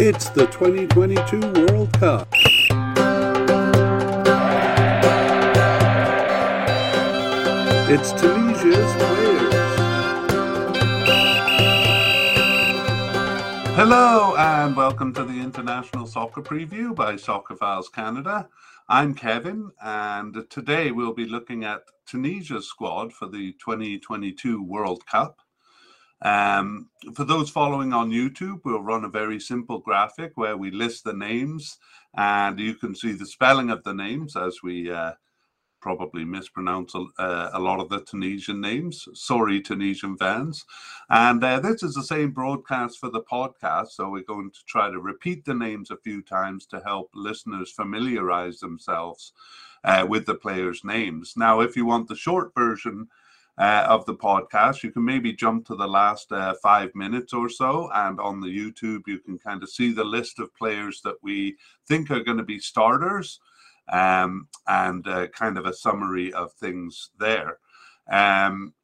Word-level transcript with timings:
It's 0.00 0.28
the 0.28 0.46
2022 0.46 1.40
World 1.40 1.92
Cup. 1.94 2.28
It's 7.90 8.12
Tunisia's 8.12 8.92
players. 8.94 9.54
Hello 13.74 14.36
and 14.38 14.76
welcome 14.76 15.12
to 15.14 15.24
the 15.24 15.40
International 15.40 16.06
Soccer 16.06 16.42
Preview 16.42 16.94
by 16.94 17.14
Soccerphiles 17.14 17.90
Canada. 17.92 18.48
I'm 18.88 19.16
Kevin, 19.16 19.72
and 19.82 20.48
today 20.48 20.92
we'll 20.92 21.12
be 21.12 21.26
looking 21.26 21.64
at 21.64 21.82
Tunisia's 22.06 22.68
squad 22.68 23.12
for 23.12 23.26
the 23.26 23.50
2022 23.54 24.62
World 24.62 25.04
Cup. 25.06 25.40
Um, 26.22 26.90
for 27.14 27.24
those 27.24 27.50
following 27.50 27.92
on 27.92 28.10
YouTube, 28.10 28.60
we'll 28.64 28.82
run 28.82 29.04
a 29.04 29.08
very 29.08 29.38
simple 29.38 29.78
graphic 29.78 30.32
where 30.34 30.56
we 30.56 30.70
list 30.70 31.04
the 31.04 31.12
names 31.12 31.78
and 32.16 32.58
you 32.58 32.74
can 32.74 32.94
see 32.94 33.12
the 33.12 33.26
spelling 33.26 33.70
of 33.70 33.84
the 33.84 33.94
names 33.94 34.36
as 34.36 34.58
we 34.62 34.90
uh, 34.90 35.12
probably 35.80 36.24
mispronounce 36.24 36.94
a, 36.94 37.04
uh, 37.22 37.50
a, 37.54 37.60
lot 37.60 37.80
of 37.80 37.88
the 37.88 38.00
Tunisian 38.00 38.60
names. 38.60 39.06
Sorry, 39.14 39.60
Tunisian 39.60 40.16
fans. 40.16 40.64
And 41.08 41.42
uh, 41.42 41.60
this 41.60 41.82
is 41.82 41.94
the 41.94 42.02
same 42.02 42.32
broadcast 42.32 42.98
for 42.98 43.10
the 43.10 43.22
podcast. 43.22 43.90
So 43.90 44.10
we're 44.10 44.24
going 44.24 44.50
to 44.50 44.64
try 44.66 44.90
to 44.90 44.98
repeat 44.98 45.44
the 45.44 45.54
names 45.54 45.90
a 45.90 45.96
few 45.96 46.22
times 46.22 46.66
to 46.66 46.80
help 46.80 47.10
listeners 47.14 47.70
familiarize 47.70 48.58
themselves 48.58 49.32
uh, 49.84 50.04
with 50.08 50.26
the 50.26 50.34
players' 50.34 50.84
names. 50.84 51.34
Now, 51.36 51.60
if 51.60 51.76
you 51.76 51.86
want 51.86 52.08
the 52.08 52.16
short 52.16 52.52
version, 52.54 53.08
uh, 53.58 53.86
of 53.88 54.06
the 54.06 54.14
podcast. 54.14 54.82
You 54.82 54.92
can 54.92 55.04
maybe 55.04 55.32
jump 55.32 55.66
to 55.66 55.74
the 55.74 55.86
last 55.86 56.30
uh, 56.32 56.54
five 56.62 56.94
minutes 56.94 57.32
or 57.32 57.48
so, 57.48 57.90
and 57.94 58.20
on 58.20 58.40
the 58.40 58.46
YouTube, 58.46 59.02
you 59.06 59.18
can 59.18 59.38
kind 59.38 59.62
of 59.62 59.70
see 59.70 59.92
the 59.92 60.04
list 60.04 60.38
of 60.38 60.54
players 60.54 61.00
that 61.02 61.16
we 61.22 61.56
think 61.86 62.10
are 62.10 62.22
going 62.22 62.38
to 62.38 62.44
be 62.44 62.60
starters 62.60 63.40
um, 63.92 64.48
and 64.66 65.06
uh, 65.08 65.26
kind 65.28 65.58
of 65.58 65.66
a 65.66 65.74
summary 65.74 66.32
of 66.32 66.52
things 66.52 67.10
there. 67.18 67.58
Um, 68.10 68.74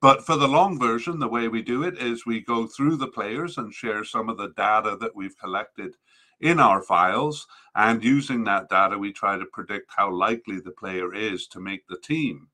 but 0.00 0.24
for 0.26 0.36
the 0.36 0.48
long 0.48 0.78
version, 0.78 1.18
the 1.18 1.28
way 1.28 1.48
we 1.48 1.62
do 1.62 1.84
it 1.84 1.98
is 1.98 2.26
we 2.26 2.40
go 2.40 2.66
through 2.66 2.96
the 2.96 3.06
players 3.06 3.58
and 3.58 3.72
share 3.72 4.04
some 4.04 4.28
of 4.28 4.36
the 4.36 4.52
data 4.56 4.96
that 5.00 5.14
we've 5.14 5.38
collected 5.38 5.94
in 6.40 6.58
our 6.58 6.82
files. 6.82 7.46
And 7.74 8.02
using 8.02 8.44
that 8.44 8.68
data, 8.68 8.98
we 8.98 9.12
try 9.12 9.38
to 9.38 9.46
predict 9.46 9.92
how 9.96 10.10
likely 10.12 10.60
the 10.60 10.72
player 10.72 11.14
is 11.14 11.46
to 11.48 11.60
make 11.60 11.86
the 11.86 11.98
team. 11.98 12.48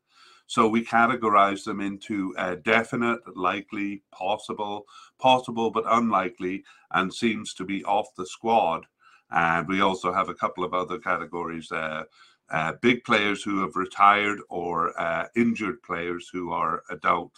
So 0.47 0.69
we 0.69 0.85
categorize 0.85 1.65
them 1.65 1.81
into 1.81 2.35
uh, 2.37 2.57
definite, 2.57 3.21
likely, 3.37 4.03
possible, 4.13 4.85
possible 5.19 5.71
but 5.71 5.85
unlikely, 5.87 6.65
and 6.91 7.13
seems 7.13 7.55
to 7.55 7.65
be 7.65 7.85
off 7.85 8.15
the 8.17 8.27
squad. 8.27 8.87
And 9.31 9.67
we 9.67 9.81
also 9.81 10.13
have 10.13 10.29
a 10.29 10.35
couple 10.35 10.63
of 10.63 10.75
other 10.75 10.99
categories. 10.99 11.73
Uh, 11.73 12.05
uh, 12.51 12.75
big 12.83 13.03
players 13.05 13.43
who 13.43 13.61
have 13.61 13.77
retired 13.77 14.39
or 14.51 14.99
uh, 15.01 15.27
injured 15.35 15.83
players 15.83 16.29
who 16.31 16.53
are 16.53 16.83
adult. 16.91 17.33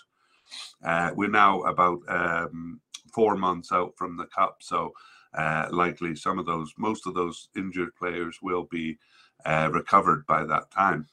Uh, 0.83 1.11
we're 1.15 1.29
now 1.29 1.61
about 1.63 2.01
um, 2.09 2.81
four 3.13 3.37
months 3.37 3.71
out 3.71 3.93
from 3.97 4.17
the 4.17 4.27
cup, 4.27 4.57
so 4.61 4.93
uh, 5.35 5.69
likely 5.71 6.15
some 6.17 6.39
of 6.39 6.47
those, 6.47 6.73
most 6.79 7.07
of 7.07 7.15
those 7.15 7.49
injured 7.57 7.95
players 7.97 8.39
will 8.43 8.65
be 8.65 8.99
uh, 9.45 9.69
recovered 9.73 10.27
by 10.27 10.45
that 10.45 10.71
time. 10.71 11.07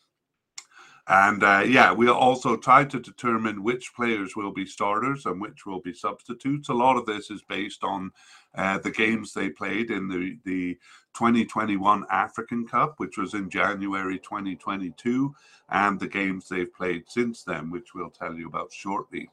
And 1.11 1.43
uh, 1.43 1.65
yeah, 1.67 1.91
we'll 1.91 2.15
also 2.15 2.55
try 2.55 2.85
to 2.85 2.97
determine 2.97 3.63
which 3.63 3.93
players 3.93 4.37
will 4.37 4.53
be 4.53 4.65
starters 4.65 5.25
and 5.25 5.41
which 5.41 5.65
will 5.65 5.81
be 5.81 5.93
substitutes. 5.93 6.69
A 6.69 6.73
lot 6.73 6.95
of 6.95 7.05
this 7.05 7.29
is 7.29 7.41
based 7.41 7.83
on 7.83 8.11
uh, 8.55 8.77
the 8.77 8.91
games 8.91 9.33
they 9.33 9.49
played 9.49 9.91
in 9.91 10.07
the, 10.07 10.37
the 10.45 10.75
2021 11.13 12.05
African 12.09 12.65
Cup, 12.65 12.93
which 12.95 13.17
was 13.17 13.33
in 13.33 13.49
January 13.49 14.19
2022, 14.19 15.35
and 15.67 15.99
the 15.99 16.07
games 16.07 16.47
they've 16.47 16.73
played 16.73 17.03
since 17.09 17.43
then, 17.43 17.69
which 17.69 17.93
we'll 17.93 18.09
tell 18.09 18.33
you 18.33 18.47
about 18.47 18.71
shortly. 18.71 19.29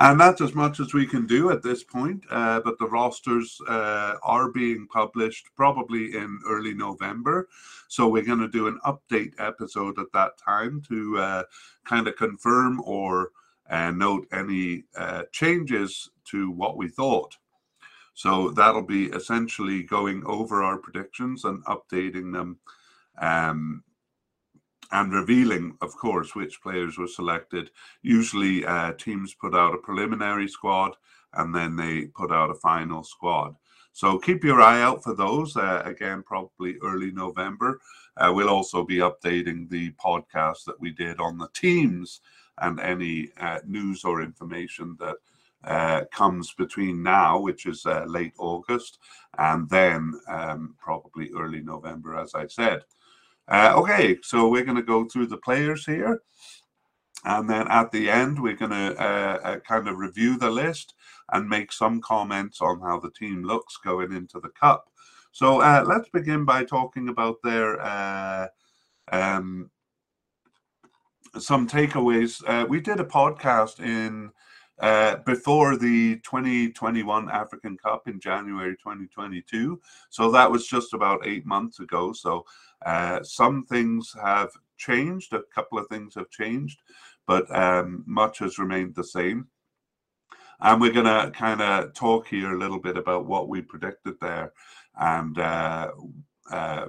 And 0.00 0.18
that's 0.18 0.40
as 0.40 0.54
much 0.54 0.80
as 0.80 0.94
we 0.94 1.06
can 1.06 1.26
do 1.26 1.50
at 1.50 1.62
this 1.62 1.84
point. 1.84 2.24
Uh, 2.30 2.60
but 2.60 2.78
the 2.78 2.88
rosters 2.88 3.60
uh, 3.68 4.14
are 4.22 4.50
being 4.50 4.88
published 4.88 5.48
probably 5.56 6.16
in 6.16 6.40
early 6.48 6.72
November. 6.72 7.48
So 7.88 8.08
we're 8.08 8.24
going 8.24 8.38
to 8.38 8.48
do 8.48 8.66
an 8.66 8.80
update 8.86 9.34
episode 9.38 9.98
at 9.98 10.10
that 10.14 10.38
time 10.38 10.80
to 10.88 11.18
uh, 11.18 11.42
kind 11.84 12.08
of 12.08 12.16
confirm 12.16 12.80
or 12.86 13.32
uh, 13.68 13.90
note 13.90 14.26
any 14.32 14.84
uh, 14.96 15.24
changes 15.32 16.08
to 16.30 16.50
what 16.50 16.78
we 16.78 16.88
thought. 16.88 17.36
So 18.14 18.50
that'll 18.52 18.82
be 18.82 19.06
essentially 19.06 19.82
going 19.82 20.22
over 20.24 20.62
our 20.62 20.78
predictions 20.78 21.44
and 21.44 21.62
updating 21.66 22.32
them 22.32 22.58
um, 23.20 23.84
and 24.92 25.12
revealing, 25.12 25.76
of 25.80 25.96
course, 25.96 26.34
which 26.34 26.62
players 26.62 26.98
were 26.98 27.06
selected. 27.06 27.70
Usually, 28.02 28.64
uh, 28.64 28.92
teams 28.92 29.34
put 29.34 29.54
out 29.54 29.74
a 29.74 29.78
preliminary 29.78 30.48
squad 30.48 30.96
and 31.34 31.54
then 31.54 31.76
they 31.76 32.06
put 32.06 32.32
out 32.32 32.50
a 32.50 32.54
final 32.54 33.04
squad. 33.04 33.54
So 33.92 34.18
keep 34.18 34.44
your 34.44 34.60
eye 34.60 34.82
out 34.82 35.02
for 35.02 35.14
those. 35.14 35.56
Uh, 35.56 35.82
again, 35.84 36.22
probably 36.22 36.76
early 36.82 37.10
November. 37.10 37.80
Uh, 38.16 38.32
we'll 38.34 38.48
also 38.48 38.84
be 38.84 38.96
updating 38.96 39.68
the 39.68 39.90
podcast 39.92 40.64
that 40.64 40.80
we 40.80 40.90
did 40.90 41.20
on 41.20 41.38
the 41.38 41.48
teams 41.54 42.20
and 42.58 42.80
any 42.80 43.28
uh, 43.40 43.58
news 43.66 44.04
or 44.04 44.22
information 44.22 44.96
that 45.00 45.16
uh, 45.64 46.04
comes 46.12 46.52
between 46.54 47.02
now, 47.02 47.38
which 47.38 47.66
is 47.66 47.84
uh, 47.86 48.04
late 48.06 48.32
August, 48.38 48.98
and 49.38 49.68
then 49.68 50.18
um, 50.28 50.74
probably 50.78 51.30
early 51.36 51.60
November, 51.60 52.16
as 52.16 52.34
I 52.34 52.46
said. 52.46 52.82
Uh, 53.50 53.72
okay, 53.76 54.16
so 54.22 54.48
we're 54.48 54.64
going 54.64 54.76
to 54.76 54.82
go 54.82 55.04
through 55.04 55.26
the 55.26 55.36
players 55.36 55.84
here. 55.84 56.22
And 57.24 57.50
then 57.50 57.68
at 57.68 57.90
the 57.90 58.08
end, 58.08 58.40
we're 58.40 58.56
going 58.56 58.70
to 58.70 58.96
uh, 58.98 59.38
uh, 59.42 59.58
kind 59.60 59.88
of 59.88 59.98
review 59.98 60.38
the 60.38 60.50
list 60.50 60.94
and 61.32 61.48
make 61.48 61.72
some 61.72 62.00
comments 62.00 62.60
on 62.60 62.80
how 62.80 62.98
the 63.00 63.10
team 63.10 63.42
looks 63.42 63.76
going 63.76 64.12
into 64.12 64.40
the 64.40 64.48
cup. 64.50 64.88
So 65.32 65.60
uh, 65.60 65.84
let's 65.86 66.08
begin 66.08 66.44
by 66.44 66.64
talking 66.64 67.08
about 67.08 67.36
their 67.42 67.80
uh, 67.80 68.48
um, 69.12 69.70
some 71.38 71.68
takeaways. 71.68 72.42
Uh, 72.46 72.66
we 72.66 72.80
did 72.80 72.98
a 73.00 73.04
podcast 73.04 73.80
in 73.80 74.30
uh, 74.80 75.16
before 75.26 75.76
the 75.76 76.16
2021 76.20 77.30
African 77.30 77.76
Cup 77.76 78.08
in 78.08 78.18
January 78.18 78.72
2022. 78.76 79.80
So 80.08 80.30
that 80.30 80.50
was 80.50 80.66
just 80.66 80.94
about 80.94 81.26
eight 81.26 81.46
months 81.46 81.80
ago. 81.80 82.12
So 82.12 82.44
uh, 82.84 83.22
some 83.22 83.64
things 83.64 84.14
have 84.22 84.50
changed, 84.76 85.32
a 85.32 85.42
couple 85.54 85.78
of 85.78 85.86
things 85.88 86.14
have 86.14 86.30
changed, 86.30 86.80
but 87.26 87.54
um, 87.54 88.02
much 88.06 88.38
has 88.38 88.58
remained 88.58 88.94
the 88.94 89.04
same. 89.04 89.46
And 90.60 90.80
we're 90.80 90.92
going 90.92 91.06
to 91.06 91.30
kind 91.30 91.62
of 91.62 91.94
talk 91.94 92.26
here 92.26 92.52
a 92.52 92.58
little 92.58 92.80
bit 92.80 92.98
about 92.98 93.26
what 93.26 93.48
we 93.48 93.62
predicted 93.62 94.16
there 94.20 94.52
and, 94.98 95.38
uh, 95.38 95.90
uh, 96.50 96.86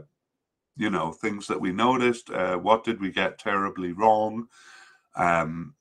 you 0.75 0.89
know, 0.89 1.11
things 1.11 1.47
that 1.47 1.59
we 1.59 1.71
noticed. 1.71 2.29
Uh, 2.29 2.57
what 2.57 2.83
did 2.83 2.99
we 2.99 3.11
get 3.11 3.39
terribly 3.39 3.93
wrong? 3.93 4.47
Um, 5.15 5.75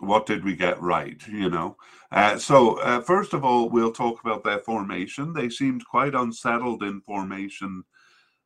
what 0.00 0.26
did 0.26 0.44
we 0.44 0.54
get 0.54 0.80
right 0.80 1.26
you 1.26 1.48
know 1.48 1.76
uh, 2.12 2.36
so 2.36 2.78
uh, 2.80 3.00
first 3.00 3.32
of 3.32 3.44
all 3.44 3.68
we'll 3.68 3.92
talk 3.92 4.20
about 4.20 4.44
their 4.44 4.58
formation 4.58 5.32
they 5.32 5.48
seemed 5.48 5.86
quite 5.86 6.14
unsettled 6.14 6.82
in 6.82 7.00
formation 7.00 7.82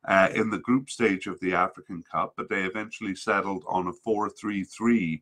uh, 0.05 0.29
in 0.33 0.49
the 0.49 0.59
group 0.59 0.89
stage 0.89 1.27
of 1.27 1.39
the 1.39 1.53
African 1.53 2.03
Cup, 2.03 2.33
but 2.35 2.49
they 2.49 2.63
eventually 2.63 3.15
settled 3.15 3.63
on 3.67 3.87
a 3.87 3.93
4 3.93 4.29
3 4.29 4.63
3 4.63 5.21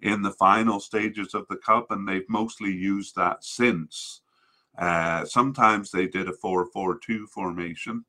in 0.00 0.22
the 0.22 0.32
final 0.32 0.80
stages 0.80 1.34
of 1.34 1.46
the 1.48 1.56
Cup, 1.56 1.90
and 1.90 2.06
they've 2.06 2.28
mostly 2.28 2.72
used 2.72 3.16
that 3.16 3.44
since. 3.44 4.20
Uh, 4.78 5.24
sometimes 5.24 5.90
they 5.90 6.06
did 6.06 6.28
a 6.28 6.32
4 6.32 6.66
4 6.66 6.98
2 6.98 7.26
formation, 7.26 8.04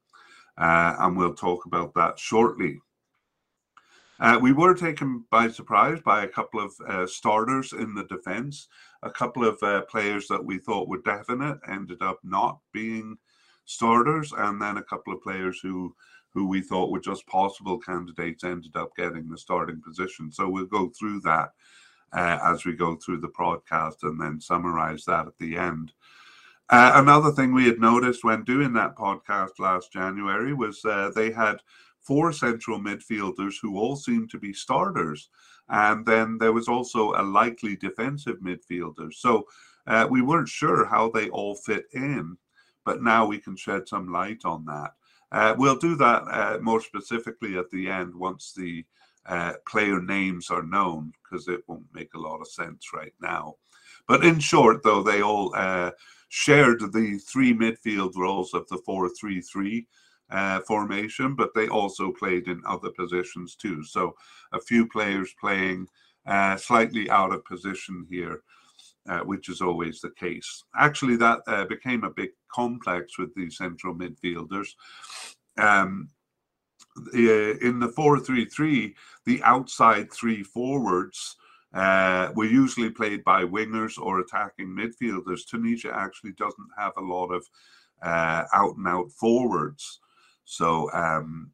uh, 0.58 0.96
and 1.00 1.18
we'll 1.18 1.34
talk 1.34 1.66
about 1.66 1.94
that 1.96 2.20
shortly. 2.20 2.80
Uh, 4.20 4.38
we 4.42 4.52
were 4.52 4.74
taken 4.74 5.24
by 5.32 5.48
surprise 5.48 6.00
by 6.04 6.24
a 6.24 6.28
couple 6.28 6.60
of 6.60 6.74
uh, 6.88 7.08
starters 7.08 7.72
in 7.72 7.96
the 7.96 8.04
defense. 8.04 8.68
A 9.02 9.10
couple 9.10 9.46
of 9.46 9.58
uh, 9.64 9.84
players 9.84 10.28
that 10.28 10.44
we 10.44 10.58
thought 10.58 10.90
were 10.90 11.02
definite 11.02 11.58
ended 11.70 12.02
up 12.02 12.20
not 12.22 12.60
being 12.74 13.18
starters, 13.70 14.34
and 14.36 14.60
then 14.60 14.78
a 14.78 14.84
couple 14.84 15.14
of 15.14 15.22
players 15.22 15.60
who 15.62 15.96
who 16.34 16.48
we 16.48 16.62
thought 16.62 16.92
were 16.92 17.00
just 17.00 17.26
possible 17.28 17.80
candidates 17.80 18.44
ended 18.44 18.76
up 18.76 18.96
getting 18.96 19.28
the 19.28 19.38
starting 19.38 19.82
position. 19.82 20.32
So 20.32 20.48
we'll 20.48 20.66
go 20.66 20.90
through 20.90 21.22
that 21.22 21.54
uh, 22.14 22.38
as 22.44 22.66
we 22.66 22.74
go 22.74 22.96
through 22.96 23.22
the 23.22 23.30
broadcast 23.30 24.04
and 24.04 24.22
then 24.22 24.40
summarize 24.40 25.06
that 25.06 25.26
at 25.26 25.38
the 25.40 25.58
end. 25.58 25.92
Uh, 26.70 26.92
another 26.96 27.32
thing 27.32 27.52
we 27.52 27.66
had 27.66 27.80
noticed 27.80 28.24
when 28.24 28.44
doing 28.44 28.74
that 28.74 28.96
podcast 28.96 29.58
last 29.58 29.92
January 29.92 30.54
was 30.54 30.86
uh, 30.86 31.12
they 31.16 31.32
had 31.32 31.58
four 32.00 32.32
central 32.32 32.80
midfielders 32.80 33.56
who 33.60 33.78
all 33.78 33.96
seemed 33.96 34.30
to 34.30 34.38
be 34.38 34.54
starters. 34.54 35.30
And 35.70 36.06
then 36.06 36.38
there 36.38 36.54
was 36.54 36.68
also 36.68 37.14
a 37.14 37.24
likely 37.24 37.76
defensive 37.76 38.38
midfielder. 38.40 39.12
So 39.14 39.48
uh, 39.88 40.08
we 40.10 40.22
weren't 40.22 40.50
sure 40.50 40.86
how 40.86 41.10
they 41.10 41.30
all 41.30 41.56
fit 41.56 41.86
in. 41.94 42.38
But 42.86 43.02
now 43.02 43.26
we 43.26 43.38
can 43.40 43.56
shed 43.56 43.88
some 43.88 44.12
light 44.12 44.42
on 44.46 44.66
that. 44.66 44.94
Uh, 45.32 45.56
we'll 45.58 45.78
do 45.78 45.96
that 45.96 46.24
uh, 46.24 46.58
more 46.62 46.82
specifically 46.82 47.58
at 47.58 47.70
the 47.72 47.90
end 47.90 48.14
once 48.16 48.54
the 48.56 48.84
uh, 49.28 49.54
player 49.68 50.02
names 50.02 50.50
are 50.50 50.64
known, 50.64 51.12
because 51.24 51.48
it 51.48 51.62
won't 51.68 51.86
make 51.94 52.14
a 52.16 52.20
lot 52.20 52.42
of 52.42 52.48
sense 52.48 52.88
right 52.94 53.14
now. 53.22 53.56
But 54.08 54.26
in 54.26 54.40
short, 54.40 54.82
though, 54.84 55.04
they 55.04 55.22
all 55.22 55.54
uh, 55.56 55.92
shared 56.30 56.80
the 56.80 57.20
three 57.20 57.54
midfield 57.54 58.16
roles 58.16 58.54
of 58.54 58.68
the 58.70 58.78
4 58.78 59.10
3 59.10 59.42
3 59.42 59.88
uh, 60.32 60.60
formation, 60.62 61.36
but 61.36 61.54
they 61.54 61.68
also 61.68 62.12
played 62.12 62.48
in 62.48 62.62
other 62.66 62.90
positions 62.92 63.56
too. 63.56 63.84
So 63.84 64.16
a 64.52 64.60
few 64.60 64.88
players 64.88 65.34
playing 65.40 65.88
uh, 66.26 66.58
slightly 66.58 67.10
out 67.10 67.34
of 67.34 67.46
position 67.46 68.06
here. 68.10 68.42
Uh, 69.08 69.22
which 69.22 69.50
is 69.50 69.62
always 69.62 70.02
the 70.02 70.12
case. 70.12 70.66
Actually, 70.78 71.16
that 71.16 71.40
uh, 71.48 71.66
became 71.66 72.04
a 72.04 72.12
big 72.12 72.30
complex 72.54 73.18
with 73.18 73.34
the 73.34 73.50
central 73.50 73.96
midfielders. 73.96 74.68
Um, 75.58 76.10
the, 77.12 77.58
in 77.62 77.80
the 77.80 77.88
4 77.90 78.20
3 78.20 78.46
3, 78.46 78.96
the 79.26 79.42
outside 79.44 80.12
three 80.12 80.44
forwards 80.44 81.38
uh, 81.74 82.30
were 82.36 82.46
usually 82.46 82.90
played 82.90 83.24
by 83.24 83.44
wingers 83.44 83.98
or 83.98 84.20
attacking 84.20 84.68
midfielders. 84.68 85.48
Tunisia 85.48 85.92
actually 85.96 86.34
doesn't 86.34 86.70
have 86.78 86.94
a 86.98 87.02
lot 87.02 87.28
of 87.28 87.46
uh, 88.02 88.44
out 88.54 88.76
and 88.78 88.88
out 88.88 89.12
forwards. 89.12 90.00
So 90.46 90.92
um, 90.94 91.52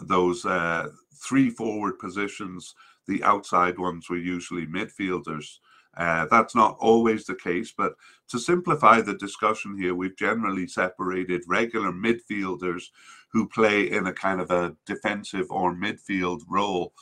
those 0.00 0.44
uh, 0.44 0.88
three 1.14 1.50
forward 1.50 1.98
positions, 1.98 2.74
the 3.06 3.22
outside 3.22 3.78
ones 3.78 4.08
were 4.08 4.16
usually 4.16 4.66
midfielders. 4.66 5.58
Uh, 5.98 6.26
that's 6.30 6.54
not 6.54 6.76
always 6.78 7.26
the 7.26 7.34
case, 7.34 7.74
but 7.76 7.94
to 8.28 8.38
simplify 8.38 9.00
the 9.00 9.14
discussion 9.14 9.76
here, 9.76 9.94
we've 9.94 10.16
generally 10.16 10.66
separated 10.66 11.42
regular 11.48 11.90
midfielders 11.92 12.84
who 13.32 13.48
play 13.48 13.90
in 13.90 14.06
a 14.06 14.12
kind 14.12 14.40
of 14.40 14.50
a 14.50 14.76
defensive 14.86 15.50
or 15.50 15.74
midfield 15.74 16.42
role. 16.48 16.92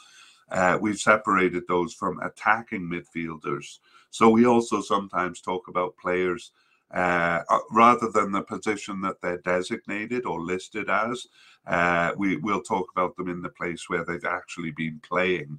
Uh, 0.50 0.78
we've 0.80 0.98
separated 0.98 1.64
those 1.68 1.92
from 1.92 2.18
attacking 2.20 2.82
midfielders. 2.82 3.78
So 4.10 4.30
we 4.30 4.46
also 4.46 4.80
sometimes 4.80 5.40
talk 5.40 5.68
about 5.68 5.96
players 5.98 6.52
uh, 6.94 7.42
uh, 7.50 7.58
rather 7.72 8.08
than 8.10 8.32
the 8.32 8.42
position 8.42 9.00
that 9.02 9.20
they're 9.20 9.38
designated 9.38 10.24
or 10.24 10.40
listed 10.40 10.88
as, 10.88 11.26
uh, 11.66 12.12
we 12.16 12.36
will 12.36 12.62
talk 12.62 12.86
about 12.92 13.16
them 13.16 13.28
in 13.28 13.42
the 13.42 13.48
place 13.48 13.88
where 13.88 14.04
they've 14.04 14.24
actually 14.24 14.70
been 14.70 15.00
playing. 15.02 15.58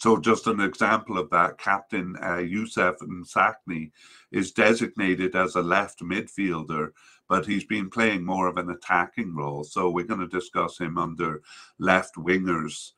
So, 0.00 0.16
just 0.16 0.46
an 0.46 0.60
example 0.60 1.18
of 1.18 1.28
that, 1.28 1.58
Captain 1.58 2.16
uh, 2.24 2.38
Youssef 2.38 2.96
Msakni 3.02 3.90
is 4.32 4.50
designated 4.50 5.36
as 5.36 5.56
a 5.56 5.62
left 5.62 6.00
midfielder, 6.00 6.92
but 7.28 7.44
he's 7.44 7.64
been 7.64 7.90
playing 7.90 8.24
more 8.24 8.46
of 8.46 8.56
an 8.56 8.70
attacking 8.70 9.36
role. 9.36 9.62
So, 9.62 9.90
we're 9.90 10.06
going 10.06 10.20
to 10.20 10.26
discuss 10.26 10.78
him 10.78 10.96
under 10.96 11.42
left 11.78 12.14
wingers, 12.14 12.92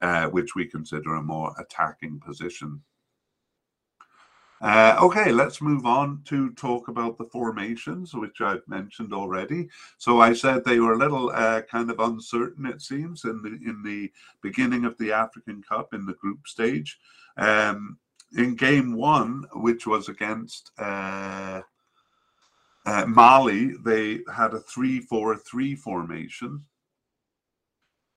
uh, 0.00 0.28
which 0.28 0.54
we 0.54 0.64
consider 0.64 1.16
a 1.16 1.22
more 1.22 1.54
attacking 1.58 2.20
position. 2.20 2.80
Uh, 4.60 4.98
okay, 5.00 5.32
let's 5.32 5.62
move 5.62 5.86
on 5.86 6.20
to 6.26 6.50
talk 6.52 6.88
about 6.88 7.16
the 7.16 7.24
formations, 7.24 8.12
which 8.12 8.42
I've 8.42 8.66
mentioned 8.68 9.14
already. 9.14 9.70
So 9.96 10.20
I 10.20 10.34
said 10.34 10.64
they 10.64 10.80
were 10.80 10.92
a 10.92 10.98
little 10.98 11.30
uh, 11.30 11.62
kind 11.62 11.90
of 11.90 11.98
uncertain, 11.98 12.66
it 12.66 12.82
seems, 12.82 13.24
in 13.24 13.40
the 13.42 13.58
in 13.68 13.82
the 13.82 14.12
beginning 14.42 14.84
of 14.84 14.98
the 14.98 15.12
African 15.12 15.62
Cup 15.62 15.94
in 15.94 16.04
the 16.04 16.12
group 16.14 16.46
stage. 16.46 16.98
Um, 17.38 17.98
in 18.36 18.54
game 18.54 18.94
one, 18.94 19.44
which 19.54 19.86
was 19.86 20.08
against 20.10 20.72
uh, 20.78 21.62
uh 22.84 23.06
Mali, 23.06 23.72
they 23.82 24.20
had 24.34 24.52
a 24.52 24.60
3 24.60 25.00
4 25.00 25.36
3 25.36 25.74
formation. 25.74 26.64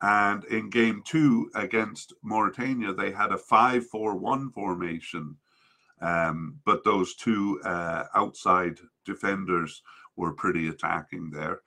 And 0.02 0.44
in 0.46 0.70
game 0.70 1.02
two 1.06 1.50
against 1.56 2.14
Mauritania, 2.22 2.94
they 2.94 3.12
had 3.12 3.32
a 3.32 3.38
5 3.38 3.88
4 3.88 4.18
1 4.18 4.52
formation. 4.52 5.38
Um, 6.04 6.60
but 6.66 6.84
those 6.84 7.16
two 7.16 7.62
uh, 7.64 8.06
outside 8.14 8.78
defenders 9.06 9.82
were 10.18 10.34
pretty 10.34 10.68
attacking 10.68 11.32
there. 11.32 11.62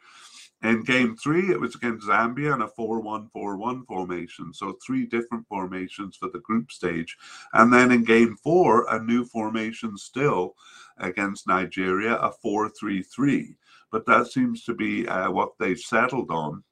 In 0.63 0.83
game 0.85 1.17
three, 1.17 1.51
it 1.51 1.61
was 1.61 1.75
against 1.75 2.07
Zambia 2.07 2.55
in 2.55 2.63
a 2.63 2.69
4 2.69 3.01
1 3.01 3.29
4 3.33 3.57
1 3.57 3.85
formation. 3.85 4.53
So, 4.53 4.77
three 4.85 5.07
different 5.07 5.47
formations 5.49 6.17
for 6.17 6.29
the 6.31 6.41
group 6.41 6.73
stage. 6.73 7.17
And 7.53 7.73
then 7.73 7.93
in 7.93 8.05
game 8.05 8.37
four, 8.43 8.87
a 8.93 9.03
new 9.03 9.25
formation 9.25 9.97
still 9.99 10.55
against 10.99 11.47
Nigeria, 11.47 12.17
a 12.17 12.33
4 12.33 12.71
3 12.71 13.03
3. 13.03 13.57
But 13.93 14.07
that 14.07 14.29
seems 14.29 14.65
to 14.65 14.75
be 14.75 15.07
uh, 15.07 15.31
what 15.31 15.53
they've 15.59 15.79
settled 15.79 16.31
on 16.31 16.65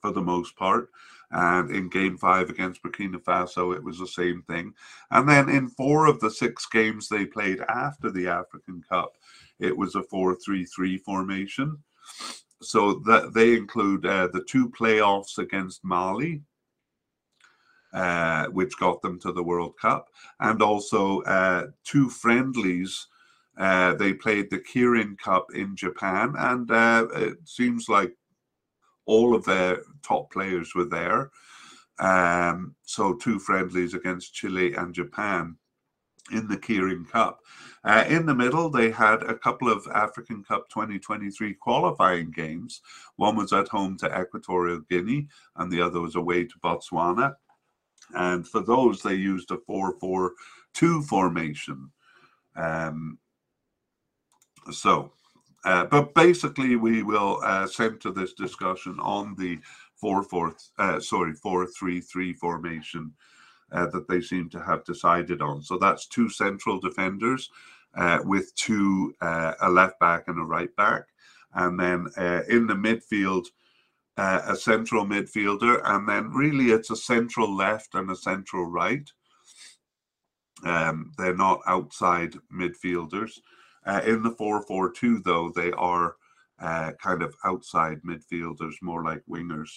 for 0.00 0.12
the 0.12 0.22
most 0.22 0.54
part. 0.56 0.90
And 1.30 1.70
in 1.70 1.88
game 1.90 2.16
five 2.16 2.48
against 2.48 2.82
Burkina 2.82 3.22
Faso, 3.22 3.74
it 3.74 3.82
was 3.82 3.98
the 3.98 4.06
same 4.06 4.42
thing. 4.42 4.72
And 5.10 5.28
then 5.28 5.48
in 5.48 5.68
four 5.68 6.06
of 6.06 6.20
the 6.20 6.30
six 6.30 6.66
games 6.66 7.08
they 7.08 7.26
played 7.26 7.60
after 7.68 8.10
the 8.10 8.28
African 8.28 8.82
Cup, 8.88 9.16
it 9.58 9.76
was 9.76 9.94
a 9.94 10.02
4 10.02 10.36
3 10.36 10.64
3 10.64 10.98
formation. 10.98 11.78
So 12.62 12.94
that 13.06 13.34
they 13.34 13.56
include 13.56 14.06
uh, 14.06 14.28
the 14.32 14.42
two 14.42 14.70
playoffs 14.70 15.38
against 15.38 15.84
Mali, 15.84 16.42
uh, 17.92 18.46
which 18.46 18.78
got 18.78 19.00
them 19.02 19.20
to 19.20 19.32
the 19.32 19.42
World 19.42 19.74
Cup, 19.80 20.08
and 20.40 20.62
also 20.62 21.20
uh, 21.22 21.66
two 21.84 22.08
friendlies. 22.08 23.06
Uh, 23.56 23.94
they 23.94 24.12
played 24.12 24.50
the 24.50 24.58
Kirin 24.58 25.18
Cup 25.18 25.46
in 25.54 25.76
Japan, 25.76 26.34
and 26.38 26.70
uh, 26.70 27.06
it 27.14 27.36
seems 27.44 27.88
like 27.88 28.16
all 29.08 29.34
of 29.34 29.44
their 29.44 29.82
top 30.02 30.30
players 30.30 30.74
were 30.74 30.84
there. 30.84 31.30
Um, 31.98 32.76
so 32.82 33.14
two 33.14 33.38
friendlies 33.40 33.94
against 33.94 34.34
Chile 34.34 34.74
and 34.74 34.94
Japan 34.94 35.56
in 36.30 36.46
the 36.46 36.58
Kirin 36.58 37.08
Cup. 37.08 37.40
Uh, 37.84 38.04
in 38.06 38.26
the 38.26 38.34
middle, 38.34 38.68
they 38.68 38.90
had 38.90 39.22
a 39.22 39.34
couple 39.34 39.72
of 39.72 39.86
African 39.94 40.44
Cup 40.44 40.68
2023 40.68 41.54
qualifying 41.54 42.30
games. 42.30 42.82
One 43.16 43.34
was 43.34 43.52
at 43.52 43.68
home 43.68 43.96
to 43.98 44.20
Equatorial 44.20 44.80
Guinea, 44.90 45.26
and 45.56 45.72
the 45.72 45.80
other 45.80 46.00
was 46.00 46.14
away 46.14 46.44
to 46.44 46.58
Botswana. 46.62 47.34
And 48.14 48.46
for 48.46 48.60
those, 48.60 49.02
they 49.02 49.14
used 49.14 49.50
a 49.50 49.58
4 49.66 49.96
4 49.98 50.32
2 50.74 51.02
formation. 51.02 51.90
Um, 52.56 53.18
so 54.70 55.12
uh, 55.68 55.84
but 55.84 56.14
basically, 56.14 56.76
we 56.76 57.02
will 57.02 57.40
uh, 57.44 57.66
center 57.66 58.10
this 58.10 58.32
discussion 58.32 58.98
on 59.00 59.34
the 59.36 59.58
four 60.00 60.22
four 60.22 60.54
uh, 60.78 60.98
sorry 61.00 61.34
four 61.34 61.66
three 61.66 62.00
three 62.00 62.32
formation 62.32 63.12
uh, 63.72 63.86
that 63.92 64.08
they 64.08 64.20
seem 64.20 64.48
to 64.50 64.60
have 64.62 64.84
decided 64.84 65.40
on. 65.42 65.62
So 65.62 65.76
that's 65.76 66.06
two 66.06 66.28
central 66.30 66.80
defenders 66.80 67.50
uh, 68.02 68.18
with 68.24 68.54
two 68.54 69.14
a 69.20 69.68
left 69.70 69.98
back 70.00 70.28
and 70.28 70.38
a 70.40 70.44
right 70.44 70.74
back, 70.76 71.04
and 71.52 71.78
then 71.78 71.98
in 72.48 72.66
the 72.66 72.78
midfield. 72.86 73.46
a 74.52 74.56
central 74.56 75.04
midfielder, 75.06 75.80
and 75.84 76.08
then 76.08 76.24
really 76.42 76.72
it's 76.72 76.90
a 76.90 76.96
central 76.96 77.50
left 77.64 77.94
and 77.94 78.10
a 78.10 78.16
central 78.16 78.64
right. 78.66 79.08
Um, 80.64 81.12
they're 81.16 81.36
not 81.36 81.60
outside 81.66 82.34
midfielders. 82.50 83.32
Uh, 83.86 84.00
in 84.06 84.22
the 84.22 84.30
4 84.30 84.62
4 84.62 84.92
2, 84.92 85.22
though, 85.24 85.50
they 85.54 85.72
are 85.72 86.16
uh, 86.60 86.92
kind 87.00 87.22
of 87.22 87.34
outside 87.44 88.02
midfielders, 88.02 88.74
more 88.82 89.04
like 89.04 89.22
wingers. 89.30 89.70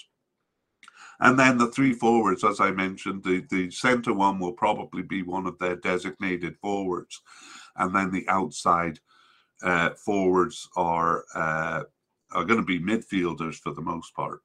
And 1.19 1.37
then 1.37 1.57
the 1.57 1.67
three 1.67 1.93
forwards, 1.93 2.43
as 2.43 2.59
I 2.59 2.71
mentioned, 2.71 3.23
the, 3.23 3.45
the 3.49 3.69
centre 3.69 4.13
one 4.13 4.39
will 4.39 4.53
probably 4.53 5.03
be 5.03 5.21
one 5.21 5.45
of 5.45 5.57
their 5.59 5.75
designated 5.75 6.57
forwards. 6.57 7.21
And 7.75 7.95
then 7.95 8.11
the 8.11 8.27
outside 8.27 8.99
uh, 9.61 9.91
forwards 9.91 10.67
are, 10.75 11.23
uh, 11.35 11.83
are 12.31 12.45
going 12.45 12.59
to 12.59 12.65
be 12.65 12.79
midfielders 12.79 13.55
for 13.55 13.71
the 13.73 13.81
most 13.81 14.15
part. 14.15 14.41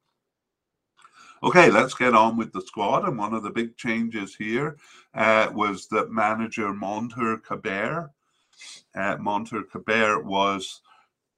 Okay, 1.43 1.69
let's 1.69 1.93
get 1.93 2.13
on 2.13 2.37
with 2.37 2.51
the 2.53 2.61
squad. 2.61 3.07
And 3.07 3.17
one 3.17 3.33
of 3.33 3.43
the 3.43 3.49
big 3.49 3.75
changes 3.77 4.35
here 4.35 4.77
uh, 5.15 5.49
was 5.53 5.87
that 5.87 6.11
manager 6.11 6.73
Mondher 6.73 7.41
Kebaier 7.41 8.09
uh, 8.95 9.17
Mondher 9.17 9.63
Kebaier 9.71 10.23
was, 10.23 10.81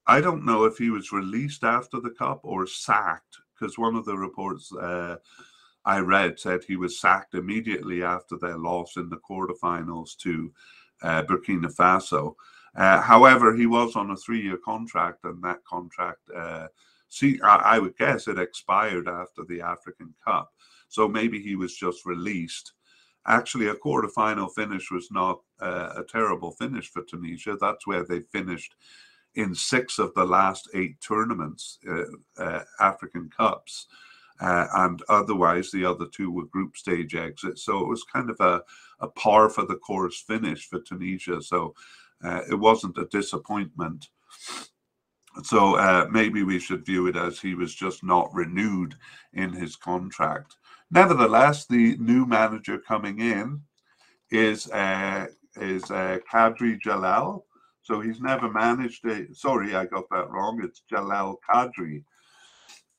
I 0.08 0.22
don't 0.22 0.46
know 0.46 0.66
if 0.66 0.78
he 0.78 0.90
was 0.90 1.12
released 1.12 1.64
after 1.64 2.00
the 2.00 2.12
cup 2.12 2.42
or 2.44 2.66
sacked, 2.66 3.38
because 3.54 3.78
one 3.78 3.96
of 3.96 4.06
the 4.06 4.18
reports 4.18 4.72
uh, 4.74 5.18
I 5.86 6.00
read 6.00 6.40
said 6.40 6.64
he 6.64 6.76
was 6.76 7.00
sacked 7.00 7.36
immediately 7.36 8.04
after 8.04 8.38
their 8.38 8.58
loss 8.58 8.98
in 8.98 9.10
the 9.10 9.18
quarterfinals 9.18 10.18
to 10.20 10.52
uh, 11.02 11.24
Burkina 11.24 11.74
Faso. 11.74 12.36
Uh, 12.76 13.02
however, 13.02 13.56
he 13.56 13.66
was 13.66 13.96
on 13.96 14.12
a 14.12 14.16
three-year 14.16 14.58
contract, 14.64 15.26
and 15.26 15.44
that 15.44 15.64
contract, 15.66 16.20
uh, 16.36 16.68
see, 17.10 17.40
I, 17.44 17.56
I 17.56 17.80
would 17.80 17.98
guess 17.98 18.28
it 18.28 18.38
expired 18.38 19.08
after 19.08 19.44
the 19.44 19.62
African 19.62 20.14
Cup. 20.24 20.52
So 20.88 21.08
maybe 21.08 21.42
he 21.42 21.56
was 21.56 21.76
just 21.76 22.06
released 22.06 22.74
actually 23.30 23.68
a 23.68 23.76
quarterfinal 23.76 24.54
finish 24.54 24.92
was 24.92 25.10
not 25.12 25.40
uh, 25.62 25.94
a 25.98 26.04
terrible 26.04 26.52
finish 26.52 26.90
for 26.90 27.04
Tunisia. 27.04 27.58
That's 27.60 27.88
where 27.88 28.04
they 28.04 28.22
finished 28.22 28.76
in 29.36 29.54
six 29.56 30.00
of 30.00 30.14
the 30.16 30.26
last 30.26 30.70
eight 30.74 31.00
tournaments, 31.00 31.78
uh, 31.90 32.44
uh, 32.44 32.64
African 32.80 33.30
Cups. 33.30 33.88
Uh, 34.42 34.68
and 34.74 35.04
otherwise, 35.10 35.70
the 35.70 35.86
other 35.86 36.06
two 36.12 36.32
were 36.32 36.46
group 36.46 36.76
stage 36.76 37.14
exits. 37.14 37.64
So 37.64 37.80
it 37.80 37.88
was 37.88 38.04
kind 38.04 38.30
of 38.30 38.40
a, 38.40 38.62
a 39.00 39.08
par 39.10 39.50
for 39.50 39.66
the 39.66 39.76
course 39.76 40.22
finish 40.22 40.68
for 40.68 40.80
Tunisia. 40.80 41.42
So 41.42 41.76
uh, 42.24 42.42
it 42.50 42.56
wasn't 42.56 42.98
a 42.98 43.06
disappointment. 43.06 44.10
So 45.44 45.76
uh, 45.76 46.08
maybe 46.10 46.44
we 46.44 46.60
should 46.60 46.86
view 46.86 47.08
it 47.08 47.16
as 47.16 47.40
he 47.40 47.54
was 47.54 47.76
just 47.76 48.04
not 48.04 48.34
renewed 48.34 48.96
in 49.34 49.54
his 49.54 49.76
contract. 49.76 50.56
Nevertheless, 50.92 51.66
the 51.66 51.96
new 51.98 52.26
manager 52.26 52.80
coming 52.80 53.20
in 53.20 53.62
is 54.32 54.70
uh, 54.72 55.28
is 55.56 55.84
uh, 55.92 56.20
Kadri 56.32 56.80
Jalal. 56.80 57.46
So 57.82 58.00
he's 58.02 58.22
never 58.22 58.50
managed 58.50 59.06
a. 59.06 59.34
Sorry, 59.34 59.76
I 59.76 59.86
got 59.86 60.10
that 60.12 60.30
wrong. 60.30 60.62
It's 60.64 60.82
Jalal 60.90 61.40
Kadri. 61.48 62.04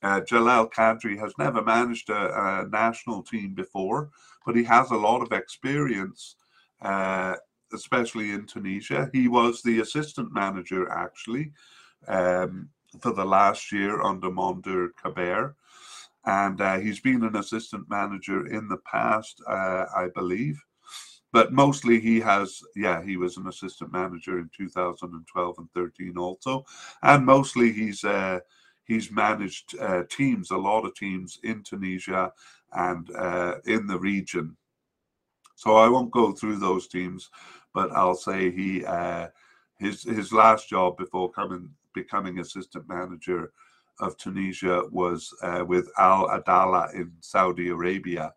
Uh, 0.03 0.21
Jalal 0.21 0.69
Kadri 0.69 1.19
has 1.19 1.35
never 1.39 1.63
managed 1.63 2.09
a, 2.09 2.63
a, 2.63 2.69
national 2.69 3.23
team 3.23 3.53
before, 3.53 4.11
but 4.47 4.57
he 4.57 4.65
has 4.65 4.91
a 4.91 4.97
lot 4.97 5.21
of 5.21 5.33
experience, 5.33 6.37
uh, 6.81 7.35
especially 7.75 8.31
in 8.31 8.47
Tunisia. 8.47 9.11
He 9.13 9.29
was 9.29 9.63
the 9.63 9.81
assistant 9.81 10.33
manager 10.33 10.91
actually 10.91 11.53
um, 12.09 12.71
for 13.01 13.13
the 13.13 13.25
last 13.25 13.71
year 13.73 14.01
under 14.01 14.31
Mondher 14.31 14.89
Kebaier, 15.03 15.55
and 16.25 16.61
uh, 16.61 16.79
he's 16.79 17.01
been 17.01 17.25
an 17.25 17.37
assistant 17.37 17.89
manager 17.89 18.47
in 18.47 18.69
the 18.69 18.79
past, 18.79 19.43
uh, 19.47 19.87
I 19.97 20.09
believe. 20.15 20.61
But 21.33 21.53
mostly 21.53 22.01
he 22.01 22.19
has, 22.21 22.61
yeah, 22.75 23.03
he 23.05 23.17
was 23.17 23.37
an 23.37 23.47
assistant 23.47 23.93
manager 23.93 24.39
in 24.39 24.51
2012 24.57 25.59
and 25.59 25.73
13 25.73 26.19
also, 26.19 26.65
and 27.03 27.25
mostly 27.25 27.73
he's 27.73 28.03
uh, 28.03 28.41
he's 28.85 29.13
managed 29.13 29.79
uh, 29.79 30.03
teams, 30.11 30.51
a 30.51 30.57
lot 30.57 30.85
of 30.85 30.95
teams 30.97 31.39
in 31.45 31.63
Tunisia 31.63 32.33
and 32.73 33.09
uh, 33.15 33.55
in 33.67 33.87
the 33.87 33.99
region. 33.99 34.57
So 35.55 35.77
I 35.77 35.89
won't 35.89 36.11
go 36.11 36.33
through 36.33 36.59
those 36.59 36.89
teams, 36.89 37.31
but 37.73 37.93
I'll 37.93 38.17
say 38.17 38.51
he 38.51 38.85
uh, 38.85 39.29
his 39.79 40.03
his 40.03 40.33
last 40.33 40.69
job 40.69 40.97
before 40.97 41.31
coming 41.31 41.71
becoming 41.95 42.41
assistant 42.41 42.89
manager 42.89 43.53
of 44.01 44.17
Tunisia 44.17 44.83
was 44.91 45.35
uh, 45.43 45.65
with 45.67 45.91
Al 45.99 46.29
Adala 46.29 46.93
in 46.95 47.13
Saudi 47.21 47.69
Arabia, 47.69 48.33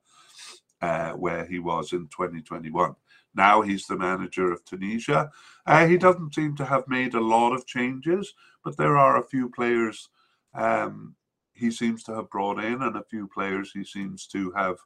uh, 0.81 1.11
where 1.11 1.45
he 1.45 1.59
was 1.59 1.93
in 1.93 2.07
2021. 2.07 2.95
Now 3.35 3.61
he's 3.61 3.85
the 3.85 3.97
manager 3.97 4.51
of 4.51 4.63
Tunisia. 4.65 5.31
Uh, 5.65 5.87
he 5.87 5.97
doesn't 5.97 6.35
seem 6.35 6.55
to 6.57 6.65
have 6.65 6.87
made 6.87 7.15
a 7.15 7.21
lot 7.21 7.53
of 7.53 7.65
changes, 7.65 8.33
but 8.63 8.77
there 8.77 8.97
are 8.97 9.17
a 9.17 9.27
few 9.27 9.49
players 9.49 10.09
um, 10.53 11.15
he 11.53 11.71
seems 11.71 12.03
to 12.03 12.15
have 12.15 12.29
brought 12.29 12.63
in, 12.63 12.81
and 12.81 12.95
a 12.95 13.03
few 13.03 13.27
players 13.27 13.71
he 13.71 13.83
seems 13.83 14.27
to 14.27 14.51
have 14.51 14.77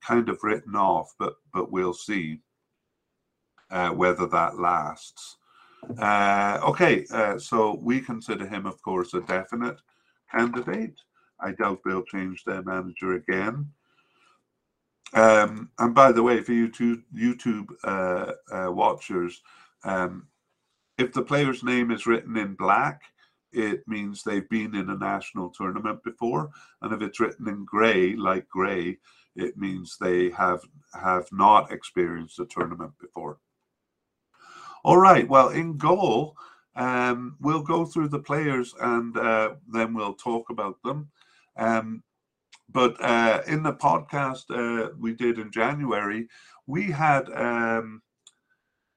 kind 0.00 0.28
of 0.28 0.42
written 0.42 0.74
off. 0.74 1.14
But 1.18 1.34
but 1.52 1.70
we'll 1.70 1.94
see 1.94 2.40
uh, 3.70 3.90
whether 3.90 4.26
that 4.26 4.58
lasts. 4.58 5.36
Uh, 5.98 6.60
okay, 6.62 7.04
uh, 7.12 7.38
so 7.38 7.78
we 7.82 8.00
consider 8.00 8.46
him, 8.46 8.66
of 8.66 8.80
course, 8.82 9.14
a 9.14 9.20
definite 9.22 9.80
candidate. 10.32 10.98
I 11.40 11.52
doubt 11.52 11.80
they'll 11.84 12.04
change 12.04 12.44
their 12.44 12.62
manager 12.62 13.14
again. 13.14 13.70
Um, 15.14 15.70
and 15.78 15.94
by 15.94 16.12
the 16.12 16.22
way, 16.22 16.40
for 16.40 16.52
YouTube 16.52 17.02
YouTube 17.14 17.68
uh, 17.84 18.32
uh, 18.50 18.72
watchers, 18.72 19.42
um, 19.84 20.26
if 20.98 21.12
the 21.12 21.22
player's 21.22 21.62
name 21.62 21.90
is 21.90 22.06
written 22.06 22.36
in 22.36 22.54
black, 22.54 23.02
it 23.52 23.86
means 23.86 24.22
they've 24.22 24.48
been 24.48 24.74
in 24.74 24.88
a 24.88 24.96
national 24.96 25.50
tournament 25.50 26.02
before, 26.02 26.50
and 26.80 26.94
if 26.94 27.02
it's 27.02 27.20
written 27.20 27.48
in 27.48 27.64
grey, 27.64 28.14
like 28.16 28.48
grey, 28.48 28.98
it 29.36 29.56
means 29.58 29.96
they 30.00 30.30
have 30.30 30.62
have 30.94 31.28
not 31.32 31.72
experienced 31.72 32.38
a 32.38 32.46
tournament 32.46 32.92
before. 32.98 33.38
All 34.84 34.96
right. 34.96 35.28
Well, 35.28 35.50
in 35.50 35.76
goal, 35.76 36.36
um, 36.74 37.36
we'll 37.40 37.62
go 37.62 37.84
through 37.84 38.08
the 38.08 38.18
players 38.18 38.74
and 38.80 39.16
uh, 39.16 39.54
then 39.68 39.94
we'll 39.94 40.14
talk 40.14 40.50
about 40.50 40.82
them. 40.82 41.10
Um, 41.56 42.02
but 42.70 42.96
uh, 43.02 43.42
in 43.46 43.62
the 43.62 43.74
podcast 43.74 44.44
uh, 44.50 44.90
we 44.98 45.14
did 45.14 45.38
in 45.38 45.50
January, 45.50 46.28
we 46.66 46.90
had 46.90 47.28
um, 47.34 48.02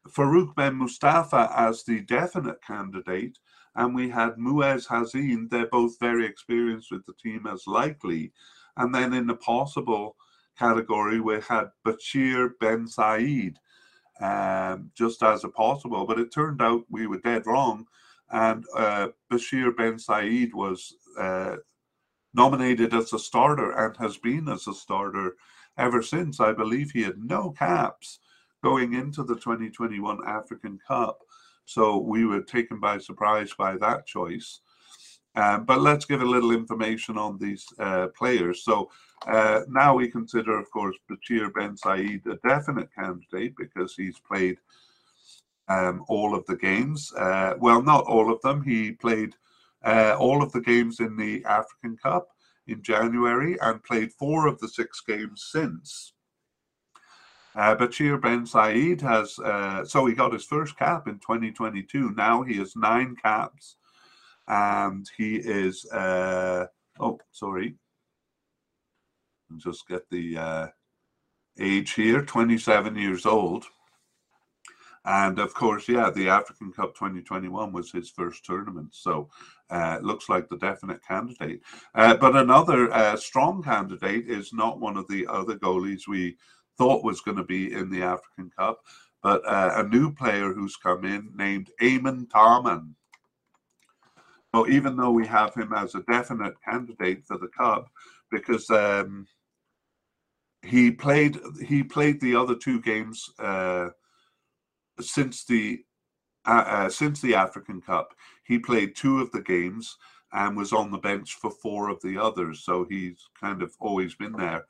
Farouk 0.07 0.55
Ben 0.55 0.75
Mustafa 0.75 1.51
as 1.55 1.83
the 1.83 2.01
definite 2.01 2.61
candidate, 2.61 3.37
and 3.75 3.93
we 3.93 4.09
had 4.09 4.37
Moez 4.37 4.87
Hassen. 4.87 5.49
They're 5.49 5.67
both 5.67 5.99
very 5.99 6.25
experienced 6.25 6.91
with 6.91 7.05
the 7.05 7.13
team 7.21 7.47
as 7.47 7.67
likely. 7.67 8.31
And 8.77 8.93
then 8.93 9.13
in 9.13 9.27
the 9.27 9.35
possible 9.35 10.15
category, 10.57 11.19
we 11.19 11.41
had 11.41 11.71
Bachir 11.85 12.51
Ben 12.61 12.87
Said 12.87 13.59
um, 14.21 14.91
just 14.95 15.23
as 15.23 15.43
a 15.43 15.49
possible. 15.49 16.05
But 16.05 16.19
it 16.19 16.33
turned 16.33 16.61
out 16.61 16.85
we 16.89 17.07
were 17.07 17.19
dead 17.19 17.45
wrong. 17.45 17.85
And 18.31 18.65
uh, 18.75 19.09
Bashir 19.31 19.75
Ben 19.75 19.99
Said 19.99 20.53
was 20.53 20.95
uh, 21.19 21.57
nominated 22.33 22.93
as 22.93 23.13
a 23.13 23.19
starter 23.19 23.71
and 23.71 23.95
has 23.97 24.17
been 24.17 24.49
as 24.49 24.67
a 24.67 24.73
starter 24.73 25.35
ever 25.77 26.01
since. 26.01 26.39
I 26.39 26.53
believe 26.53 26.91
he 26.91 27.03
had 27.03 27.17
no 27.17 27.51
caps 27.51 28.19
going 28.63 28.93
into 28.93 29.23
the 29.23 29.35
2021 29.35 30.19
African 30.27 30.79
Cup. 30.87 31.19
So 31.65 31.97
we 31.97 32.25
were 32.25 32.41
taken 32.41 32.79
by 32.79 32.97
surprise 32.97 33.53
by 33.57 33.77
that 33.77 34.05
choice. 34.05 34.61
Um, 35.35 35.65
but 35.65 35.81
let's 35.81 36.05
give 36.05 36.21
a 36.21 36.25
little 36.25 36.51
information 36.51 37.17
on 37.17 37.37
these 37.37 37.65
uh, 37.79 38.07
players. 38.17 38.63
So 38.63 38.89
uh, 39.27 39.61
now 39.67 39.95
we 39.95 40.09
consider, 40.09 40.57
of 40.57 40.69
course, 40.71 40.95
Bachir 41.09 41.53
Ben 41.53 41.75
Said 41.75 42.21
a 42.25 42.47
definite 42.47 42.89
candidate 42.95 43.53
because 43.57 43.95
he's 43.95 44.19
played 44.19 44.57
um, 45.67 46.05
all 46.07 46.35
of 46.35 46.45
the 46.45 46.55
games. 46.55 47.11
Uh, 47.13 47.55
well, 47.59 47.81
not 47.81 48.05
all 48.05 48.31
of 48.31 48.41
them. 48.41 48.63
He 48.63 48.93
played 48.93 49.35
uh, 49.83 50.15
all 50.17 50.41
of 50.41 50.51
the 50.51 50.61
games 50.61 50.99
in 50.99 51.17
the 51.17 51.43
African 51.45 51.97
Cup 51.97 52.29
in 52.67 52.81
January 52.81 53.57
and 53.61 53.83
played 53.83 54.13
four 54.13 54.47
of 54.47 54.59
the 54.59 54.67
six 54.67 55.01
games 55.01 55.49
since. 55.51 56.13
Uh, 57.55 57.75
Bachir 57.75 58.21
Ben 58.21 58.45
Said 58.45 59.01
has, 59.01 59.39
uh, 59.39 59.85
so 59.85 60.05
he 60.05 60.13
got 60.13 60.33
his 60.33 60.43
first 60.43 60.77
cap 60.77 61.07
in 61.07 61.19
2022. 61.19 62.11
Now 62.11 62.41
he 62.43 62.55
has 62.55 62.75
nine 62.75 63.15
caps 63.21 63.77
and 64.47 65.09
he 65.17 65.35
is, 65.37 65.85
uh, 65.91 66.65
oh, 66.99 67.19
sorry, 67.31 67.75
just 69.57 69.87
get 69.87 70.09
the 70.09 70.37
uh, 70.37 70.67
age 71.59 71.93
here 71.93 72.21
27 72.21 72.95
years 72.95 73.25
old. 73.25 73.65
And 75.05 75.37
of 75.37 75.53
course, 75.53 75.87
yeah, 75.87 76.09
the 76.09 76.29
African 76.29 76.71
Cup 76.71 76.95
2021 76.95 77.71
was 77.71 77.91
his 77.91 78.09
first 78.09 78.43
tournament. 78.43 78.89
So 78.91 79.29
uh, 79.69 79.99
looks 80.01 80.29
like 80.29 80.49
the 80.49 80.57
definite 80.57 81.05
candidate. 81.07 81.61
Uh, 81.93 82.15
but 82.15 82.35
another 82.35 82.91
uh, 82.91 83.15
strong 83.15 83.61
candidate 83.61 84.27
is 84.27 84.51
not 84.51 84.79
one 84.79 84.97
of 84.97 85.07
the 85.07 85.27
other 85.27 85.55
goalies 85.55 86.07
we 86.07 86.37
thought 86.77 87.03
was 87.03 87.21
going 87.21 87.37
to 87.37 87.43
be 87.43 87.71
in 87.71 87.89
the 87.89 88.01
African 88.01 88.49
Cup, 88.57 88.79
but 89.21 89.41
uh, 89.47 89.73
a 89.75 89.83
new 89.87 90.11
player 90.11 90.53
who's 90.53 90.75
come 90.75 91.05
in 91.05 91.31
named 91.35 91.69
Aymen 91.81 92.27
Dahmen. 92.27 92.89
So 94.55 94.69
even 94.69 94.95
though 94.95 95.11
we 95.11 95.27
have 95.27 95.53
him 95.53 95.73
as 95.73 95.95
a 95.95 96.03
definite 96.03 96.55
candidate 96.63 97.25
for 97.25 97.37
the 97.37 97.49
Cup, 97.49 97.89
because 98.31 98.69
um, 98.69 99.27
he 100.61 100.91
played 100.91 101.37
he 101.61 101.83
played 101.83 102.21
the 102.21 102.37
other 102.37 102.55
two 102.55 102.79
games 102.79 103.29
uh, 103.37 103.89
since 105.01 105.43
the 105.43 105.83
uh, 106.45 106.63
uh, 106.67 106.89
since 106.89 107.19
the 107.19 107.35
African 107.35 107.81
Cup. 107.81 108.13
He 108.45 108.57
played 108.57 108.95
two 108.95 109.19
of 109.19 109.29
the 109.33 109.41
games 109.41 109.97
and 110.31 110.55
was 110.55 110.71
on 110.71 110.89
the 110.89 110.99
bench 110.99 111.33
for 111.33 111.51
four 111.51 111.89
of 111.89 112.01
the 112.01 112.17
others. 112.17 112.63
So 112.63 112.85
he's 112.89 113.27
kind 113.37 113.61
of 113.61 113.73
always 113.81 114.15
been 114.15 114.31
there 114.31 114.67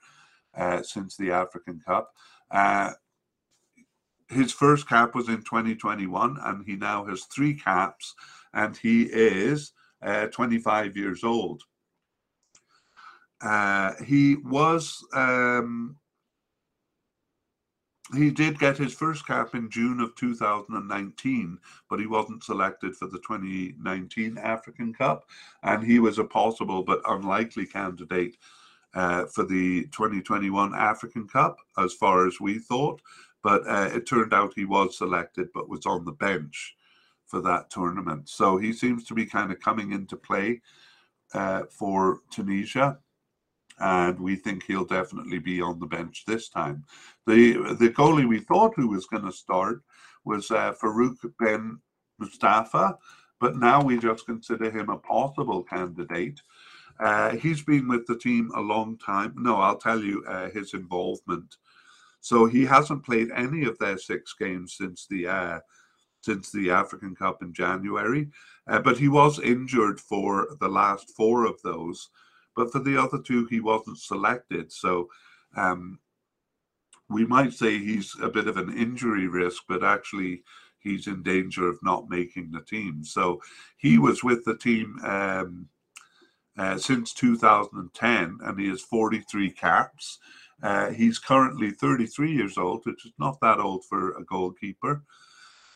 uh, 0.58 0.82
since 0.82 1.15
the 1.15 1.32
African 1.32 1.80
Cup. 1.86 2.12
Uh, 2.50 2.94
his 4.30 4.51
first 4.51 4.88
cap 4.89 5.13
was 5.13 5.30
in 5.30 5.44
2021, 5.44 6.38
and 6.44 6.65
he 6.65 6.75
now 6.75 7.06
has 7.06 7.25
three 7.25 7.54
caps, 7.54 8.15
and 8.55 8.75
he 8.75 9.03
is 9.03 9.74
uh, 10.01 10.27
25 10.27 10.97
years 10.97 11.24
old. 11.24 11.62
Uh, 13.41 13.91
he 14.03 14.38
was 14.38 15.05
um, 15.13 15.97
he 18.13 18.31
did 18.31 18.59
get 18.59 18.77
his 18.77 18.93
first 18.93 19.25
cap 19.25 19.55
in 19.55 19.69
June 19.69 20.00
of 20.00 20.15
2019, 20.15 21.57
but 21.89 22.00
he 22.00 22.05
wasn't 22.05 22.43
selected 22.43 22.95
for 22.95 23.07
the 23.07 23.17
2019 23.19 24.38
African 24.38 24.93
Cup, 24.93 25.25
and 25.63 25.83
he 25.83 26.00
was 26.00 26.19
a 26.19 26.24
possible 26.24 26.83
but 26.83 27.01
unlikely 27.07 27.65
candidate 27.65 28.38
uh, 28.93 29.25
for 29.25 29.43
the 29.43 29.83
2021 29.88 30.74
African 30.75 31.27
Cup, 31.27 31.57
as 31.77 31.93
far 31.93 32.27
as 32.27 32.39
we 32.39 32.59
thought. 32.59 33.01
But 33.43 33.67
uh, 33.67 33.89
it 33.93 34.07
turned 34.07 34.33
out 34.33 34.53
he 34.55 34.65
was 34.65 34.97
selected, 34.97 35.50
but 35.53 35.69
was 35.69 35.85
on 35.85 36.05
the 36.05 36.13
bench 36.13 36.75
for 37.25 37.41
that 37.41 37.70
tournament. 37.70 38.29
So 38.29 38.58
he 38.58 38.74
seems 38.74 39.05
to 39.05 39.13
be 39.13 39.25
kind 39.25 39.51
of 39.51 39.60
coming 39.60 39.91
into 39.91 40.15
play 40.15 40.62
uh, 41.34 41.63
for 41.70 42.22
Tunisia. 42.32 42.98
And 43.79 44.17
we 44.20 44.38
think 44.38 44.63
he'll 44.63 44.86
definitely 44.86 45.39
be 45.39 45.62
on 45.62 45.79
the 45.79 45.86
bench 45.86 46.24
this 46.25 46.48
time. 46.48 46.86
The 47.27 47.75
the 47.77 47.89
goalie 47.89 48.27
we 48.27 48.39
thought 48.39 48.74
who 48.75 48.88
was 48.88 49.05
going 49.05 49.25
to 49.25 49.34
start 49.34 49.82
was 50.24 50.50
uh, 50.50 50.74
Farouk 50.82 51.17
Ben 51.39 51.79
Mustafa, 52.17 52.98
but 53.41 53.58
now 53.58 53.84
we 53.84 53.98
just 53.98 54.25
consider 54.25 54.72
him 54.72 54.89
a 54.89 54.98
possible 54.98 55.62
candidate. 55.63 56.41
Uh, 57.00 57.32
he's 57.36 57.63
been 57.63 57.89
with 57.89 58.05
the 58.08 58.17
team 58.17 58.50
a 58.55 58.62
long 58.62 58.98
time. 58.98 59.34
No, 59.36 59.58
I'll 59.58 59.77
tell 59.77 60.01
you 60.01 60.24
uh, 60.25 60.50
his 60.51 60.74
involvement. 60.74 61.58
So 62.22 62.46
he 62.46 62.65
hasn't 62.65 63.05
played 63.05 63.29
any 63.36 63.65
of 63.65 63.77
their 63.77 63.98
six 63.98 64.34
games 64.34 64.75
since 64.77 65.05
the 65.08 65.27
uh, 65.27 65.60
since 66.25 66.51
the 66.51 66.72
African 66.72 67.15
Cup 67.15 67.44
in 67.44 67.53
January, 67.53 68.27
uh, 68.67 68.79
but 68.79 68.98
he 68.98 69.08
was 69.08 69.39
injured 69.39 70.00
for 70.00 70.58
the 70.60 70.67
last 70.67 71.12
four 71.15 71.46
of 71.46 71.62
those. 71.62 72.10
But 72.55 72.72
for 72.72 72.79
the 72.79 72.98
other 72.98 73.22
two, 73.22 73.46
he 73.46 73.60
wasn't 73.60 74.00
selected. 74.00 74.72
So 74.72 75.10
um, 75.55 76.00
we 77.10 77.25
might 77.25 77.53
say 77.53 77.77
he's 77.77 78.15
a 78.22 78.29
bit 78.29 78.48
of 78.48 78.58
an 78.58 78.75
injury 78.75 79.27
risk, 79.27 79.63
but 79.70 79.84
actually 79.84 80.44
he's 80.79 81.08
in 81.08 81.22
danger 81.22 81.67
of 81.67 81.77
not 81.84 82.10
making 82.10 82.51
the 82.51 82.62
team. 82.62 83.03
So 83.03 83.41
he 83.77 83.98
was 83.98 84.24
with 84.24 84.44
the 84.46 84.58
team 84.58 84.98
um, 85.03 85.67
uh, 86.58 86.77
since 86.77 87.13
2010, 87.13 88.38
and 88.41 88.60
he 88.60 88.70
has 88.70 88.82
43 88.82 89.51
caps. 89.51 90.20
Uh, 90.63 90.89
he's 90.91 91.20
currently 91.20 91.72
33 91.72 92.32
years 92.32 92.58
old, 92.58 92.86
which 92.86 93.05
is 93.05 93.12
not 93.20 93.39
that 93.41 93.60
old 93.60 93.84
for 93.86 94.17
a 94.17 94.24
goalkeeper. 94.24 95.03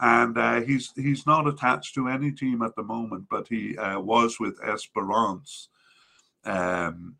And 0.01 0.37
uh, 0.37 0.61
he's 0.61 0.93
he's 0.95 1.25
not 1.27 1.47
attached 1.47 1.93
to 1.95 2.07
any 2.07 2.31
team 2.31 2.61
at 2.61 2.75
the 2.75 2.83
moment, 2.83 3.25
but 3.29 3.47
he 3.47 3.77
uh, 3.77 3.99
was 3.99 4.39
with 4.39 4.57
Esperance. 4.63 5.67
Um, 6.45 7.15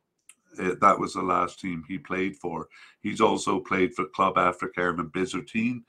uh, 0.58 0.76
that 0.82 0.98
was 0.98 1.14
the 1.14 1.22
last 1.22 1.60
team 1.60 1.84
he 1.88 1.98
played 1.98 2.36
for. 2.38 2.68
He's 3.02 3.22
also 3.22 3.60
played 3.60 3.94
for 3.94 4.06
Club 4.06 4.36
Africain 4.36 5.00
and 5.00 5.12
Bizertine, 5.12 5.84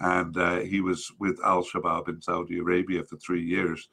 and 0.00 0.36
uh, 0.36 0.58
he 0.60 0.80
was 0.80 1.12
with 1.18 1.38
Al 1.44 1.64
Shabaab 1.64 2.08
in 2.08 2.20
Saudi 2.20 2.58
Arabia 2.58 3.04
for 3.04 3.16
three 3.16 3.42
years. 3.42 3.88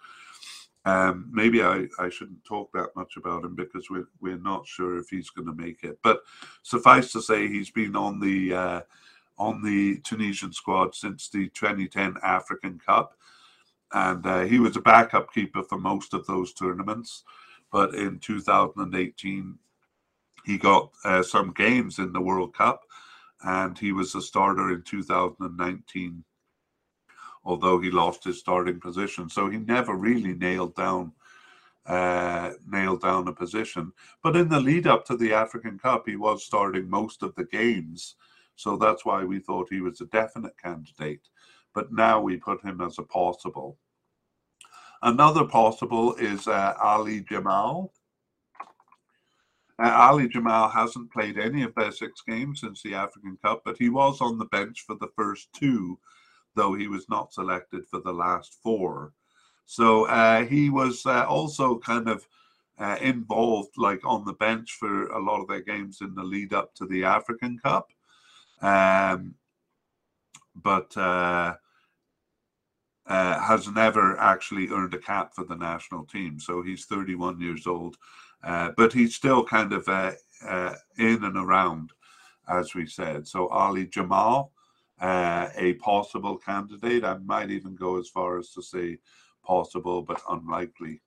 Um, 0.85 1.29
maybe 1.31 1.61
I, 1.61 1.87
I 1.99 2.09
shouldn't 2.09 2.43
talk 2.45 2.71
that 2.73 2.95
much 2.95 3.17
about 3.17 3.43
him 3.43 3.55
because 3.55 3.89
we're, 3.89 4.07
we're 4.21 4.37
not 4.37 4.65
sure 4.65 4.97
if 4.97 5.09
he's 5.09 5.29
going 5.29 5.47
to 5.47 5.61
make 5.61 5.83
it. 5.83 5.99
But 6.03 6.21
suffice 6.63 7.11
to 7.11 7.21
say, 7.21 7.47
he's 7.47 7.69
been 7.69 7.95
on 7.95 8.19
the 8.19 8.53
uh, 8.53 8.81
on 9.39 9.63
the 9.63 9.99
Tunisian 9.99 10.53
squad 10.53 10.93
since 10.93 11.29
the 11.29 11.49
2010 11.49 12.15
African 12.23 12.79
Cup, 12.85 13.15
and 13.93 14.25
uh, 14.25 14.41
he 14.41 14.59
was 14.59 14.75
a 14.75 14.81
backup 14.81 15.33
keeper 15.33 15.63
for 15.63 15.79
most 15.79 16.13
of 16.13 16.25
those 16.27 16.53
tournaments. 16.53 17.23
But 17.71 17.95
in 17.95 18.19
2018, 18.19 19.57
he 20.45 20.57
got 20.57 20.91
uh, 21.05 21.23
some 21.23 21.53
games 21.53 21.99
in 21.99 22.11
the 22.13 22.21
World 22.21 22.55
Cup, 22.55 22.81
and 23.43 23.77
he 23.77 23.91
was 23.91 24.13
a 24.15 24.21
starter 24.21 24.71
in 24.71 24.83
2019 24.83 26.23
although 27.45 27.79
he 27.79 27.89
lost 27.89 28.25
his 28.25 28.37
starting 28.37 28.79
position. 28.79 29.29
So 29.29 29.49
he 29.49 29.57
never 29.57 29.95
really 29.95 30.33
nailed 30.33 30.75
down 30.75 31.13
uh, 31.85 32.51
nailed 32.67 33.01
down 33.01 33.27
a 33.27 33.33
position. 33.33 33.91
But 34.21 34.35
in 34.35 34.47
the 34.47 34.59
lead 34.59 34.85
up 34.85 35.05
to 35.05 35.17
the 35.17 35.33
African 35.33 35.79
Cup, 35.79 36.07
he 36.07 36.15
was 36.15 36.45
starting 36.45 36.87
most 36.87 37.23
of 37.23 37.33
the 37.35 37.45
games. 37.45 38.15
So 38.59 38.77
that's 38.77 39.05
why 39.05 39.23
we 39.23 39.39
thought 39.39 39.69
he 39.69 39.81
was 39.81 40.01
a 40.01 40.05
definite 40.05 40.57
candidate. 40.61 41.27
But 41.73 41.93
now 41.93 42.19
we 42.21 42.37
put 42.37 42.63
him 42.63 42.81
as 42.81 42.97
a 42.99 43.03
possible. 43.03 43.77
Another 45.01 45.45
possible 45.45 46.15
is 46.15 46.47
uh, 46.47 46.73
Ali 46.81 47.21
Jamal. 47.21 47.93
Uh, 49.81 49.91
Ali 49.91 50.27
Jamal 50.27 50.67
hasn't 50.67 51.11
played 51.11 51.39
any 51.39 51.63
of 51.63 51.73
their 51.75 51.91
six 51.91 52.21
games 52.27 52.59
since 52.59 52.81
the 52.81 52.95
African 52.95 53.37
Cup, 53.43 53.61
but 53.63 53.77
he 53.77 53.89
was 53.89 54.19
on 54.19 54.37
the 54.37 54.45
bench 54.45 54.83
for 54.85 54.95
the 54.95 55.09
first 55.15 55.47
two 55.53 55.97
though 56.55 56.73
he 56.73 56.87
was 56.87 57.07
not 57.09 57.33
selected 57.33 57.87
for 57.87 58.01
the 58.01 58.11
last 58.11 58.57
four. 58.61 59.13
So 59.65 60.05
uh, 60.07 60.45
he 60.45 60.69
was 60.69 61.05
uh, 61.05 61.25
also 61.25 61.77
kind 61.79 62.09
of 62.09 62.27
uh, 62.77 62.97
involved, 63.01 63.77
like 63.77 64.01
on 64.05 64.25
the 64.25 64.33
bench 64.33 64.73
for 64.79 65.07
a 65.07 65.23
lot 65.23 65.41
of 65.41 65.47
their 65.47 65.61
games 65.61 65.99
in 66.01 66.15
the 66.15 66.23
lead 66.23 66.53
up 66.53 66.73
to 66.75 66.85
the 66.85 67.03
African 67.03 67.59
Cup. 67.59 67.91
Um, 68.61 69.35
but 70.55 70.95
uh, 70.97 71.55
uh, 73.07 73.39
has 73.39 73.67
never 73.69 74.19
actually 74.19 74.69
earned 74.69 74.93
a 74.93 74.99
cap 74.99 75.33
for 75.33 75.45
the 75.45 75.55
national 75.55 76.05
team. 76.05 76.39
So 76.39 76.61
he's 76.61 76.85
31 76.85 77.39
years 77.39 77.65
old, 77.65 77.97
uh, 78.43 78.71
but 78.75 78.93
he's 78.93 79.15
still 79.15 79.43
kind 79.43 79.73
of 79.73 79.87
in 80.97 81.23
and 81.23 81.37
around, 81.37 81.91
as 82.47 82.75
we 82.75 82.85
said. 82.85 83.27
So 83.27 83.47
Ali 83.47 83.87
Jamal 83.87 84.51
uh, 85.01 85.47
a 85.55 85.73
possible 85.75 86.37
candidate. 86.37 87.03
I 87.03 87.17
might 87.19 87.51
even 87.51 87.75
go 87.75 87.97
as 87.97 88.09
far 88.09 88.37
as 88.37 88.51
to 88.51 88.61
say 88.61 88.97
possible 89.43 90.01
but 90.01 90.21
unlikely. 90.29 91.01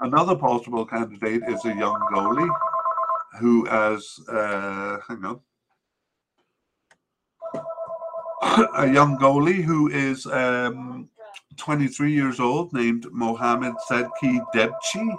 Another 0.00 0.36
possible 0.36 0.86
candidate 0.86 1.42
is 1.48 1.64
a 1.64 1.74
young 1.74 2.00
goalie 2.12 2.48
who 3.40 3.64
has, 3.66 4.18
uh, 4.28 4.98
hang 5.06 5.24
on, 5.24 5.40
a 8.42 8.90
young 8.90 9.18
goalie 9.18 9.62
who 9.62 9.88
is 9.88 10.26
um, 10.26 11.08
23 11.56 12.12
years 12.12 12.40
old 12.40 12.72
named 12.72 13.06
Mohamed 13.10 13.74
Sedki 13.88 14.40
Debchi. 14.54 15.16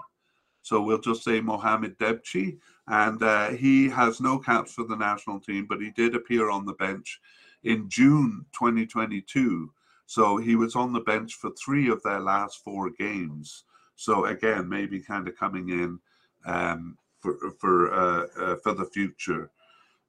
So 0.61 0.81
we'll 0.81 0.99
just 0.99 1.23
say 1.23 1.41
Mohamed 1.41 1.97
Debchi 1.97 2.57
and 2.87 3.21
uh, 3.21 3.49
he 3.49 3.89
has 3.89 4.19
no 4.19 4.39
caps 4.39 4.73
for 4.73 4.83
the 4.83 4.95
national 4.95 5.39
team, 5.39 5.65
but 5.67 5.81
he 5.81 5.91
did 5.91 6.15
appear 6.15 6.49
on 6.49 6.65
the 6.65 6.73
bench 6.73 7.19
in 7.63 7.89
June 7.89 8.45
2022. 8.53 9.71
So 10.05 10.37
he 10.37 10.55
was 10.55 10.75
on 10.75 10.91
the 10.91 11.01
bench 11.01 11.35
for 11.35 11.51
three 11.51 11.89
of 11.89 12.01
their 12.03 12.19
last 12.19 12.63
four 12.63 12.89
games. 12.89 13.63
So 13.95 14.25
again, 14.25 14.67
maybe 14.67 14.99
kind 14.99 15.27
of 15.27 15.37
coming 15.37 15.69
in 15.69 15.99
um, 16.45 16.97
for 17.19 17.51
for 17.59 17.93
uh, 17.93 18.27
uh, 18.39 18.55
for 18.63 18.73
the 18.73 18.85
future, 18.85 19.51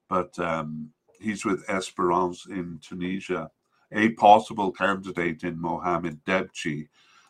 but 0.09 0.37
um, 0.39 0.91
he's 1.21 1.45
with 1.45 1.69
Esperance 1.69 2.47
in 2.47 2.79
Tunisia, 2.81 3.49
a 3.91 4.09
possible 4.11 4.71
candidate 4.71 5.43
in 5.43 5.59
Mohamed 5.59 6.23
Debchi. 6.25 6.87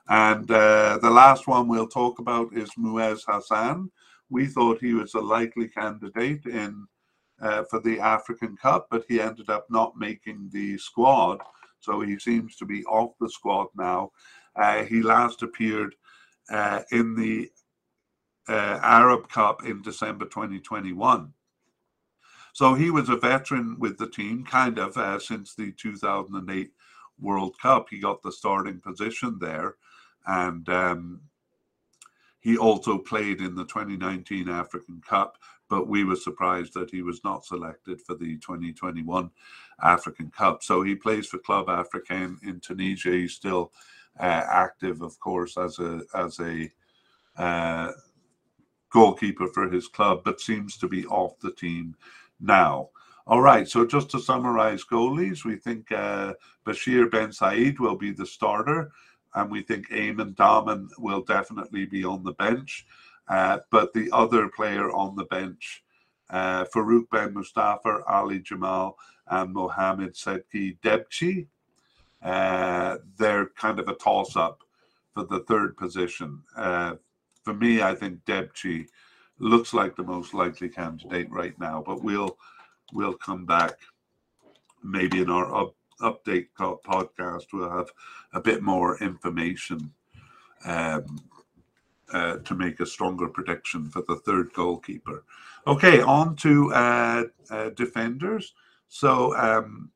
And 0.10 0.49
uh, 0.49 0.99
the 1.01 1.10
last 1.10 1.47
one 1.47 1.67
we'll 1.67 1.88
talk 1.88 2.19
about 2.19 2.54
is 2.54 2.69
Moez 2.77 3.23
Hassen 3.25 3.89
we 4.32 4.47
thought 4.47 4.80
he 4.80 4.93
was 4.93 5.13
a 5.13 5.19
likely 5.19 5.67
candidate 5.67 6.45
in 6.45 6.88
uh, 7.41 7.63
for 7.69 7.80
the 7.82 7.99
African 7.99 8.56
Cup, 8.56 8.88
but 8.89 9.04
he 9.08 9.19
ended 9.19 9.49
up 9.49 9.65
not 9.69 9.97
making 9.97 10.49
the 10.51 10.77
squad. 10.77 11.39
So 11.80 12.01
he 12.01 12.17
seems 12.17 12.56
to 12.56 12.65
be 12.65 12.84
off 12.86 13.12
the 13.19 13.30
squad 13.30 13.67
now. 13.75 14.12
Uh, 14.56 14.84
he 14.84 15.01
last 15.01 15.43
appeared 15.43 15.95
uh, 16.49 16.82
in 16.91 17.15
the 17.15 17.49
uh, 18.47 18.80
Arab 18.82 19.27
Cup 19.30 19.65
in 19.65 19.82
December 19.82 20.25
2021. 20.25 21.34
So 22.54 22.74
he 22.74 22.92
was 22.92 23.10
a 23.10 23.16
veteran 23.16 23.78
with 23.80 23.98
the 23.98 24.10
team, 24.10 24.44
kind 24.44 24.78
of 24.78 24.98
uh, 24.98 25.20
since 25.20 25.56
the 25.56 25.72
2008 25.72 26.72
World 27.20 27.56
Cup. 27.62 27.88
He 27.90 28.00
got 28.00 28.22
the 28.22 28.32
starting 28.32 28.80
position 28.80 29.38
there, 29.40 29.76
and 30.26 30.68
um, 30.70 31.22
he 32.40 32.58
also 32.58 32.98
played 32.98 33.40
in 33.40 33.56
the 33.56 33.66
2019 33.66 34.50
African 34.50 35.02
Cup, 35.08 35.38
but 35.70 35.88
we 35.88 36.04
were 36.04 36.16
surprised 36.16 36.74
that 36.74 36.90
he 36.90 37.02
was 37.02 37.24
not 37.24 37.46
selected 37.46 38.02
for 38.02 38.16
the 38.16 38.38
2021 38.38 39.30
African 39.82 40.32
Cup. 40.32 40.64
So 40.64 40.82
he 40.82 40.96
plays 40.96 41.28
for 41.28 41.38
Club 41.38 41.68
Africain 41.68 42.38
in 42.44 42.60
Tunisia. 42.60 43.12
He's 43.12 43.34
still 43.34 43.72
uh, 44.20 44.44
active, 44.50 45.02
of 45.02 45.18
course, 45.20 45.58
as 45.58 45.80
a 45.80 46.02
as 46.14 46.40
a 46.40 46.70
uh, 47.38 47.92
goalkeeper 48.90 49.48
for 49.48 49.70
his 49.70 49.88
club, 49.88 50.22
but 50.26 50.42
seems 50.42 50.78
to 50.78 50.88
be 50.88 51.06
off 51.06 51.40
the 51.40 51.52
team 51.54 51.96
now. 52.41 52.89
All 53.27 53.41
right, 53.41 53.67
so 53.67 53.86
just 53.86 54.10
to 54.12 54.19
summarize 54.19 54.84
goalies, 54.84 55.45
we 55.45 55.56
think 55.56 55.91
uh, 55.91 56.34
Bashir 56.65 57.10
Ben 57.10 57.32
Said 57.32 57.80
will 57.80 57.95
be 57.95 58.12
the 58.12 58.25
starter 58.25 58.91
and 59.36 59.49
we 59.49 59.62
think 59.62 59.89
Aymen 59.89 60.36
Dahmen 60.36 60.88
will 60.97 61.21
definitely 61.21 61.86
be 61.86 62.04
on 62.04 62.23
the 62.23 62.34
bench. 62.34 62.86
Uh, 63.27 63.60
but 63.69 63.93
the 63.93 64.10
other 64.12 64.49
player 64.49 64.91
on 64.91 65.15
the 65.15 65.25
bench, 65.25 65.84
uh, 66.30 66.65
Farouk 66.65 67.10
Ben 67.12 67.34
Mustafa, 67.34 68.01
Ali 68.08 68.39
Jamal, 68.39 68.97
and 69.27 69.54
Mohamed 69.54 70.13
Sedki 70.13 70.77
Debchi, 70.82 71.47
uh, 72.21 72.97
they're 73.17 73.47
kind 73.58 73.80
of 73.80 73.88
a 73.88 73.95
toss 73.95 74.36
up 74.36 74.63
for 75.13 75.23
the 75.23 75.39
third 75.41 75.77
position. 75.77 76.41
Uh, 76.56 76.95
for 77.43 77.54
me, 77.54 77.82
I 77.82 77.95
think 77.95 78.23
Debchi 78.25 78.88
looks 79.41 79.73
like 79.73 79.95
the 79.95 80.04
most 80.04 80.34
likely 80.34 80.69
candidate 80.69 81.30
right 81.32 81.58
now, 81.60 81.84
but 81.86 82.04
we'll 82.04 82.38
we'll 82.93 83.13
come 83.13 83.45
back 83.45 83.73
maybe 84.84 85.21
in 85.21 85.30
our 85.30 85.54
up, 85.54 85.75
update 86.01 86.47
podcast, 86.58 87.45
we'll 87.54 87.69
have 87.69 87.89
a 88.34 88.41
bit 88.41 88.62
more 88.62 88.97
information 88.99 89.91
um, 90.65 91.19
uh, 92.12 92.38
to 92.38 92.56
make 92.56 92.80
a 92.80 92.86
stronger 92.86 93.27
prediction 93.27 93.89
for 93.89 94.04
the 94.08 94.15
third 94.17 94.51
goalkeeper. 94.54 95.23
Okay, 95.67 96.01
on 96.01 96.36
to 96.38 96.73
uh, 96.73 97.23
uh, 97.49 97.69
defenders. 97.69 98.54
So 98.89 99.36
um, 99.38 99.91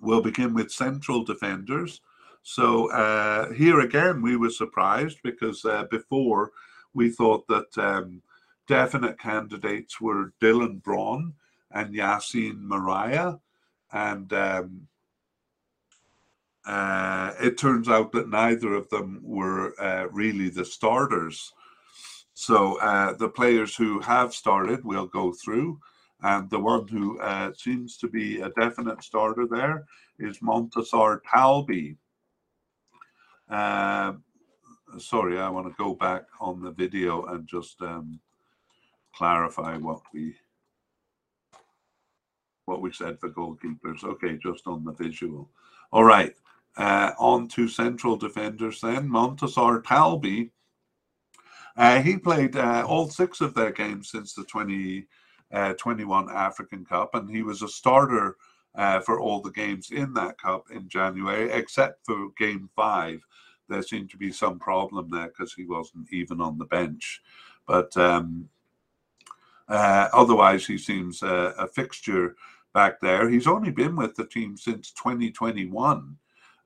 we'll 0.00 0.22
begin 0.22 0.54
with 0.54 0.70
central 0.70 1.24
defenders. 1.24 2.00
So 2.42 2.90
uh, 2.90 3.52
here 3.52 3.80
again, 3.80 4.22
we 4.22 4.36
were 4.36 4.50
surprised 4.50 5.18
because 5.22 5.64
uh, 5.64 5.84
before 5.90 6.52
we 6.94 7.10
thought 7.10 7.46
that 7.48 7.78
um, 7.78 8.22
definite 8.68 9.18
candidates 9.18 10.00
were 10.00 10.32
Dylan 10.40 10.80
Bronn 10.82 11.32
and 11.72 11.94
Yassine 11.94 12.60
Meriah. 12.60 13.40
And 13.92 14.32
um, 14.32 14.88
uh, 16.66 17.32
it 17.40 17.58
turns 17.58 17.88
out 17.88 18.12
that 18.12 18.28
neither 18.28 18.74
of 18.74 18.88
them 18.90 19.20
were 19.22 19.74
uh, 19.80 20.08
really 20.12 20.50
the 20.50 20.64
starters. 20.64 21.52
So 22.34 22.78
uh, 22.80 23.14
the 23.14 23.28
players 23.28 23.74
who 23.74 24.00
have 24.00 24.34
started 24.34 24.84
will 24.84 25.06
go 25.06 25.32
through. 25.32 25.80
And 26.20 26.50
the 26.50 26.58
one 26.58 26.86
who 26.88 27.18
uh, 27.20 27.52
seems 27.54 27.96
to 27.98 28.08
be 28.08 28.40
a 28.40 28.50
definite 28.50 29.02
starter 29.02 29.46
there 29.50 29.86
is 30.18 30.40
Montassar 30.40 31.20
Talbi. 31.22 31.96
Uh, 33.48 34.14
sorry, 34.98 35.38
I 35.38 35.48
want 35.48 35.68
to 35.68 35.82
go 35.82 35.94
back 35.94 36.24
on 36.40 36.60
the 36.60 36.72
video 36.72 37.24
and 37.26 37.46
just 37.46 37.80
um, 37.82 38.20
clarify 39.18 39.76
what 39.76 40.00
we 40.14 40.32
what 42.66 42.80
we 42.80 42.92
said 42.92 43.18
for 43.18 43.30
goalkeepers. 43.30 44.04
Okay, 44.04 44.38
just 44.40 44.66
on 44.66 44.84
the 44.84 44.92
visual. 44.92 45.50
All 45.90 46.04
right, 46.04 46.34
uh, 46.76 47.12
on 47.18 47.48
to 47.48 47.66
central 47.66 48.16
defenders 48.16 48.80
then. 48.80 49.08
Montassar 49.08 49.82
Talbi. 49.82 50.50
Uh, 51.76 52.00
he 52.00 52.16
played 52.16 52.56
uh, 52.56 52.84
all 52.86 53.08
six 53.08 53.40
of 53.40 53.54
their 53.54 53.72
games 53.72 54.10
since 54.10 54.34
the 54.34 54.44
2021 54.44 56.28
uh, 56.28 56.32
African 56.32 56.84
Cup, 56.84 57.14
and 57.14 57.30
he 57.30 57.42
was 57.42 57.62
a 57.62 57.68
starter 57.68 58.36
uh, 58.74 59.00
for 59.00 59.20
all 59.20 59.40
the 59.40 59.50
games 59.50 59.90
in 59.90 60.12
that 60.14 60.40
cup 60.40 60.64
in 60.70 60.88
January, 60.88 61.50
except 61.50 62.04
for 62.04 62.28
game 62.36 62.68
five. 62.76 63.20
There 63.68 63.82
seemed 63.82 64.10
to 64.10 64.16
be 64.16 64.32
some 64.32 64.58
problem 64.58 65.10
there 65.10 65.28
because 65.28 65.52
he 65.52 65.66
wasn't 65.66 66.12
even 66.12 66.40
on 66.40 66.58
the 66.58 66.64
bench. 66.64 67.20
But 67.66 67.96
um, 67.96 68.48
uh, 69.68 70.08
otherwise, 70.12 70.66
he 70.66 70.78
seems 70.78 71.22
a 71.22 71.68
fixture 71.74 72.36
back 72.74 73.00
there. 73.00 73.28
He's 73.28 73.46
only 73.46 73.70
been 73.70 73.96
with 73.96 74.14
the 74.14 74.26
team 74.26 74.56
since 74.56 74.92
2021, 74.92 76.16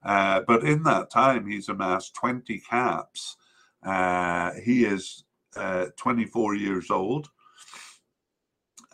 uh, 0.05 0.41
but 0.47 0.65
in 0.65 0.83
that 0.85 1.11
time, 1.11 1.47
he's 1.47 1.69
amassed 1.69 2.15
20 2.15 2.59
caps. 2.61 3.37
Uh, 3.85 4.53
he 4.63 4.85
is 4.85 5.25
uh, 5.57 5.87
24 5.97 6.55
years 6.55 6.91
old 6.91 7.29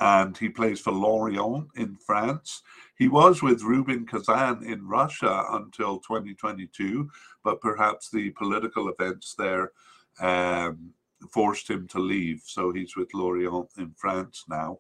and 0.01 0.37
he 0.37 0.49
plays 0.49 0.81
for 0.81 0.93
Lorient 0.93 1.69
in 1.77 1.97
France. 1.97 2.63
He 2.97 3.09
was 3.09 3.43
with 3.43 3.63
Rubin 3.63 4.07
Kazan 4.07 4.65
in 4.65 4.87
Russia 4.87 5.45
until 5.51 5.99
2022, 5.99 7.09
but 7.45 7.61
perhaps 7.61 8.11
the 8.11 8.31
political 8.31 8.89
events 8.89 9.35
there 9.37 9.73
um, 10.21 10.93
forced 11.31 11.69
him 11.69 11.87
to 11.89 11.99
leave. 11.99 12.43
So 12.45 12.73
he's 12.73 12.97
with 12.97 13.13
Lorient 13.15 13.69
in 13.77 13.93
France 13.97 14.45
now. 14.49 14.79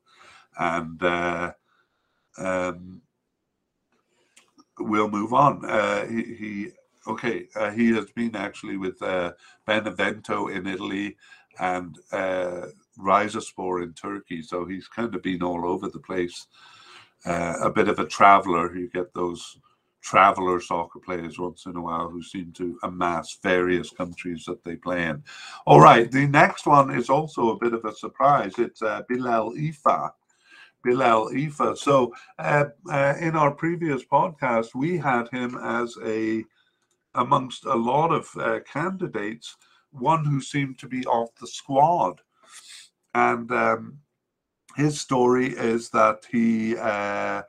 And 0.58 1.02
uh, 1.02 1.52
um, 2.38 3.02
we'll 4.78 5.10
move 5.10 5.32
on. 5.32 5.64
Uh, 5.64 6.06
he, 6.06 6.22
he 6.22 6.68
okay. 7.06 7.46
Uh, 7.54 7.70
he 7.70 7.92
has 7.92 8.10
been 8.12 8.36
actually 8.36 8.76
with 8.76 9.00
uh, 9.02 9.32
Benevento 9.66 10.48
in 10.48 10.66
Italy 10.66 11.16
and 11.58 11.98
uh, 12.12 12.66
Rizespor 12.98 13.82
in 13.82 13.92
Turkey, 13.94 14.42
so 14.42 14.64
he's 14.64 14.88
kind 14.88 15.14
of 15.14 15.22
been 15.22 15.42
all 15.42 15.66
over 15.66 15.88
the 15.88 15.98
place. 15.98 16.46
Uh, 17.24 17.54
a 17.62 17.70
bit 17.70 17.88
of 17.88 17.98
a 17.98 18.06
traveler. 18.06 18.76
You 18.76 18.88
get 18.88 19.12
those 19.12 19.58
traveler 20.00 20.60
soccer 20.60 20.98
players 20.98 21.38
once 21.38 21.66
in 21.66 21.76
a 21.76 21.80
while 21.80 22.08
who 22.08 22.22
seem 22.22 22.52
to 22.52 22.78
amass 22.82 23.38
various 23.42 23.90
countries 23.90 24.44
that 24.46 24.62
they 24.64 24.76
play 24.76 25.04
in. 25.04 25.22
All 25.66 25.80
right, 25.80 26.10
the 26.10 26.26
next 26.26 26.66
one 26.66 26.90
is 26.90 27.10
also 27.10 27.50
a 27.50 27.58
bit 27.58 27.74
of 27.74 27.84
a 27.84 27.94
surprise. 27.94 28.58
It's 28.58 28.82
uh, 28.82 29.02
Bilal 29.08 29.52
Ifa. 29.52 30.10
Bilal 30.84 31.30
Ifa. 31.30 31.76
So, 31.76 32.14
uh, 32.38 32.66
uh, 32.90 33.14
in 33.20 33.34
our 33.36 33.50
previous 33.50 34.04
podcast, 34.04 34.74
we 34.74 34.96
had 34.96 35.28
him 35.28 35.58
as 35.62 35.96
a 36.04 36.44
amongst 37.14 37.64
a 37.64 37.74
lot 37.74 38.12
of 38.12 38.28
uh, 38.38 38.60
candidates, 38.70 39.56
one 39.90 40.24
who 40.24 40.40
seemed 40.40 40.78
to 40.78 40.86
be 40.86 41.04
off 41.06 41.30
the 41.40 41.46
squad, 41.46 42.20
and 43.14 43.50
um, 43.50 43.98
his 44.76 45.00
story 45.00 45.48
is 45.48 45.88
that 45.90 46.24
he 46.30 46.76
uh, 46.76 47.42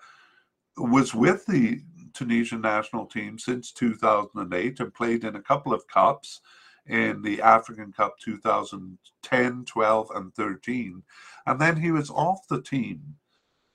was 0.78 1.14
with 1.14 1.46
the 1.46 1.82
Tunisian 2.14 2.62
national 2.62 3.06
team 3.06 3.38
since 3.38 3.72
2008 3.72 4.80
and 4.80 4.94
played 4.94 5.24
in 5.24 5.36
a 5.36 5.42
couple 5.42 5.74
of 5.74 5.88
cups 5.88 6.42
in 6.86 7.22
the 7.22 7.42
African 7.42 7.92
Cup 7.92 8.18
2010, 8.20 9.66
12, 9.66 10.12
and 10.16 10.34
13. 10.34 11.04
And 11.46 11.62
then 11.62 11.78
he 11.78 11.92
was 11.92 12.10
off 12.10 12.48
the 12.50 12.62
team. 12.62 13.16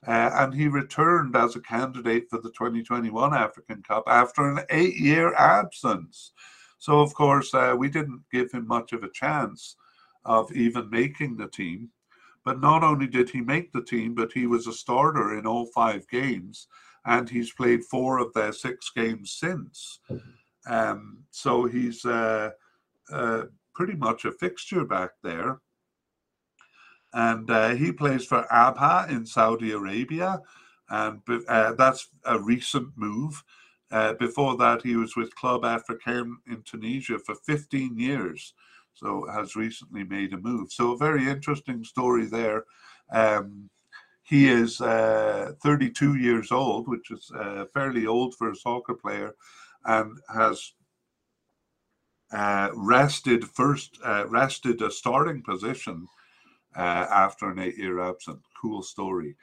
Uh, 0.05 0.29
and 0.33 0.53
he 0.53 0.67
returned 0.67 1.35
as 1.35 1.55
a 1.55 1.61
candidate 1.61 2.29
for 2.29 2.39
the 2.39 2.51
2021 2.51 3.33
African 3.33 3.81
Cup 3.81 4.03
after 4.07 4.47
an 4.47 4.65
eight 4.69 4.97
year 4.97 5.33
absence. 5.33 6.31
So, 6.77 6.99
of 6.99 7.13
course, 7.15 7.53
uh, 7.53 7.75
we 7.77 7.89
didn't 7.89 8.21
give 8.31 8.51
him 8.51 8.67
much 8.67 8.93
of 8.93 9.03
a 9.03 9.09
chance 9.09 9.75
of 10.23 10.51
even 10.51 10.89
making 10.89 11.37
the 11.37 11.47
team. 11.47 11.89
But 12.43 12.61
not 12.61 12.83
only 12.83 13.07
did 13.07 13.31
he 13.31 13.41
make 13.41 13.71
the 13.71 13.81
team, 13.81 14.13
but 14.13 14.31
he 14.31 14.45
was 14.45 14.67
a 14.67 14.73
starter 14.73 15.35
in 15.37 15.47
all 15.47 15.65
five 15.73 16.07
games, 16.07 16.67
and 17.05 17.29
he's 17.29 17.53
played 17.53 17.83
four 17.85 18.19
of 18.19 18.33
their 18.33 18.51
six 18.51 18.91
games 18.95 19.31
since. 19.31 19.99
Um, 20.67 21.23
so 21.31 21.65
he's 21.65 22.05
uh, 22.05 22.51
uh, 23.11 23.43
pretty 23.73 23.95
much 23.95 24.25
a 24.25 24.31
fixture 24.31 24.85
back 24.85 25.11
there. 25.23 25.59
And 27.13 27.49
uh, 27.49 27.69
he 27.69 27.91
plays 27.91 28.25
for 28.25 28.45
Abha 28.51 29.09
in 29.09 29.25
Saudi 29.25 29.71
Arabia, 29.71 30.41
and 30.89 31.21
uh, 31.47 31.73
that's 31.73 32.09
a 32.25 32.39
recent 32.39 32.89
move. 32.95 33.43
Uh, 33.91 34.13
before 34.13 34.57
that, 34.57 34.81
he 34.81 34.95
was 34.95 35.15
with 35.15 35.35
Club 35.35 35.61
Africain 35.61 36.33
in 36.47 36.61
Tunisia 36.63 37.19
for 37.19 37.35
15 37.35 37.97
years 37.97 38.53
so 38.95 39.27
has 39.31 39.55
recently 39.55 40.03
made 40.03 40.33
a 40.33 40.37
move. 40.37 40.71
So 40.71 40.93
a 40.93 40.97
very 40.97 41.27
interesting 41.27 41.83
story 41.83 42.25
there. 42.25 42.63
Um, 43.11 43.69
he 44.25 44.49
is 44.49 44.81
uh, 44.81 45.51
32 45.61 46.15
years 46.15 46.51
old, 46.51 46.87
which 46.87 47.11
is 47.11 47.31
uh, 47.37 47.65
fairly 47.73 48.07
old 48.07 48.33
for 48.33 48.49
a 48.49 48.55
soccer 48.55 48.95
player, 48.95 49.35
and 49.85 50.17
has 50.33 50.73
uh, 52.33 52.69
rested 52.73 53.45
first 53.45 53.99
uh, 54.03 54.25
rested 54.27 54.81
a 54.81 54.89
starting 54.89 55.43
position 55.43 56.07
uh, 56.75 57.05
after 57.11 57.51
an 57.51 57.59
eight-year 57.59 57.99
absence. 57.99 58.43
Cool 58.59 58.81
story. 58.81 59.35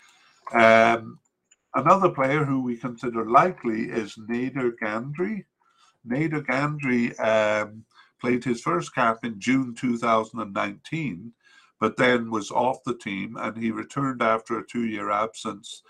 Um, 0.53 1.21
another 1.77 2.11
player 2.11 2.45
who 2.45 2.61
we 2.61 2.77
consider 2.77 3.31
likely 3.31 3.85
is 3.85 4.16
Nader 4.16 4.73
Ghandri. 4.83 5.45
Nader 6.05 6.45
Ghandri 6.45 7.18
um, 7.21 7.85
played 8.21 8.42
his 8.42 8.61
first 8.61 8.92
cap 8.92 9.25
in 9.25 9.38
June 9.38 9.77
2019, 9.77 11.33
but 11.83 11.97
then 11.97 12.31
was 12.31 12.53
off 12.53 12.85
the 12.85 12.95
team 12.95 13.37
and 13.40 13.57
he 13.57 13.73
returned 13.73 14.23
after 14.23 14.57
a 14.57 14.64
two 14.68 14.85
year 14.87 15.11
absence 15.11 15.83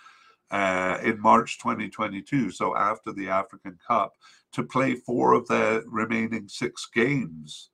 uh, 0.51 0.97
in 1.03 1.21
March 1.21 1.59
2022, 1.59 2.51
so 2.51 2.75
after 2.75 3.13
the 3.13 3.29
African 3.29 3.79
Cup, 3.87 4.15
to 4.53 4.63
play 4.63 4.95
four 4.95 5.35
of 5.35 5.47
the 5.49 5.85
remaining 5.87 6.49
six 6.49 6.89
games. 6.95 7.69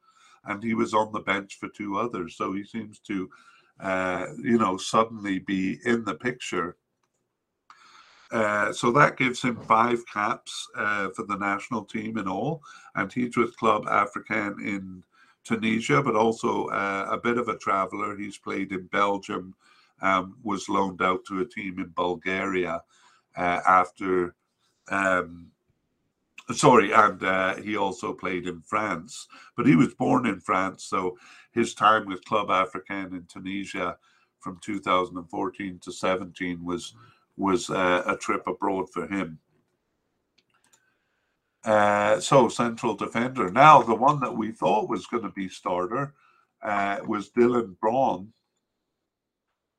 And 0.46 0.64
he 0.64 0.74
was 0.74 0.94
on 0.94 1.12
the 1.12 1.20
bench 1.20 1.58
for 1.60 1.68
two 1.68 1.96
others. 1.96 2.34
So 2.36 2.52
he 2.54 2.64
seems 2.64 2.98
to, 3.06 3.30
uh, 3.78 4.26
you 4.42 4.58
know, 4.58 4.76
suddenly 4.78 5.38
be 5.38 5.78
in 5.84 6.04
the 6.04 6.16
picture 6.16 6.76
uh, 8.32 8.72
so 8.72 8.90
that 8.92 9.16
gives 9.16 9.40
him 9.40 9.56
five 9.62 10.02
caps 10.12 10.68
uh, 10.76 11.08
for 11.16 11.24
the 11.24 11.36
national 11.36 11.84
team 11.84 12.18
in 12.18 12.28
all, 12.28 12.60
and 12.94 13.10
he's 13.10 13.36
with 13.38 13.56
Club 13.56 13.86
Africain 13.86 14.60
in 14.60 15.02
Tunisia, 15.44 16.02
but 16.02 16.16
also 16.16 16.66
uh, 16.66 17.08
a 17.10 17.18
bit 17.18 17.38
of 17.38 17.48
a 17.48 17.58
traveller. 17.58 18.16
He's 18.16 18.38
played 18.38 18.72
in 18.72 18.86
Belgium, 18.86 19.54
um, 20.02 20.36
was 20.42 20.68
loaned 20.68 21.02
out 21.02 21.24
to 21.26 21.40
a 21.40 21.46
team 21.46 21.78
in 21.78 21.92
Bulgaria 21.96 22.82
uh, 23.36 23.60
after. 23.66 24.34
Um, 24.90 25.48
sorry, 26.52 26.92
and 26.92 27.22
uh, 27.22 27.56
he 27.56 27.76
also 27.76 28.12
played 28.12 28.46
in 28.46 28.60
France, 28.62 29.28
but 29.56 29.66
he 29.66 29.76
was 29.76 29.94
born 29.94 30.26
in 30.26 30.40
France, 30.40 30.84
so 30.84 31.18
his 31.52 31.74
time 31.74 32.06
with 32.06 32.24
Club 32.24 32.48
Africain 32.48 33.12
in 33.12 33.26
Tunisia 33.28 33.96
from 34.40 34.58
2014 34.62 35.78
to 35.82 35.92
17 35.92 36.64
was. 36.64 36.94
Was 37.40 37.70
uh, 37.70 38.02
a 38.04 38.16
trip 38.16 38.48
abroad 38.48 38.90
for 38.90 39.06
him. 39.06 39.38
Uh, 41.68 42.18
so 42.18 42.48
central 42.48 42.94
defender. 42.94 43.50
Now 43.50 43.82
the 43.82 43.94
one 43.94 44.20
that 44.20 44.34
we 44.34 44.52
thought 44.52 44.88
was 44.88 45.06
going 45.06 45.24
to 45.24 45.28
be 45.28 45.50
starter 45.50 46.14
uh, 46.62 47.00
was 47.06 47.28
Dylan 47.28 47.76
Bronn, 47.76 48.28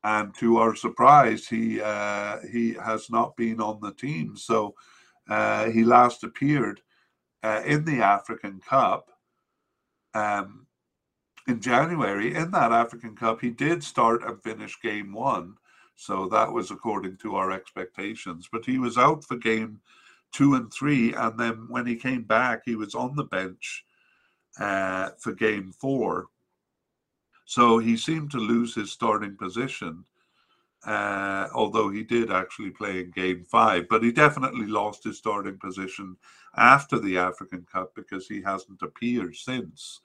and 0.04 0.32
to 0.36 0.58
our 0.58 0.76
surprise, 0.76 1.48
he 1.48 1.82
uh, 1.82 2.42
he 2.52 2.74
has 2.74 3.10
not 3.10 3.36
been 3.36 3.60
on 3.60 3.80
the 3.82 3.92
team. 3.92 4.38
So 4.38 4.76
uh, 5.28 5.72
he 5.72 5.84
last 5.84 6.24
appeared 6.24 6.80
uh, 7.42 7.64
in 7.66 7.86
the 7.86 8.04
African 8.04 8.60
Cup 8.60 9.10
um, 10.14 10.68
in 11.48 11.60
January. 11.60 12.36
In 12.36 12.52
that 12.52 12.72
African 12.72 13.16
Cup, 13.16 13.42
he 13.42 13.50
did 13.50 13.84
start 13.84 14.24
and 14.24 14.40
finish 14.44 14.80
game 14.80 15.12
one. 15.12 15.56
So 15.96 16.30
that 16.30 16.54
was 16.54 16.70
according 16.70 17.18
to 17.24 17.36
our 17.36 17.52
expectations. 17.52 18.48
But 18.52 18.64
he 18.64 18.78
was 18.78 18.96
out 18.96 19.24
for 19.24 19.38
game 19.38 19.82
two 20.32 20.56
and 20.56 20.72
three. 20.72 21.14
And 21.14 21.40
then 21.40 21.66
when 21.70 21.86
he 21.86 21.96
came 21.96 22.24
back, 22.24 22.62
he 22.66 22.76
was 22.76 22.96
on 22.96 23.16
the 23.16 23.24
bench 23.24 23.86
uh, 24.60 25.10
for 25.20 25.34
game 25.34 25.72
four. 25.72 26.28
So 27.46 27.80
he 27.80 27.98
seemed 27.98 28.32
to 28.32 28.38
lose 28.38 28.76
his 28.76 28.92
starting 28.92 29.36
position, 29.36 30.06
uh, 30.86 31.48
although 31.54 31.90
he 31.90 32.04
did 32.04 32.32
actually 32.32 32.70
play 32.70 33.00
in 33.00 33.12
game 33.12 33.44
five. 33.44 33.88
But 33.90 34.04
he 34.04 34.12
definitely 34.12 34.68
lost 34.68 35.04
his 35.04 35.18
starting 35.18 35.58
position 35.58 36.16
after 36.56 37.00
the 37.00 37.18
African 37.18 37.66
Cup 37.72 37.96
because 37.96 38.28
he 38.28 38.42
hasn't 38.42 38.82
appeared 38.82 39.36
since. 39.36 40.02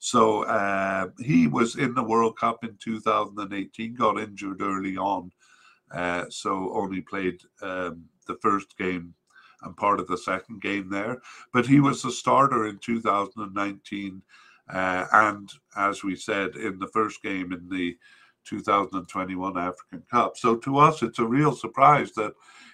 So 0.00 0.44
uh, 0.44 1.10
he 1.18 1.46
was 1.46 1.76
in 1.76 1.94
the 1.94 2.02
World 2.02 2.38
Cup 2.38 2.64
in 2.64 2.76
2018, 2.82 3.94
got 3.94 4.18
injured 4.18 4.62
early 4.62 4.96
on, 4.96 5.30
uh, 5.92 6.24
so 6.30 6.72
only 6.72 7.02
played 7.02 7.40
um, 7.60 8.06
the 8.26 8.36
first 8.40 8.76
game 8.78 9.14
and 9.62 9.76
part 9.76 10.00
of 10.00 10.06
the 10.06 10.18
second 10.18 10.60
game 10.62 10.88
there. 10.90 11.20
But 11.52 11.66
he 11.66 11.80
was 11.80 12.02
the 12.02 12.12
starter 12.12 12.66
in 12.66 12.78
2019 12.78 14.22
uh, 14.72 15.06
and 15.12 15.50
as 15.76 16.04
we 16.04 16.14
said 16.14 16.56
in 16.56 16.78
the 16.78 16.86
first 16.88 17.22
game 17.22 17.52
in 17.52 17.68
the 17.68 17.96
2021 18.46 19.58
African 19.58 20.02
Cup. 20.10 20.36
So 20.36 20.56
to 20.56 20.78
us, 20.78 21.02
it's 21.02 21.18
a 21.18 21.26
real 21.26 21.54
surprise 21.54 22.12
that 22.12 22.32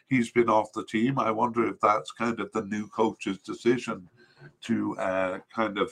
he's 0.09 0.31
been 0.31 0.49
off 0.49 0.73
the 0.73 0.85
team. 0.85 1.19
I 1.19 1.31
wonder 1.31 1.67
if 1.67 1.81
that's 1.81 2.13
kind 2.13 2.41
of 2.41 2.53
the 2.53 2.65
new 2.65 2.89
coach's 2.89 3.39
decision 3.39 4.09
to 4.63 4.97
uh, 4.99 5.39
kind 5.55 5.79
of 5.79 5.91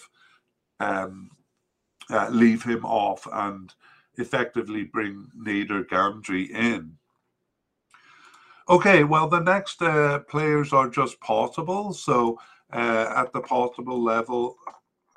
um, 0.80 1.30
uh, 2.10 2.28
leave 2.30 2.62
him 2.62 2.84
off 2.84 3.26
and 3.32 3.74
effectively 4.16 4.84
bring 4.84 5.26
Nader 5.36 5.84
Ghandri 5.86 6.50
in. 6.50 6.96
Okay, 8.66 9.04
well, 9.04 9.28
the 9.28 9.40
next 9.40 9.82
uh, 9.82 10.20
players 10.20 10.72
are 10.72 10.88
just 10.88 11.20
possible. 11.20 11.92
So 11.92 12.38
uh, 12.72 13.12
at 13.14 13.32
the 13.32 13.40
possible 13.40 14.02
level, 14.02 14.56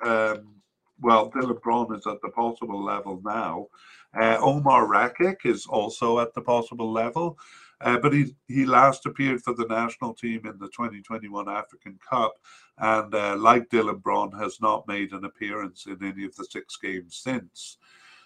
um, 0.02 0.56
well, 1.00 1.30
Dylan 1.30 1.58
Bronn 1.60 1.96
is 1.96 2.06
at 2.06 2.20
the 2.20 2.28
possible 2.28 2.84
level 2.84 3.22
now. 3.24 3.68
Uh, 4.14 4.36
Omar 4.40 4.86
Rekik 4.86 5.46
is 5.46 5.66
also 5.66 6.18
at 6.18 6.34
the 6.34 6.42
possible 6.42 6.92
level, 6.92 7.38
uh, 7.80 7.98
but 7.98 8.12
he, 8.12 8.34
he 8.48 8.66
last 8.66 9.06
appeared 9.06 9.42
for 9.42 9.54
the 9.54 9.66
national 9.66 10.12
team 10.12 10.44
in 10.44 10.58
the 10.58 10.68
2021 10.68 11.48
African 11.48 11.98
Cup, 12.06 12.34
and 12.78 13.14
uh, 13.14 13.36
like 13.36 13.70
Dylan 13.70 14.02
Bronn, 14.02 14.38
has 14.38 14.60
not 14.60 14.86
made 14.88 15.12
an 15.12 15.24
appearance 15.24 15.86
in 15.86 15.96
any 16.02 16.24
of 16.26 16.36
the 16.36 16.44
six 16.44 16.76
games 16.76 17.16
since. 17.16 17.78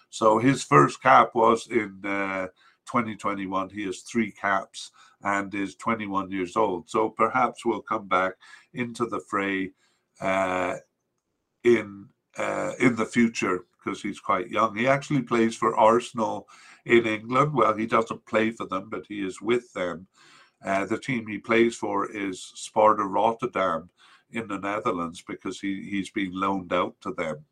So 0.09 0.37
his 0.37 0.63
first 0.63 1.01
cap 1.01 1.31
was 1.33 1.67
in 1.67 1.99
2021. 2.01 3.65
Uh, 3.65 3.69
he 3.69 3.85
has 3.85 4.01
three 4.01 4.31
caps 4.31 4.91
and 5.23 5.53
is 5.55 5.75
21 5.75 6.31
years 6.31 6.55
old. 6.55 6.89
So 6.89 7.09
perhaps 7.09 7.65
we'll 7.65 7.81
come 7.81 8.07
back 8.07 8.33
into 8.73 9.05
the 9.05 9.19
fray 9.19 9.71
uh, 10.21 10.75
in 11.63 12.07
uh, 12.37 12.71
in 12.79 12.95
the 12.95 13.05
future 13.05 13.65
because 13.83 14.01
he's 14.01 14.19
quite 14.19 14.49
young. 14.49 14.75
He 14.75 14.87
actually 14.87 15.21
plays 15.21 15.55
for 15.55 15.75
Arsenal 15.75 16.47
in 16.85 17.05
England. 17.05 17.53
Well, 17.53 17.75
he 17.75 17.85
doesn't 17.85 18.25
play 18.25 18.51
for 18.51 18.65
them, 18.65 18.89
but 18.89 19.05
he 19.07 19.25
is 19.25 19.41
with 19.41 19.71
them. 19.73 20.07
Uh, 20.63 20.85
the 20.85 20.97
team 20.97 21.27
he 21.27 21.37
plays 21.37 21.75
for 21.75 22.09
is 22.09 22.51
Sparta 22.55 23.03
Rotterdam 23.03 23.89
in 24.31 24.47
the 24.47 24.57
Netherlands 24.57 25.21
because 25.27 25.59
he, 25.59 25.89
he's 25.89 26.09
been 26.09 26.31
loaned 26.33 26.71
out 26.71 26.95
to 27.01 27.13
them. 27.13 27.45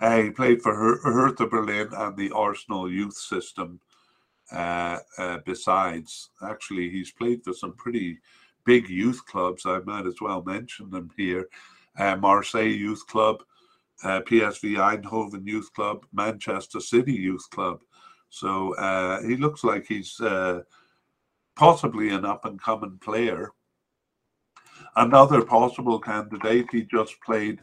Uh, 0.00 0.22
he 0.22 0.30
played 0.30 0.62
for 0.62 0.74
Her- 0.74 1.00
Hertha 1.02 1.46
Berlin 1.46 1.88
and 1.92 2.16
the 2.16 2.30
Arsenal 2.32 2.90
youth 2.90 3.16
system. 3.16 3.80
Uh, 4.52 4.98
uh, 5.18 5.38
besides, 5.44 6.30
actually, 6.42 6.88
he's 6.90 7.10
played 7.10 7.42
for 7.42 7.52
some 7.52 7.72
pretty 7.72 8.18
big 8.64 8.88
youth 8.88 9.24
clubs. 9.26 9.66
I 9.66 9.80
might 9.80 10.06
as 10.06 10.20
well 10.20 10.42
mention 10.42 10.90
them 10.90 11.10
here 11.16 11.48
uh, 11.98 12.16
Marseille 12.16 12.66
Youth 12.66 13.06
Club, 13.06 13.42
uh, 14.04 14.20
PSV 14.20 14.76
Eindhoven 14.76 15.46
Youth 15.46 15.72
Club, 15.72 16.04
Manchester 16.12 16.80
City 16.80 17.14
Youth 17.14 17.48
Club. 17.50 17.80
So 18.28 18.74
uh, 18.74 19.22
he 19.22 19.36
looks 19.36 19.64
like 19.64 19.86
he's 19.86 20.20
uh, 20.20 20.60
possibly 21.56 22.10
an 22.10 22.24
up 22.24 22.44
and 22.44 22.60
coming 22.60 22.98
player. 23.00 23.52
Another 24.94 25.42
possible 25.42 25.98
candidate, 25.98 26.66
he 26.70 26.82
just 26.82 27.14
played 27.24 27.60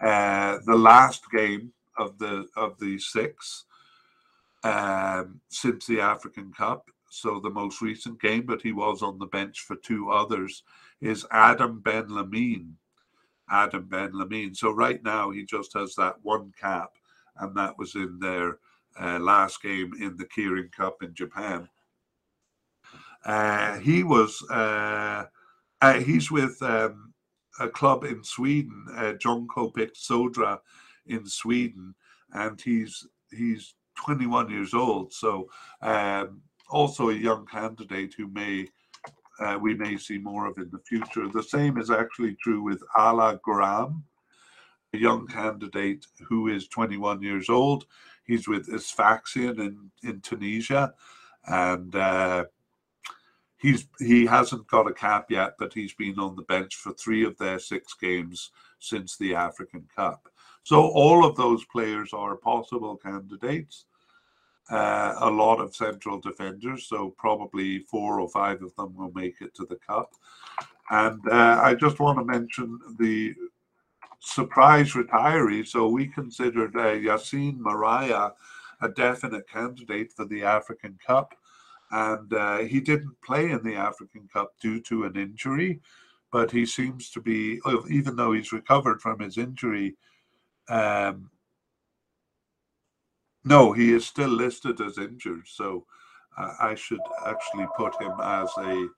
the 0.00 0.60
last 0.66 1.30
game 1.30 1.72
of 1.96 2.18
the 2.18 2.46
of 2.56 2.78
the 2.78 2.98
six 2.98 3.66
um, 4.62 5.40
since 5.48 5.86
the 5.86 6.00
African 6.00 6.52
Cup. 6.52 6.90
So 7.10 7.40
the 7.40 7.50
most 7.50 7.82
recent 7.82 8.20
game, 8.20 8.46
but 8.46 8.62
he 8.62 8.72
was 8.72 9.02
on 9.02 9.18
the 9.18 9.26
bench 9.26 9.60
for 9.60 9.76
two 9.76 10.10
others, 10.10 10.62
is 11.00 11.26
Adam 11.32 11.82
Benlamine. 11.82 12.74
Adam 13.50 13.86
Benlamine. 13.86 14.56
So 14.56 14.70
right 14.70 15.02
now 15.02 15.30
he 15.30 15.44
just 15.44 15.72
has 15.74 15.94
that 15.96 16.16
one 16.22 16.52
cap, 16.58 16.92
and 17.38 17.56
that 17.56 17.76
was 17.78 17.94
in 17.96 18.18
their 18.20 18.58
uh, 19.00 19.18
last 19.18 19.62
game 19.62 19.92
in 20.00 20.16
the 20.16 20.24
Kirin 20.24 20.70
Cup 20.70 21.02
in 21.02 21.14
Japan. 21.14 21.68
Uh, 23.24 23.78
he 23.78 24.02
was 24.02 24.42
uh, 24.50 25.24
uh 25.82 26.00
he's 26.00 26.30
with 26.30 26.60
um, 26.62 27.12
a 27.58 27.68
club 27.68 28.04
in 28.04 28.22
Sweden, 28.24 28.86
uh, 28.96 29.14
Jönköping 29.22 29.92
Södra 29.94 30.58
in 31.06 31.26
Sweden, 31.26 31.94
and 32.32 32.60
he's 32.60 33.06
he's 33.30 33.74
21 34.04 34.50
years 34.50 34.74
old. 34.74 35.12
So 35.12 35.48
um, 35.82 36.40
also 36.68 37.10
a 37.10 37.14
young 37.14 37.46
candidate 37.46 38.14
who 38.16 38.28
may 38.28 38.68
uh, 39.40 39.58
we 39.58 39.74
may 39.74 39.96
see 39.96 40.18
more 40.18 40.46
of 40.46 40.58
in 40.58 40.68
the 40.70 40.78
future. 40.80 41.26
The 41.26 41.42
same 41.42 41.78
is 41.78 41.90
actually 41.90 42.36
true 42.42 42.62
with 42.62 42.82
Ala 42.98 43.40
Ghram, 43.46 44.02
a 44.92 44.98
young 44.98 45.26
candidate 45.26 46.06
who 46.28 46.48
is 46.48 46.68
21 46.68 47.22
years 47.22 47.48
old. 47.48 47.86
He's 48.24 48.46
with 48.46 48.68
Sfaxien 48.68 49.58
in, 49.58 49.90
in 50.02 50.20
Tunisia, 50.20 50.92
and 51.46 51.96
uh, 51.96 52.44
he's 53.56 53.86
he 53.98 54.26
hasn't 54.26 54.68
got 54.68 54.90
a 54.90 54.92
cap 54.92 55.30
yet, 55.30 55.54
but 55.58 55.72
he's 55.72 55.94
been 55.94 56.18
on 56.18 56.36
the 56.36 56.42
bench 56.42 56.76
for 56.76 56.92
three 56.92 57.24
of 57.24 57.38
their 57.38 57.58
six 57.58 57.94
games 57.94 58.50
since 58.78 59.16
the 59.16 59.34
African 59.34 59.88
Cup. 59.96 60.28
So 60.64 60.82
all 60.82 61.24
of 61.24 61.36
those 61.36 61.64
players 61.64 62.12
are 62.12 62.36
possible 62.36 62.96
candidates 62.96 63.86
uh, 64.70 65.14
a 65.20 65.30
lot 65.30 65.60
of 65.60 65.74
central 65.74 66.20
defenders, 66.20 66.86
so 66.86 67.10
probably 67.18 67.80
four 67.80 68.20
or 68.20 68.28
five 68.28 68.62
of 68.62 68.74
them 68.76 68.94
will 68.96 69.12
make 69.14 69.40
it 69.40 69.54
to 69.54 69.66
the 69.66 69.76
cup. 69.76 70.12
And 70.90 71.20
uh, 71.28 71.60
I 71.62 71.74
just 71.74 72.00
want 72.00 72.18
to 72.18 72.24
mention 72.24 72.78
the 72.98 73.34
surprise 74.20 74.92
retiree. 74.92 75.66
So 75.66 75.88
we 75.88 76.06
considered 76.06 76.76
uh, 76.76 76.94
Yassine 76.96 77.58
Meriah 77.58 78.32
a 78.82 78.88
definite 78.88 79.48
candidate 79.48 80.12
for 80.12 80.24
the 80.24 80.42
African 80.42 80.98
Cup. 81.04 81.34
And 81.92 82.32
uh, 82.32 82.58
he 82.58 82.80
didn't 82.80 83.20
play 83.22 83.50
in 83.50 83.62
the 83.62 83.74
African 83.74 84.28
Cup 84.32 84.52
due 84.60 84.80
to 84.82 85.04
an 85.04 85.16
injury, 85.16 85.80
but 86.32 86.50
he 86.50 86.64
seems 86.64 87.10
to 87.10 87.20
be, 87.20 87.60
even 87.88 88.16
though 88.16 88.32
he's 88.32 88.52
recovered 88.52 89.02
from 89.02 89.18
his 89.18 89.38
injury, 89.38 89.96
um, 90.68 91.30
no, 93.44 93.72
he 93.72 93.92
is 93.92 94.06
still 94.06 94.28
listed 94.28 94.80
as 94.80 94.98
injured, 94.98 95.46
so 95.46 95.84
I 96.36 96.74
should 96.74 97.00
actually 97.26 97.66
put 97.76 98.00
him 98.00 98.12
as 98.22 98.50
a, 98.58 98.88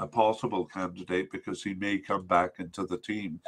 a 0.00 0.06
possible 0.06 0.64
candidate 0.64 1.30
because 1.30 1.62
he 1.62 1.74
may 1.74 1.98
come 1.98 2.26
back 2.26 2.52
into 2.58 2.86
the 2.86 2.98
team. 2.98 3.40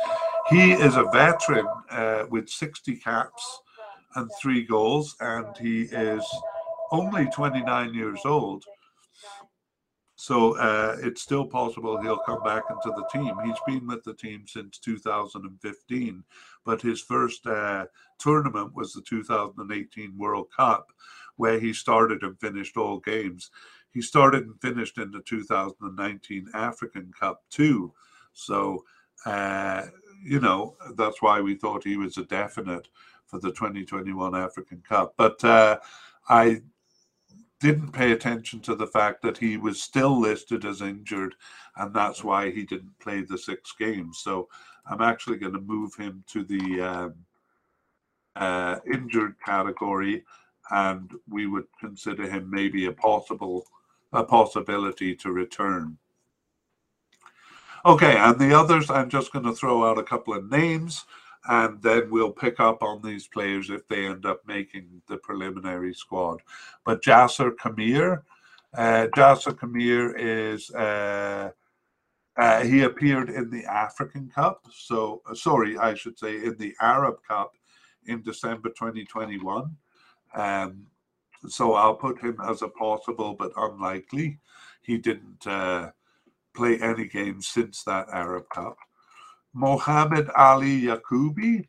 He 0.49 0.73
is 0.73 0.97
a 0.97 1.05
veteran 1.13 1.67
uh, 1.91 2.25
with 2.31 2.49
60 2.49 2.97
caps 2.97 3.61
and 4.17 4.31
three 4.41 4.65
goals, 4.65 5.17
and 5.21 5.57
he 5.59 5.83
is 5.83 6.25
only 6.91 7.27
29 7.27 7.95
years 7.95 8.21
old. 8.25 8.65
So 10.21 10.55
uh, 10.59 10.99
it's 11.01 11.23
still 11.23 11.47
possible 11.47 11.99
he'll 11.99 12.19
come 12.19 12.43
back 12.43 12.65
into 12.69 12.95
the 12.95 13.09
team. 13.11 13.35
He's 13.43 13.57
been 13.67 13.87
with 13.87 14.05
the 14.05 14.13
team 14.13 14.45
since 14.47 14.79
2015, 14.79 16.25
but 16.63 16.83
his 16.83 17.01
first 17.01 17.47
uh, 17.47 17.87
tournament 18.19 18.75
was 18.75 18.93
the 18.93 19.01
2018 19.01 20.19
World 20.19 20.49
Cup, 20.55 20.93
where 21.37 21.59
he 21.59 21.73
started 21.73 22.23
and 22.23 22.39
finished 22.39 22.77
all 22.77 22.99
games. 22.99 23.51
He 23.93 24.03
started 24.03 24.45
and 24.45 24.61
finished 24.61 24.99
in 24.99 25.11
the 25.11 25.23
2019 25.23 26.49
African 26.53 27.11
Cup 27.19 27.41
too. 27.49 27.95
So 28.35 28.85
uh, 29.25 29.87
you 30.23 30.41
know, 30.41 30.77
that's 30.97 31.23
why 31.23 31.41
we 31.41 31.55
thought 31.55 31.83
he 31.83 31.97
was 31.97 32.19
a 32.19 32.25
definite 32.25 32.89
for 33.27 33.39
the 33.39 33.53
2021 33.53 34.37
African 34.37 34.83
Cup. 34.87 35.15
But 35.17 35.43
uh, 35.43 35.79
I 36.29 36.61
didn't 37.61 37.93
pay 37.93 38.13
attention 38.13 38.61
to 38.61 38.75
the 38.75 38.87
fact 38.87 39.23
that 39.23 39.37
he 39.37 39.57
was 39.57 39.83
still 39.83 40.19
listed 40.19 40.65
as 40.65 40.81
injured, 40.81 41.35
and 41.77 41.95
that's 41.95 42.25
why 42.25 42.51
he 42.51 42.65
didn't 42.65 42.99
play 42.99 43.23
the 43.23 43.39
six 43.39 43.73
games. 43.79 44.19
So 44.19 44.49
I'm 44.87 45.03
actually 45.03 45.37
going 45.37 45.53
to 45.53 45.61
move 45.61 45.95
him 45.95 46.25
to 46.29 46.43
the 46.43 46.81
um, 46.81 47.15
uh, 48.37 48.77
injured 48.93 49.37
category, 49.45 50.25
and 50.71 51.13
we 51.29 51.47
would 51.47 51.67
consider 51.79 52.29
him 52.29 52.51
maybe 52.51 52.87
a 52.87 52.93
possible 52.93 53.67
a 54.13 54.25
possibility 54.25 55.15
to 55.15 55.31
return. 55.31 55.97
Okay, 57.87 58.17
and 58.17 58.39
the 58.39 58.53
others, 58.53 58.91
I'm 58.91 59.09
just 59.09 59.33
going 59.33 59.45
to 59.45 59.55
throw 59.55 59.89
out 59.89 59.99
a 59.99 60.03
couple 60.03 60.35
of 60.35 60.51
names 60.51 61.05
and 61.49 61.81
then 61.83 62.11
we'll 62.11 62.33
pick 62.33 62.61
up 62.61 62.83
on 62.83 63.01
these 63.03 63.27
players 63.27 63.71
if 63.71 63.87
they 63.89 64.07
end 64.07 64.27
up 64.27 64.41
making 64.47 65.03
the 65.09 65.17
preliminary 65.19 65.95
squad. 65.95 66.41
But 66.85 67.03
Jasser 67.03 67.53
Khmiri, 67.53 68.21
uh, 68.77 69.07
Jasser 69.17 69.55
Khmiri 69.55 70.15
is 70.17 70.71
uh, 70.73 71.51
uh, 72.37 72.63
he 72.63 72.83
appeared 72.83 73.31
in 73.31 73.51
the 73.51 73.65
African 73.65 74.29
Cup. 74.29 74.65
So 74.73 75.23
sorry, 75.35 75.79
I 75.79 75.95
should 75.95 76.19
say 76.19 76.37
in 76.37 76.57
the 76.59 76.75
Arab 76.81 77.17
Cup 77.27 77.53
in 78.07 78.23
December 78.23 78.69
2021. 78.71 79.77
Um, 80.35 80.87
so 81.49 81.73
I'll 81.75 81.95
put 81.95 82.21
him 82.21 82.37
as 82.47 82.63
a 82.63 82.69
possible 82.69 83.35
but 83.39 83.53
unlikely. 83.57 84.39
He 84.83 84.99
didn't 84.99 85.47
uh, 85.47 85.91
play 86.55 86.79
any 86.81 87.07
games 87.07 87.49
since 87.49 87.83
that 87.85 88.09
Arab 88.13 88.49
Cup. 88.51 88.77
Mohamed 89.53 90.31
Ali 90.37 90.83
Yacoubi. 90.83 91.67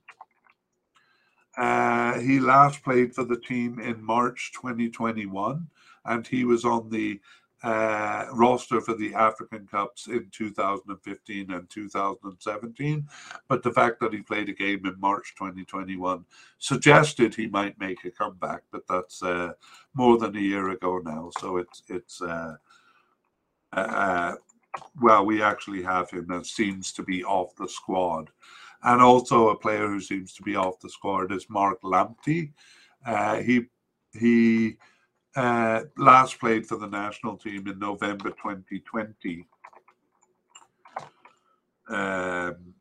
Uh, 1.58 2.20
he 2.20 2.40
last 2.40 2.84
played 2.84 3.14
for 3.14 3.24
the 3.24 3.40
team 3.40 3.80
in 3.80 4.04
March 4.04 4.52
2021, 4.56 5.68
and 6.06 6.28
he 6.28 6.46
was 6.46 6.64
on 6.64 6.90
the 6.90 7.20
uh, 7.64 8.26
roster 8.34 8.82
for 8.82 8.96
the 8.96 9.14
African 9.14 9.68
Cups 9.68 10.08
in 10.08 10.28
2015 10.32 11.52
and 11.52 11.70
2017. 11.70 13.08
But 13.48 13.62
the 13.62 13.72
fact 13.72 14.00
that 14.00 14.14
he 14.14 14.22
played 14.22 14.50
a 14.50 14.54
game 14.54 14.86
in 14.86 15.00
March 15.00 15.36
2021 15.38 16.26
suggested 16.58 17.36
he 17.36 17.48
might 17.48 17.80
make 17.80 18.04
a 18.04 18.12
comeback, 18.12 18.64
but 18.72 18.82
that's 18.88 19.22
uh, 19.22 19.52
more 19.94 20.18
than 20.18 20.36
a 20.36 20.40
year 20.40 20.70
ago 20.70 21.00
now. 21.04 21.30
So 21.40 21.58
it's 21.58 21.84
it's 21.88 22.22
uh, 22.22 22.56
uh 23.74 24.34
well, 25.02 25.26
we 25.26 25.42
actually 25.42 25.84
have 25.84 26.10
him 26.10 26.28
that 26.28 26.46
seems 26.46 26.92
to 26.94 27.04
be 27.04 27.24
off 27.24 27.56
the 27.56 27.68
squad. 27.68 28.30
And 28.84 29.02
also 29.02 29.50
a 29.50 29.58
player 29.58 29.88
who 29.88 30.00
seems 30.00 30.34
to 30.34 30.44
be 30.44 30.56
off 30.56 30.80
the 30.80 30.90
squad 30.90 31.32
is 31.32 31.50
Marc 31.50 31.82
Lamti. 31.84 32.52
Uh, 33.06 33.38
he 33.38 33.66
he 34.14 34.78
uh, 35.36 35.82
last 35.98 36.40
played 36.40 36.66
for 36.66 36.78
the 36.78 36.88
national 36.88 37.38
team 37.38 37.68
in 37.68 37.80
November 37.80 38.30
2020. 38.32 39.48
Um, 41.90 42.74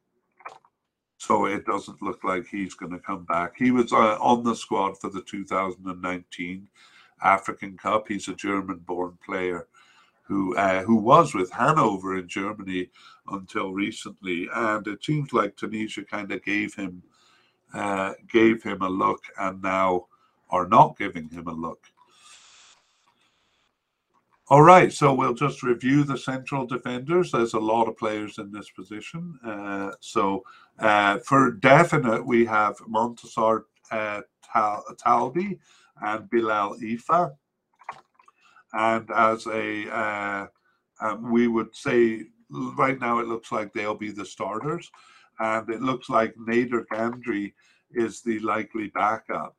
so 1.18 1.44
it 1.44 1.66
doesn't 1.66 2.02
look 2.02 2.24
like 2.24 2.46
he's 2.46 2.74
going 2.74 2.92
to 2.92 2.98
come 2.98 3.24
back. 3.24 3.54
He 3.56 3.70
was 3.70 3.92
uh, 3.92 4.16
on 4.20 4.42
the 4.42 4.54
squad 4.54 4.98
for 4.98 5.10
the 5.10 5.22
2019 5.22 6.68
African 7.22 7.76
Cup. 7.76 8.08
He's 8.08 8.28
a 8.28 8.34
German 8.34 8.78
born 8.78 9.18
player 9.24 9.68
who 10.30 10.54
uh, 10.54 10.84
who 10.84 10.94
was 10.94 11.34
with 11.34 11.50
Hanover 11.50 12.16
in 12.16 12.28
Germany 12.28 12.88
until 13.32 13.72
recently, 13.72 14.48
and 14.54 14.86
it 14.86 15.02
seems 15.02 15.32
like 15.32 15.56
Tunisia 15.56 16.04
kind 16.04 16.30
of 16.30 16.44
gave 16.44 16.72
him 16.72 17.02
uh, 17.74 18.12
gave 18.32 18.62
him 18.62 18.80
a 18.80 18.88
look, 18.88 19.24
and 19.40 19.60
now 19.60 20.06
are 20.48 20.68
not 20.68 20.96
giving 20.96 21.28
him 21.30 21.48
a 21.48 21.52
look. 21.52 21.84
All 24.48 24.62
right, 24.62 24.92
so 24.92 25.12
we'll 25.12 25.34
just 25.34 25.64
review 25.64 26.04
the 26.04 26.18
central 26.18 26.64
defenders. 26.64 27.32
There's 27.32 27.54
a 27.54 27.58
lot 27.58 27.88
of 27.88 27.96
players 27.96 28.38
in 28.38 28.52
this 28.52 28.70
position. 28.70 29.36
Uh, 29.44 29.92
so 29.98 30.44
uh, 30.78 31.18
for 31.24 31.52
definite, 31.52 32.24
we 32.24 32.44
have 32.44 32.76
Montassar 32.88 33.62
uh, 33.90 34.20
Tal- 34.42 34.84
Talbi 34.96 35.58
and 36.02 36.30
Bilal 36.30 36.76
Ifa 36.78 37.32
and 38.72 39.10
as 39.10 39.46
a 39.46 39.88
uh, 39.90 40.46
um, 41.00 41.30
we 41.30 41.48
would 41.48 41.74
say 41.74 42.24
right 42.50 42.98
now 43.00 43.18
it 43.18 43.26
looks 43.26 43.52
like 43.52 43.72
they'll 43.72 43.94
be 43.94 44.10
the 44.10 44.24
starters, 44.24 44.90
and 45.38 45.68
it 45.70 45.80
looks 45.80 46.08
like 46.08 46.34
Nader 46.34 46.84
Ghandri 46.92 47.52
is 47.92 48.22
the 48.22 48.38
likely 48.40 48.88
backup. 48.88 49.56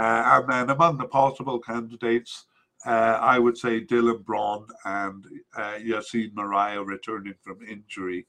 Uh, 0.00 0.22
and 0.26 0.48
then 0.50 0.70
among 0.70 0.98
the 0.98 1.06
possible 1.06 1.58
candidates, 1.60 2.46
uh, 2.86 3.18
I 3.20 3.38
would 3.38 3.56
say 3.56 3.84
Dylan 3.84 4.24
Bronn 4.24 4.66
and 4.84 5.24
uh, 5.56 5.74
Yassine 5.78 6.34
Meriah 6.34 6.82
returning 6.82 7.34
from 7.42 7.58
injury 7.62 8.26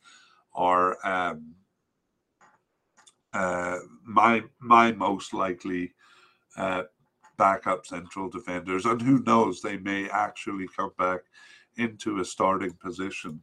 are 0.54 0.98
um, 1.06 1.56
uh, 3.34 3.80
my 4.04 4.44
my 4.60 4.92
most 4.92 5.34
likely 5.34 5.94
uh, 6.58 6.84
backup 7.38 7.86
central 7.86 8.30
defenders, 8.30 8.86
and 8.86 9.02
who 9.02 9.24
knows, 9.24 9.62
they 9.62 9.78
may 9.78 10.10
actually 10.10 10.68
come 10.76 10.92
back 10.98 11.22
into 11.78 12.20
a 12.20 12.26
starting 12.26 12.74
position. 12.74 13.42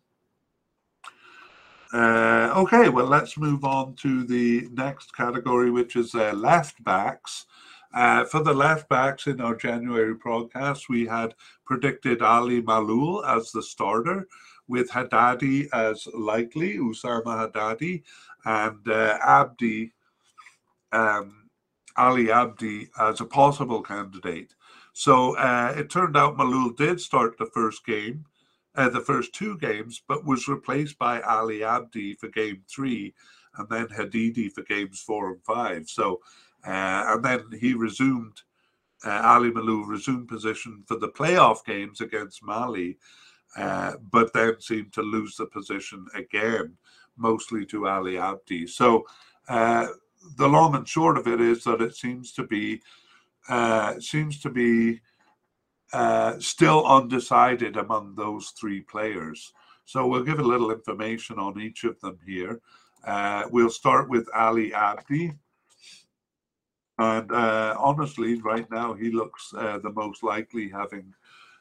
Uh, 1.93 2.53
okay, 2.57 2.89
well, 2.89 3.07
let's 3.07 3.37
move 3.37 3.65
on 3.65 3.95
to 3.95 4.25
the 4.25 4.69
next 4.73 5.15
category, 5.15 5.71
which 5.71 5.97
is 5.97 6.15
uh, 6.15 6.33
left 6.35 6.83
backs. 6.85 7.47
Uh, 7.93 8.25
for 8.25 8.41
the 8.45 8.55
left 8.55 8.89
backs 8.89 9.27
in 9.27 9.41
our 9.41 9.57
January 9.57 10.15
broadcast, 10.15 10.89
we 10.89 11.05
had 11.05 11.35
predicted 11.67 12.23
Ali 12.23 12.63
Maaloul 12.63 13.27
as 13.27 13.51
the 13.51 13.63
starter, 13.63 14.29
with 14.69 14.89
Haddadi 14.89 15.69
as 15.73 16.07
likely, 16.15 16.79
Usama 16.79 17.51
Haddadi, 17.51 18.05
and 18.45 18.89
uh, 18.89 19.19
Abdi 19.21 19.93
um, 20.93 21.40
Ali 21.97 22.31
Abdi 22.31 22.89
as 22.99 23.21
a 23.21 23.25
possible 23.25 23.83
candidate. 23.83 24.55
So 24.93 25.37
uh, 25.37 25.75
it 25.77 25.91
turned 25.91 26.17
out 26.17 26.37
Maaloul 26.37 26.77
did 26.77 27.01
start 27.01 27.39
the 27.39 27.47
first 27.47 27.85
game, 27.87 28.25
uh, 28.75 28.89
the 28.89 29.01
first 29.01 29.33
two 29.33 29.59
games, 29.59 30.03
but 30.07 30.25
was 30.25 30.49
replaced 30.49 30.99
by 30.99 31.21
Ali 31.23 31.63
Abdi 31.63 32.15
for 32.15 32.29
game 32.29 32.63
three, 32.69 33.15
and 33.57 33.69
then 33.69 33.89
Haddadi 33.89 34.51
for 34.53 34.63
games 34.63 35.01
four 35.01 35.33
and 35.33 35.43
five. 35.45 35.89
So, 35.89 36.21
uh, 36.67 37.05
and 37.09 37.25
then 37.25 37.45
he 37.61 37.75
resumed. 37.75 38.43
Uh, 39.03 39.23
Ali 39.25 39.51
Maaloul 39.51 39.89
resumed 39.89 40.29
position 40.29 40.83
for 40.87 40.97
the 40.97 41.09
playoff 41.09 41.65
games 41.65 42.03
against 42.03 42.43
Mali, 42.43 42.99
uh, 43.57 43.93
but 44.11 44.31
then 44.35 44.61
seemed 44.61 44.93
to 44.93 45.01
lose 45.01 45.37
the 45.37 45.47
position 45.47 46.07
again, 46.15 46.77
mostly 47.17 47.65
to 47.67 47.89
Ali 47.89 48.19
Abdi. 48.19 48.67
So 48.67 49.07
uh, 49.49 49.87
the 50.37 50.49
long 50.49 50.75
and 50.75 50.87
short 50.87 51.19
of 51.19 51.27
it 51.27 51.41
is 51.41 51.65
that 51.65 51.81
it 51.81 51.95
seems 51.95 52.33
to 52.33 52.45
be 52.45 52.81
uh, 53.49 53.99
seems 54.01 54.41
to 54.41 54.51
be 54.51 55.01
uh, 55.93 56.39
still 56.39 56.87
undecided 56.87 57.77
among 57.77 58.15
those 58.15 58.51
three 58.51 58.81
players. 58.81 59.53
So 59.87 60.07
we'll 60.07 60.23
give 60.23 60.39
a 60.39 60.43
little 60.45 60.71
information 60.71 61.39
on 61.39 61.61
each 61.61 61.85
of 61.85 61.99
them 62.01 62.19
here. 62.25 62.61
Uh, 63.05 63.45
we'll 63.51 63.71
start 63.71 64.09
with 64.09 64.29
Ali 64.35 64.73
Abdi. 64.73 65.33
And 66.99 67.33
uh, 67.33 67.75
honestly, 67.79 68.41
right 68.43 68.71
now 68.71 68.93
he 68.93 69.11
looks 69.11 69.53
uh, 69.57 69.79
the 69.79 69.91
most 69.91 70.23
likely, 70.23 70.69
having 70.69 71.15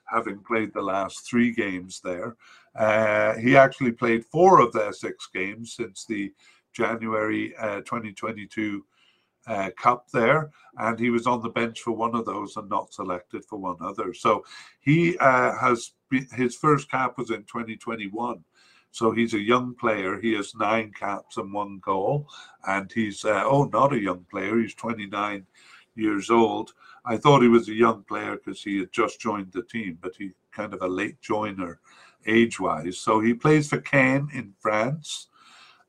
having 0.06 0.40
played 0.40 0.74
the 0.74 0.82
last 0.82 1.28
three 1.30 1.52
games 1.52 2.02
there. 2.04 2.36
Uh, 2.76 3.36
he 3.36 3.56
actually 3.56 3.92
played 3.92 4.26
four 4.26 4.60
of 4.60 4.74
their 4.74 4.92
six 4.92 5.28
games 5.34 5.74
since 5.76 6.06
the 6.06 6.32
January 6.80 7.54
uh, 7.58 7.82
2022 7.82 8.86
uh, 9.48 9.70
Cup 9.78 10.10
there, 10.12 10.52
and 10.78 10.98
he 10.98 11.10
was 11.10 11.28
on 11.28 11.42
the 11.42 11.50
bench 11.50 11.82
for 11.82 11.92
one 11.92 12.16
of 12.16 12.26
those 12.26 12.56
and 12.56 12.70
not 12.70 12.94
selected 12.94 13.44
for 13.44 13.58
one 13.58 13.76
other. 13.82 14.14
So 14.14 14.46
he 14.80 15.18
uh, 15.18 15.58
has 15.58 15.92
been, 16.10 16.28
his 16.36 16.56
first 16.56 16.90
cap 16.90 17.18
was 17.18 17.32
in 17.32 17.44
2021. 17.44 18.44
So 18.92 19.12
he's 19.12 19.34
a 19.34 19.40
young 19.40 19.76
player. 19.76 20.20
He 20.20 20.34
has 20.34 20.56
nine 20.56 20.92
caps 20.98 21.38
and 21.38 21.54
one 21.54 21.80
goal, 21.80 22.28
and 22.66 22.90
he's 22.92 23.26
uh, 23.26 23.44
oh, 23.46 23.66
not 23.66 23.94
a 23.94 24.00
young 24.00 24.26
player. 24.32 24.58
He's 24.58 24.74
29 24.76 25.46
years 25.96 26.30
old. 26.30 26.72
I 27.04 27.18
thought 27.18 27.42
he 27.42 27.50
was 27.50 27.68
a 27.68 27.74
young 27.74 28.04
player 28.04 28.38
because 28.38 28.64
he 28.64 28.80
had 28.80 28.92
just 28.94 29.20
joined 29.20 29.52
the 29.52 29.64
team, 29.64 29.98
but 30.02 30.14
he's 30.18 30.32
kind 30.52 30.74
of 30.74 30.82
a 30.82 30.88
late 30.88 31.20
joiner 31.22 31.80
age-wise. 32.26 32.98
So 32.98 33.20
he 33.20 33.34
plays 33.34 33.70
for 33.70 33.80
Caen 33.80 34.30
in 34.34 34.54
France 34.60 35.28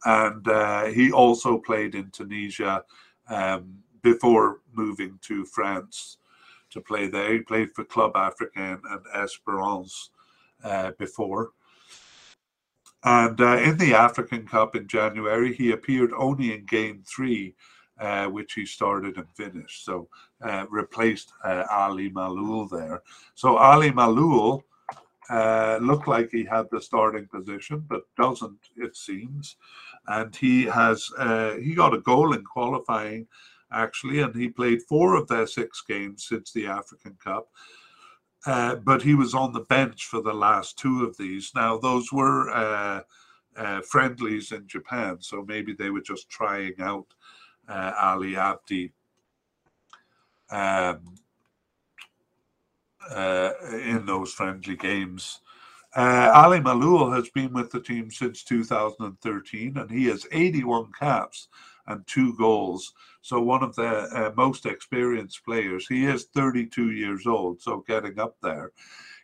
and 0.04 0.46
uh, 0.48 0.84
he 0.86 1.12
also 1.12 1.58
played 1.58 1.94
in 1.94 2.10
Tunisia 2.10 2.84
um, 3.28 3.78
before 4.02 4.60
moving 4.72 5.18
to 5.22 5.44
France 5.44 6.18
to 6.70 6.80
play 6.80 7.08
there. 7.08 7.32
He 7.32 7.40
played 7.40 7.70
for 7.74 7.84
Club 7.84 8.14
Africain 8.14 8.80
and 8.90 9.00
Esperance 9.14 10.10
uh, 10.64 10.92
before. 10.98 11.50
And 13.02 13.40
uh, 13.40 13.56
in 13.58 13.78
the 13.78 13.94
African 13.94 14.46
Cup 14.46 14.76
in 14.76 14.86
January, 14.86 15.54
he 15.54 15.72
appeared 15.72 16.12
only 16.16 16.52
in 16.52 16.66
game 16.66 17.02
three, 17.06 17.54
uh, 17.98 18.26
which 18.26 18.52
he 18.52 18.66
started 18.66 19.16
and 19.16 19.26
finished. 19.34 19.84
So 19.84 20.08
uh, 20.42 20.66
replaced 20.68 21.32
uh, 21.44 21.64
Ali 21.70 22.10
Maaloul 22.10 22.70
there. 22.70 23.02
So 23.34 23.56
Ali 23.56 23.90
Maaloul 23.90 24.62
uh, 25.30 25.78
looked 25.80 26.08
like 26.08 26.30
he 26.30 26.44
had 26.44 26.66
the 26.70 26.80
starting 26.80 27.26
position, 27.26 27.84
but 27.88 28.02
doesn't, 28.16 28.58
it 28.76 28.96
seems. 28.96 29.56
And 30.08 30.34
he 30.34 30.64
has 30.64 31.08
uh, 31.18 31.54
he 31.54 31.74
got 31.74 31.94
a 31.94 32.00
goal 32.00 32.32
in 32.34 32.44
qualifying 32.44 33.26
actually, 33.72 34.20
and 34.20 34.34
he 34.34 34.48
played 34.48 34.82
four 34.82 35.14
of 35.14 35.28
their 35.28 35.46
six 35.46 35.82
games 35.86 36.26
since 36.28 36.52
the 36.52 36.66
African 36.66 37.16
Cup. 37.22 37.48
Uh, 38.46 38.74
but 38.76 39.02
he 39.02 39.14
was 39.14 39.34
on 39.34 39.52
the 39.52 39.60
bench 39.60 40.06
for 40.06 40.22
the 40.22 40.32
last 40.32 40.78
two 40.78 41.04
of 41.04 41.16
these. 41.18 41.52
Now, 41.54 41.76
those 41.76 42.10
were 42.10 42.50
uh, 42.50 43.02
uh, 43.54 43.80
friendlies 43.82 44.50
in 44.50 44.66
Japan, 44.66 45.18
so 45.20 45.44
maybe 45.46 45.74
they 45.74 45.90
were 45.90 46.00
just 46.00 46.28
trying 46.30 46.74
out 46.80 47.06
Ali 47.68 48.36
Abdi 48.36 48.92
um, 50.50 51.14
uh, 53.10 53.52
in 53.72 54.04
those 54.06 54.32
friendly 54.32 54.76
games. 54.76 55.40
Uh, 55.96 56.30
Ali 56.34 56.60
Maaloul 56.60 57.14
has 57.14 57.28
been 57.30 57.52
with 57.52 57.70
the 57.70 57.80
team 57.80 58.10
since 58.10 58.44
2013, 58.44 59.76
and 59.76 59.90
he 59.90 60.06
has 60.06 60.26
81 60.30 60.92
caps 60.98 61.48
and 61.88 62.06
two 62.06 62.36
goals. 62.36 62.92
So 63.22 63.40
one 63.40 63.62
of 63.62 63.74
the 63.74 63.88
uh, 63.88 64.32
most 64.36 64.66
experienced 64.66 65.44
players. 65.44 65.86
He 65.88 66.06
is 66.06 66.26
32 66.34 66.92
years 66.92 67.26
old, 67.26 67.60
so 67.60 67.84
getting 67.86 68.18
up 68.20 68.36
there. 68.42 68.72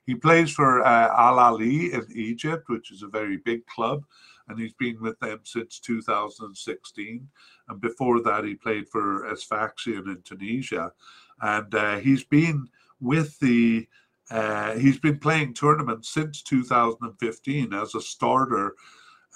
He 0.06 0.14
plays 0.14 0.52
for 0.52 0.84
uh, 0.84 1.08
Al 1.16 1.36
Ahly 1.36 1.92
in 1.92 2.06
Egypt, 2.14 2.68
which 2.68 2.92
is 2.92 3.02
a 3.02 3.08
very 3.08 3.38
big 3.38 3.66
club, 3.66 4.04
and 4.48 4.58
he's 4.58 4.74
been 4.74 5.00
with 5.00 5.18
them 5.20 5.40
since 5.44 5.80
2016. 5.80 7.28
And 7.68 7.80
before 7.80 8.22
that, 8.22 8.44
he 8.44 8.54
played 8.54 8.88
for 8.88 9.28
Sfaxien 9.34 10.06
in 10.06 10.22
Tunisia, 10.22 10.92
and 11.40 11.74
uh, 11.74 11.98
he's 11.98 12.24
been 12.24 12.68
with 13.00 13.38
the. 13.40 13.88
Uh, 14.28 14.74
he's 14.74 14.98
been 14.98 15.18
playing 15.20 15.54
tournaments 15.54 16.08
since 16.08 16.42
2015 16.42 17.72
as 17.72 17.94
a 17.94 18.00
starter 18.00 18.74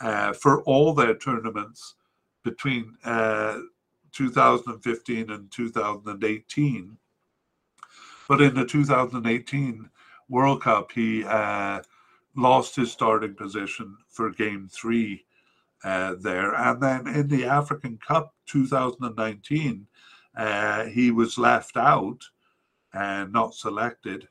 uh, 0.01 0.33
for 0.33 0.63
all 0.65 0.93
their 0.93 1.15
tournaments 1.15 1.95
between 2.43 2.97
uh, 3.05 3.59
2015 4.13 5.31
and 5.31 5.51
2018. 5.51 6.97
But 8.29 8.41
in 8.41 8.55
the 8.55 8.65
2018 8.65 9.91
World 10.29 10.63
Cup, 10.63 10.93
he 10.93 11.25
uh, 11.25 11.83
lost 12.37 12.77
his 12.77 12.93
starting 12.93 13.35
position 13.35 13.97
for 14.09 14.31
game 14.31 14.69
three 14.71 15.25
uh, 15.83 16.15
there. 16.21 16.55
And 16.55 16.81
then 16.81 17.07
in 17.09 17.29
the 17.29 17.45
African 17.45 17.99
Cup 17.99 18.35
2019, 18.47 19.87
uh, 20.37 20.85
he 20.85 21.11
was 21.11 21.39
left 21.39 21.77
out 21.77 22.25
and 22.93 23.32
not 23.32 23.55
selected. 23.55 24.28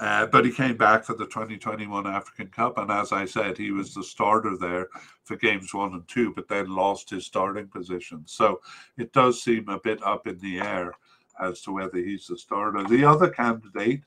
Uh, 0.00 0.26
but 0.26 0.44
he 0.44 0.50
came 0.50 0.76
back 0.76 1.04
for 1.04 1.14
the 1.14 1.26
2021 1.26 2.06
African 2.06 2.48
Cup, 2.48 2.78
and 2.78 2.90
as 2.90 3.12
I 3.12 3.24
said, 3.24 3.56
he 3.56 3.70
was 3.70 3.94
the 3.94 4.02
starter 4.02 4.56
there 4.56 4.88
for 5.22 5.36
games 5.36 5.72
one 5.72 5.94
and 5.94 6.06
two, 6.08 6.32
but 6.34 6.48
then 6.48 6.74
lost 6.74 7.10
his 7.10 7.24
starting 7.26 7.68
position. 7.68 8.22
So 8.26 8.60
it 8.98 9.12
does 9.12 9.42
seem 9.42 9.68
a 9.68 9.78
bit 9.78 10.02
up 10.02 10.26
in 10.26 10.38
the 10.40 10.58
air 10.58 10.94
as 11.40 11.60
to 11.62 11.72
whether 11.72 11.98
he's 11.98 12.26
the 12.26 12.36
starter. 12.36 12.82
The 12.84 13.04
other 13.04 13.30
candidate 13.30 14.02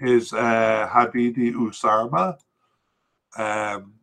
is 0.00 0.32
uh, 0.32 0.88
Haddadi 0.92 1.52
Usama. 1.54 2.38
Um, 3.36 3.94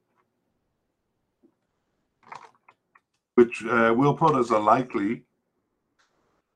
which 3.38 3.64
uh, 3.66 3.94
we'll 3.96 4.16
put 4.16 4.36
as 4.36 4.50
a 4.50 4.58
likely 4.58 5.22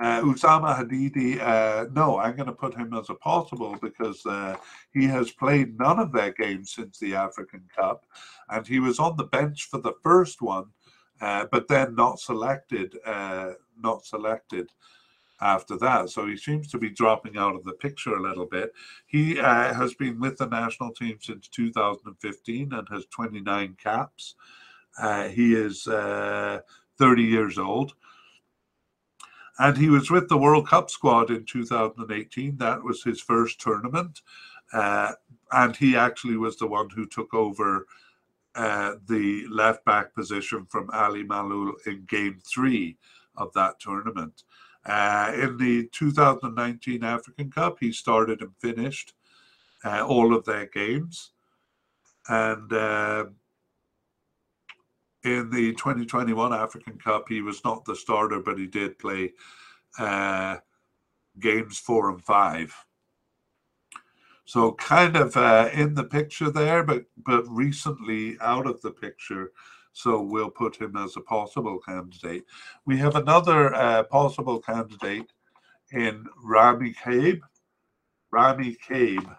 uh, 0.01 0.21
Usama 0.21 0.75
Haddadi, 0.75 1.39
uh, 1.39 1.85
no, 1.93 2.17
I'm 2.17 2.35
going 2.35 2.47
to 2.47 2.53
put 2.53 2.73
him 2.73 2.91
as 2.93 3.11
a 3.11 3.13
possible 3.13 3.77
because 3.81 4.25
uh, 4.25 4.55
he 4.93 5.05
has 5.05 5.31
played 5.31 5.77
none 5.77 5.99
of 5.99 6.11
their 6.11 6.31
games 6.31 6.73
since 6.73 6.97
the 6.97 7.13
African 7.13 7.63
Cup, 7.75 8.05
and 8.49 8.65
he 8.65 8.79
was 8.79 8.97
on 8.97 9.15
the 9.15 9.25
bench 9.25 9.67
for 9.69 9.79
the 9.79 9.93
first 10.01 10.41
one, 10.41 10.65
uh, 11.21 11.45
but 11.51 11.67
then 11.67 11.93
not 11.93 12.19
selected, 12.19 12.97
uh, 13.05 13.51
not 13.79 14.03
selected 14.03 14.71
after 15.39 15.77
that. 15.77 16.09
So 16.09 16.25
he 16.25 16.35
seems 16.35 16.67
to 16.71 16.79
be 16.79 16.89
dropping 16.89 17.37
out 17.37 17.55
of 17.55 17.63
the 17.63 17.73
picture 17.73 18.15
a 18.15 18.21
little 18.21 18.47
bit. 18.47 18.73
He 19.05 19.39
uh, 19.39 19.71
has 19.71 19.93
been 19.93 20.19
with 20.19 20.37
the 20.37 20.47
national 20.47 20.93
team 20.93 21.19
since 21.21 21.47
2015 21.47 22.73
and 22.73 22.87
has 22.89 23.05
29 23.11 23.77
caps. 23.81 24.33
he 25.29 25.53
is 25.53 25.83
30 25.83 27.23
years 27.23 27.59
old 27.59 27.93
and 29.59 29.77
he 29.77 29.89
was 29.89 30.09
with 30.09 30.29
the 30.29 30.37
World 30.37 30.67
Cup 30.67 30.89
squad 30.89 31.29
in 31.29 31.45
2018. 31.45 32.57
That 32.57 32.83
was 32.83 33.03
his 33.03 33.21
first 33.21 33.59
tournament. 33.59 34.21
Uh, 34.73 35.13
and 35.51 35.75
he 35.75 35.95
actually 35.95 36.37
was 36.37 36.57
the 36.57 36.67
one 36.67 36.89
who 36.89 37.05
took 37.05 37.33
over 37.33 37.85
uh, 38.55 38.95
the 39.07 39.45
left 39.49 39.83
back 39.85 40.13
position 40.13 40.65
from 40.65 40.89
Ali 40.91 41.23
Maaloul 41.23 41.73
in 41.85 42.05
game 42.05 42.39
three 42.45 42.97
of 43.37 43.51
that 43.53 43.79
tournament. 43.79 44.43
Uh, 44.85 45.31
in 45.35 45.57
the 45.57 45.87
2019 45.91 47.03
African 47.03 47.51
Cup, 47.51 47.77
he 47.79 47.91
started 47.91 48.41
and 48.41 48.55
finished 48.57 49.13
uh, 49.83 50.05
all 50.05 50.33
of 50.35 50.45
their 50.45 50.65
games. 50.67 51.31
And 52.29 52.71
uh, 52.71 53.25
in 55.23 55.49
the 55.51 55.73
2021 55.73 56.53
African 56.53 56.97
Cup, 56.97 57.25
he 57.29 57.41
was 57.41 57.63
not 57.63 57.85
the 57.85 57.95
starter, 57.95 58.39
but 58.39 58.57
he 58.57 58.67
did 58.67 58.97
play 58.97 59.33
uh, 59.99 60.57
games 61.39 61.77
four 61.77 62.09
and 62.09 62.23
five. 62.23 62.73
So 64.45 64.73
kind 64.73 65.15
of 65.15 65.37
uh, 65.37 65.69
in 65.73 65.93
the 65.93 66.03
picture 66.03 66.49
there, 66.49 66.83
but 66.83 67.05
but 67.25 67.47
recently 67.47 68.37
out 68.41 68.67
of 68.67 68.81
the 68.81 68.91
picture. 68.91 69.51
So 69.93 70.21
we'll 70.21 70.49
put 70.49 70.81
him 70.81 70.95
as 70.95 71.17
a 71.17 71.21
possible 71.21 71.79
candidate. 71.79 72.45
We 72.85 72.97
have 72.97 73.15
another 73.15 73.73
uh, 73.73 74.03
possible 74.03 74.59
candidate 74.59 75.31
in 75.91 76.25
Rami 76.43 76.93
Kaib. 76.93 77.41
Rami 78.31 78.77
Kaib, 78.87 79.29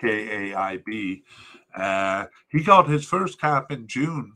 K 0.00 0.52
A 0.52 0.56
I 0.56 0.78
B. 0.78 1.22
Uh, 1.76 2.26
he 2.48 2.62
got 2.64 2.88
his 2.88 3.04
first 3.04 3.40
cap 3.40 3.70
in 3.70 3.86
June 3.86 4.32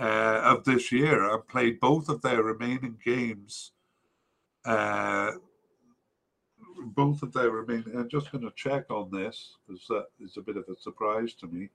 uh, 0.00 0.40
of 0.44 0.64
this 0.64 0.92
year 0.92 1.32
and 1.32 1.46
played 1.48 1.80
both 1.80 2.08
of 2.08 2.22
their 2.22 2.42
remaining 2.42 2.98
games. 3.04 3.72
Uh, 4.64 5.32
both 6.80 7.22
of 7.22 7.32
their 7.32 7.50
remaining. 7.50 7.96
I'm 7.96 8.08
just 8.08 8.30
going 8.30 8.44
to 8.44 8.52
check 8.54 8.90
on 8.90 9.10
this 9.10 9.56
because 9.66 9.86
that 9.88 10.06
is 10.20 10.36
a 10.36 10.42
bit 10.42 10.56
of 10.56 10.64
a 10.68 10.80
surprise 10.80 11.34
to 11.34 11.46
me. 11.46 11.68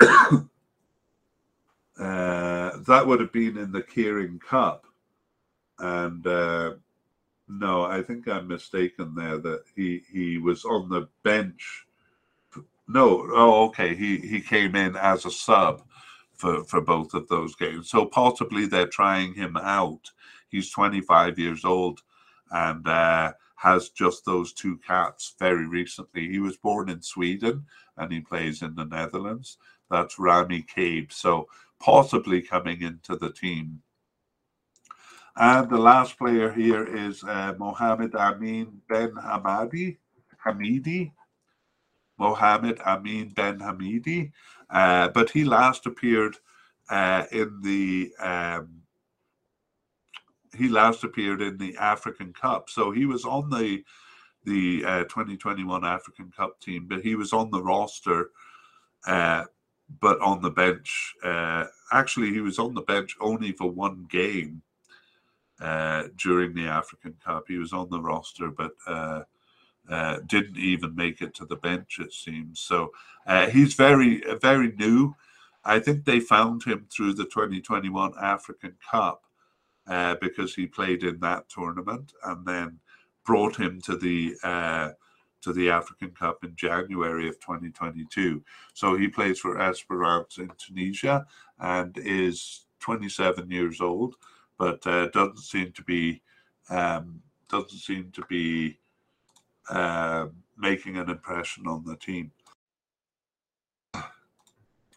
Uh, 1.98 2.76
that 2.86 3.06
would 3.06 3.20
have 3.20 3.32
been 3.32 3.56
in 3.56 3.72
the 3.72 3.80
Kirin 3.80 4.38
Cup. 4.38 4.84
And 5.78 6.26
uh, 6.26 6.74
no, 7.48 7.84
I 7.84 8.02
think 8.02 8.28
I'm 8.28 8.48
mistaken 8.48 9.14
there 9.14 9.38
that 9.38 9.62
he, 9.74 10.02
he 10.12 10.36
was 10.36 10.66
on 10.66 10.90
the 10.90 11.08
bench 11.22 11.85
no, 12.88 13.26
oh, 13.32 13.64
okay. 13.66 13.94
He 13.94 14.18
he 14.18 14.40
came 14.40 14.76
in 14.76 14.96
as 14.96 15.24
a 15.24 15.30
sub 15.30 15.82
for 16.34 16.64
for 16.64 16.80
both 16.80 17.14
of 17.14 17.28
those 17.28 17.54
games. 17.56 17.90
So 17.90 18.06
possibly 18.06 18.66
they're 18.66 18.86
trying 18.86 19.34
him 19.34 19.56
out. 19.56 20.10
He's 20.48 20.70
25 20.70 21.38
years 21.38 21.64
old 21.64 22.00
and 22.50 22.86
uh, 22.86 23.32
has 23.56 23.88
just 23.88 24.24
those 24.24 24.52
two 24.52 24.78
caps 24.78 25.34
very 25.38 25.66
recently. 25.66 26.28
He 26.28 26.38
was 26.38 26.56
born 26.56 26.88
in 26.88 27.02
Sweden 27.02 27.64
and 27.96 28.12
he 28.12 28.20
plays 28.20 28.62
in 28.62 28.74
the 28.76 28.84
Netherlands. 28.84 29.58
That's 29.90 30.18
Rami 30.18 30.62
Kaib. 30.62 31.12
So 31.12 31.48
possibly 31.80 32.40
coming 32.40 32.82
into 32.82 33.16
the 33.16 33.32
team. 33.32 33.82
And 35.36 35.68
the 35.68 35.78
last 35.78 36.16
player 36.16 36.50
here 36.52 36.86
is 36.86 37.22
uh, 37.24 37.54
Mohammed 37.58 38.14
Amin 38.14 38.80
Ben 38.88 39.12
Hamadi. 39.12 39.98
Hamidi. 40.44 41.12
Mohammed 42.18 42.80
Amin 42.80 43.28
Ben 43.30 43.58
Hamidi, 43.58 44.32
uh, 44.70 45.08
but 45.08 45.30
he 45.30 45.44
last 45.44 45.86
appeared 45.86 46.36
uh, 46.88 47.24
in 47.32 47.60
the 47.62 48.12
um, 48.20 48.82
he 50.56 50.68
last 50.68 51.04
appeared 51.04 51.42
in 51.42 51.58
the 51.58 51.76
African 51.76 52.32
Cup. 52.32 52.70
So 52.70 52.90
he 52.90 53.06
was 53.06 53.24
on 53.24 53.50
the 53.50 53.84
the 54.44 54.84
uh, 54.84 55.02
2021 55.04 55.84
African 55.84 56.32
Cup 56.34 56.60
team, 56.60 56.86
but 56.88 57.02
he 57.02 57.16
was 57.16 57.32
on 57.32 57.50
the 57.50 57.62
roster, 57.62 58.30
uh, 59.06 59.44
but 60.00 60.20
on 60.20 60.40
the 60.40 60.50
bench. 60.50 61.14
Uh, 61.22 61.64
actually, 61.92 62.30
he 62.30 62.40
was 62.40 62.58
on 62.58 62.74
the 62.74 62.82
bench 62.82 63.16
only 63.20 63.52
for 63.52 63.68
one 63.70 64.06
game 64.08 64.62
uh, 65.60 66.04
during 66.16 66.54
the 66.54 66.66
African 66.66 67.16
Cup. 67.24 67.44
He 67.48 67.58
was 67.58 67.72
on 67.72 67.90
the 67.90 68.00
roster, 68.00 68.50
but 68.50 68.72
uh, 69.88 70.18
didn't 70.26 70.56
even 70.56 70.94
make 70.94 71.22
it 71.22 71.34
to 71.34 71.46
the 71.46 71.56
bench, 71.56 71.98
it 72.00 72.12
seems. 72.12 72.60
So 72.60 72.92
uh, 73.26 73.48
he's 73.48 73.74
very, 73.74 74.22
very 74.40 74.72
new. 74.72 75.14
I 75.64 75.78
think 75.80 76.04
they 76.04 76.20
found 76.20 76.62
him 76.62 76.86
through 76.90 77.14
the 77.14 77.24
2021 77.24 78.12
African 78.20 78.74
Cup 78.90 79.24
uh, 79.86 80.16
because 80.20 80.54
he 80.54 80.66
played 80.66 81.02
in 81.02 81.20
that 81.20 81.48
tournament, 81.48 82.12
and 82.24 82.46
then 82.46 82.78
brought 83.24 83.56
him 83.56 83.80
to 83.82 83.96
the 83.96 84.34
uh, 84.42 84.90
to 85.42 85.52
the 85.52 85.70
African 85.70 86.10
Cup 86.10 86.42
in 86.44 86.56
January 86.56 87.28
of 87.28 87.38
2022. 87.40 88.42
So 88.74 88.96
he 88.96 89.08
plays 89.08 89.38
for 89.38 89.60
Esperance 89.60 90.38
in 90.38 90.50
Tunisia 90.58 91.26
and 91.60 91.96
is 91.98 92.66
27 92.80 93.50
years 93.50 93.80
old, 93.80 94.16
but 94.58 94.84
uh, 94.86 95.08
doesn't 95.08 95.38
seem 95.38 95.72
to 95.72 95.82
be 95.82 96.22
um, 96.70 97.20
doesn't 97.48 97.78
seem 97.78 98.10
to 98.12 98.24
be 98.28 98.78
uh, 99.68 100.26
making 100.56 100.96
an 100.96 101.10
impression 101.10 101.66
on 101.66 101.84
the 101.84 101.96
team. 101.96 102.30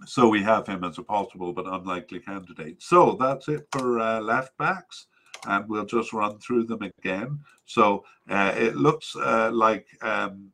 So 0.05 0.29
we 0.29 0.41
have 0.43 0.65
him 0.65 0.83
as 0.83 0.97
a 0.97 1.03
possible 1.03 1.51
but 1.51 1.67
unlikely 1.67 2.19
candidate. 2.19 2.81
So 2.81 3.17
that's 3.19 3.47
it 3.49 3.67
for 3.71 3.99
uh, 3.99 4.21
left 4.21 4.57
backs, 4.57 5.07
and 5.45 5.67
we'll 5.67 5.85
just 5.85 6.13
run 6.13 6.39
through 6.39 6.65
them 6.65 6.81
again. 6.81 7.39
So 7.65 8.05
uh, 8.29 8.53
it 8.55 8.75
looks 8.75 9.15
uh, 9.15 9.51
like 9.51 9.87
um, 10.01 10.51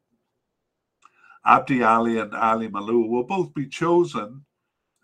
Abdi 1.45 1.83
Ali 1.83 2.17
and 2.17 2.33
Ali 2.33 2.69
Malou 2.69 3.07
will 3.07 3.23
both 3.23 3.53
be 3.53 3.67
chosen, 3.67 4.43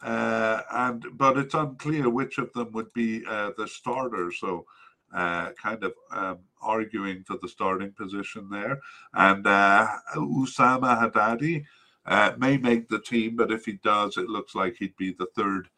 uh, 0.02 0.62
and 0.72 1.06
but 1.14 1.38
it's 1.38 1.54
unclear 1.54 2.10
which 2.10 2.40
of 2.40 2.52
them 2.54 2.72
would 2.72 2.92
be 2.94 3.24
uh, 3.30 3.52
the 3.58 3.68
starter. 3.68 4.32
So 4.32 4.66
uh, 5.14 5.52
kind 5.62 5.84
of 5.84 5.94
um, 6.12 6.40
arguing 6.62 7.24
for 7.24 7.38
the 7.42 7.48
starting 7.48 7.92
position 7.92 8.50
there. 8.50 8.80
And 9.14 9.46
uh, 9.46 9.88
Usama 10.16 11.00
Haddadi 11.02 11.66
uh, 12.06 12.34
may 12.38 12.58
make 12.58 12.88
the 12.88 13.00
team, 13.00 13.36
but 13.36 13.52
if 13.52 13.66
he 13.66 13.74
does, 13.74 14.18
it 14.18 14.30
looks 14.30 14.56
like 14.56 14.76
he'd 14.78 14.96
be 14.98 15.12
the 15.12 15.28
third, 15.36 15.70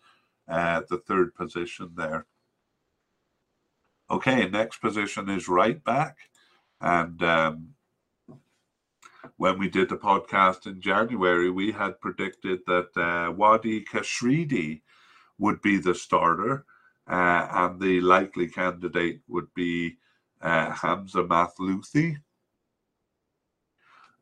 uh, 0.47 0.81
the 0.89 0.97
third 0.97 1.35
position 1.35 1.91
there. 1.95 2.25
Okay, 4.09 4.47
next 4.47 4.79
position 4.79 5.29
is 5.29 5.47
right 5.47 5.83
back, 5.83 6.17
and 6.81 7.23
um, 7.23 7.69
when 9.37 9.57
we 9.57 9.69
did 9.69 9.89
the 9.89 9.97
podcast 9.97 10.67
in 10.67 10.81
January, 10.81 11.49
we 11.49 11.71
had 11.71 11.99
predicted 11.99 12.59
that 12.67 12.89
uh, 12.95 13.31
Wajdi 13.33 13.85
Kechrida 13.85 14.81
would 15.39 15.61
be 15.61 15.77
the 15.77 15.95
starter, 15.95 16.65
uh, 17.09 17.47
and 17.51 17.79
the 17.79 18.01
likely 18.01 18.47
candidate 18.47 19.21
would 19.27 19.53
be 19.53 19.97
uh, 20.41 20.71
Hamza 20.71 21.23
Mathlouthi 21.23 22.17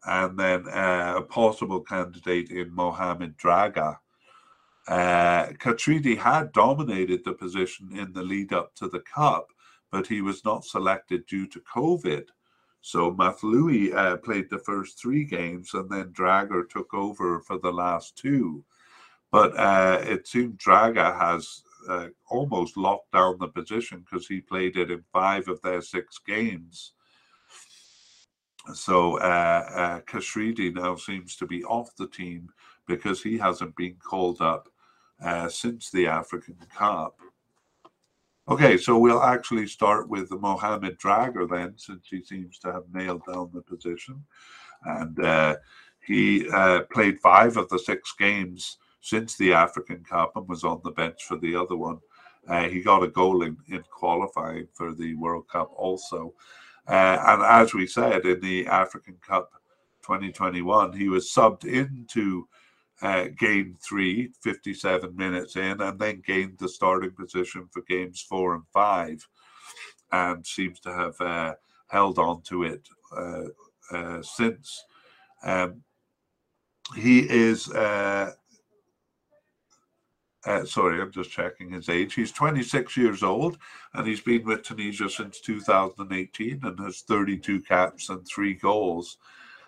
and 0.06 0.38
then 0.38 0.68
uh, 0.68 1.16
a 1.18 1.22
possible 1.22 1.82
candidate 1.82 2.50
in 2.50 2.74
Mohamed 2.74 3.38
Dräger. 3.38 3.98
Uh, 4.88 5.48
Katridi 5.60 6.18
had 6.18 6.52
dominated 6.54 7.24
the 7.24 7.34
position 7.34 7.90
in 7.96 8.12
the 8.14 8.24
lead 8.24 8.52
up 8.52 8.74
to 8.76 8.88
the 8.88 9.02
Cup, 9.02 9.48
but 9.92 10.08
he 10.08 10.22
was 10.22 10.44
not 10.44 10.66
selected 10.66 11.26
due 11.28 11.48
to 11.48 11.62
COVID. 11.62 12.26
So 12.82 13.12
Mathlouthi 13.12 13.94
uh, 13.94 14.18
played 14.18 14.50
the 14.50 14.58
first 14.60 15.00
three 15.00 15.24
games, 15.24 15.76
and 15.76 15.88
then 15.90 16.14
Dräger 16.14 16.68
took 16.68 16.94
over 16.96 17.42
for 17.42 17.60
the 17.60 17.72
last 17.72 18.18
two. 18.18 18.64
But 19.32 19.56
uh, 19.56 20.00
it 20.02 20.28
seemed 20.28 20.58
Dräger 20.58 21.18
has 21.18 21.62
uh, 21.90 22.08
almost 22.30 22.78
locked 22.78 23.12
down 23.12 23.38
the 23.40 23.48
position 23.48 24.00
because 24.00 24.28
he 24.28 24.42
played 24.42 24.78
it 24.78 24.92
in 24.92 25.04
five 25.12 25.48
of 25.48 25.62
their 25.62 25.82
six 25.82 26.20
games. 26.20 26.94
So 28.74 29.18
uh, 29.20 29.66
uh, 29.74 30.00
Kechrida 30.02 30.74
now 30.74 30.96
seems 30.96 31.36
to 31.38 31.48
be 31.48 31.64
off 31.64 31.96
the 31.96 32.08
team 32.08 32.50
because 32.88 33.22
he 33.22 33.38
hasn't 33.38 33.76
been 33.76 33.96
called 33.96 34.42
up 34.42 34.70
uh, 35.24 35.50
since 35.50 35.90
the 35.90 36.08
African 36.08 36.58
Cup. 36.76 37.18
Okay, 38.48 38.76
so 38.78 38.98
we'll 38.98 39.24
actually 39.24 39.68
start 39.68 40.10
with 40.10 40.30
the 40.30 40.38
Mohamed 40.38 41.00
Dräger 41.00 41.50
then, 41.50 41.74
since 41.78 42.08
he 42.10 42.24
seems 42.24 42.58
to 42.60 42.72
have 42.72 42.84
nailed 42.94 43.22
down 43.26 43.52
the 43.54 43.62
position. 43.62 44.24
And 44.84 45.24
uh, 45.24 45.56
he 46.06 46.50
uh, 46.50 46.82
played 46.92 47.20
five 47.20 47.58
of 47.58 47.70
the 47.70 47.80
six 47.80 48.14
games 48.18 48.78
since 49.02 49.36
the 49.36 49.54
African 49.54 50.04
Cup 50.04 50.36
and 50.36 50.48
was 50.48 50.64
on 50.64 50.82
the 50.84 50.92
bench 50.92 51.26
for 51.26 51.38
the 51.38 51.56
other 51.56 51.76
one. 51.76 52.00
Uh, 52.48 52.70
he 52.70 52.82
got 52.82 53.04
a 53.04 53.08
goal 53.08 53.44
in, 53.44 53.58
in 53.68 53.84
qualifying 53.92 54.68
for 54.74 54.94
the 54.94 55.16
World 55.16 55.48
Cup 55.48 55.72
also. 55.76 56.34
Uh, 56.88 57.18
and 57.28 57.44
as 57.44 57.74
we 57.74 57.86
said 57.86 58.26
in 58.26 58.40
the 58.40 58.66
African 58.68 59.18
Cup 59.26 59.52
2021, 60.04 60.94
he 60.94 61.10
was 61.10 61.32
subbed 61.32 61.66
into 61.66 62.48
uh, 63.02 63.26
game 63.40 63.76
three, 63.82 64.32
57 64.42 65.16
minutes 65.16 65.56
in, 65.56 65.82
and 65.82 66.00
then 66.00 66.22
gained 66.26 66.58
the 66.60 66.70
starting 66.70 67.12
position 67.12 67.68
for 67.72 67.82
games 67.84 68.22
four 68.28 68.56
and 68.56 68.64
five, 68.74 69.28
and 70.12 70.46
seems 70.46 70.80
to 70.80 70.94
have 70.94 71.20
uh, 71.22 71.54
held 71.88 72.20
on 72.20 72.42
to 72.44 72.64
it 72.64 72.88
uh, 73.16 73.44
uh, 73.92 74.22
since. 74.22 74.84
Um, 75.44 75.84
he 76.96 77.20
is 77.20 77.72
uh, 77.72 78.34
uh, 80.46 80.66
sorry, 80.66 81.02
I'm 81.02 81.12
just 81.12 81.30
checking 81.30 81.72
his 81.72 81.90
age. 81.90 82.14
He's 82.14 82.32
26 82.32 82.98
years 82.98 83.22
old 83.22 83.58
and 83.94 84.08
he's 84.08 84.22
been 84.22 84.44
with 84.46 84.64
Tunisia 84.64 85.10
since 85.10 85.40
2018 85.40 86.62
and 86.64 86.80
has 86.80 87.02
32 87.02 87.62
caps 87.62 88.10
and 88.10 88.26
three 88.26 88.56
goals. 88.56 89.18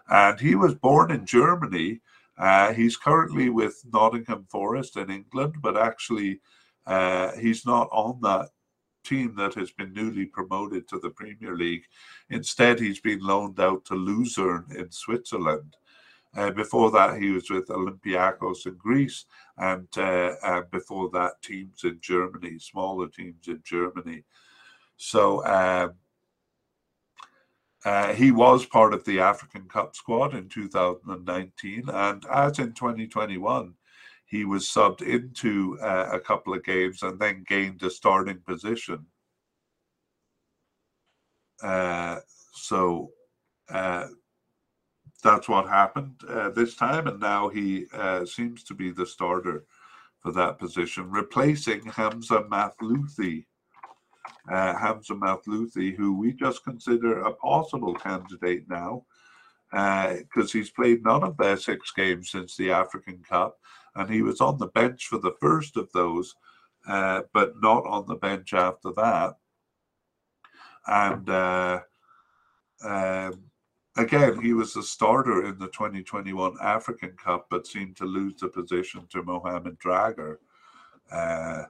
And 0.09 0.39
he 0.39 0.55
was 0.55 0.73
born 0.73 1.11
in 1.11 1.25
Germany. 1.25 2.01
Uh, 2.37 2.73
he's 2.73 2.97
currently 2.97 3.49
with 3.49 3.83
Nottingham 3.93 4.47
Forest 4.49 4.97
in 4.97 5.11
England, 5.11 5.55
but 5.61 5.77
actually, 5.77 6.39
uh, 6.87 7.31
he's 7.33 7.65
not 7.65 7.87
on 7.91 8.19
that 8.21 8.49
team 9.03 9.35
that 9.35 9.53
has 9.53 9.71
been 9.71 9.93
newly 9.93 10.25
promoted 10.25 10.87
to 10.87 10.99
the 10.99 11.09
Premier 11.09 11.55
League. 11.55 11.83
Instead, 12.29 12.79
he's 12.79 12.99
been 12.99 13.19
loaned 13.19 13.59
out 13.59 13.85
to 13.85 13.95
Luzern 13.95 14.65
in 14.75 14.89
Switzerland. 14.91 15.75
Uh, 16.35 16.49
before 16.51 16.89
that, 16.91 17.21
he 17.21 17.29
was 17.29 17.49
with 17.49 17.67
Olympiacos 17.67 18.65
in 18.65 18.75
Greece, 18.75 19.25
and 19.57 19.87
uh, 19.97 20.61
before 20.71 21.09
that, 21.11 21.41
teams 21.41 21.83
in 21.83 21.99
Germany, 22.01 22.57
smaller 22.57 23.07
teams 23.07 23.47
in 23.47 23.61
Germany. 23.63 24.23
So 24.97 25.45
um, 25.45 25.93
uh, 27.85 28.13
he 28.13 28.31
was 28.31 28.65
part 28.65 28.93
of 28.93 29.03
the 29.03 29.19
African 29.19 29.67
Cup 29.67 29.95
squad 29.95 30.33
in 30.33 30.47
2019, 30.49 31.89
and 31.89 32.25
as 32.31 32.59
in 32.59 32.73
2021, 32.73 33.73
he 34.25 34.45
was 34.45 34.65
subbed 34.65 35.01
into 35.01 35.77
uh, 35.81 36.09
a 36.11 36.19
couple 36.19 36.53
of 36.53 36.63
games 36.63 37.03
and 37.03 37.19
then 37.19 37.45
gained 37.47 37.83
a 37.83 37.89
starting 37.89 38.39
position. 38.39 39.05
Uh, 41.61 42.19
so 42.53 43.11
uh, 43.69 44.07
that's 45.23 45.49
what 45.49 45.67
happened 45.67 46.15
uh, 46.29 46.49
this 46.49 46.75
time, 46.75 47.07
and 47.07 47.19
now 47.19 47.49
he 47.49 47.85
uh, 47.93 48.25
seems 48.25 48.63
to 48.65 48.73
be 48.73 48.91
the 48.91 49.05
starter 49.05 49.65
for 50.19 50.31
that 50.33 50.59
position, 50.59 51.09
replacing 51.09 51.85
Hamza 51.85 52.43
Mathlouthi. 52.51 53.45
Uh, 54.51 54.77
Hamza 54.77 55.13
Mathlouthi, 55.13 55.95
who 55.95 56.17
we 56.17 56.33
just 56.33 56.63
consider 56.63 57.21
a 57.21 57.33
possible 57.33 57.93
candidate 57.93 58.69
now, 58.69 59.05
because 59.71 60.49
uh, 60.49 60.53
he's 60.53 60.69
played 60.69 61.03
none 61.03 61.23
of 61.23 61.37
their 61.37 61.57
six 61.57 61.91
games 61.91 62.29
since 62.29 62.55
the 62.55 62.71
African 62.71 63.23
Cup, 63.27 63.57
and 63.95 64.09
he 64.09 64.21
was 64.21 64.41
on 64.41 64.57
the 64.57 64.67
bench 64.67 65.07
for 65.07 65.17
the 65.17 65.35
first 65.39 65.77
of 65.77 65.91
those, 65.93 66.35
uh, 66.87 67.21
but 67.33 67.53
not 67.61 67.85
on 67.85 68.05
the 68.07 68.15
bench 68.15 68.53
after 68.53 68.91
that. 68.95 69.35
And 70.85 71.29
uh, 71.29 71.79
um, 72.83 73.43
again, 73.95 74.41
he 74.41 74.53
was 74.53 74.75
a 74.75 74.83
starter 74.83 75.45
in 75.45 75.57
the 75.59 75.67
2021 75.67 76.57
African 76.61 77.11
Cup, 77.11 77.47
but 77.49 77.67
seemed 77.67 77.95
to 77.97 78.05
lose 78.05 78.39
the 78.39 78.47
position 78.47 79.07
to 79.09 79.23
Mohamed 79.23 79.79
Dräger. 79.79 80.37
Uh, 81.11 81.63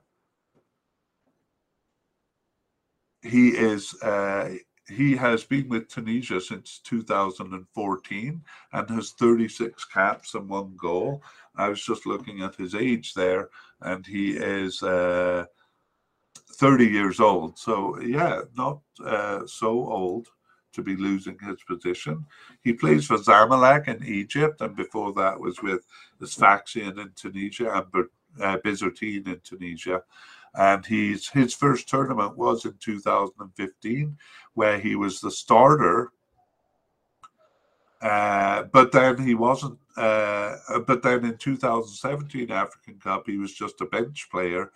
he 3.22 3.50
is 3.50 3.94
uh, 4.02 4.56
he 4.90 5.16
has 5.16 5.44
been 5.44 5.70
with 5.70 5.88
Tunisia 5.88 6.42
since 6.42 6.80
2014 6.84 8.42
and 8.74 8.90
has 8.90 9.12
36 9.12 9.86
caps 9.86 10.36
and 10.36 10.50
one 10.50 10.76
goal. 10.78 11.24
I 11.56 11.70
was 11.70 11.84
just 11.84 12.06
looking 12.06 12.42
at 12.42 12.56
his 12.56 12.76
age 12.76 13.14
there, 13.14 13.50
and 13.82 14.06
he 14.06 14.32
is 14.32 14.84
uh, 14.84 15.46
30 16.36 16.86
years 16.86 17.20
old. 17.20 17.58
So 17.58 18.00
yeah, 18.02 18.42
not 18.58 18.80
uh, 19.04 19.46
so 19.48 19.70
old 19.70 20.28
to 20.74 20.82
be 20.82 20.96
losing 20.96 21.38
his 21.40 21.62
position. 21.64 22.26
He 22.62 22.74
plays 22.74 23.06
for 23.06 23.18
Zamalek 23.18 23.88
in 23.88 24.04
Egypt, 24.04 24.62
and 24.62 24.76
before 24.76 25.14
that 25.14 25.40
was 25.40 25.62
with 25.62 25.86
Sfaxien 26.22 27.00
in 27.00 27.12
Tunisia 27.16 27.72
and 27.74 28.06
uh, 28.42 28.58
Bizertine 28.66 29.28
in 29.28 29.40
Tunisia. 29.44 30.04
And 30.56 30.86
he's 30.86 31.30
his 31.30 31.54
first 31.54 31.90
tournament 31.90 32.38
was 32.38 32.66
in 32.66 32.76
2015, 32.80 34.18
where 34.54 34.80
he 34.80 34.96
was 34.96 35.20
the 35.22 35.32
starter 35.32 36.12
Uh, 38.02 38.64
but 38.74 38.92
then 38.92 39.18
he 39.18 39.34
wasn't. 39.34 39.80
Uh, 39.96 40.58
but 40.86 41.02
then 41.02 41.24
in 41.24 41.38
2017 41.38 42.52
African 42.52 43.00
Cup, 43.00 43.24
he 43.28 43.38
was 43.38 43.54
just 43.54 43.80
a 43.80 43.86
bench 43.86 44.28
player, 44.30 44.72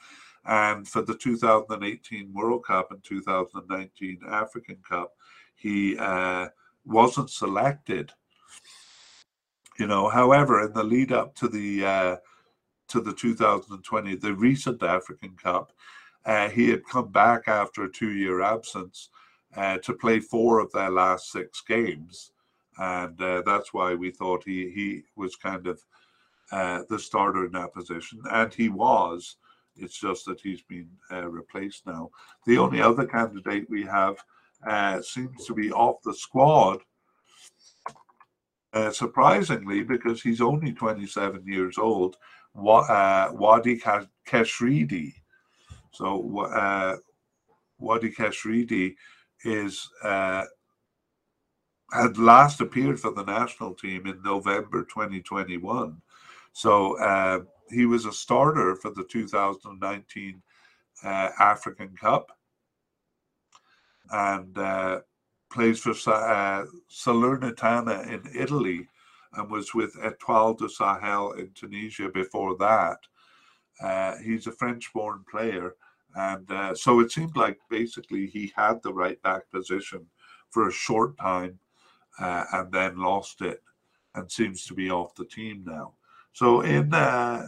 and 0.45 0.87
for 0.87 1.01
the 1.01 1.15
2018 1.15 2.33
World 2.33 2.63
Cup 2.65 2.91
and 2.91 3.03
2019 3.03 4.21
African 4.29 4.77
Cup, 4.87 5.13
he 5.57 5.97
uh, 5.97 6.47
wasn't 6.85 7.29
selected. 7.29 8.11
You 9.77 9.87
know, 9.87 10.07
however, 10.07 10.65
in 10.65 10.73
the 10.73 10.83
lead 10.83 11.11
up 11.11 11.35
to 11.35 11.47
the 11.47 11.85
uh, 11.85 12.15
to 12.89 13.01
the 13.01 13.13
2020, 13.13 14.15
the 14.15 14.33
recent 14.33 14.81
African 14.81 15.35
Cup, 15.35 15.73
uh, 16.25 16.49
he 16.49 16.69
had 16.69 16.85
come 16.85 17.11
back 17.11 17.47
after 17.47 17.83
a 17.83 17.91
two-year 17.91 18.41
absence 18.41 19.09
uh, 19.55 19.77
to 19.79 19.93
play 19.93 20.19
four 20.19 20.59
of 20.59 20.71
their 20.71 20.89
last 20.89 21.31
six 21.31 21.61
games, 21.61 22.31
and 22.77 23.21
uh, 23.21 23.41
that's 23.45 23.73
why 23.73 23.93
we 23.93 24.11
thought 24.11 24.43
he 24.45 24.69
he 24.69 25.03
was 25.15 25.35
kind 25.35 25.67
of 25.67 25.83
uh, 26.51 26.83
the 26.89 26.99
starter 26.99 27.45
in 27.45 27.51
that 27.51 27.73
position, 27.73 28.21
and 28.31 28.53
he 28.53 28.69
was. 28.69 29.37
It's 29.79 29.99
just 29.99 30.25
that 30.25 30.41
he's 30.41 30.63
been 30.63 30.89
replaced 31.11 31.85
now. 31.85 32.09
The 32.47 32.57
only 32.57 32.81
other 32.81 33.05
candidate 33.05 33.69
we 33.69 33.83
have 33.83 34.17
uh, 34.65 35.01
seems 35.01 35.45
to 35.45 35.53
be 35.53 35.71
off 35.71 35.97
the 36.03 36.13
squad. 36.13 36.79
Uh, 38.73 38.91
surprisingly, 38.91 39.81
because 39.81 40.21
he's 40.21 40.41
only 40.41 40.71
27 40.71 41.43
years 41.47 41.77
old, 41.77 42.17
uh, 42.55 43.31
Wajdi 43.31 43.81
Kechrida. 44.27 45.13
So 45.91 46.41
uh, 46.41 46.97
Wajdi 47.81 48.13
Kechrida 48.15 48.93
is 49.43 49.89
uh, 50.03 50.43
had 51.93 52.17
last 52.17 52.59
appeared 52.61 52.99
for 52.99 53.11
the 53.11 53.23
national 53.23 53.73
team 53.73 54.05
in 54.07 54.21
November 54.23 54.83
2021. 54.83 56.01
So 56.51 56.99
uh, 56.99 57.39
he 57.69 57.85
was 57.85 58.05
a 58.05 58.11
starter 58.11 58.75
for 58.75 58.91
the 58.91 59.05
2019 59.05 60.41
uh, 61.03 61.29
African 61.39 61.95
Cup 61.95 62.36
and 64.11 64.57
uh, 64.57 64.99
plays 65.51 65.79
for 65.79 65.91
uh, 65.91 66.65
Salernitana 66.91 68.07
in 68.07 68.21
Italy 68.35 68.87
and 69.33 69.49
was 69.49 69.73
with 69.73 69.95
Etoile 70.03 70.53
du 70.53 70.69
Sahel 70.69 71.31
in 71.33 71.51
Tunisia 71.53 72.09
before 72.09 72.55
that. 72.57 72.97
Uh, 73.81 74.15
he's 74.17 74.47
a 74.47 74.51
French 74.51 74.91
born 74.93 75.23
player. 75.29 75.75
And 76.15 76.49
uh, 76.51 76.73
so 76.73 76.99
it 76.99 77.11
seemed 77.11 77.35
like 77.35 77.59
basically 77.69 78.27
he 78.27 78.51
had 78.55 78.81
the 78.81 78.93
right 78.93 79.21
back 79.21 79.49
position 79.51 80.05
for 80.49 80.67
a 80.67 80.71
short 80.71 81.17
time 81.17 81.59
uh, 82.19 82.45
and 82.53 82.71
then 82.71 82.97
lost 82.97 83.41
it 83.41 83.61
and 84.15 84.31
seems 84.31 84.65
to 84.65 84.73
be 84.73 84.89
off 84.89 85.13
the 85.15 85.25
team 85.25 85.63
now. 85.65 85.93
So 86.33 86.61
in 86.61 86.93
uh, 86.93 87.47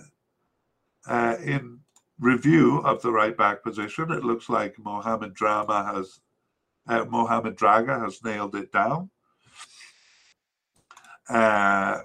uh, 1.07 1.35
in 1.43 1.79
review 2.19 2.79
of 2.79 3.01
the 3.01 3.11
right 3.11 3.35
back 3.35 3.63
position, 3.63 4.11
it 4.11 4.23
looks 4.23 4.49
like 4.49 4.77
Mohamed 4.77 5.33
Dräger 5.33 5.95
has 5.95 6.19
uh, 6.89 7.05
Mohamed 7.05 7.55
Dräger 7.55 8.03
has 8.03 8.23
nailed 8.23 8.55
it 8.55 8.71
down. 8.71 9.09
Uh, 11.29 12.01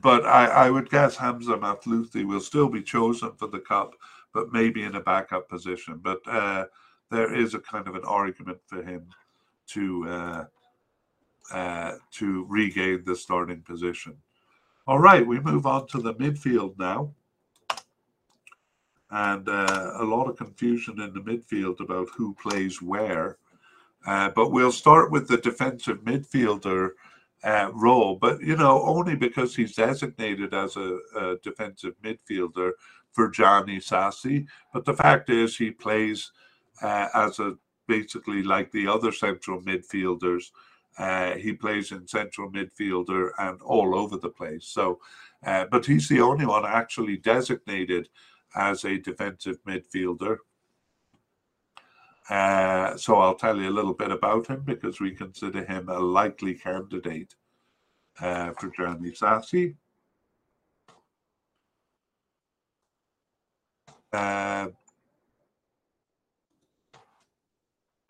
but 0.00 0.24
I, 0.24 0.46
I, 0.46 0.70
would 0.70 0.88
guess 0.88 1.16
Hamza 1.16 1.56
Mathlouthi 1.56 2.24
will 2.24 2.40
still 2.40 2.68
be 2.68 2.82
chosen 2.82 3.32
for 3.32 3.48
the 3.48 3.58
cup, 3.58 3.94
but 4.32 4.52
maybe 4.52 4.84
in 4.84 4.94
a 4.94 5.00
backup 5.00 5.48
position. 5.48 5.98
But 6.00 6.20
uh, 6.28 6.66
there 7.10 7.34
is 7.34 7.54
a 7.54 7.58
kind 7.58 7.88
of 7.88 7.96
an 7.96 8.04
argument 8.04 8.58
for 8.66 8.84
him 8.84 9.08
to 9.70 10.08
uh, 10.08 10.44
uh, 11.52 11.92
to 12.12 12.46
regain 12.48 13.02
the 13.04 13.16
starting 13.16 13.62
position. 13.62 14.16
All 14.86 15.00
right, 15.00 15.26
we 15.26 15.40
move 15.40 15.66
on 15.66 15.88
to 15.88 16.00
the 16.00 16.14
midfield 16.14 16.78
now. 16.78 17.12
And 19.10 19.48
uh, 19.48 19.94
a 19.96 20.04
lot 20.04 20.28
of 20.28 20.36
confusion 20.36 21.00
in 21.00 21.12
the 21.12 21.20
midfield 21.20 21.80
about 21.80 22.08
who 22.16 22.34
plays 22.34 22.80
where. 22.80 23.38
Uh, 24.06 24.30
but 24.30 24.50
we'll 24.50 24.72
start 24.72 25.10
with 25.10 25.28
the 25.28 25.36
defensive 25.36 25.98
midfielder 26.04 26.90
uh, 27.44 27.70
role, 27.74 28.16
but 28.16 28.40
you 28.40 28.56
know, 28.56 28.82
only 28.82 29.14
because 29.14 29.54
he's 29.54 29.74
designated 29.74 30.52
as 30.54 30.76
a, 30.76 30.98
a 31.16 31.36
defensive 31.42 31.94
midfielder 32.02 32.72
for 33.12 33.30
Ferjani 33.30 33.78
Sassi. 33.78 34.46
But 34.72 34.84
the 34.84 34.94
fact 34.94 35.30
is, 35.30 35.56
he 35.56 35.70
plays 35.70 36.32
uh, 36.82 37.08
as 37.14 37.38
a 37.38 37.56
basically 37.88 38.42
like 38.42 38.70
the 38.72 38.86
other 38.86 39.12
central 39.12 39.60
midfielders. 39.60 40.44
Uh, 40.98 41.34
he 41.34 41.52
plays 41.52 41.92
in 41.92 42.06
central 42.06 42.50
midfielder 42.50 43.30
and 43.38 43.60
all 43.62 43.94
over 43.94 44.16
the 44.16 44.28
place. 44.28 44.66
So, 44.66 45.00
uh, 45.44 45.66
but 45.70 45.86
he's 45.86 46.08
the 46.08 46.20
only 46.20 46.46
one 46.46 46.66
actually 46.66 47.16
designated 47.16 48.08
as 48.54 48.84
a 48.84 48.98
defensive 48.98 49.58
midfielder. 49.66 50.38
Uh, 52.30 52.96
so 52.96 53.16
I'll 53.16 53.34
tell 53.34 53.56
you 53.60 53.68
a 53.68 53.74
little 53.74 53.92
bit 53.92 54.12
about 54.12 54.46
him 54.46 54.62
because 54.64 55.00
we 55.00 55.10
consider 55.10 55.64
him 55.64 55.88
a 55.88 55.98
likely 55.98 56.54
candidate 56.54 57.34
uh, 58.20 58.52
for 58.52 58.70
Ferjani 58.70 59.18
Sassi. 59.18 59.74
Uh, 64.12 64.68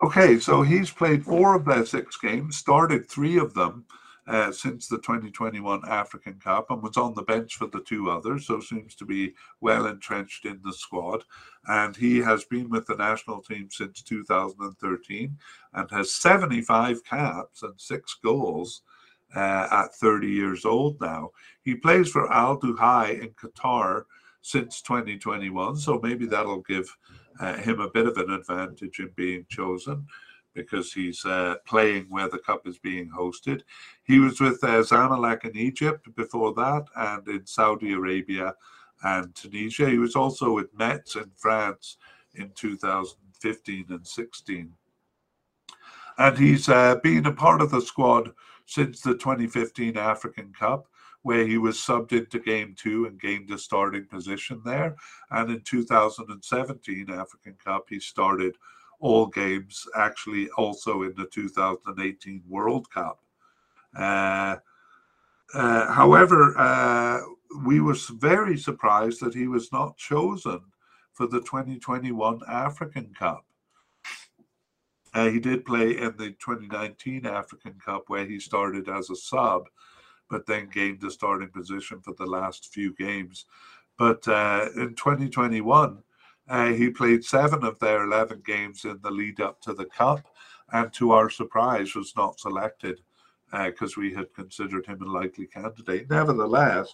okay, 0.03 0.37
so 0.37 0.61
he's 0.61 0.91
played 0.91 1.25
four 1.25 1.55
of 1.55 1.65
their 1.65 1.85
six 1.85 2.15
games, 2.17 2.57
started 2.57 3.09
three 3.09 3.39
of 3.39 3.55
them 3.55 3.85
uh, 4.31 4.49
since 4.49 4.87
the 4.87 4.97
2021 4.97 5.81
African 5.89 6.35
Cup 6.35 6.71
and 6.71 6.81
was 6.81 6.95
on 6.95 7.13
the 7.13 7.21
bench 7.21 7.57
for 7.57 7.67
the 7.67 7.81
two 7.81 8.09
others, 8.09 8.47
so 8.47 8.61
seems 8.61 8.95
to 8.95 9.05
be 9.05 9.33
well 9.59 9.87
entrenched 9.87 10.45
in 10.45 10.61
the 10.63 10.71
squad. 10.71 11.25
And 11.67 11.97
he 11.97 12.19
has 12.19 12.45
been 12.45 12.69
with 12.69 12.85
the 12.85 12.95
national 12.95 13.41
team 13.41 13.67
since 13.69 14.01
2013 14.01 15.37
and 15.73 15.91
has 15.91 16.13
75 16.13 17.03
caps 17.03 17.61
and 17.63 17.73
six 17.75 18.17
goals 18.23 18.83
uh, 19.35 19.67
at 19.69 19.95
30 19.95 20.27
years 20.27 20.63
old 20.63 21.01
now. 21.01 21.31
He 21.63 21.75
plays 21.75 22.09
for 22.09 22.31
Al 22.31 22.57
Duhail 22.57 23.21
in 23.21 23.31
Qatar 23.31 24.05
since 24.41 24.81
2021, 24.81 25.75
so 25.75 25.99
maybe 26.01 26.25
that'll 26.25 26.61
give 26.61 26.87
uh, 27.41 27.55
him 27.55 27.81
a 27.81 27.89
bit 27.89 28.07
of 28.07 28.15
an 28.15 28.31
advantage 28.31 28.99
in 28.99 29.09
being 29.17 29.45
chosen 29.49 30.07
because 30.53 30.91
he's 30.91 31.25
uh, 31.25 31.55
playing 31.65 32.05
where 32.09 32.29
the 32.29 32.39
cup 32.39 32.67
is 32.67 32.77
being 32.77 33.09
hosted. 33.09 33.61
He 34.03 34.19
was 34.19 34.39
with 34.39 34.63
uh, 34.63 34.81
Zamalek 34.81 35.45
in 35.45 35.57
Egypt 35.57 36.13
before 36.15 36.53
that 36.55 36.85
and 36.95 37.27
in 37.27 37.45
Saudi 37.45 37.93
Arabia 37.93 38.55
and 39.03 39.33
Tunisia. 39.33 39.89
He 39.89 39.97
was 39.97 40.15
also 40.15 40.53
with 40.53 40.77
Metz 40.77 41.15
in 41.15 41.31
France 41.35 41.97
in 42.35 42.51
2015 42.55 43.85
and 43.89 44.07
16. 44.07 44.73
And 46.17 46.37
he's 46.37 46.69
uh, 46.69 46.95
been 47.01 47.25
a 47.25 47.33
part 47.33 47.61
of 47.61 47.71
the 47.71 47.81
squad 47.81 48.31
since 48.65 49.01
the 49.01 49.13
2015 49.13 49.97
African 49.97 50.53
Cup, 50.53 50.87
where 51.23 51.45
he 51.45 51.57
was 51.57 51.77
subbed 51.77 52.13
into 52.13 52.39
game 52.39 52.75
two 52.77 53.05
and 53.05 53.19
gained 53.19 53.49
a 53.51 53.57
starting 53.57 54.05
position 54.05 54.61
there. 54.65 54.95
And 55.29 55.49
in 55.49 55.61
2017 55.61 57.09
African 57.09 57.55
Cup, 57.63 57.85
he 57.89 57.99
started 57.99 58.55
all 59.01 59.25
games, 59.25 59.85
actually 59.95 60.49
also 60.51 61.01
in 61.03 61.13
the 61.17 61.25
2018 61.25 62.43
World 62.47 62.89
Cup. 62.89 63.19
Uh, 63.97 64.55
uh, 65.53 65.91
however, 65.91 66.57
uh, 66.57 67.19
we 67.65 67.81
were 67.81 67.97
very 68.13 68.57
surprised 68.57 69.19
that 69.21 69.33
he 69.33 69.47
was 69.47 69.71
not 69.71 69.97
chosen 69.97 70.61
for 71.11 71.27
the 71.27 71.41
2021 71.41 72.39
African 72.47 73.13
Cup. 73.17 73.45
Uh, 75.13 75.29
he 75.29 75.39
did 75.39 75.65
play 75.65 75.97
in 75.97 76.15
the 76.17 76.29
2019 76.39 77.25
African 77.25 77.73
Cup 77.83 78.03
where 78.07 78.25
he 78.25 78.39
started 78.39 78.87
as 78.87 79.09
a 79.09 79.15
sub, 79.15 79.67
but 80.29 80.45
then 80.45 80.69
gained 80.71 81.01
the 81.01 81.11
starting 81.11 81.49
position 81.49 81.99
for 81.99 82.13
the 82.13 82.25
last 82.25 82.71
few 82.73 82.93
games. 82.93 83.45
But 83.97 84.25
uh, 84.27 84.69
in 84.77 84.95
2021, 84.95 86.01
uh, 86.51 86.73
he 86.73 86.89
played 86.89 87.23
seven 87.23 87.63
of 87.63 87.79
their 87.79 88.03
11 88.03 88.43
games 88.45 88.83
in 88.83 88.99
the 89.01 89.09
lead 89.09 89.39
up 89.39 89.61
to 89.61 89.73
the 89.73 89.85
Cup, 89.85 90.27
and 90.73 90.91
to 90.91 91.11
our 91.11 91.29
surprise, 91.29 91.95
was 91.95 92.13
not 92.17 92.41
selected 92.41 92.99
because 93.63 93.97
uh, 93.97 94.01
we 94.01 94.13
had 94.13 94.33
considered 94.33 94.85
him 94.85 95.01
a 95.01 95.05
likely 95.05 95.47
candidate. 95.47 96.09
Nevertheless, 96.09 96.93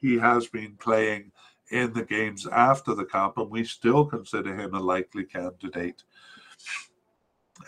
he 0.00 0.18
has 0.18 0.48
been 0.48 0.74
playing 0.80 1.30
in 1.70 1.92
the 1.92 2.04
games 2.04 2.48
after 2.48 2.94
the 2.94 3.04
Cup, 3.04 3.38
and 3.38 3.48
we 3.48 3.62
still 3.62 4.04
consider 4.04 4.52
him 4.52 4.74
a 4.74 4.80
likely 4.80 5.24
candidate. 5.24 6.02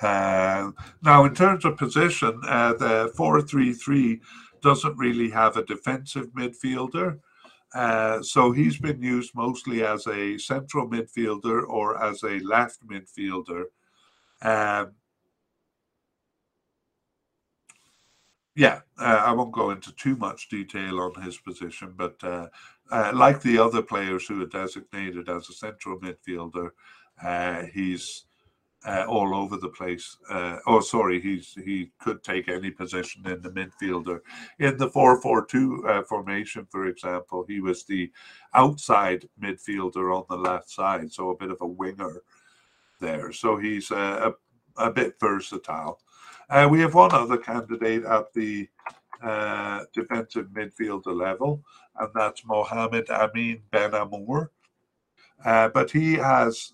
Uh, 0.02 0.72
now, 1.02 1.24
in 1.24 1.36
terms 1.36 1.64
of 1.64 1.76
position, 1.76 2.40
uh, 2.48 2.72
the 2.74 3.12
4 3.16 3.42
3 3.42 3.72
3 3.72 4.20
doesn't 4.60 4.98
really 4.98 5.30
have 5.30 5.56
a 5.56 5.64
defensive 5.64 6.26
midfielder. 6.30 7.20
Uh, 7.74 8.22
so 8.22 8.50
he's 8.50 8.78
been 8.78 9.02
used 9.02 9.34
mostly 9.34 9.84
as 9.84 10.06
a 10.06 10.38
central 10.38 10.88
midfielder 10.88 11.68
or 11.68 12.02
as 12.02 12.22
a 12.22 12.38
left 12.40 12.78
midfielder. 12.86 13.64
Um, 14.42 14.92
yeah, 18.54 18.80
uh, 18.98 19.22
I 19.24 19.32
won't 19.32 19.52
go 19.52 19.70
into 19.70 19.92
too 19.92 20.16
much 20.16 20.48
detail 20.48 20.98
on 20.98 21.22
his 21.22 21.36
position, 21.38 21.94
but 21.96 22.16
uh, 22.24 22.48
uh, 22.90 23.12
like 23.14 23.40
the 23.40 23.58
other 23.58 23.82
players 23.82 24.26
who 24.26 24.42
are 24.42 24.46
designated 24.46 25.28
as 25.28 25.48
a 25.48 25.52
central 25.52 26.00
midfielder, 26.00 26.70
uh, 27.22 27.62
he's 27.72 28.24
uh, 28.88 29.04
all 29.06 29.34
over 29.34 29.58
the 29.58 29.68
place. 29.68 30.16
Uh, 30.30 30.56
oh, 30.66 30.80
sorry, 30.80 31.20
he's 31.20 31.54
he 31.64 31.90
could 32.00 32.22
take 32.24 32.48
any 32.48 32.70
position 32.70 33.26
in 33.26 33.42
the 33.42 33.50
midfielder. 33.50 34.20
In 34.58 34.78
the 34.78 34.88
four-four-two 34.88 35.86
uh, 35.86 36.02
formation, 36.04 36.66
for 36.70 36.86
example, 36.86 37.44
he 37.46 37.60
was 37.60 37.84
the 37.84 38.10
outside 38.54 39.28
midfielder 39.42 40.16
on 40.16 40.24
the 40.30 40.36
left 40.36 40.70
side, 40.70 41.12
so 41.12 41.30
a 41.30 41.36
bit 41.36 41.50
of 41.50 41.60
a 41.60 41.66
winger 41.66 42.22
there. 42.98 43.30
So 43.30 43.58
he's 43.58 43.90
uh, 43.90 44.32
a, 44.78 44.86
a 44.86 44.90
bit 44.90 45.16
versatile. 45.20 46.00
Uh, 46.48 46.66
we 46.70 46.80
have 46.80 46.94
one 46.94 47.12
other 47.12 47.36
candidate 47.36 48.04
at 48.04 48.32
the 48.32 48.66
uh, 49.22 49.84
defensive 49.92 50.46
midfielder 50.46 51.14
level, 51.14 51.62
and 52.00 52.08
that's 52.14 52.46
Mohamed 52.46 53.10
Amin 53.10 53.60
Ben 53.70 53.94
Amor. 53.94 54.50
but 55.44 55.90
he 55.90 56.14
has 56.14 56.72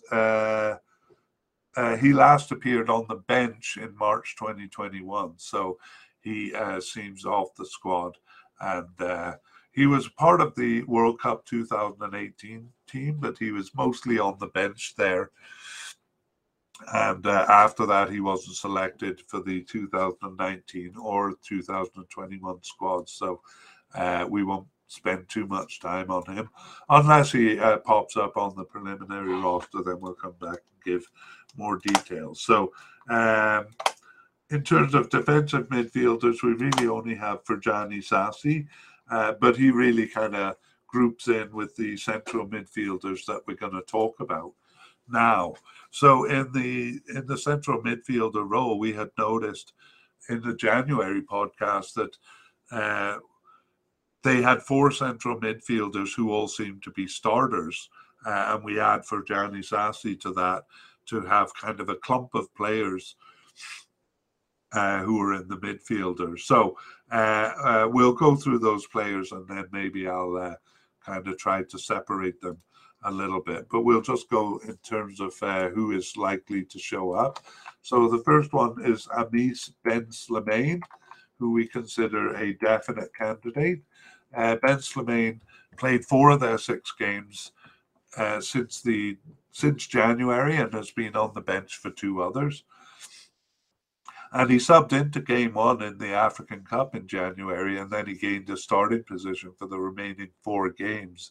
uh, 1.76 1.96
he 1.96 2.12
last 2.12 2.52
appeared 2.52 2.88
on 2.88 3.06
the 3.08 3.16
bench 3.16 3.78
in 3.80 3.96
March 3.96 4.36
2021, 4.38 5.34
so 5.36 5.78
he 6.20 6.54
uh, 6.54 6.80
seems 6.80 7.24
off 7.24 7.54
the 7.56 7.66
squad. 7.66 8.16
And 8.60 9.00
uh, 9.00 9.34
he 9.72 9.86
was 9.86 10.08
part 10.08 10.40
of 10.40 10.54
the 10.54 10.82
World 10.84 11.20
Cup 11.20 11.44
2018 11.46 12.68
team, 12.88 13.18
but 13.20 13.36
he 13.38 13.50
was 13.50 13.74
mostly 13.74 14.18
on 14.18 14.36
the 14.38 14.46
bench 14.48 14.94
there. 14.96 15.30
And 16.92 17.26
uh, 17.26 17.46
after 17.48 17.86
that, 17.86 18.10
he 18.10 18.20
wasn't 18.20 18.56
selected 18.56 19.20
for 19.26 19.40
the 19.40 19.62
2019 19.62 20.94
or 21.00 21.34
2021 21.46 22.62
squad. 22.62 23.08
So 23.08 23.40
uh, 23.94 24.26
we 24.28 24.44
won't 24.44 24.66
spend 24.94 25.28
too 25.28 25.46
much 25.46 25.80
time 25.80 26.10
on 26.10 26.24
him 26.32 26.48
unless 26.88 27.32
he 27.32 27.58
uh, 27.58 27.78
pops 27.78 28.16
up 28.16 28.36
on 28.36 28.54
the 28.56 28.64
preliminary 28.64 29.34
roster. 29.34 29.82
Then 29.84 30.00
we'll 30.00 30.14
come 30.14 30.34
back 30.40 30.58
and 30.58 30.84
give 30.84 31.06
more 31.56 31.78
details. 31.78 32.40
So, 32.40 32.72
um, 33.08 33.66
in 34.50 34.62
terms 34.62 34.94
of 34.94 35.10
defensive 35.10 35.68
midfielders, 35.68 36.42
we 36.42 36.52
really 36.52 36.86
only 36.86 37.14
have 37.14 37.44
Ferjani 37.44 37.98
Sassi, 37.98 38.66
uh, 39.10 39.32
but 39.40 39.56
he 39.56 39.70
really 39.70 40.06
kind 40.06 40.36
of 40.36 40.56
groups 40.86 41.28
in 41.28 41.50
with 41.52 41.74
the 41.76 41.96
central 41.96 42.46
midfielders 42.46 43.24
that 43.26 43.40
we're 43.46 43.56
going 43.56 43.72
to 43.72 43.82
talk 43.82 44.20
about 44.20 44.52
now. 45.08 45.54
So 45.90 46.24
in 46.24 46.52
the 46.52 47.00
in 47.14 47.26
the 47.26 47.38
central 47.38 47.82
midfielder 47.82 48.48
role, 48.48 48.78
we 48.78 48.92
had 48.92 49.10
noticed 49.18 49.72
in 50.28 50.40
the 50.40 50.54
January 50.54 51.22
podcast 51.22 51.94
that 51.94 52.16
uh, 52.70 53.18
they 54.24 54.42
had 54.42 54.62
four 54.62 54.90
central 54.90 55.38
midfielders 55.38 56.16
who 56.16 56.32
all 56.32 56.48
seemed 56.48 56.82
to 56.82 56.90
be 56.90 57.06
starters, 57.06 57.88
uh, 58.26 58.54
and 58.54 58.64
we 58.64 58.80
add 58.80 59.04
for 59.04 59.22
Ferjani 59.22 59.60
Sassi 59.60 60.18
to 60.20 60.32
that 60.32 60.64
to 61.06 61.20
have 61.20 61.54
kind 61.54 61.78
of 61.80 61.90
a 61.90 61.96
clump 61.96 62.34
of 62.34 62.52
players 62.54 63.16
uh, 64.72 65.00
who 65.02 65.20
are 65.20 65.34
in 65.34 65.46
the 65.48 65.58
midfielder. 65.58 66.38
So 66.38 66.76
uh, 67.12 67.52
uh, 67.62 67.88
we'll 67.90 68.14
go 68.14 68.34
through 68.34 68.58
those 68.58 68.86
players 68.86 69.32
and 69.32 69.46
then 69.46 69.66
maybe 69.70 70.08
I'll 70.08 70.36
uh, 70.36 70.54
kind 71.04 71.28
of 71.28 71.38
try 71.38 71.62
to 71.62 71.78
separate 71.78 72.40
them 72.40 72.58
a 73.04 73.12
little 73.12 73.40
bit. 73.40 73.66
But 73.70 73.82
we'll 73.82 74.00
just 74.00 74.30
go 74.30 74.58
in 74.66 74.76
terms 74.78 75.20
of 75.20 75.34
uh, 75.42 75.68
who 75.68 75.92
is 75.92 76.16
likely 76.16 76.64
to 76.64 76.78
show 76.78 77.12
up. 77.12 77.44
So 77.82 78.08
the 78.08 78.22
first 78.24 78.52
one 78.52 78.76
is 78.84 79.06
Anis 79.16 79.70
Ben 79.84 80.06
Slimane, 80.06 80.80
who 81.38 81.52
we 81.52 81.68
consider 81.68 82.34
a 82.34 82.54
definite 82.54 83.14
candidate. 83.14 83.82
Uh, 84.36 84.56
ben 84.56 84.78
Slimane 84.78 85.40
played 85.76 86.04
four 86.04 86.30
of 86.30 86.40
their 86.40 86.58
six 86.58 86.92
games 86.98 87.52
since 88.40 88.80
the 88.80 89.16
since 89.54 89.86
January 89.86 90.56
and 90.56 90.72
has 90.74 90.90
been 90.90 91.14
on 91.14 91.32
the 91.34 91.40
bench 91.40 91.76
for 91.76 91.90
two 91.90 92.20
others. 92.20 92.64
And 94.32 94.50
he 94.50 94.56
subbed 94.56 94.92
into 94.92 95.20
game 95.20 95.54
one 95.54 95.80
in 95.80 95.96
the 95.96 96.12
African 96.12 96.64
Cup 96.64 96.96
in 96.96 97.06
January, 97.06 97.78
and 97.78 97.88
then 97.88 98.06
he 98.06 98.14
gained 98.14 98.50
a 98.50 98.56
starting 98.56 99.04
position 99.04 99.52
for 99.56 99.68
the 99.68 99.78
remaining 99.78 100.30
four 100.42 100.70
games. 100.70 101.30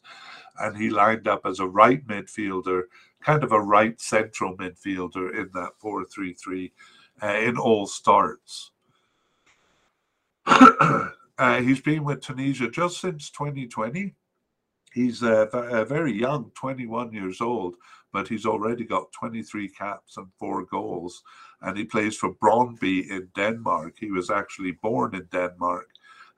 And 0.57 0.77
he 0.77 0.89
lined 0.89 1.27
up 1.27 1.41
as 1.45 1.59
a 1.59 1.67
right 1.67 2.05
midfielder, 2.07 2.83
kind 3.21 3.43
of 3.43 3.51
a 3.51 3.59
right 3.59 3.99
central 3.99 4.55
midfielder 4.55 5.37
in 5.37 5.49
that 5.53 5.71
4 5.79 6.05
3 6.05 6.33
3 6.33 6.71
uh, 7.21 7.27
in 7.27 7.57
all 7.57 7.87
starts. 7.87 8.71
uh, 11.37 11.61
he's 11.61 11.81
been 11.81 12.03
with 12.03 12.21
Tunisia 12.21 12.69
just 12.69 13.01
since 13.01 13.29
2020. 13.31 14.13
He's 14.93 15.23
uh, 15.23 15.47
uh, 15.51 15.85
very 15.85 16.13
young, 16.13 16.51
21 16.55 17.13
years 17.13 17.41
old, 17.41 17.75
but 18.11 18.27
he's 18.27 18.45
already 18.45 18.83
got 18.83 19.11
23 19.11 19.69
caps 19.69 20.17
and 20.17 20.27
four 20.37 20.65
goals. 20.65 21.23
And 21.61 21.77
he 21.77 21.85
plays 21.85 22.15
for 22.15 22.35
Brøndby 22.35 23.09
in 23.09 23.29
Denmark. 23.35 23.95
He 23.99 24.11
was 24.11 24.29
actually 24.29 24.73
born 24.73 25.15
in 25.15 25.27
Denmark 25.31 25.89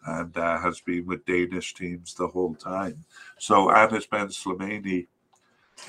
and 0.08 0.38
uh, 0.38 0.58
has 0.60 0.80
been 0.82 1.06
with 1.06 1.26
Danish 1.26 1.74
teams 1.74 2.14
the 2.14 2.28
whole 2.28 2.56
time. 2.56 3.04
So 3.40 3.72
Anis 3.72 4.06
Ben 4.06 4.28
Slimane, 4.28 5.08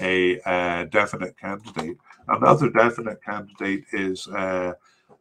a 0.00 0.40
uh, 0.40 0.84
definite 0.86 1.38
candidate. 1.38 1.98
Another 2.26 2.70
definite 2.70 3.22
candidate 3.22 3.84
is 3.92 4.26
uh, 4.28 4.72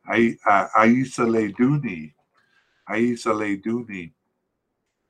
Aissa 0.09 1.25
Laïdouni. 1.27 2.13
Aissa 2.89 3.29
Laïdouni, 3.29 4.11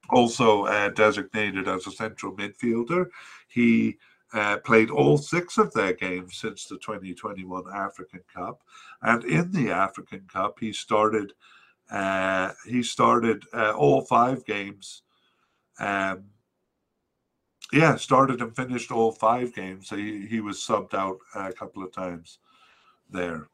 also 0.09 0.65
uh, 0.65 0.89
designated 0.89 1.67
as 1.67 1.87
a 1.87 1.91
central 1.91 2.33
midfielder. 2.33 3.07
He 3.47 3.97
uh, 4.33 4.57
played 4.57 4.89
all 4.89 5.17
six 5.17 5.57
of 5.57 5.73
their 5.73 5.93
games 5.93 6.37
since 6.37 6.65
the 6.65 6.77
2021 6.77 7.63
African 7.73 8.21
Cup, 8.33 8.61
and 9.01 9.23
in 9.23 9.51
the 9.51 9.71
African 9.71 10.27
Cup 10.31 10.59
he 10.59 10.73
started. 10.73 11.33
Uh, 11.91 12.51
he 12.67 12.81
started 12.81 13.43
uh, 13.53 13.71
all 13.73 14.01
five 14.01 14.43
games. 14.45 15.03
Um, 15.79 16.25
yeah, 17.71 17.95
started 17.95 18.41
and 18.41 18.55
finished 18.55 18.91
all 18.91 19.11
five 19.11 19.53
games. 19.53 19.89
He 19.89 20.25
he 20.25 20.39
was 20.39 20.57
subbed 20.57 20.93
out 20.93 21.19
a 21.35 21.53
couple 21.53 21.83
of 21.83 21.91
times 21.91 22.39
there, 23.09 23.47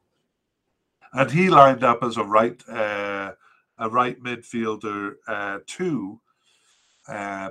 and 1.12 1.30
he 1.30 1.50
lined 1.50 1.84
up 1.84 2.02
as 2.02 2.16
a 2.16 2.24
right 2.24 2.62
uh, 2.68 3.32
a 3.82 3.90
right 3.90 4.22
midfielder 4.22 5.14
uh, 5.28 5.58
too. 5.66 6.20
Uh, 7.08 7.50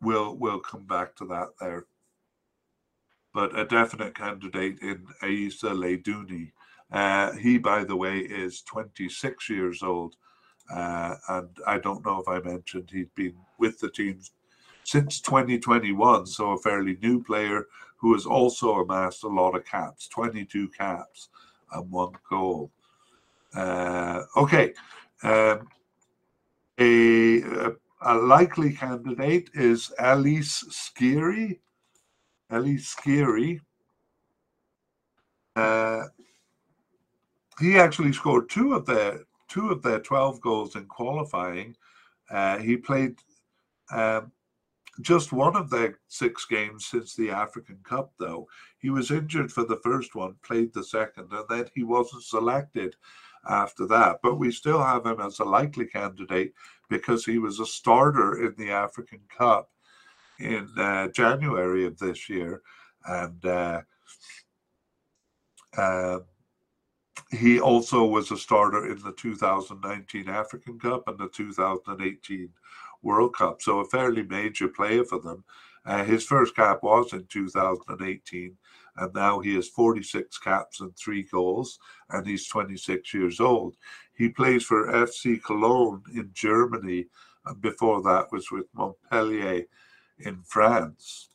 we'll 0.00 0.34
we'll 0.36 0.60
come 0.60 0.84
back 0.84 1.14
to 1.16 1.24
that 1.26 1.48
there 1.60 1.86
but 3.34 3.58
a 3.58 3.64
definite 3.64 4.14
candidate 4.14 4.78
in 4.80 5.04
Aissa 5.22 5.70
Laïdouni. 5.70 6.52
Uh, 6.92 7.32
he, 7.32 7.58
by 7.58 7.82
the 7.82 7.96
way, 7.96 8.18
is 8.20 8.62
26 8.62 9.50
years 9.50 9.82
old. 9.82 10.14
Uh, 10.72 11.16
and 11.28 11.48
I 11.66 11.78
don't 11.78 12.06
know 12.06 12.20
if 12.20 12.28
I 12.28 12.38
mentioned 12.38 12.90
he'd 12.90 13.14
been 13.16 13.34
with 13.58 13.80
the 13.80 13.90
team 13.90 14.20
since 14.84 15.20
2021, 15.20 16.26
so 16.26 16.52
a 16.52 16.58
fairly 16.58 16.96
new 17.02 17.22
player 17.22 17.66
who 17.96 18.12
has 18.14 18.24
also 18.24 18.76
amassed 18.76 19.24
a 19.24 19.28
lot 19.28 19.56
of 19.56 19.64
caps 19.64 20.08
22 20.08 20.68
caps 20.68 21.28
and 21.72 21.90
one 21.90 22.12
goal. 22.30 22.70
Uh, 23.54 24.22
okay. 24.36 24.72
Um, 25.24 25.68
a, 26.78 27.42
a, 28.02 28.14
likely 28.14 28.74
candidate 28.74 29.48
is 29.54 29.90
Ellyes 29.98 30.64
Skhiri. 30.68 31.58
Ellyes 32.52 32.94
Skhiri. 32.94 33.60
Uh, 35.56 36.04
he 37.58 37.78
actually 37.78 38.12
scored 38.12 38.50
two 38.50 38.74
of 38.74 38.84
their 38.84 39.20
two 39.48 39.70
of 39.70 39.82
their 39.82 40.00
twelve 40.00 40.40
goals 40.42 40.76
in 40.76 40.84
qualifying. 40.86 41.74
Uh, 42.30 42.58
he 42.58 42.76
played 42.76 43.16
um, 43.92 44.30
just 45.00 45.32
one 45.32 45.56
of 45.56 45.70
their 45.70 45.98
six 46.08 46.44
games 46.44 46.86
since 46.86 47.14
the 47.14 47.30
African 47.30 47.78
Cup, 47.82 48.12
though. 48.18 48.46
He 48.78 48.90
was 48.90 49.10
injured 49.10 49.50
for 49.50 49.64
the 49.64 49.80
first 49.82 50.14
one, 50.14 50.34
played 50.42 50.74
the 50.74 50.84
second, 50.84 51.32
and 51.32 51.44
then 51.48 51.66
he 51.74 51.82
wasn't 51.82 52.24
selected 52.24 52.94
after 53.48 53.86
that. 53.86 54.20
But 54.22 54.36
we 54.36 54.50
still 54.50 54.82
have 54.82 55.06
him 55.06 55.20
as 55.20 55.38
a 55.38 55.44
likely 55.44 55.86
candidate 55.86 56.52
because 56.88 57.24
he 57.24 57.38
was 57.38 57.60
a 57.60 57.66
starter 57.66 58.44
in 58.46 58.54
the 58.56 58.70
African 58.70 59.20
Cup 59.36 59.70
in 60.38 60.68
uh, 60.78 61.08
January 61.08 61.86
of 61.86 61.98
this 61.98 62.28
year, 62.28 62.62
and 63.06 63.44
uh, 63.44 63.80
uh, 65.76 66.18
he 67.30 67.60
also 67.60 68.04
was 68.04 68.30
a 68.30 68.36
starter 68.36 68.90
in 68.90 69.00
the 69.02 69.12
2019 69.12 70.28
African 70.28 70.78
Cup 70.78 71.08
and 71.08 71.18
the 71.18 71.28
2018 71.28 72.48
World 73.02 73.34
Cup, 73.34 73.60
so 73.60 73.80
a 73.80 73.84
fairly 73.84 74.22
major 74.22 74.68
player 74.68 75.04
for 75.04 75.20
them. 75.20 75.44
Uh, 75.86 76.02
his 76.04 76.24
first 76.24 76.56
cap 76.56 76.82
was 76.82 77.12
in 77.12 77.26
2018, 77.26 78.56
and 78.96 79.12
now 79.14 79.40
he 79.40 79.54
has 79.54 79.68
46 79.68 80.38
caps 80.38 80.80
and 80.80 80.96
three 80.96 81.22
goals, 81.22 81.78
and 82.10 82.26
he's 82.26 82.48
26 82.48 83.12
years 83.14 83.40
old. 83.40 83.76
He 84.16 84.28
plays 84.28 84.64
for 84.64 84.92
FC 84.92 85.42
Cologne 85.42 86.02
in 86.14 86.30
Germany, 86.32 87.06
and 87.46 87.60
before 87.60 88.02
that 88.02 88.30
was 88.32 88.50
with 88.50 88.66
Montpellier 88.74 89.64
in 90.18 90.42
France. 90.42 91.30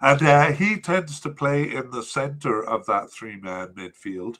And 0.00 0.22
uh, 0.22 0.52
he 0.52 0.80
tends 0.80 1.20
to 1.20 1.30
play 1.30 1.74
in 1.74 1.90
the 1.90 2.02
center 2.02 2.64
of 2.64 2.86
that 2.86 3.12
three 3.12 3.36
man 3.36 3.68
midfield. 3.68 4.38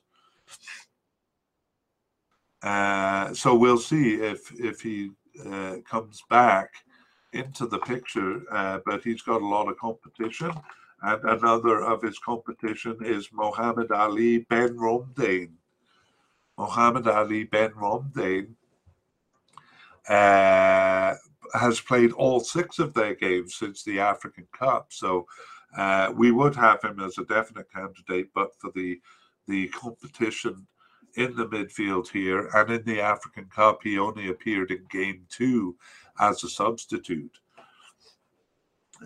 Uh, 2.62 3.32
so 3.34 3.54
we'll 3.54 3.78
see 3.78 4.14
if 4.14 4.52
if 4.58 4.80
he 4.80 5.11
uh, 5.46 5.76
comes 5.88 6.22
back 6.28 6.72
into 7.32 7.66
the 7.66 7.78
picture, 7.78 8.42
uh, 8.50 8.80
but 8.84 9.02
he's 9.02 9.22
got 9.22 9.40
a 9.40 9.46
lot 9.46 9.68
of 9.68 9.78
competition. 9.78 10.50
And 11.03 11.22
another 11.24 11.82
of 11.82 12.03
his 12.03 12.18
competition 12.18 12.98
is 13.01 13.30
Mohammed 13.32 13.90
Ali 13.90 14.38
Ben 14.38 14.76
Romdhane. 14.76 15.53
Mohammed 16.59 17.09
Ali 17.09 17.44
Ben 17.44 17.70
Romdhane 17.70 18.55
uh, 20.09 21.14
has 21.55 21.80
played 21.80 22.12
all 22.12 22.40
six 22.40 22.78
of 22.78 22.92
their 22.92 23.14
games 23.14 23.55
since 23.55 23.82
the 23.82 23.98
African 23.98 24.46
Cup. 24.53 24.88
So 24.90 25.26
uh, 25.76 26.12
we 26.14 26.32
would 26.32 26.55
have 26.57 26.82
him 26.82 27.01
as 27.01 27.16
a 27.18 27.24
definite 27.24 27.72
candidate, 27.72 28.28
but 28.34 28.55
for 28.59 28.70
the 28.74 29.01
the 29.48 29.68
competition 29.68 30.66
in 31.16 31.34
the 31.34 31.46
midfield 31.46 32.09
here 32.09 32.48
and 32.55 32.70
in 32.70 32.84
the 32.84 33.01
African 33.01 33.46
Cup, 33.46 33.80
he 33.82 33.98
only 33.98 34.28
appeared 34.28 34.70
in 34.70 34.84
game 34.90 35.26
two 35.28 35.76
as 36.20 36.44
a 36.44 36.48
substitute. 36.48 37.39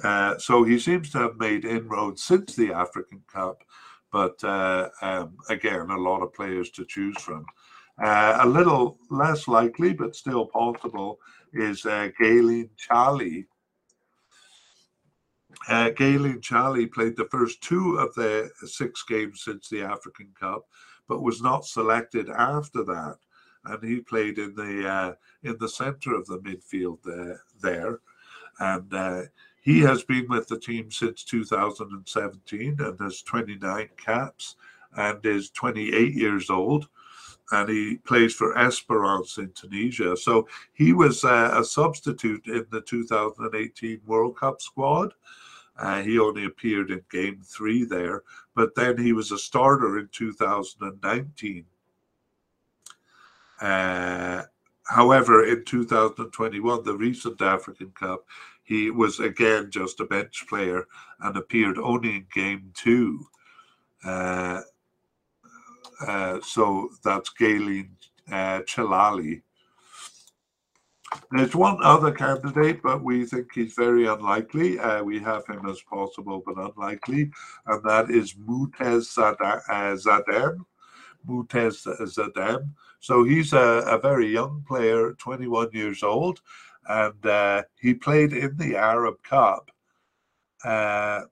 Uh, 0.03 0.37
so 0.39 0.65
he 0.65 0.79
seems 0.79 1.11
to 1.11 1.19
have 1.19 1.37
made 1.37 1.65
inroads 1.65 2.23
since 2.25 2.57
the 2.57 2.73
African 2.73 3.23
Cup, 3.33 3.63
but 4.11 4.43
uh, 4.43 4.89
um, 5.03 5.37
again, 5.49 5.91
a 5.91 5.99
lot 5.99 6.23
of 6.23 6.35
players 6.35 6.71
to 6.71 6.85
choose 6.85 7.17
from. 7.21 7.45
Uh, 8.03 8.39
a 8.41 8.47
little 8.47 8.99
less 9.11 9.47
likely, 9.47 9.93
but 9.93 10.17
still 10.17 10.47
possible, 10.47 11.19
is 11.53 11.87
uh, 11.87 12.09
Ghailene 12.21 12.71
Chaalali. 12.77 13.47
Uh, 15.69 15.91
Ghailene 15.91 16.41
Chaalali 16.41 16.91
played 16.91 17.17
the 17.17 17.29
first 17.31 17.63
two 17.63 17.97
of 17.97 18.13
the 18.15 18.51
six 18.67 19.05
games 19.05 19.43
since 19.45 19.69
the 19.69 19.83
African 19.83 20.29
Cup, 20.39 20.65
but 21.09 21.23
was 21.23 21.41
not 21.41 21.65
selected 21.65 22.29
after 22.31 22.83
that. 22.85 23.17
And 23.67 23.83
he 23.83 24.01
played 24.01 24.39
in 24.39 24.55
the 24.55 24.89
uh, 24.89 25.15
in 25.43 25.57
the 25.59 25.69
centre 25.69 26.15
of 26.15 26.27
the 26.27 26.39
midfield 26.41 26.99
there. 27.05 27.41
there. 27.63 28.01
And 28.59 28.93
uh, 28.93 29.23
he 29.65 29.81
has 29.81 30.05
been 30.05 30.27
with 30.29 30.47
the 30.47 30.59
team 30.59 30.91
since 30.91 31.25
2017 31.25 32.77
and 32.79 33.01
has 33.01 33.23
29 33.23 33.89
caps 33.97 34.57
and 34.97 35.25
is 35.25 35.51
28 35.51 36.13
years 36.13 36.51
old 36.51 36.89
and 37.53 37.69
he 37.69 37.97
plays 37.99 38.35
for 38.35 38.57
Esperance 38.59 39.39
in 39.39 39.51
Tunisia. 39.53 40.17
So 40.17 40.49
he 40.73 40.93
was 40.93 41.25
uh, 41.25 41.55
a 41.55 41.65
substitute 41.65 42.47
in 42.47 42.67
the 42.71 42.81
2018 42.81 44.01
World 44.07 44.39
Cup 44.39 44.61
squad. 44.61 45.15
Uh, 45.77 46.03
he 46.03 46.19
only 46.19 46.45
appeared 46.45 46.91
in 46.91 47.03
game 47.11 47.41
three 47.43 47.85
there, 47.85 48.23
but 48.55 48.75
then 48.75 48.97
he 48.97 49.13
was 49.13 49.33
a 49.33 49.39
starter 49.39 49.99
in 49.99 50.09
2019. 50.13 51.65
Uh, 53.61 54.43
however, 54.85 55.45
in 55.47 55.65
2021, 55.65 56.85
the 56.85 56.97
recent 56.97 57.41
African 57.43 57.91
Cup, 57.91 58.25
he 58.65 58.91
was 58.91 59.21
again 59.21 59.71
just 59.71 60.01
a 60.01 60.05
bench 60.05 60.45
player 60.49 60.87
and 61.21 61.37
appeared 61.37 61.79
only 61.79 62.17
in 62.17 62.27
game 62.35 62.73
two. 62.75 63.27
Uh, 64.05 64.63
uh, 66.07 66.41
so 66.43 66.91
that's 67.05 67.31
Ghailene 67.39 67.91
uh. 68.29 69.41
There's 71.31 71.55
one 71.55 71.79
other 71.83 72.11
candidate, 72.11 72.83
but 72.83 73.05
we 73.05 73.25
think 73.25 73.53
he's 73.55 73.75
very 73.75 74.07
unlikely. 74.07 74.79
Uh, 74.79 75.05
we 75.05 75.21
have 75.21 75.47
him 75.47 75.67
as 75.69 75.81
possible, 75.83 76.43
but 76.45 76.57
unlikely, 76.59 77.31
and 77.67 77.85
that 77.85 78.11
is 78.11 78.35
Mootez 78.35 79.17
uh, 79.19 79.35
Zaddem. 79.97 80.65
Mootez 81.29 81.87
Zaddem. 81.87 82.71
So 83.01 83.23
he's 83.23 83.53
a, 83.53 83.85
a, 83.87 83.99
very 83.99 84.29
young 84.33 84.65
player, 84.67 85.13
21 85.15 85.69
years 85.73 86.03
old, 86.03 86.41
and 86.89 87.27
uh, 87.27 87.63
he 87.81 87.95
played 87.95 88.33
in 88.33 88.57
the 88.57 88.77
Arab 88.77 89.17
Cup. 89.23 89.71
Uh, 90.65 91.23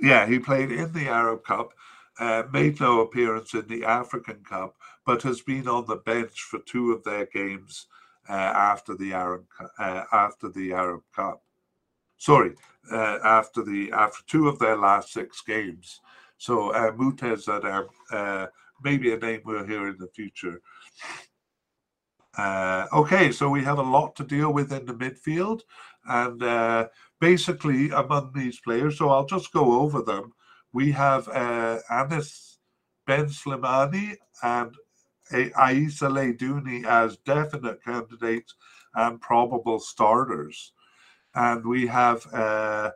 yeah, 0.00 0.26
he 0.26 0.38
played 0.38 0.72
in 0.72 0.92
the 0.92 1.08
Arab 1.08 1.44
Cup, 1.44 1.72
uh, 2.18 2.42
made 2.52 2.80
no 2.80 3.00
appearance 3.00 3.54
in 3.54 3.66
the 3.68 3.84
African 3.84 4.42
Cup, 4.48 4.76
but 5.06 5.22
has 5.22 5.40
been 5.40 5.68
on 5.68 5.86
the 5.86 5.96
bench 5.96 6.42
for 6.42 6.58
two 6.60 6.92
of 6.92 7.04
their 7.04 7.26
games 7.26 7.86
uh, 8.28 8.32
after 8.32 8.96
the 8.96 9.12
Arab 9.12 9.44
uh, 9.78 10.04
after 10.12 10.48
the 10.48 10.72
Arab 10.72 11.02
Cup. 11.14 11.42
Sorry, 12.18 12.54
uh, 12.90 13.18
after 13.24 13.62
the 13.62 13.90
after 13.92 14.22
two 14.26 14.48
of 14.48 14.58
their 14.58 14.76
last 14.76 15.12
six 15.12 15.42
games. 15.42 16.00
So 16.38 16.70
uh, 16.70 16.90
Mootez 16.92 17.46
Zaddem, 17.46 17.86
uh, 18.10 18.46
maybe 18.82 19.12
a 19.12 19.16
name 19.16 19.42
we'll 19.44 19.64
hear 19.64 19.88
in 19.88 19.96
the 19.98 20.08
future. 20.08 20.60
Uh, 22.36 22.86
okay, 22.92 23.30
so 23.30 23.48
we 23.48 23.62
have 23.62 23.78
a 23.78 23.82
lot 23.82 24.16
to 24.16 24.24
deal 24.24 24.52
with 24.52 24.72
in 24.72 24.86
the 24.86 24.94
midfield, 24.94 25.60
and 26.06 26.42
uh, 26.42 26.88
basically 27.20 27.90
among 27.90 28.32
these 28.34 28.58
players, 28.60 28.98
so 28.98 29.10
I'll 29.10 29.26
just 29.26 29.52
go 29.52 29.80
over 29.80 30.02
them. 30.02 30.32
We 30.72 30.92
have 30.92 31.28
uh, 31.28 31.80
Anis 31.90 32.58
Ben 33.06 33.26
Slimane 33.26 34.16
and 34.42 34.74
Aissa 35.32 36.08
Laïdouni 36.08 36.84
as 36.84 37.16
definite 37.18 37.82
candidates 37.84 38.54
and 38.94 39.20
probable 39.20 39.80
starters. 39.80 40.72
And 41.34 41.64
we 41.64 41.86
have, 41.86 42.26
uh, 42.32 42.90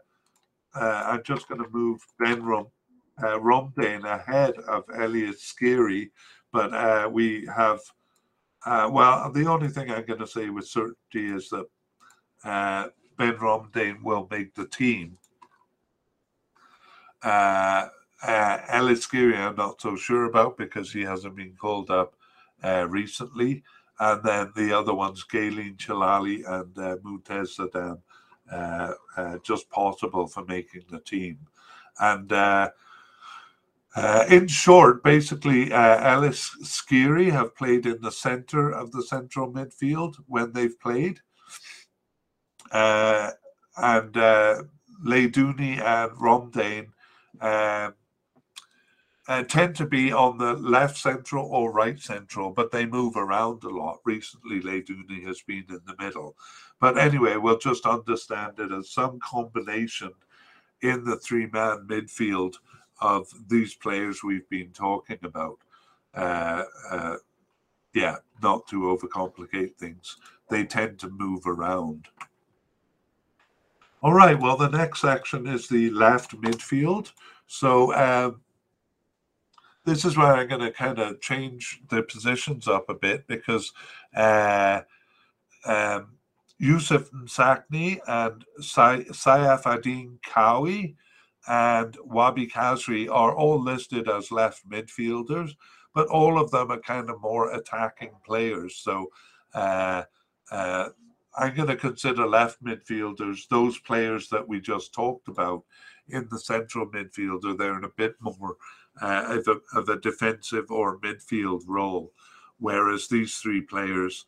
uh, 0.75 1.03
I'm 1.07 1.23
just 1.23 1.49
going 1.49 1.63
to 1.63 1.71
move 1.71 2.01
Ben 2.19 2.41
uh, 2.41 3.39
Romdhane 3.39 4.05
ahead 4.05 4.55
of 4.69 4.87
Ellyes 4.89 5.41
Skhiri, 5.41 6.11
but 6.53 6.75
uh, 6.75 7.09
we 7.11 7.49
have, 7.55 7.81
uh, 8.67 8.89
well, 8.93 9.31
the 9.33 9.47
only 9.47 9.69
thing 9.69 9.91
I'm 9.91 10.05
going 10.05 10.19
to 10.19 10.27
say 10.27 10.51
with 10.51 10.67
certainty 10.67 11.29
is 11.33 11.49
that 11.51 11.67
uh, 12.45 12.89
Ben 13.17 13.35
Romdhane 13.35 14.03
will 14.03 14.27
make 14.31 14.55
the 14.55 14.67
team. 14.67 15.17
Uh, 17.23 17.87
uh, 18.23 18.59
Ellyes 18.69 19.07
Skhiri, 19.07 19.39
I'm 19.39 19.57
not 19.57 19.81
so 19.81 19.97
sure 19.97 20.25
about 20.25 20.59
because 20.59 20.93
he 20.93 21.03
hasn't 21.03 21.37
been 21.37 21.55
called 21.59 21.91
up 21.91 22.17
uh, 22.65 22.87
recently. 22.89 23.63
And 24.01 24.23
then 24.25 24.53
the 24.57 24.77
other 24.77 24.95
ones, 24.95 25.25
Ghailene 25.25 25.77
Chaalali 25.77 26.43
and 26.47 26.77
uh, 26.79 27.97
uh, 28.53 28.93
uh, 29.17 29.39
just 29.43 29.71
possible 29.71 30.27
for 30.27 30.45
making 30.45 30.85
the 30.91 31.01
team. 31.01 31.39
And 32.01 32.29
uh, 33.97 34.25
in 34.29 34.47
short, 34.47 35.03
basically, 35.03 35.73
uh, 35.73 35.99
Ellyes 36.17 36.51
Skhiri 36.63 37.31
have 37.33 37.57
played 37.57 37.87
in 37.87 38.01
the 38.01 38.13
center 38.13 38.71
of 38.71 38.93
the 38.93 39.03
central 39.03 39.53
midfield 39.53 40.17
when 40.27 40.53
they've 40.53 40.79
played 40.79 41.21
uh, 42.73 43.31
and 43.77 44.17
uh, 44.17 44.63
Laïdouni 45.05 45.81
and 45.81 46.13
Romdhane 46.13 46.89
um, 47.41 47.95
uh, 49.29 49.43
tend 49.43 49.75
to 49.77 49.87
be 49.87 50.13
on 50.13 50.39
the 50.39 50.55
left 50.55 50.97
central 50.97 51.47
or 51.47 51.73
right 51.73 51.99
central, 51.99 52.51
but 52.51 52.71
they 52.71 52.87
move 52.87 53.17
around 53.17 53.65
a 53.65 53.69
lot. 53.69 53.99
Recently, 54.05 54.61
Laïdouni 54.61 55.27
has 55.27 55.43
been 55.43 55.65
in 55.69 55.81
the 55.87 55.97
middle. 55.99 56.37
But 56.81 56.97
anyway, 56.97 57.37
we'll 57.37 57.59
just 57.59 57.87
understand 57.87 58.59
it 58.59 58.73
as 58.73 58.93
some 58.93 59.19
combination 59.21 60.13
in 60.83 61.05
the 61.05 61.17
three 61.17 61.47
man 61.47 61.87
midfield 61.89 62.55
of 63.01 63.29
these 63.49 63.75
players 63.75 64.23
we've 64.23 64.49
been 64.49 64.71
talking 64.73 65.19
about. 65.23 65.59
Uh, 66.15 66.65
uh, 66.91 67.17
yeah, 67.95 68.17
not 68.43 68.67
to 68.69 68.83
overcomplicate 68.83 69.77
things. 69.77 70.17
They 70.51 70.65
tend 70.65 70.99
to 71.01 71.09
move 71.09 71.47
around. 71.47 72.09
All 74.03 74.13
right. 74.13 74.39
Well, 74.39 74.57
the 74.57 74.69
next 74.69 75.01
section 75.01 75.47
is 75.47 75.69
the 75.69 75.91
left 75.91 76.41
midfield. 76.41 77.13
So 77.47 77.95
um, 77.95 78.41
this 79.85 80.05
is 80.05 80.17
where 80.17 80.35
I'm 80.35 80.49
going 80.49 80.61
to 80.61 80.71
kind 80.71 80.99
of 80.99 81.21
change 81.21 81.81
the 81.89 82.03
positions 82.03 82.69
up 82.69 82.89
a 82.89 82.95
bit 82.95 83.27
because 83.27 83.73
uh, 84.15 84.83
um, 85.65 86.17
Youssef 86.59 87.11
Msakni 87.13 87.99
and 88.07 88.45
Sayaf 88.61 89.67
Adin 89.67 90.19
Kawi 90.27 90.97
and 91.47 91.95
Wahbi 91.99 92.51
Khazri 92.51 93.09
are 93.11 93.35
all 93.35 93.63
listed 93.63 94.09
as 94.09 94.33
left 94.33 94.69
midfielders, 94.69 95.55
but 95.95 96.09
all 96.09 96.39
of 96.39 96.51
them 96.51 96.71
are 96.71 96.81
kind 96.81 97.09
of 97.09 97.21
more 97.21 97.53
attacking 97.55 98.13
players. 98.25 98.77
So 98.77 99.11
uh, 99.55 100.03
uh, 100.51 100.89
I'm 101.37 101.55
going 101.55 101.69
to 101.69 101.77
consider 101.77 102.27
left 102.27 102.63
midfielders 102.65 103.49
those 103.49 103.79
players 103.79 104.29
that 104.31 104.47
we 104.47 104.61
just 104.61 104.93
talked 104.93 105.29
about 105.29 105.63
in 106.09 106.29
the 106.31 106.39
central 106.39 106.87
midfielder. 106.87 107.57
They're 107.57 107.79
in 107.79 107.85
a 107.85 107.91
bit 107.97 108.15
more 108.21 108.57
uh, 109.01 109.39
of, 109.39 109.49
a, 109.49 109.79
of 109.79 109.89
a 109.89 110.01
defensive 110.01 110.71
or 110.71 110.99
midfield 111.01 111.63
role, 111.67 112.13
whereas 112.59 113.09
these 113.09 113.37
three 113.37 113.61
players, 113.61 114.25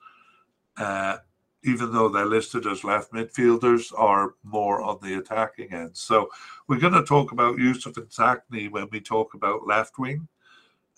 uh, 0.77 1.19
even 1.65 1.93
though 1.93 2.09
they're 2.09 2.27
listed 2.27 2.67
as 2.67 2.85
left 2.85 3.13
midfielders, 3.13 3.93
are 3.97 4.35
more 4.43 4.81
on 4.83 4.99
the 5.03 5.15
attacking 5.19 5.73
end. 5.73 5.97
So 5.97 6.29
we're 6.69 6.79
going 6.79 6.93
to 6.93 7.05
talk 7.05 7.33
about 7.33 7.59
Youssef 7.59 7.95
Msakni 7.95 8.71
when 8.71 8.89
we 8.91 9.01
talk 9.01 9.35
about 9.35 9.67
left 9.67 9.99
wing, 9.99 10.29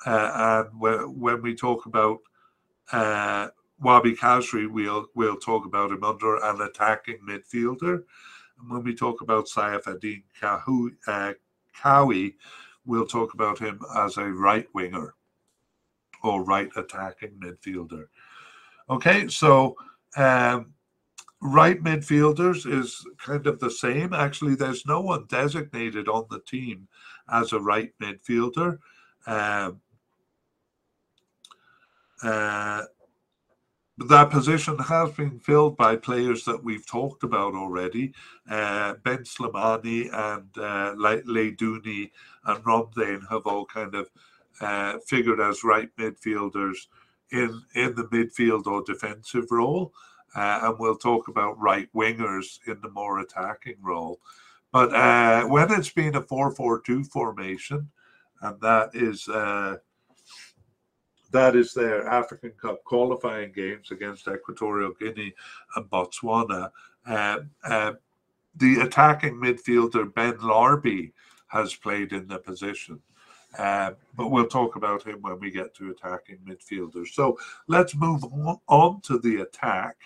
uh, 0.06 0.66
and 0.70 0.80
when 0.80 1.42
we 1.42 1.54
talk 1.54 1.86
about 1.86 2.18
uh, 2.92 3.48
Wahbi 3.82 4.16
Khazri, 4.16 4.70
we'll 4.70 5.06
we'll 5.14 5.36
talk 5.36 5.64
about 5.64 5.90
him 5.90 6.04
under 6.04 6.36
an 6.36 6.60
attacking 6.60 7.18
midfielder. 7.26 8.02
And 8.60 8.70
when 8.70 8.82
we 8.82 8.94
talk 8.94 9.22
about 9.22 9.46
Saif-Eddine 9.46 10.22
uh, 10.42 11.32
Khaoui, 11.80 12.34
we'll 12.84 13.06
talk 13.06 13.32
about 13.32 13.58
him 13.58 13.80
as 13.96 14.18
a 14.18 14.24
right 14.24 14.66
winger 14.74 15.14
or 16.22 16.44
right 16.44 16.68
attacking 16.76 17.40
midfielder. 17.42 18.06
Okay, 18.90 19.28
so 19.28 19.76
um, 20.16 20.74
right 21.42 21.82
midfielders 21.82 22.70
is 22.70 23.04
kind 23.18 23.46
of 23.46 23.60
the 23.60 23.70
same. 23.70 24.12
Actually, 24.12 24.54
there's 24.54 24.86
no 24.86 25.00
one 25.00 25.26
designated 25.28 26.08
on 26.08 26.26
the 26.30 26.40
team 26.40 26.88
as 27.30 27.52
a 27.52 27.60
right 27.60 27.92
midfielder. 28.02 28.78
Um, 29.26 29.80
uh, 32.22 32.82
that 34.08 34.30
position 34.30 34.78
has 34.78 35.10
been 35.12 35.38
filled 35.38 35.76
by 35.76 35.96
players 35.96 36.44
that 36.44 36.62
we've 36.64 36.86
talked 36.86 37.22
about 37.22 37.54
already. 37.54 38.14
Uh, 38.48 38.94
ben 39.04 39.24
Slimane 39.24 40.08
and 40.12 40.48
uh, 40.56 40.94
Laïdouni 40.96 42.10
and 42.46 42.64
Romdhane 42.64 43.28
have 43.28 43.42
all 43.46 43.66
kind 43.66 43.94
of 43.94 44.10
uh, 44.60 44.98
figured 45.06 45.40
as 45.40 45.64
right 45.64 45.90
midfielders 45.98 46.86
in, 47.32 47.62
in 47.74 47.94
the 47.94 48.04
midfield 48.04 48.66
or 48.66 48.82
defensive 48.82 49.50
role. 49.50 49.92
Uh, 50.34 50.60
and 50.62 50.78
we'll 50.78 50.96
talk 50.96 51.28
about 51.28 51.58
right 51.58 51.88
wingers 51.94 52.60
in 52.66 52.80
the 52.82 52.90
more 52.90 53.20
attacking 53.20 53.76
role. 53.80 54.20
But 54.72 54.94
uh, 54.94 55.44
when 55.46 55.72
it's 55.72 55.90
been 55.90 56.14
a 56.14 56.22
4 56.22 56.52
4 56.52 56.80
2 56.80 57.04
formation, 57.04 57.88
and 58.42 58.60
that 58.60 58.90
is 58.94 59.28
uh, 59.28 59.76
that 61.32 61.56
is 61.56 61.72
their 61.72 62.06
African 62.06 62.52
Cup 62.60 62.82
qualifying 62.84 63.52
games 63.52 63.90
against 63.90 64.28
Equatorial 64.28 64.92
Guinea 64.98 65.34
and 65.76 65.90
Botswana. 65.90 66.70
Uh, 67.06 67.38
uh, 67.64 67.92
the 68.56 68.80
attacking 68.80 69.34
midfielder 69.34 70.12
Ben 70.12 70.36
Larbi 70.38 71.12
has 71.48 71.74
played 71.74 72.12
in 72.12 72.26
the 72.26 72.38
position. 72.38 73.00
Uh, 73.58 73.92
but 74.16 74.30
we'll 74.30 74.46
talk 74.46 74.76
about 74.76 75.06
him 75.06 75.20
when 75.22 75.38
we 75.40 75.50
get 75.50 75.74
to 75.74 75.90
attacking 75.90 76.38
midfielders. 76.46 77.08
So 77.08 77.38
let's 77.66 77.94
move 77.94 78.24
on, 78.24 78.58
on 78.68 79.00
to 79.02 79.18
the 79.18 79.42
attack. 79.42 79.96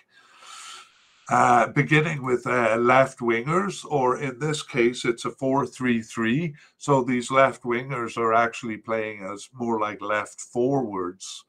Uh, 1.27 1.67
beginning 1.67 2.23
with 2.23 2.45
uh, 2.45 2.75
left 2.75 3.19
wingers, 3.19 3.83
or 3.89 4.19
in 4.19 4.37
this 4.37 4.61
case, 4.61 5.05
it's 5.05 5.25
a 5.25 5.31
4 5.31 5.65
3 5.65 6.01
3. 6.01 6.53
So 6.77 7.03
these 7.03 7.31
left 7.31 7.63
wingers 7.63 8.17
are 8.17 8.33
actually 8.33 8.77
playing 8.77 9.23
as 9.23 9.49
more 9.53 9.79
like 9.79 10.01
left 10.01 10.39
forwards. 10.39 11.43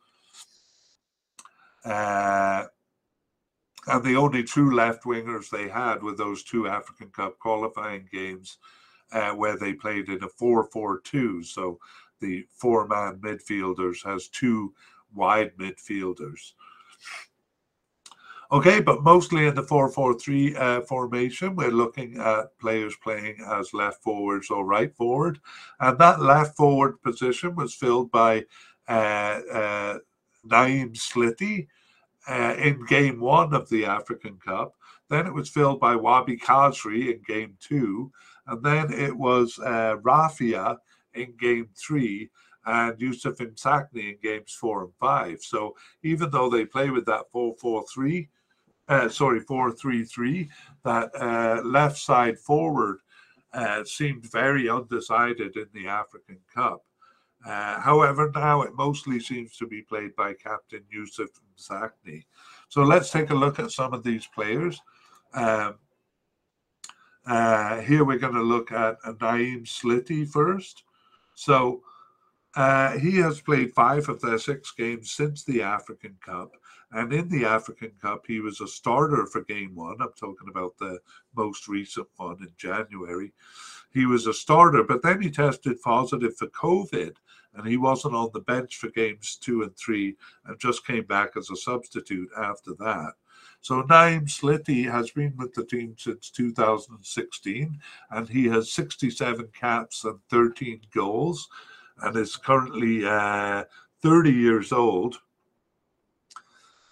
Uh, 1.84 2.64
and 3.86 4.03
the 4.03 4.16
only 4.16 4.42
true 4.42 4.74
left 4.74 5.05
wingers 5.05 5.51
they 5.51 5.68
had 5.68 6.03
were 6.03 6.16
those 6.16 6.42
two 6.42 6.66
African 6.66 7.11
Cup 7.11 7.38
qualifying 7.38 8.09
games 8.11 8.59
uh, 9.13 9.31
where 9.33 9.59
they 9.59 9.73
played 9.73 10.09
in 10.09 10.23
a 10.23 10.29
4 10.29 10.65
4 10.65 11.01
2. 11.01 11.43
So 11.43 11.79
the 12.21 12.47
four 12.51 12.87
man 12.87 13.19
midfielders 13.19 14.05
has 14.05 14.29
two 14.29 14.75
wide 15.15 15.53
midfielders. 15.59 16.53
Okay, 18.53 18.81
but 18.81 19.03
mostly 19.03 19.49
in 19.49 19.57
the 19.57 19.63
4 19.63 19.91
4 19.91 20.19
3 20.19 20.57
uh, 20.57 20.81
formation, 20.83 21.57
we're 21.57 21.71
looking 21.71 22.17
at 22.19 22.57
players 22.59 22.95
playing 23.03 23.45
as 23.45 23.75
left 23.75 24.03
forwards 24.03 24.51
or 24.51 24.65
right 24.65 24.95
forward. 24.95 25.41
And 25.81 25.99
that 25.99 26.23
left 26.23 26.57
forward 26.57 27.03
position 27.03 27.57
was 27.57 27.75
filled 27.75 28.13
by 28.13 28.45
uh, 28.89 29.41
uh, 29.53 29.99
Naim 30.45 30.93
Sliti 30.93 31.67
uh, 32.29 32.55
in 32.57 32.85
game 32.87 33.19
one 33.21 33.53
of 33.53 33.69
the 33.69 33.85
African 33.85 34.37
Cup. 34.37 34.75
Then 35.09 35.27
it 35.27 35.35
was 35.35 35.49
filled 35.49 35.81
by 35.81 35.95
Wahbi 35.95 36.41
Khazri 36.41 37.15
in 37.15 37.23
game 37.27 37.57
two. 37.61 38.13
And 38.47 38.62
then 38.62 38.92
it 38.92 39.16
was 39.16 39.59
uh, 39.59 39.97
Rafia 40.03 40.78
in 41.14 41.34
game 41.38 41.68
three 41.76 42.30
and 42.66 43.01
Youssef 43.01 43.36
Msakni 43.36 44.12
in 44.12 44.16
games 44.22 44.53
four 44.53 44.84
and 44.84 44.92
five. 45.01 45.40
So 45.40 45.76
even 46.03 46.30
though 46.30 46.51
they 46.51 46.64
play 46.64 46.90
with 46.90 47.07
that 47.07 47.30
4 47.30 47.55
4 47.61 47.84
3, 47.92 48.28
uh, 48.88 49.09
sorry, 49.09 49.40
4-3-3, 49.40 50.49
that 50.84 51.11
uh, 51.20 51.62
left 51.64 51.99
side 51.99 52.38
forward 52.38 52.99
uh, 53.53 53.84
seemed 53.84 54.30
very 54.30 54.68
undecided 54.68 55.57
in 55.57 55.66
the 55.72 55.88
African 55.88 56.38
Cup. 56.53 56.82
Uh, 57.44 57.80
however, 57.80 58.30
now 58.34 58.62
it 58.62 58.74
mostly 58.74 59.20
seems 59.20 59.57
to 59.57 59.66
be 59.66 59.82
played 59.82 60.14
by 60.16 60.32
Captain 60.34 60.82
Youssef 60.90 61.30
Msakni. 61.57 62.24
So 62.68 62.82
let's 62.82 63.11
take 63.11 63.30
a 63.30 63.34
look 63.34 63.59
at 63.59 63.70
some 63.70 63.92
of 63.92 64.03
these 64.03 64.26
players. 64.26 64.80
Um, 65.34 65.74
uh, 67.27 67.81
here 67.81 68.05
we're 68.05 68.18
going 68.18 68.35
to 68.35 68.43
look 68.43 68.72
at 68.72 68.99
Naim 69.20 69.64
Sliti 69.64 70.29
first. 70.29 70.85
So 71.35 71.83
uh, 72.55 72.99
he 72.99 73.16
has 73.16 73.41
played 73.41 73.74
five 73.74 74.09
of 74.09 74.20
their 74.20 74.39
six 74.39 74.72
games 74.72 75.12
since 75.12 75.45
the 75.45 75.62
African 75.62 76.16
Cup. 76.24 76.53
And 76.93 77.12
in 77.12 77.29
the 77.29 77.45
African 77.45 77.93
Cup, 78.01 78.24
he 78.27 78.41
was 78.41 78.61
a 78.61 78.68
starter 78.68 79.27
for 79.27 79.43
game 79.43 79.74
one. 79.74 79.97
I'm 80.01 80.12
talking 80.18 80.49
about 80.49 80.79
the 80.79 80.99
most 81.37 81.68
recent 81.68 82.07
one 82.16 82.39
in 82.41 82.53
January. 82.57 83.33
He 83.93 84.07
was 84.07 84.27
a 84.27 84.33
starter, 84.33 84.85
but 84.85 85.03
then 85.03 85.20
he 85.20 85.31
tested 85.31 85.83
positive 85.83 86.37
for 86.37 86.47
COVID 86.49 87.16
and 87.55 87.66
he 87.66 87.77
wasn't 87.77 88.14
on 88.14 88.31
the 88.33 88.41
bench 88.41 88.77
for 88.77 88.89
games 88.89 89.37
two 89.41 89.62
and 89.62 89.77
three 89.77 90.16
and 90.45 90.59
just 90.61 90.87
came 90.87 91.05
back 91.05 91.37
as 91.37 91.51
a 91.51 91.57
substitute 91.57 92.29
after 92.39 92.72
that. 92.79 93.12
So 93.67 93.83
Naim 93.83 94.27
Sliti 94.27 94.89
has 94.89 95.11
been 95.11 95.35
with 95.37 95.53
the 95.53 95.64
team 95.64 95.97
since 95.99 96.31
2016 96.31 97.81
and 98.12 98.29
he 98.29 98.45
has 98.47 98.71
67 98.71 99.49
caps 99.59 100.05
and 100.05 100.21
13 100.31 100.83
goals 100.95 101.49
and 102.01 102.17
is 102.17 102.37
currently 102.37 103.05
uh, 103.05 103.64
30 104.03 104.31
years 104.31 104.71
old. 104.71 105.17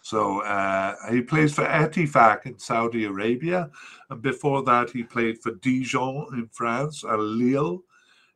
So 0.03 0.41
uh, 0.41 0.97
he 1.13 1.21
plays 1.21 1.55
for 1.55 1.65
Ettifaq 1.65 2.45
in 2.47 2.59
Saudi 2.59 3.05
Arabia, 3.05 3.71
and 4.11 4.21
before 4.21 4.65
that 4.65 4.91
he 4.91 5.05
played 5.05 5.39
for 5.39 5.53
Dijon 5.53 6.27
in 6.33 6.49
France, 6.49 7.05
and 7.05 7.23
Lille 7.23 7.85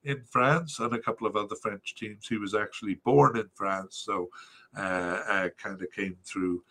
in 0.05 0.22
France, 0.22 0.78
and 0.78 0.93
a 0.93 1.01
couple 1.01 1.26
of 1.26 1.34
other 1.34 1.57
French 1.57 1.97
teams. 1.97 2.28
He 2.28 2.39
was 2.39 2.55
actually 2.55 3.01
born 3.05 3.36
in 3.36 3.49
France, 3.53 4.01
so 4.07 4.28
uh, 4.76 4.80
uh, 5.28 5.49
kind 5.61 5.82
of 5.82 5.91
came 5.91 6.16
through 6.24 6.62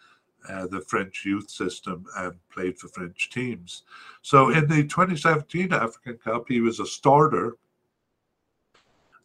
uh, 0.49 0.67
the 0.67 0.81
French 0.81 1.23
youth 1.25 1.49
system 1.49 2.05
and 2.17 2.33
played 2.49 2.77
for 2.77 2.87
French 2.89 3.29
teams. 3.29 3.83
So 4.21 4.49
in 4.49 4.67
the 4.67 4.83
2017 4.83 5.73
African 5.73 6.17
Cup, 6.17 6.45
he 6.47 6.61
was 6.61 6.79
a 6.79 6.85
starter 6.85 7.57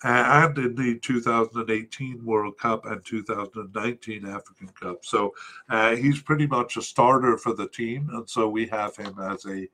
uh, 0.04 0.48
and 0.48 0.58
in 0.58 0.74
the 0.74 0.98
2018 0.98 2.24
World 2.24 2.58
Cup 2.58 2.86
and 2.86 3.04
2019 3.04 4.26
African 4.26 4.68
Cup. 4.68 5.04
So 5.04 5.32
uh, 5.68 5.94
he's 5.94 6.20
pretty 6.20 6.46
much 6.46 6.76
a 6.76 6.82
starter 6.82 7.38
for 7.38 7.54
the 7.54 7.68
team, 7.68 8.10
and 8.12 8.28
so 8.28 8.48
we 8.48 8.66
have 8.66 8.96
him 8.96 9.16
as 9.20 9.46
a 9.46 9.68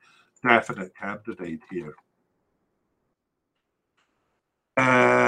definite 0.47 0.95
candidate 0.95 1.61
here. 1.71 1.95
Uh, 4.77 5.28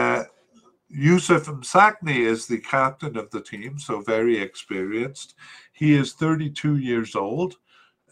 Youssef 0.90 1.46
Msakni 1.46 2.16
is 2.26 2.46
the 2.46 2.58
captain 2.58 3.16
of 3.16 3.30
the 3.30 3.40
team, 3.40 3.78
so 3.78 4.00
very 4.00 4.38
experienced. 4.38 5.34
He 5.72 5.94
is 5.94 6.14
32 6.14 6.78
years 6.78 7.14
old, 7.14 7.56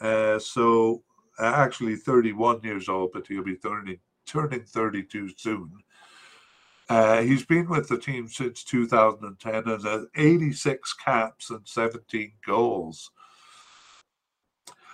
uh, 0.01 0.39
so 0.39 1.03
uh, 1.41 1.53
actually 1.57 1.97
31 1.97 2.61
years 2.63 2.89
old, 2.89 3.11
but 3.13 3.27
he'll 3.27 3.43
be 3.43 3.57
turning 3.57 3.99
turning 4.27 4.63
32 4.63 5.31
soon. 5.37 5.73
Uh, 6.89 7.23
he's 7.23 7.45
been 7.45 7.69
with 7.69 7.89
the 7.89 7.99
team 7.99 8.29
since 8.29 8.63
2010 8.65 9.55
and 9.55 9.85
has 9.85 10.07
86 10.15 10.93
caps 10.95 11.51
and 11.51 11.67
17 11.67 12.33
goals. 12.47 13.11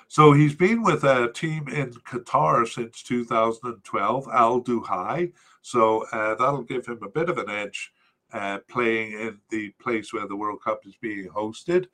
So 0.09 0.33
he's 0.33 0.55
been 0.55 0.83
with 0.83 1.05
a 1.05 1.33
team 1.33 1.69
in 1.69 1.93
Qatar 1.93 2.67
since 2.69 3.03
2012, 3.03 4.29
Al 4.33 4.61
Duhail. 4.61 5.33
So 5.65 6.05
uh, 6.13 6.35
that'll 6.35 6.63
give 6.63 6.85
him 6.85 6.99
a 7.03 7.09
bit 7.09 7.31
of 7.31 7.39
an 7.39 7.49
edge 7.49 7.91
uh, 8.35 8.59
playing 8.69 9.13
in 9.13 9.41
the 9.49 9.71
place 9.81 10.13
where 10.13 10.29
the 10.29 10.37
World 10.37 10.63
Cup 10.63 10.83
is 10.87 10.95
being 11.01 11.27
hosted. 11.31 11.87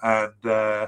And 0.00 0.46
uh, 0.46 0.86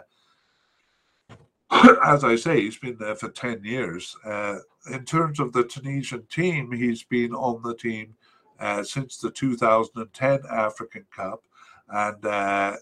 as 2.04 2.22
I 2.22 2.36
say, 2.36 2.60
he's 2.60 2.78
been 2.78 2.96
there 2.96 3.16
for 3.16 3.28
10 3.28 3.64
years. 3.64 4.16
Uh, 4.24 4.58
in 4.92 5.04
terms 5.04 5.40
of 5.40 5.52
the 5.52 5.64
Tunisian 5.64 6.26
team, 6.30 6.70
he's 6.70 7.02
been 7.02 7.34
on 7.34 7.60
the 7.60 7.74
team 7.74 8.14
uh, 8.60 8.84
since 8.84 9.16
the 9.16 9.32
2010 9.32 10.40
African 10.48 11.06
Cup 11.10 11.42
and 11.88 12.24
uh, 12.24 12.76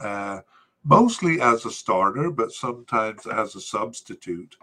um, 0.00 0.42
mostly 0.82 1.40
as 1.40 1.64
a 1.66 1.70
starter, 1.70 2.32
but 2.32 2.50
sometimes 2.50 3.28
as 3.28 3.54
a 3.54 3.60
substitute. 3.60 4.56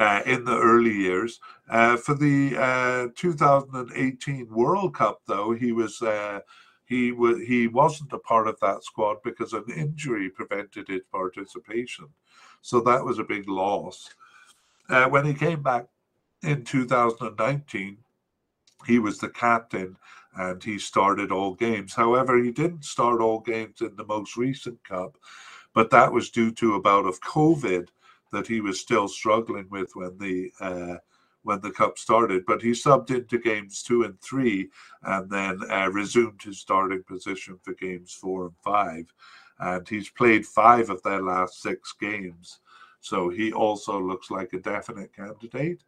Uh, 0.00 0.22
in 0.24 0.46
the 0.46 0.58
early 0.58 0.94
years. 0.94 1.40
Uh, 1.68 1.94
for 1.94 2.14
the 2.14 2.56
uh, 2.56 3.08
2018 3.16 4.48
World 4.48 4.94
Cup, 4.94 5.20
though, 5.26 5.52
he 5.52 5.72
was 5.72 6.00
uh, 6.00 6.40
he 6.86 7.12
was 7.12 7.38
he 7.46 7.68
wasn't 7.68 8.14
a 8.14 8.18
part 8.18 8.48
of 8.48 8.58
that 8.60 8.82
squad 8.82 9.18
because 9.22 9.52
an 9.52 9.64
injury 9.76 10.30
prevented 10.30 10.88
his 10.88 11.02
participation. 11.12 12.06
So 12.62 12.80
that 12.80 13.04
was 13.04 13.18
a 13.18 13.24
big 13.24 13.46
loss. 13.46 14.08
Uh, 14.88 15.04
when 15.04 15.26
he 15.26 15.34
came 15.34 15.62
back 15.62 15.86
in 16.42 16.64
2019, 16.64 17.98
he 18.86 18.98
was 18.98 19.18
the 19.18 19.28
captain 19.28 19.98
and 20.34 20.64
he 20.64 20.78
started 20.78 21.30
all 21.30 21.52
games. 21.52 21.92
However, 21.92 22.42
he 22.42 22.52
didn't 22.52 22.86
start 22.86 23.20
all 23.20 23.40
games 23.40 23.82
in 23.82 23.94
the 23.96 24.06
most 24.06 24.38
recent 24.38 24.82
cup, 24.82 25.18
but 25.74 25.90
that 25.90 26.10
was 26.10 26.30
due 26.30 26.52
to 26.52 26.76
a 26.76 26.80
bout 26.80 27.04
of 27.04 27.20
COVID 27.20 27.88
that 28.32 28.46
he 28.46 28.60
was 28.60 28.80
still 28.80 29.08
struggling 29.08 29.66
with 29.70 29.90
when 29.94 30.16
the 30.18 30.50
uh, 30.60 30.96
when 31.42 31.60
the 31.60 31.70
cup 31.70 31.98
started. 31.98 32.44
But 32.46 32.62
he 32.62 32.70
subbed 32.70 33.10
into 33.10 33.38
games 33.38 33.82
two 33.82 34.02
and 34.02 34.20
three, 34.20 34.68
and 35.02 35.30
then 35.30 35.60
uh, 35.70 35.88
resumed 35.90 36.42
his 36.42 36.58
starting 36.58 37.02
position 37.02 37.58
for 37.62 37.74
games 37.74 38.12
four 38.12 38.46
and 38.46 38.56
five. 38.62 39.12
And 39.58 39.86
he's 39.88 40.08
played 40.08 40.46
five 40.46 40.90
of 40.90 41.02
their 41.02 41.22
last 41.22 41.60
six 41.62 41.94
games, 42.00 42.60
so 43.00 43.28
he 43.28 43.52
also 43.52 44.00
looks 44.00 44.30
like 44.30 44.52
a 44.52 44.58
definite 44.58 45.14
candidate. 45.14 45.82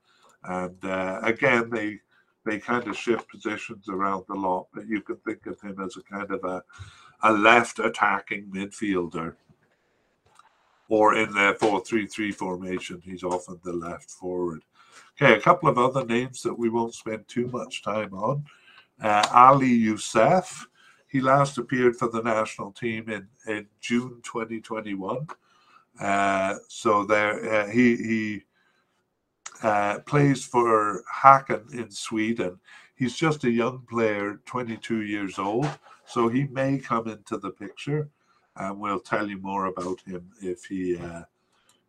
And 0.44 0.84
uh, 0.84 1.20
again, 1.22 1.70
they 1.70 2.00
they 2.44 2.58
kind 2.58 2.86
of 2.88 2.96
shift 2.96 3.28
positions 3.28 3.88
around 3.88 4.24
a 4.28 4.34
lot, 4.34 4.66
but 4.74 4.88
you 4.88 5.00
can 5.00 5.16
think 5.16 5.46
of 5.46 5.60
him 5.60 5.80
as 5.80 5.96
a 5.96 6.02
kind 6.02 6.30
of 6.30 6.44
a 6.44 6.62
a 7.24 7.32
left 7.32 7.78
attacking 7.78 8.46
midfielder 8.46 9.36
or 10.92 11.14
in 11.14 11.32
their 11.32 11.54
4-3-3 11.54 12.34
formation, 12.34 13.00
he's 13.02 13.24
often 13.24 13.58
the 13.64 13.72
left 13.72 14.10
forward. 14.10 14.62
Okay, 15.16 15.32
a 15.32 15.40
couple 15.40 15.66
of 15.66 15.78
other 15.78 16.04
names 16.04 16.42
that 16.42 16.52
we 16.52 16.68
won't 16.68 16.94
spend 16.94 17.26
too 17.26 17.48
much 17.48 17.82
time 17.82 18.12
on. 18.12 18.44
Uh, 19.00 19.26
Ali 19.32 19.72
Youssef, 19.72 20.68
he 21.08 21.22
last 21.22 21.56
appeared 21.56 21.96
for 21.96 22.10
the 22.10 22.20
national 22.20 22.72
team 22.72 23.08
in, 23.08 23.26
in 23.46 23.66
June 23.80 24.20
2021. 24.22 25.26
Uh, 25.98 26.56
so 26.68 27.06
there, 27.06 27.62
uh, 27.62 27.68
he 27.68 27.96
he 27.96 28.42
uh, 29.62 30.00
plays 30.00 30.44
for 30.44 31.04
Häcken 31.10 31.72
in 31.72 31.90
Sweden. 31.90 32.60
He's 32.96 33.16
just 33.16 33.44
a 33.44 33.50
young 33.50 33.86
player, 33.88 34.42
22 34.44 35.04
years 35.04 35.38
old, 35.38 35.70
so 36.04 36.28
he 36.28 36.44
may 36.48 36.76
come 36.76 37.08
into 37.08 37.38
the 37.38 37.50
picture 37.50 38.10
and 38.56 38.78
we'll 38.78 39.00
tell 39.00 39.28
you 39.28 39.38
more 39.38 39.66
about 39.66 40.00
him 40.02 40.30
if 40.40 40.64
he 40.64 40.96
uh, 40.98 41.22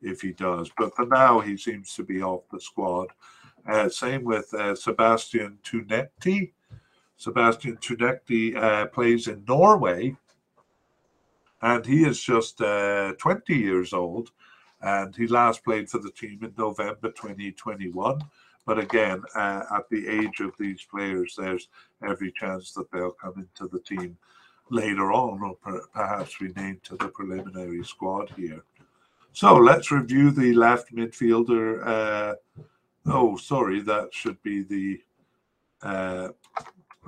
if 0.02 0.22
he 0.22 0.32
does. 0.32 0.70
But 0.78 0.96
for 0.96 1.06
now, 1.06 1.40
he 1.40 1.58
seems 1.58 1.96
to 1.96 2.04
be 2.04 2.22
off 2.22 2.44
the 2.52 2.60
squad. 2.60 3.08
Uh, 3.68 3.90
same 3.90 4.24
with 4.24 4.54
uh, 4.54 4.76
Sebastian 4.76 5.58
Tounekti. 5.64 6.52
Sebastian 7.16 7.78
Tounekti 7.78 8.56
uh, 8.56 8.88
plays 8.88 9.28
in 9.28 9.44
Norway, 9.48 10.16
and 11.62 11.86
he 11.86 12.04
is 12.04 12.22
just 12.22 12.62
uh, 12.62 13.14
20 13.18 13.56
years 13.56 13.94
old. 13.94 14.32
And 14.82 15.16
he 15.16 15.28
last 15.28 15.64
played 15.64 15.90
for 15.90 16.00
the 16.00 16.12
team 16.12 16.40
in 16.44 16.54
November 16.58 17.10
2021. 17.10 18.20
But 18.66 18.80
again, 18.80 19.24
uh, 19.34 19.64
at 19.74 19.90
the 19.90 20.08
age 20.08 20.42
of 20.42 20.52
these 20.60 20.84
players, 20.84 21.36
there's 21.38 21.70
every 22.06 22.34
chance 22.34 22.74
that 22.74 22.92
they'll 22.92 23.12
come 23.12 23.34
into 23.38 23.70
the 23.70 23.80
team 23.80 24.18
later 24.70 25.12
on, 25.12 25.42
or 25.42 25.56
per, 25.56 25.82
perhaps 25.94 26.42
renamed 26.42 26.84
to 26.84 26.96
the 26.98 27.08
preliminary 27.08 27.84
squad 27.84 28.32
here. 28.36 28.64
So 29.34 29.56
let's 29.56 29.92
review 29.92 30.32
the 30.32 30.54
left 30.54 30.94
midfielder. 30.94 31.86
Uh, 31.86 32.36
oh, 33.08 33.38
sorry, 33.38 33.82
that 33.82 34.14
should 34.14 34.42
be 34.44 34.64
the. 34.64 35.02
Uh, 35.82 36.30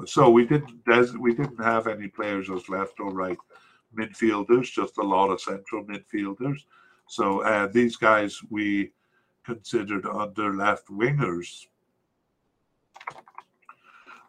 so 0.05 0.29
we 0.29 0.45
didn't 0.45 1.19
we 1.19 1.33
didn't 1.33 1.63
have 1.63 1.87
any 1.87 2.07
players 2.07 2.49
as 2.49 2.67
left 2.67 2.99
or 2.99 3.11
right 3.11 3.37
midfielders, 3.97 4.71
just 4.71 4.97
a 4.97 5.03
lot 5.03 5.29
of 5.29 5.39
central 5.39 5.83
midfielders. 5.85 6.65
So 7.07 7.43
uh, 7.43 7.67
these 7.67 7.95
guys 7.95 8.41
we 8.49 8.91
considered 9.45 10.05
under 10.05 10.53
left 10.55 10.87
wingers. 10.87 11.67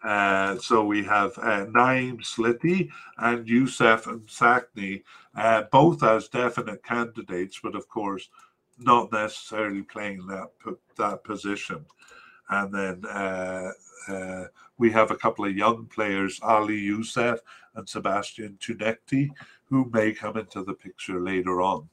Uh, 0.07 0.57
so 0.59 0.85
we 0.85 1.03
have 1.03 1.37
uh, 1.39 1.67
Naim 1.71 2.19
Sliti 2.19 2.89
and 3.19 3.49
Youssef 3.49 4.05
Msakni, 4.05 5.03
uh, 5.35 5.63
both 5.73 6.05
as 6.05 6.29
definite 6.29 6.85
candidates, 6.85 7.59
but 7.61 7.75
of 7.75 7.89
course 7.89 8.29
not 8.79 9.11
necessarily 9.11 9.83
playing 9.83 10.25
that 10.29 10.49
that 10.97 11.25
position. 11.25 11.85
And 12.49 12.73
then 12.73 13.05
uh, 13.07 13.73
uh, 14.09 14.45
we 14.79 14.93
have 14.93 15.11
a 15.11 15.17
couple 15.17 15.45
of 15.45 15.57
young 15.57 15.87
players, 15.87 16.39
Ali 16.41 16.79
Youssef 16.79 17.41
and 17.75 17.89
Sebastian 17.89 18.59
Tounekti, 18.61 19.31
who 19.65 19.91
may 19.93 20.13
come 20.13 20.37
into 20.37 20.63
the 20.63 20.75
picture 20.75 21.21
later 21.21 21.61
on. 21.61 21.89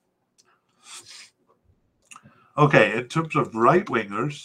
Okay, 2.59 2.95
in 2.95 3.07
terms 3.07 3.35
of 3.35 3.55
right 3.55 3.85
wingers, 3.87 4.43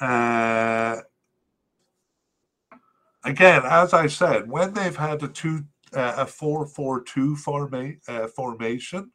uh, 0.00 1.02
again, 3.24 3.62
as 3.64 3.92
I 3.92 4.06
said, 4.06 4.50
when 4.50 4.72
they've 4.74 4.96
had 4.96 5.22
a 5.22 5.28
two 5.28 5.64
uh, 5.94 6.14
a 6.18 6.26
four 6.26 6.66
four 6.66 7.02
two 7.02 7.36
forma- 7.36 7.94
uh, 8.08 8.26
formation, 8.28 9.10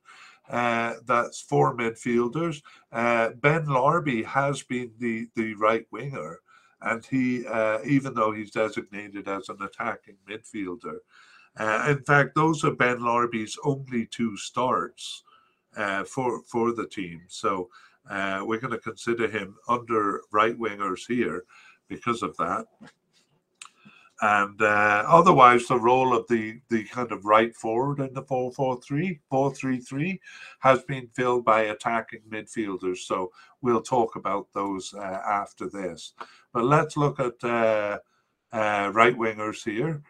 uh, 0.50 0.96
that's 1.06 1.42
four 1.42 1.76
midfielders. 1.76 2.62
Uh, 2.92 3.30
ben 3.42 3.66
Larbi 3.66 4.24
has 4.26 4.64
been 4.64 4.92
the 5.00 5.28
the 5.36 5.54
right 5.56 5.86
winger, 5.92 6.40
and 6.82 7.06
he 7.06 7.46
uh, 7.48 7.80
even 7.86 8.14
though 8.14 8.32
he's 8.32 8.52
designated 8.52 9.28
as 9.28 9.50
an 9.50 9.62
attacking 9.62 10.18
midfielder. 10.30 10.98
Uh, 11.58 11.88
in 11.90 12.04
fact, 12.04 12.36
those 12.36 12.64
are 12.64 12.76
Ben 12.76 13.00
Larbi's 13.00 13.58
only 13.64 14.06
two 14.06 14.38
starts 14.38 15.24
for 16.06 16.44
for 16.44 16.74
the 16.74 16.88
team. 16.88 17.22
So 17.28 17.70
we're 18.08 18.60
going 18.60 18.74
to 18.74 18.78
consider 18.78 19.28
him 19.28 19.56
under 19.68 20.22
right 20.32 20.58
wingers 20.58 21.08
here 21.08 21.46
because 21.90 22.22
of 22.22 22.38
that 22.38 22.66
and 24.22 24.62
uh, 24.62 25.04
otherwise 25.08 25.68
the 25.68 25.80
role 25.80 26.16
of 26.16 26.28
the 26.28 26.60
the 26.70 26.84
kind 26.86 27.12
of 27.12 27.26
right 27.26 27.56
forward 27.56 28.00
in 28.00 28.14
the 28.14 28.24
4-4-3 28.24 29.20
4-3-3 29.32 30.20
has 30.60 30.82
been 30.84 31.08
filled 31.14 31.46
by 31.46 31.64
attacking 31.64 32.22
midfielders. 32.30 32.98
So 33.00 33.32
we'll 33.62 33.82
talk 33.82 34.16
about 34.16 34.48
those 34.54 34.94
uh, 34.94 35.22
after 35.28 35.70
this. 35.70 36.14
But 36.54 36.64
let's 36.66 36.98
look 36.98 37.20
at 37.20 37.44
uh, 37.44 38.00
uh 38.52 38.92
right 38.94 39.18
wingers 39.18 39.64
here. 39.64 40.02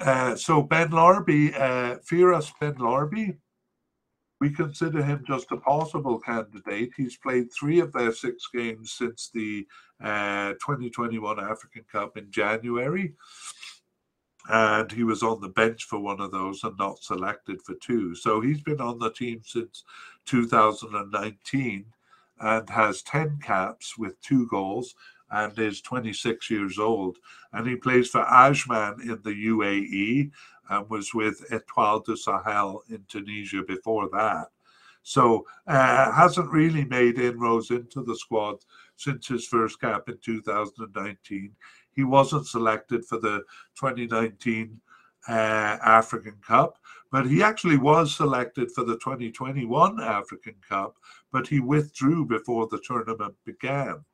Uh, 0.00 0.36
so 0.36 0.62
Ben 0.62 0.90
Larbi, 0.90 1.52
uh, 1.54 1.98
Firas 2.08 2.52
Ben 2.60 2.74
Larbi, 2.74 3.36
we 4.40 4.50
consider 4.50 5.02
him 5.02 5.24
just 5.26 5.50
a 5.50 5.56
possible 5.56 6.20
candidate. 6.20 6.92
He's 6.96 7.16
played 7.16 7.52
three 7.52 7.80
of 7.80 7.92
their 7.92 8.12
six 8.12 8.46
games 8.54 8.92
since 8.92 9.30
the 9.34 9.66
uh, 10.02 10.52
2021 10.54 11.40
African 11.40 11.84
Cup 11.90 12.16
in 12.16 12.30
January. 12.30 13.14
And 14.50 14.90
he 14.90 15.04
was 15.04 15.22
on 15.22 15.40
the 15.40 15.48
bench 15.48 15.84
for 15.84 15.98
one 15.98 16.20
of 16.20 16.30
those 16.30 16.64
and 16.64 16.76
not 16.78 17.02
selected 17.02 17.60
for 17.62 17.74
two. 17.74 18.14
So 18.14 18.40
he's 18.40 18.62
been 18.62 18.80
on 18.80 18.98
the 18.98 19.10
team 19.10 19.42
since 19.44 19.84
2019 20.24 21.84
and 22.40 22.70
has 22.70 23.02
10 23.02 23.40
caps 23.42 23.98
with 23.98 24.20
two 24.22 24.46
goals 24.46 24.94
and 25.30 25.58
is 25.58 25.82
26 25.82 26.50
years 26.50 26.78
old. 26.78 27.18
And 27.52 27.66
he 27.66 27.76
plays 27.76 28.08
for 28.08 28.24
Ajman 28.24 29.02
in 29.02 29.20
the 29.22 29.48
UAE 29.48 30.30
and 30.70 30.88
was 30.88 31.12
with 31.12 31.44
Etoile 31.52 32.00
du 32.00 32.16
Sahel 32.16 32.82
in 32.88 33.04
Tunisia 33.08 33.62
before 33.62 34.08
that. 34.12 34.46
So 35.02 35.46
uh, 35.66 36.12
hasn't 36.12 36.50
really 36.50 36.84
made 36.84 37.18
inroads 37.18 37.70
into 37.70 38.02
the 38.02 38.16
squad 38.16 38.58
since 38.98 39.28
his 39.28 39.46
first 39.46 39.80
cap 39.80 40.08
in 40.08 40.18
2019. 40.22 41.54
He 41.92 42.04
wasn't 42.04 42.46
selected 42.46 43.04
for 43.04 43.18
the 43.18 43.44
2019 43.78 44.80
uh, 45.28 45.32
African 45.32 46.36
Cup, 46.46 46.78
but 47.10 47.26
he 47.26 47.42
actually 47.42 47.78
was 47.78 48.14
selected 48.14 48.70
for 48.72 48.84
the 48.84 48.96
2021 48.96 50.00
African 50.00 50.56
Cup, 50.68 50.96
but 51.32 51.46
he 51.46 51.60
withdrew 51.60 52.26
before 52.26 52.66
the 52.66 52.80
tournament 52.86 53.34
began. 53.44 54.04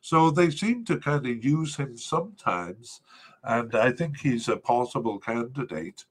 So 0.00 0.30
they 0.30 0.50
seem 0.50 0.84
to 0.86 0.98
kind 0.98 1.26
of 1.26 1.44
use 1.44 1.76
him 1.76 1.96
sometimes, 1.96 3.00
and 3.44 3.74
I 3.74 3.92
think 3.92 4.18
he's 4.18 4.48
a 4.48 4.56
possible 4.56 5.18
candidate. 5.18 6.04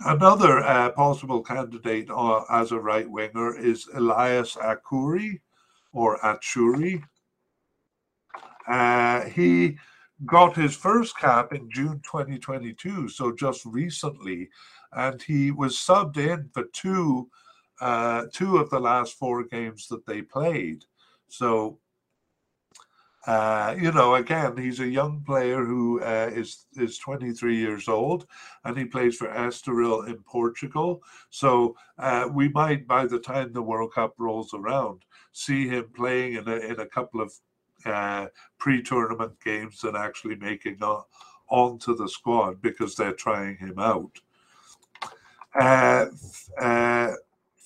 Another 0.00 0.60
uh, 0.60 0.90
possible 0.90 1.42
candidate 1.42 2.08
uh, 2.10 2.42
as 2.50 2.70
a 2.72 2.78
right 2.78 3.08
winger 3.08 3.56
is 3.56 3.88
Elias 3.94 4.56
Achouri 4.56 5.40
or 5.92 6.18
Achouri. 6.18 7.02
Uh, 8.68 9.24
he 9.24 9.76
got 10.26 10.56
his 10.56 10.76
first 10.76 11.16
cap 11.16 11.52
in 11.52 11.70
June 11.70 12.00
2022, 12.04 13.08
so 13.08 13.32
just 13.32 13.64
recently, 13.64 14.48
and 14.92 15.22
he 15.22 15.50
was 15.50 15.76
subbed 15.76 16.16
in 16.16 16.48
for 16.52 16.64
two 16.72 17.28
uh, 17.80 18.24
two 18.32 18.56
of 18.56 18.68
the 18.70 18.80
last 18.80 19.14
four 19.14 19.44
games 19.44 19.86
that 19.86 20.04
they 20.04 20.20
played. 20.20 20.84
So 21.28 21.78
uh, 23.28 23.74
you 23.78 23.92
know, 23.92 24.14
again, 24.14 24.56
he's 24.56 24.80
a 24.80 24.88
young 24.88 25.22
player 25.22 25.62
who 25.62 26.00
uh, 26.00 26.30
is 26.32 26.64
is 26.76 26.96
23 26.96 27.56
years 27.58 27.86
old, 27.86 28.26
and 28.64 28.74
he 28.74 28.86
plays 28.86 29.16
for 29.16 29.28
Estoril 29.28 30.08
in 30.08 30.22
Portugal. 30.22 31.02
So 31.28 31.76
uh, 31.98 32.28
we 32.32 32.48
might, 32.48 32.86
by 32.86 33.04
the 33.04 33.18
time 33.18 33.52
the 33.52 33.60
World 33.60 33.92
Cup 33.92 34.14
rolls 34.18 34.54
around, 34.54 35.02
see 35.32 35.68
him 35.68 35.90
playing 35.94 36.36
in 36.36 36.48
a 36.48 36.56
in 36.56 36.80
a 36.80 36.86
couple 36.86 37.20
of 37.20 37.30
uh, 37.84 38.26
pre-tournament 38.58 39.32
games 39.44 39.84
and 39.84 39.96
actually 39.96 40.36
making 40.36 40.82
on 40.82 41.02
onto 41.50 41.96
the 41.96 42.08
squad 42.08 42.60
because 42.60 42.94
they're 42.94 43.12
trying 43.12 43.56
him 43.56 43.78
out. 43.78 44.10
Uh, 45.54 46.06
uh, 46.60 47.12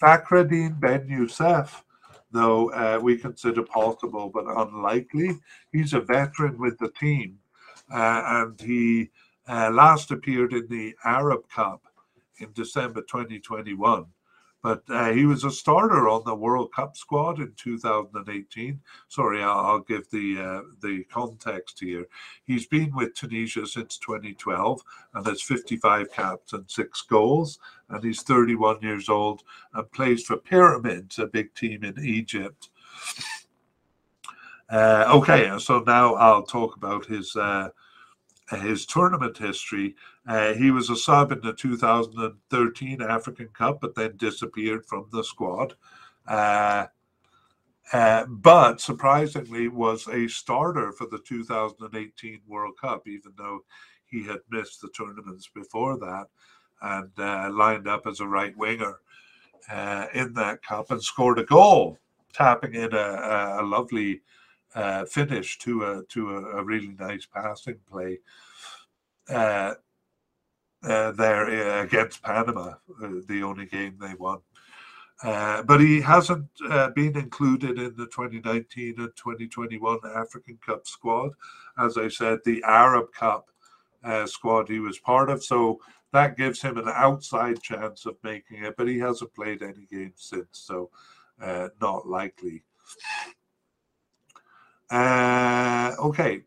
Fakhreddine 0.00 0.78
Ben 0.78 1.08
Youssef 1.08 1.84
though 2.32 2.70
uh, 2.72 2.98
we 3.00 3.16
consider 3.16 3.62
possible 3.62 4.30
but 4.32 4.46
unlikely. 4.46 5.38
He's 5.70 5.92
a 5.92 6.00
veteran 6.00 6.58
with 6.58 6.78
the 6.78 6.90
team, 6.98 7.38
uh, 7.92 8.22
and 8.24 8.60
he 8.60 9.10
uh, 9.48 9.70
last 9.70 10.10
appeared 10.10 10.52
in 10.52 10.66
the 10.68 10.94
Arab 11.04 11.48
Cup 11.50 11.82
in 12.38 12.48
December 12.54 13.02
2021. 13.02 14.06
But 14.62 14.84
uh, 14.88 15.12
he 15.12 15.26
was 15.26 15.42
a 15.42 15.50
starter 15.50 16.08
on 16.08 16.22
the 16.24 16.34
World 16.34 16.72
Cup 16.72 16.96
squad 16.96 17.40
in 17.40 17.52
2018. 17.56 18.80
Sorry, 19.08 19.42
I'll, 19.42 19.58
I'll 19.58 19.80
give 19.80 20.08
the 20.10 20.38
uh, 20.40 20.62
the 20.80 21.02
context 21.04 21.80
here. 21.80 22.06
He's 22.44 22.66
been 22.66 22.94
with 22.94 23.14
Tunisia 23.14 23.66
since 23.66 23.98
2012 23.98 24.80
and 25.14 25.26
has 25.26 25.42
55 25.42 26.12
caps 26.12 26.52
and 26.52 26.70
six 26.70 27.02
goals. 27.02 27.58
And 27.88 28.04
he's 28.04 28.22
31 28.22 28.80
years 28.82 29.08
old 29.08 29.42
and 29.74 29.90
plays 29.90 30.24
for 30.24 30.36
Pyramids, 30.36 31.18
a 31.18 31.26
big 31.26 31.52
team 31.54 31.82
in 31.82 31.98
Egypt. 32.02 32.70
Uh, 34.70 35.04
okay, 35.08 35.52
so 35.58 35.80
now 35.80 36.14
I'll 36.14 36.44
talk 36.44 36.76
about 36.76 37.04
his 37.04 37.34
uh, 37.36 37.68
his 38.50 38.86
tournament 38.86 39.36
history. 39.36 39.96
Uh, 40.26 40.52
he 40.54 40.70
was 40.70 40.88
a 40.88 40.96
sub 40.96 41.32
in 41.32 41.40
the 41.40 41.52
2013 41.52 43.02
African 43.02 43.48
Cup, 43.48 43.80
but 43.80 43.94
then 43.94 44.16
disappeared 44.16 44.86
from 44.86 45.06
the 45.10 45.24
squad. 45.24 45.74
Uh, 46.26 46.86
uh, 47.92 48.24
but 48.26 48.80
surprisingly, 48.80 49.68
was 49.68 50.06
a 50.08 50.28
starter 50.28 50.92
for 50.92 51.06
the 51.06 51.18
2018 51.18 52.40
World 52.46 52.74
Cup, 52.80 53.08
even 53.08 53.32
though 53.36 53.60
he 54.06 54.22
had 54.24 54.38
missed 54.50 54.80
the 54.80 54.88
tournaments 54.96 55.48
before 55.52 55.98
that, 55.98 56.26
and 56.82 57.10
uh, 57.18 57.50
lined 57.52 57.88
up 57.88 58.06
as 58.06 58.20
a 58.20 58.26
right 58.26 58.56
winger 58.56 59.00
uh, 59.70 60.06
in 60.14 60.32
that 60.34 60.62
cup 60.62 60.90
and 60.90 61.02
scored 61.02 61.38
a 61.38 61.44
goal, 61.44 61.98
tapping 62.32 62.74
in 62.74 62.92
a, 62.92 63.56
a 63.60 63.62
lovely 63.62 64.20
uh, 64.74 65.04
finish 65.04 65.58
to 65.58 65.84
a 65.84 66.02
to 66.08 66.30
a, 66.30 66.58
a, 66.58 66.64
really 66.64 66.94
nice 66.98 67.26
passing 67.26 67.78
play 67.90 68.18
uh, 70.84 70.88
uh, 70.88 71.12
there 71.12 71.78
uh, 71.78 71.84
against 71.84 72.22
Panama, 72.22 72.74
uh, 73.02 73.08
the 73.26 73.42
only 73.42 73.66
game 73.66 73.96
they 74.00 74.14
won. 74.14 74.38
Uh, 75.22 75.62
but 75.62 75.80
he 75.80 76.00
hasn't 76.00 76.48
been 76.94 77.16
included 77.16 77.78
in 77.78 77.94
the 77.96 78.06
2019 78.06 78.94
and 78.98 79.10
2021 79.16 79.98
African 80.16 80.58
Cup 80.64 80.86
squad. 80.86 81.30
As 81.78 81.96
I 81.96 82.08
said, 82.08 82.40
the 82.44 82.62
Arab 82.66 83.12
Cup 83.12 83.48
squad 84.26 84.68
he 84.68 84.80
was 84.80 84.98
part 84.98 85.30
of. 85.30 85.44
So 85.44 85.78
that 86.12 86.36
gives 86.36 86.60
him 86.60 86.76
an 86.76 86.88
outside 86.88 87.62
chance 87.62 88.04
of 88.04 88.16
making 88.22 88.64
it, 88.64 88.74
but 88.76 88.88
he 88.88 88.98
hasn't 88.98 89.34
played 89.34 89.62
any 89.62 89.86
games 89.90 90.16
since, 90.16 90.48
so 90.52 90.90
uh, 91.40 91.68
not 91.80 92.06
likely. 92.06 92.62
Uh, 94.90 95.92
okay. 95.98 96.42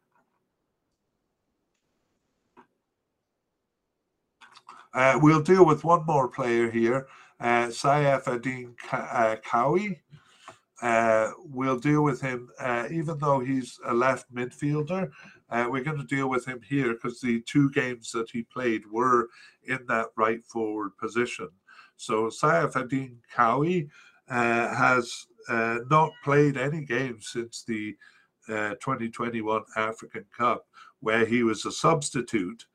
Uh, 4.95 5.19
we'll 5.22 5.41
deal 5.41 5.65
with 5.65 5.84
one 5.84 6.05
more 6.05 6.30
player 6.30 6.72
here, 6.72 7.05
uh, 7.41 7.67
Saif-Eddine 7.67 8.73
uh, 8.93 9.35
Khaoui. 9.45 9.99
Uh, 10.81 11.31
we'll 11.38 11.77
deal 11.77 12.01
with 12.01 12.22
him, 12.22 12.49
uh, 12.61 12.88
even 12.89 13.17
though 13.17 13.41
he's 13.41 13.77
a 13.88 13.93
left 13.93 14.34
midfielder. 14.34 15.11
Uh, 15.49 15.67
we're 15.69 15.84
going 15.84 15.97
to 15.97 16.05
deal 16.05 16.30
with 16.30 16.45
him 16.45 16.61
here 16.61 16.93
because 16.93 17.19
the 17.19 17.41
two 17.41 17.69
games 17.72 18.09
that 18.13 18.30
he 18.31 18.43
played 18.43 18.84
were 18.89 19.27
in 19.67 19.80
that 19.88 20.07
right 20.15 20.45
forward 20.45 20.91
position. 20.97 21.49
So 21.97 22.27
Saif 22.27 22.77
Adin 22.77 23.17
Kawi 23.35 23.89
uh, 24.30 24.73
has 24.73 25.27
not 25.49 26.11
played 26.23 26.55
any 26.55 26.85
games 26.85 27.27
since 27.34 27.65
the 27.67 27.97
uh, 28.47 28.76
2021 28.76 29.61
African 29.76 30.26
Cup, 30.38 30.65
where 31.01 31.26
he 31.26 31.43
was 31.43 31.65
a 31.65 31.72
substitute 31.72 32.65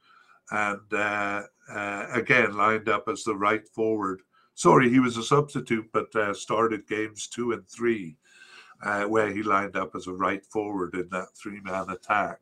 and 0.51 0.93
uh, 0.93 1.43
uh, 1.73 2.07
again 2.13 2.57
lined 2.57 2.89
up 2.89 3.09
as 3.09 3.25
the 3.25 3.35
right 3.35 3.67
forward. 3.69 4.23
Sorry, 4.55 4.91
he 4.91 5.01
was 5.01 5.17
a 5.17 5.23
substitute, 5.23 5.89
but 5.93 6.15
uh, 6.15 6.35
started 6.35 6.87
games 6.87 7.29
two 7.29 7.53
and 7.53 7.67
three, 7.69 8.17
where 9.07 9.31
he 9.31 9.43
lined 9.43 9.77
up 9.77 9.95
as 9.95 10.07
a 10.07 10.13
right 10.13 10.45
forward 10.47 10.95
in 10.95 11.09
that 11.11 11.29
three 11.35 11.61
man 11.61 11.89
attack. 11.91 12.41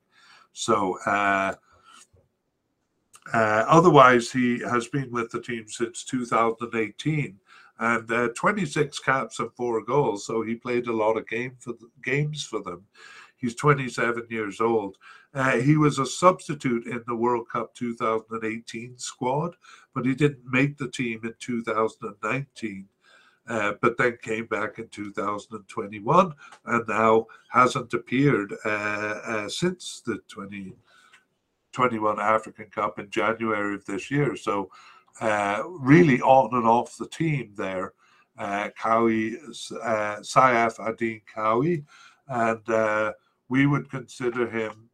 So, 0.53 0.99
uh, 1.07 1.55
uh, 3.33 3.65
otherwise, 3.69 4.33
he 4.33 4.61
has 4.61 4.89
been 4.89 5.11
with 5.13 5.31
the 5.31 5.41
team 5.41 5.67
since 5.69 6.03
2018 6.05 7.39
and 7.79 8.11
uh, 8.11 8.29
26 8.35 8.99
caps 8.99 9.39
and 9.39 9.53
four 9.55 9.85
goals. 9.85 10.27
So 10.27 10.43
he 10.43 10.55
played 10.55 10.87
a 10.87 10.93
lot 10.93 11.17
of 11.17 11.29
game 11.29 11.57
for 11.59 11.75
games 12.03 12.45
for 12.45 12.61
them. 12.63 12.85
He's 13.37 13.55
27 13.55 14.27
years 14.31 14.61
old. 14.61 14.97
Uh, 15.35 15.59
he 15.59 15.77
was 15.77 15.99
a 15.99 16.07
substitute 16.07 16.87
in 16.87 17.03
the 17.07 17.15
World 17.15 17.49
Cup 17.53 17.75
2018 17.75 18.99
squad, 18.99 19.55
but 19.95 20.07
he 20.07 20.15
didn't 20.15 20.45
make 20.51 20.79
the 20.79 20.89
team 20.89 21.21
in 21.25 21.35
2019. 21.39 22.89
Uh, 23.49 23.73
but 23.81 23.97
then 23.97 24.19
came 24.21 24.45
back 24.47 24.79
in 24.79 24.87
2021 24.89 26.35
and 26.67 26.87
now 26.87 27.27
hasn't 27.51 27.95
appeared 27.95 28.53
uh, 28.67 28.69
uh, 28.69 29.49
since 29.49 30.03
the 30.05 30.19
2021 30.29 32.21
African 32.21 32.67
Cup 32.67 32.99
in 32.99 33.09
January 33.09 33.75
of 33.75 33.87
this 33.87 34.11
year. 34.11 34.37
So, 34.37 34.71
uh, 35.21 35.63
really 35.67 36.21
on 36.21 36.55
and 36.55 36.67
off 36.67 36.97
the 36.99 37.09
team 37.09 37.53
there. 37.57 37.95
Uh, 38.39 38.69
Khaoui, 38.79 39.37
uh, 39.83 40.21
Saif 40.21 40.79
Adin 40.87 41.23
Kawi, 41.35 41.85
and 42.29 43.15
we 43.49 43.67
would 43.67 43.91
consider 43.91 44.49
him. 44.49 44.88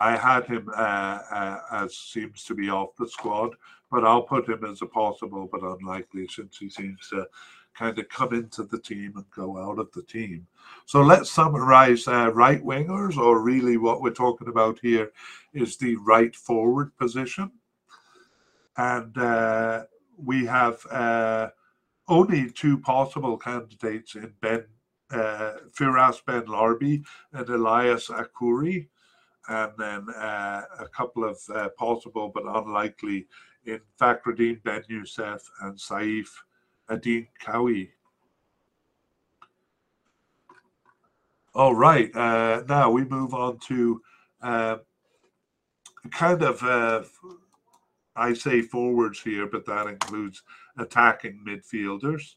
I 0.00 0.16
had 0.16 0.46
him 0.46 0.68
as 0.76 1.96
seems 1.96 2.44
to 2.44 2.54
be 2.54 2.70
off 2.70 2.96
the 2.98 3.08
squad 3.08 3.54
but 3.90 4.04
I'll 4.04 4.22
put 4.22 4.48
him 4.48 4.64
as 4.64 4.82
a 4.82 4.86
possible 4.86 5.48
but 5.50 5.62
unlikely 5.62 6.28
since 6.28 6.58
he 6.58 6.68
seems 6.68 7.08
to 7.10 7.26
kind 7.78 7.98
of 7.98 8.08
come 8.08 8.34
into 8.34 8.64
the 8.64 8.78
team 8.78 9.12
and 9.16 9.30
go 9.30 9.56
out 9.56 9.78
of 9.78 9.90
the 9.92 10.02
team. 10.02 10.46
So 10.84 11.00
let's 11.00 11.30
summarize 11.30 12.08
uh, 12.08 12.32
right 12.32 12.62
wingers, 12.62 13.16
or 13.16 13.40
really 13.40 13.76
what 13.76 14.02
we're 14.02 14.10
talking 14.10 14.48
about 14.48 14.80
here 14.82 15.12
is 15.54 15.76
the 15.76 15.94
right 15.96 16.34
forward 16.34 16.96
position. 16.96 17.52
And 18.76 19.16
uh, 19.16 19.84
we 20.16 20.44
have 20.46 20.84
uh, 20.90 21.50
only 22.08 22.50
two 22.50 22.78
possible 22.78 23.38
candidates 23.38 24.16
in 24.16 24.32
Ben 24.40 24.64
uh, 25.10 25.52
Firas 25.72 26.20
Ben 26.26 26.42
Larbi 26.46 27.02
and 27.32 27.48
Elias 27.48 28.08
Achouri, 28.08 28.88
and 29.48 29.72
then 29.78 30.06
uh, 30.14 30.62
a 30.78 30.88
couple 30.88 31.24
of 31.24 31.40
uh, 31.54 31.68
possible 31.70 32.30
but 32.32 32.44
unlikely 32.44 33.26
in 33.64 33.80
Fakhreddine 34.00 34.62
Ben 34.62 34.82
Youssef 34.88 35.50
and 35.62 35.76
Saif 35.76 36.28
Adin 36.88 37.26
Kawi. 37.42 37.90
All 41.54 41.74
right, 41.74 42.14
uh, 42.14 42.62
now 42.68 42.90
we 42.90 43.04
move 43.04 43.34
on 43.34 43.58
to 43.66 44.00
uh, 44.42 44.76
kind 46.10 46.42
of, 46.42 46.62
uh, 46.62 47.02
I 48.14 48.32
say 48.34 48.62
forwards 48.62 49.20
here, 49.20 49.46
but 49.46 49.66
that 49.66 49.86
includes 49.86 50.42
attacking 50.78 51.40
midfielders. 51.46 52.34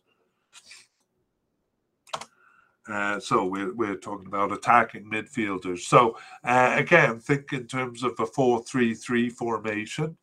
Uh, 2.91 3.19
so 3.19 3.45
we're, 3.45 3.73
we're 3.73 3.95
talking 3.95 4.27
about 4.27 4.51
attacking 4.51 5.05
midfielders. 5.05 5.79
So 5.79 6.17
uh, 6.43 6.75
again, 6.77 7.19
think 7.19 7.53
in 7.53 7.67
terms 7.67 8.03
of 8.03 8.11
a 8.19 8.25
4-3-3 8.25 9.31
formation. 9.31 10.17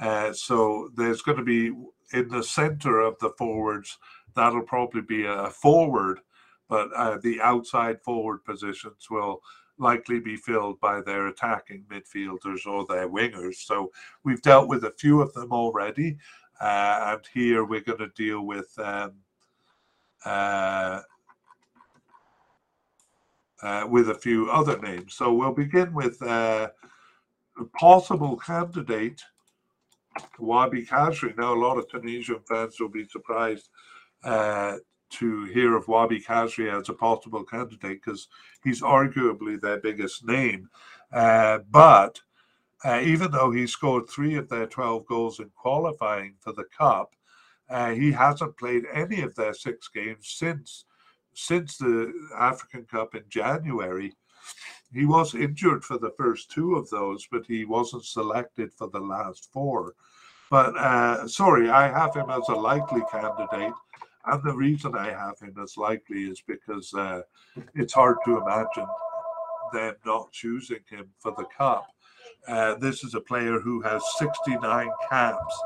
Uh, 0.00 0.32
so 0.32 0.90
there's 0.94 1.22
going 1.22 1.38
to 1.38 1.44
be 1.44 1.72
in 2.12 2.28
the 2.28 2.42
center 2.42 3.00
of 3.00 3.18
the 3.18 3.30
forwards, 3.30 3.98
that'll 4.34 4.62
probably 4.62 5.00
be 5.00 5.24
a 5.24 5.50
forward, 5.50 6.20
but 6.68 6.92
uh, 6.94 7.18
the 7.22 7.40
outside 7.40 8.00
forward 8.02 8.44
positions 8.44 9.08
will 9.10 9.40
likely 9.78 10.20
be 10.20 10.36
filled 10.36 10.80
by 10.80 11.00
their 11.00 11.26
attacking 11.26 11.84
midfielders 11.90 12.66
or 12.66 12.86
their 12.86 13.08
wingers. 13.08 13.56
So 13.56 13.90
we've 14.24 14.42
dealt 14.42 14.68
with 14.68 14.84
a 14.84 14.94
few 14.98 15.20
of 15.20 15.32
them 15.34 15.52
already. 15.52 16.18
Uh, 16.60 17.12
and 17.12 17.20
here 17.34 17.64
we're 17.64 17.80
going 17.80 17.98
to 17.98 18.08
deal 18.08 18.42
with 18.42 18.72
um, 18.78 19.12
uh, 23.62 23.86
with 23.88 24.10
a 24.10 24.14
few 24.14 24.50
other 24.50 24.78
names. 24.78 25.14
So 25.14 25.32
we'll 25.32 25.52
begin 25.52 25.92
with 25.92 26.20
uh, 26.22 26.68
a 27.58 27.64
possible 27.78 28.36
candidate, 28.36 29.22
Wahbi 30.38 30.86
Khazri. 30.86 31.36
Now, 31.36 31.54
a 31.54 31.58
lot 31.58 31.78
of 31.78 31.88
Tunisian 31.88 32.40
fans 32.48 32.78
will 32.78 32.88
be 32.88 33.04
surprised 33.04 33.68
uh, 34.24 34.76
to 35.08 35.44
hear 35.46 35.76
of 35.76 35.86
Wahbi 35.86 36.24
Khazri 36.24 36.72
as 36.72 36.88
a 36.88 36.94
possible 36.94 37.44
candidate 37.44 38.02
because 38.04 38.28
he's 38.64 38.82
arguably 38.82 39.60
their 39.60 39.78
biggest 39.78 40.26
name. 40.26 40.68
Uh, 41.12 41.58
but 41.70 42.20
uh, 42.84 43.00
even 43.02 43.30
though 43.30 43.50
he 43.50 43.66
scored 43.66 44.08
three 44.08 44.34
of 44.36 44.48
their 44.48 44.66
12 44.66 45.06
goals 45.06 45.40
in 45.40 45.50
qualifying 45.56 46.34
for 46.40 46.52
the 46.52 46.64
Cup, 46.76 47.14
uh, 47.68 47.90
he 47.90 48.12
hasn't 48.12 48.56
played 48.56 48.84
any 48.92 49.22
of 49.22 49.34
their 49.34 49.54
six 49.54 49.88
games 49.88 50.28
since 50.28 50.84
since 51.36 51.76
the 51.76 52.12
African 52.36 52.84
Cup 52.84 53.14
in 53.14 53.24
January. 53.28 54.16
He 54.92 55.04
was 55.04 55.34
injured 55.34 55.84
for 55.84 55.98
the 55.98 56.14
first 56.16 56.50
two 56.50 56.76
of 56.76 56.88
those, 56.88 57.26
but 57.30 57.44
he 57.46 57.64
wasn't 57.64 58.06
selected 58.06 58.72
for 58.72 58.88
the 58.88 59.00
last 59.00 59.50
four. 59.52 59.94
But 60.50 60.76
uh, 60.78 61.28
sorry, 61.28 61.68
I 61.68 61.88
have 61.88 62.14
him 62.14 62.30
as 62.30 62.48
a 62.48 62.54
likely 62.54 63.02
candidate. 63.10 63.74
And 64.24 64.42
the 64.42 64.54
reason 64.54 64.96
I 64.96 65.10
have 65.10 65.38
him 65.38 65.54
as 65.62 65.76
likely 65.76 66.22
is 66.22 66.42
because 66.46 66.92
uh, 66.94 67.22
it's 67.74 67.92
hard 67.92 68.16
to 68.24 68.38
imagine 68.38 68.88
them 69.72 69.94
not 70.06 70.32
choosing 70.32 70.80
him 70.88 71.10
for 71.18 71.32
the 71.36 71.44
Cup. 71.56 71.86
Uh, 72.48 72.76
this 72.76 73.04
is 73.04 73.14
a 73.14 73.20
player 73.20 73.60
who 73.60 73.82
has 73.82 74.02
69 74.18 74.88
caps 75.10 75.62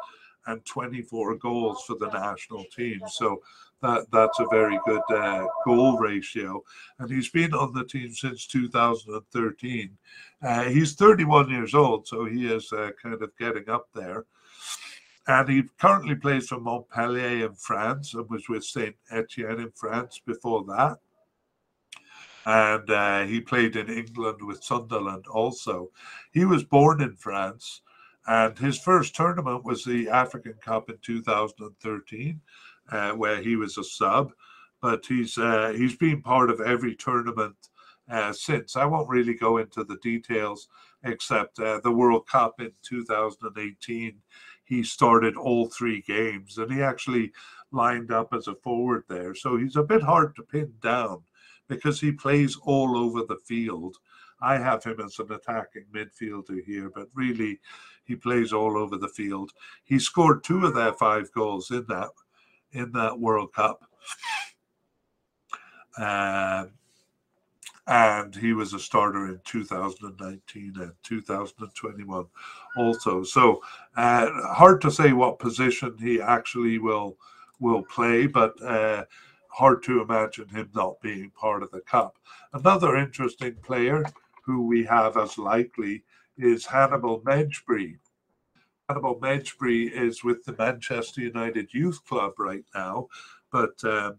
and 0.51 0.65
24 0.65 1.37
goals 1.37 1.83
for 1.87 1.97
the 1.97 2.09
national 2.09 2.65
team. 2.77 3.01
So 3.09 3.43
that 3.83 4.11
that's 4.11 4.39
a 4.41 4.47
very 4.51 4.79
good 4.87 5.03
uh, 5.11 5.47
goal 5.65 5.99
ratio. 5.99 6.63
And 6.99 7.11
he's 7.11 7.31
been 7.31 7.55
on 7.55 7.73
the 7.73 7.85
team 7.85 8.13
since 8.13 8.47
2013. 8.47 9.97
Uh, 10.43 10.65
he's 10.65 10.95
31 10.95 11.51
years 11.51 11.75
old, 11.75 12.07
so 12.07 12.25
he 12.25 12.47
is 12.47 12.73
uh, 12.73 12.91
kind 13.03 13.23
of 13.23 13.37
getting 13.39 13.69
up 13.69 13.89
there. 13.95 14.27
And 15.27 15.49
he 15.49 15.63
currently 15.79 16.17
plays 16.17 16.49
for 16.49 16.59
Montpellier 16.59 17.47
in 17.47 17.55
France 17.55 18.15
and 18.15 18.29
was 18.29 18.49
with 18.49 18.65
Saint 18.65 18.97
Etienne 19.11 19.61
in 19.61 19.71
France 19.75 20.21
before 20.25 20.65
that 20.65 20.99
and 22.47 22.91
uh, 22.91 23.25
he 23.25 23.41
played 23.41 23.77
in 23.77 23.89
England 23.89 24.43
with 24.43 24.65
Sunderland 24.65 25.27
also. 25.27 25.91
He 26.33 26.45
was 26.45 26.65
born 26.65 27.03
in 27.03 27.15
France, 27.17 27.83
and 28.31 28.57
his 28.57 28.79
first 28.79 29.17
tournament 29.17 29.65
was 29.65 29.85
the 29.85 30.09
African 30.09 30.55
Cup 30.63 30.89
in 30.89 30.99
2013, 31.03 32.41
uh, 32.93 33.11
where 33.11 33.43
he 33.43 33.57
was 33.57 33.77
a 33.77 33.83
sub. 33.83 34.31
But 34.81 35.05
he's 35.05 35.37
uh, 35.37 35.75
he's 35.77 35.97
been 35.97 36.23
part 36.23 36.49
of 36.49 36.61
every 36.61 36.95
tournament 36.95 37.57
uh, 38.09 38.33
since. 38.33 38.77
I 38.77 38.85
won't 38.85 39.09
really 39.09 39.35
go 39.35 39.59
into 39.59 39.83
the 39.83 39.97
details, 39.97 40.69
except 41.03 41.59
uh, 41.59 41.81
the 41.83 41.91
World 41.91 42.29
Cup 42.29 42.61
in 42.61 42.71
2018. 42.83 44.15
He 44.65 44.85
started 44.85 45.37
all 45.37 45.67
three 45.67 46.01
games, 46.01 46.57
and 46.57 46.73
he 46.73 46.83
actually 46.83 47.33
lined 47.73 48.13
up 48.13 48.33
as 48.33 48.47
a 48.47 48.55
forward 48.55 49.03
there. 49.09 49.35
So 49.35 49.57
he's 49.57 49.75
a 49.75 49.83
bit 49.83 50.03
hard 50.03 50.37
to 50.37 50.45
pin 50.45 50.73
down 50.81 51.25
because 51.69 52.01
he 52.01 52.13
plays 52.13 52.57
all 52.63 52.97
over 52.97 53.25
the 53.25 53.41
field. 53.45 53.97
I 54.41 54.57
have 54.57 54.85
him 54.85 55.01
as 55.01 55.19
an 55.19 55.33
attacking 55.33 55.87
midfielder 55.93 56.65
here, 56.65 56.91
but 56.95 57.09
really 57.13 57.61
he 58.05 58.17
plays 58.17 58.53
all 58.53 58.77
over 58.77 58.97
the 58.97 59.09
field. 59.09 59.53
He 59.85 59.99
scored 59.99 60.45
two 60.45 60.67
of 60.67 60.75
their 60.75 60.93
five 60.93 61.31
goals 61.33 61.71
in 61.71 61.85
that 61.89 62.11
in 62.73 62.93
that 62.93 63.19
World 63.19 63.53
Cup. 63.53 63.85
Uh, 65.99 66.67
and 67.87 68.35
he 68.37 68.53
was 68.53 68.73
a 68.73 68.79
starter 68.79 69.27
in 69.27 69.41
2019 69.45 70.75
and 70.79 70.93
2021 71.03 72.27
also. 72.77 73.25
So 73.25 73.63
uh, 73.97 74.29
hard 74.55 74.81
to 74.83 74.91
say 74.91 75.13
what 75.13 75.41
position 75.41 75.97
he 75.99 76.21
actually 76.21 76.79
will 76.79 77.17
will 77.59 77.83
play, 77.83 78.27
but 78.27 78.61
uh, 78.63 79.05
hard 79.49 79.83
to 79.83 80.01
imagine 80.01 80.49
him 80.49 80.71
not 80.75 81.01
being 81.01 81.31
part 81.31 81.63
of 81.63 81.71
the 81.73 81.81
cup. 81.81 82.17
Another 82.53 82.97
interesting 82.97 83.57
player 83.57 84.05
who 84.45 84.67
we 84.67 84.85
have 84.85 85.17
as 85.17 85.37
likely 85.37 86.03
is 86.43 86.67
Hannibal 86.67 87.21
Mejbri. 87.21 87.97
Hannibal 88.89 89.21
Mejbri 89.21 89.91
is 89.93 90.25
with 90.25 90.45
the 90.45 90.55
Manchester 90.59 91.21
United 91.21 91.73
Youth 91.73 92.05
Club 92.05 92.33
right 92.39 92.65
now, 92.75 93.07
but 93.53 93.83
um, 93.85 94.17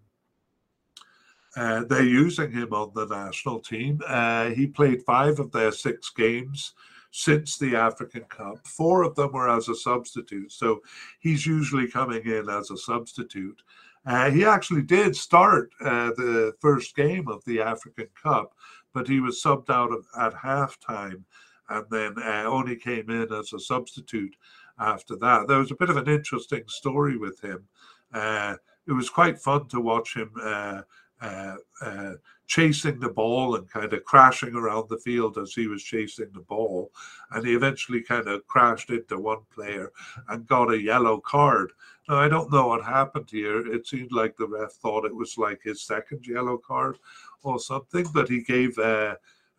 uh, 1.57 1.84
they're 1.89 2.03
using 2.03 2.52
him 2.52 2.73
on 2.73 2.91
the 2.95 3.06
national 3.06 3.60
team. 3.60 3.99
Uh, 4.07 4.49
he 4.49 4.68
played 4.68 5.03
five 5.03 5.39
of 5.39 5.52
their 5.52 5.72
six 5.72 6.10
games 6.11 6.73
since 7.11 7.57
the 7.57 7.76
African 7.76 8.23
Cup. 8.23 8.65
Four 8.65 9.03
of 9.03 9.15
them 9.15 9.34
were 9.34 9.49
as 9.49 9.68
a 9.68 9.76
substitute, 9.76 10.52
so 10.52 10.81
he's 11.19 11.45
usually 11.45 11.88
coming 11.88 12.26
in 12.26 12.49
as 12.49 12.72
a 12.72 12.77
substitute. 12.77 13.61
Uh, 14.06 14.31
he 14.31 14.45
actually 14.45 14.81
did 14.81 15.15
start 15.15 15.72
uh, 15.81 16.11
the 16.15 16.53
first 16.60 16.95
game 16.95 17.27
of 17.27 17.43
the 17.45 17.61
African 17.61 18.07
Cup, 18.22 18.53
but 18.93 19.07
he 19.07 19.19
was 19.19 19.43
subbed 19.43 19.69
out 19.69 19.91
of, 19.91 20.06
at 20.19 20.34
halftime 20.34 21.23
and 21.72 21.85
then 21.89 22.14
uh, 22.23 22.43
only 22.45 22.76
came 22.76 23.10
in 23.10 23.31
as 23.34 23.53
a 23.53 23.60
substitute 23.60 24.35
after 24.80 25.15
that. 25.18 25.48
There 25.48 25.60
was 25.60 25.72
a 25.72 25.76
bit 25.76 25.89
of 25.89 25.98
an 25.98 26.10
interesting 26.10 26.64
story 26.68 27.18
with 27.18 27.39
him. 27.41 27.68
Uh, 28.14 28.56
it 28.88 28.93
was 28.93 29.10
quite 29.10 29.39
fun 29.39 29.68
to 29.69 29.80
watch 29.80 30.15
him 30.15 30.31
uh, 30.41 30.81
uh, 31.22 32.14
chasing 32.48 32.99
the 32.99 33.10
ball 33.10 33.56
and 33.56 33.69
kind 33.69 33.93
of 33.93 34.03
crashing 34.03 34.56
around 34.56 34.89
the 34.89 34.98
field 34.98 35.38
as 35.38 35.53
he 35.53 35.68
was 35.68 35.84
chasing 35.84 36.30
the 36.34 36.41
ball. 36.41 36.91
And 37.31 37.45
he 37.45 37.53
eventually 37.53 38.02
kind 38.02 38.27
of 38.27 38.45
crashed 38.48 38.89
into 38.89 39.19
one 39.19 39.43
player 39.53 39.91
and 40.30 40.48
got 40.48 40.73
a 40.73 40.81
yellow 40.81 41.19
card. 41.19 41.72
Now, 42.10 42.18
I 42.18 42.27
don't 42.27 42.52
know 42.52 42.68
what 42.68 42.84
happened 42.84 43.30
here. 43.30 43.72
It 43.72 43.88
seemed 43.88 44.11
like 44.11 44.35
the 44.35 44.48
ref 44.48 44.73
thought 44.73 45.06
it 45.06 45.15
was 45.15 45.38
like 45.38 45.61
his 45.64 45.84
second 45.84 46.26
yellow 46.27 46.57
card 46.57 46.98
or 47.43 47.60
something, 47.60 48.07
but 48.14 48.27
he 48.27 48.41
gave 48.41 48.77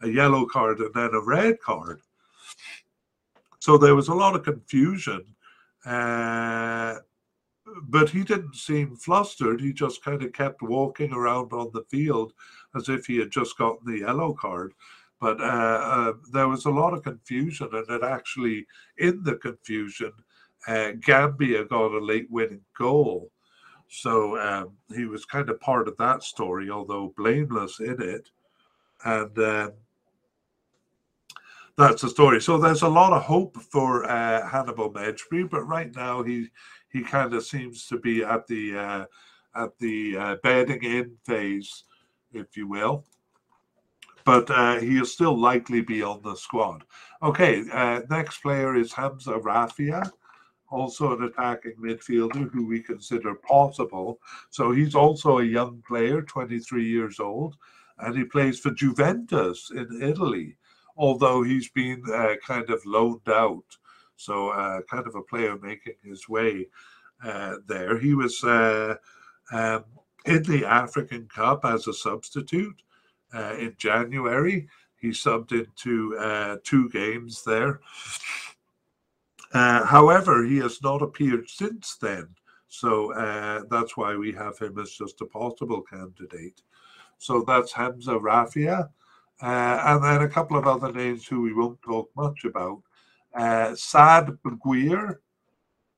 a, 0.02 0.08
yellow 0.08 0.46
card 0.46 0.78
and 0.78 0.94
then 0.94 1.10
a 1.14 1.20
red 1.20 1.60
card. 1.60 2.00
So 3.60 3.78
there 3.78 3.94
was 3.94 4.08
a 4.08 4.14
lot 4.14 4.34
of 4.34 4.42
confusion. 4.42 5.24
Uh, 5.84 6.96
but 7.88 8.08
he 8.10 8.24
didn't 8.24 8.56
seem 8.56 8.96
flustered. 8.96 9.60
He 9.60 9.72
just 9.72 10.04
kind 10.04 10.22
of 10.22 10.32
kept 10.32 10.62
walking 10.62 11.12
around 11.12 11.52
on 11.52 11.70
the 11.72 11.84
field 11.88 12.32
as 12.74 12.88
if 12.88 13.06
he 13.06 13.18
had 13.18 13.30
just 13.30 13.56
gotten 13.56 13.86
the 13.86 14.00
yellow 14.00 14.32
card. 14.32 14.74
But 15.20 15.40
uh, 15.40 15.44
uh, 15.44 16.12
there 16.32 16.48
was 16.48 16.64
a 16.64 16.70
lot 16.70 16.92
of 16.92 17.04
confusion, 17.04 17.68
and 17.72 17.88
it 17.88 18.02
actually, 18.02 18.66
in 18.98 19.22
the 19.22 19.36
confusion, 19.36 20.12
uh, 20.66 20.92
Gambia 21.00 21.64
got 21.64 21.92
a 21.92 21.98
late 21.98 22.30
winning 22.30 22.64
goal. 22.76 23.30
So 23.88 24.38
um, 24.38 24.72
he 24.94 25.04
was 25.04 25.24
kind 25.24 25.48
of 25.48 25.60
part 25.60 25.86
of 25.86 25.96
that 25.98 26.22
story, 26.22 26.70
although 26.70 27.14
blameless 27.16 27.78
in 27.78 28.02
it. 28.02 28.30
And 29.04 29.38
um, 29.38 29.72
that's 31.76 32.02
the 32.02 32.08
story. 32.08 32.40
So 32.40 32.58
there's 32.58 32.82
a 32.82 32.88
lot 32.88 33.12
of 33.12 33.22
hope 33.22 33.56
for 33.56 34.04
uh, 34.04 34.46
Hannibal 34.46 34.92
Mejbri, 34.92 35.48
but 35.48 35.62
right 35.62 35.94
now 35.94 36.22
he 36.22 36.48
he 36.90 37.02
kind 37.02 37.32
of 37.32 37.44
seems 37.44 37.86
to 37.88 37.98
be 37.98 38.22
at 38.22 38.46
the 38.46 38.76
uh, 38.76 39.04
at 39.54 39.78
the 39.78 40.16
uh, 40.16 40.36
bedding 40.42 40.82
in 40.82 41.16
phase, 41.24 41.84
if 42.32 42.56
you 42.56 42.68
will. 42.68 43.04
But 44.24 44.50
uh, 44.50 44.78
he'll 44.78 45.06
still 45.06 45.36
likely 45.36 45.80
be 45.80 46.02
on 46.02 46.22
the 46.22 46.36
squad. 46.36 46.84
Okay, 47.22 47.64
uh, 47.72 48.02
next 48.08 48.38
player 48.38 48.76
is 48.76 48.92
Hamza 48.92 49.32
Rafia, 49.32 50.08
also 50.70 51.16
an 51.16 51.24
attacking 51.24 51.74
midfielder 51.76 52.50
who 52.52 52.66
we 52.66 52.80
consider 52.80 53.34
possible. 53.34 54.20
So 54.50 54.70
he's 54.70 54.94
also 54.94 55.38
a 55.38 55.44
young 55.44 55.82
player, 55.86 56.22
23 56.22 56.84
years 56.84 57.18
old, 57.18 57.56
and 57.98 58.16
he 58.16 58.24
plays 58.24 58.60
for 58.60 58.70
Juventus 58.70 59.70
in 59.74 60.02
Italy, 60.02 60.56
although 60.96 61.42
he's 61.42 61.68
been 61.70 62.02
uh, 62.12 62.34
kind 62.46 62.68
of 62.70 62.84
loaned 62.84 63.28
out 63.28 63.64
so 64.22 64.50
uh, 64.50 64.80
kind 64.82 65.06
of 65.06 65.16
a 65.16 65.22
player 65.22 65.58
making 65.60 65.94
his 66.02 66.28
way 66.28 66.66
uh, 67.24 67.56
there. 67.66 67.98
He 67.98 68.14
was 68.14 68.42
uh, 68.44 68.94
um, 69.52 69.84
in 70.26 70.42
the 70.44 70.64
African 70.64 71.26
Cup 71.26 71.64
as 71.64 71.88
a 71.88 71.92
substitute 71.92 72.82
uh, 73.34 73.54
in 73.58 73.74
January. 73.78 74.68
He 75.00 75.08
subbed 75.08 75.50
into 75.50 76.16
uh, 76.16 76.58
two 76.62 76.88
games 76.90 77.42
there. 77.44 77.80
However, 79.52 80.44
he 80.44 80.58
has 80.58 80.80
not 80.82 81.02
appeared 81.02 81.50
since 81.50 81.96
then. 82.00 82.28
So 82.68 83.12
that's 83.70 83.96
why 83.96 84.16
we 84.16 84.32
have 84.32 84.58
him 84.58 84.78
as 84.78 84.92
just 84.92 85.20
a 85.20 85.26
possible 85.26 85.82
candidate. 85.82 86.62
So 87.18 87.44
that's 87.46 87.72
Hamza 87.72 88.12
Rafia. 88.12 88.88
Uh, 89.42 89.82
and 89.86 90.04
then 90.04 90.22
a 90.22 90.28
couple 90.28 90.56
of 90.56 90.68
other 90.68 90.92
names 90.92 91.26
who 91.26 91.42
we 91.42 91.52
won't 91.52 91.82
talk 91.82 92.08
much 92.16 92.44
about. 92.44 92.80
Uh, 93.34 93.74
Saad 93.74 94.38
Beguir. 94.44 95.20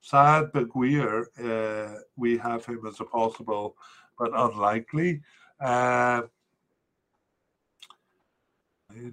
Saad 0.01 0.51
Beguir, 0.53 1.27
uh, 1.43 2.01
we 2.16 2.39
have 2.39 2.65
him 2.65 2.87
as 2.87 3.01
a 3.01 3.05
possible 3.05 3.77
but 4.19 4.31
unlikely. 4.35 5.21
Uh, 5.61 6.23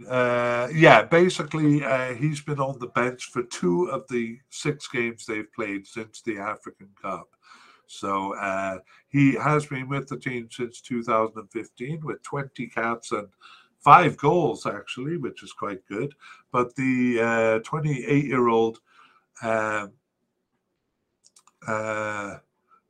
uh, 0.07 0.67
yeah, 0.73 1.03
basically, 1.03 1.83
uh, 1.83 2.13
he's 2.13 2.41
been 2.41 2.59
on 2.59 2.77
the 2.79 2.87
bench 2.87 3.25
for 3.31 3.43
two 3.43 3.85
of 3.85 4.07
the 4.09 4.37
six 4.49 4.87
games 4.87 5.25
they've 5.25 5.51
played 5.53 5.87
since 5.87 6.21
the 6.21 6.37
African 6.37 6.89
Cup. 7.01 7.27
So 7.87 8.79
he 9.09 9.33
has 9.33 9.65
been 9.65 9.89
with 9.89 10.07
the 10.07 10.17
team 10.17 10.47
since 10.49 10.79
2015 10.81 11.99
with 12.03 12.23
20 12.23 12.67
caps 12.67 13.11
and 13.11 13.27
five 13.83 14.17
goals, 14.17 14.65
actually, 14.65 15.17
which 15.17 15.43
is 15.43 15.51
quite 15.51 15.85
good. 15.87 16.13
But 16.51 16.75
the 16.75 17.61
28 17.63 18.07
uh, 18.07 18.13
year 18.13 18.47
old 18.47 18.79
um, 19.41 19.91
uh, 21.67 22.37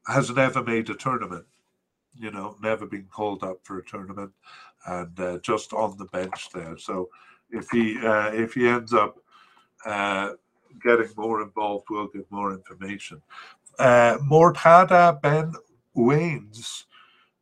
has 0.07 0.29
never 0.31 0.63
made 0.63 0.89
a 0.89 0.95
tournament, 0.95 1.45
you 2.15 2.31
know, 2.31 2.55
never 2.61 2.85
been 2.85 3.07
called 3.11 3.43
up 3.43 3.59
for 3.63 3.79
a 3.79 3.85
tournament 3.85 4.31
and 4.85 5.19
uh, 5.19 5.37
just 5.39 5.73
on 5.73 5.97
the 5.97 6.05
bench 6.05 6.49
there. 6.53 6.77
So 6.77 7.09
if 7.49 7.69
he 7.69 7.97
uh, 8.05 8.31
if 8.33 8.53
he 8.53 8.67
ends 8.67 8.93
up 8.93 9.17
uh, 9.85 10.33
getting 10.83 11.09
more 11.15 11.41
involved, 11.41 11.85
we'll 11.89 12.07
get 12.07 12.29
more 12.31 12.53
information. 12.53 13.21
Uh, 13.77 14.17
Mortadha 14.19 15.21
Ben 15.21 15.53
Ouanes. 15.95 16.85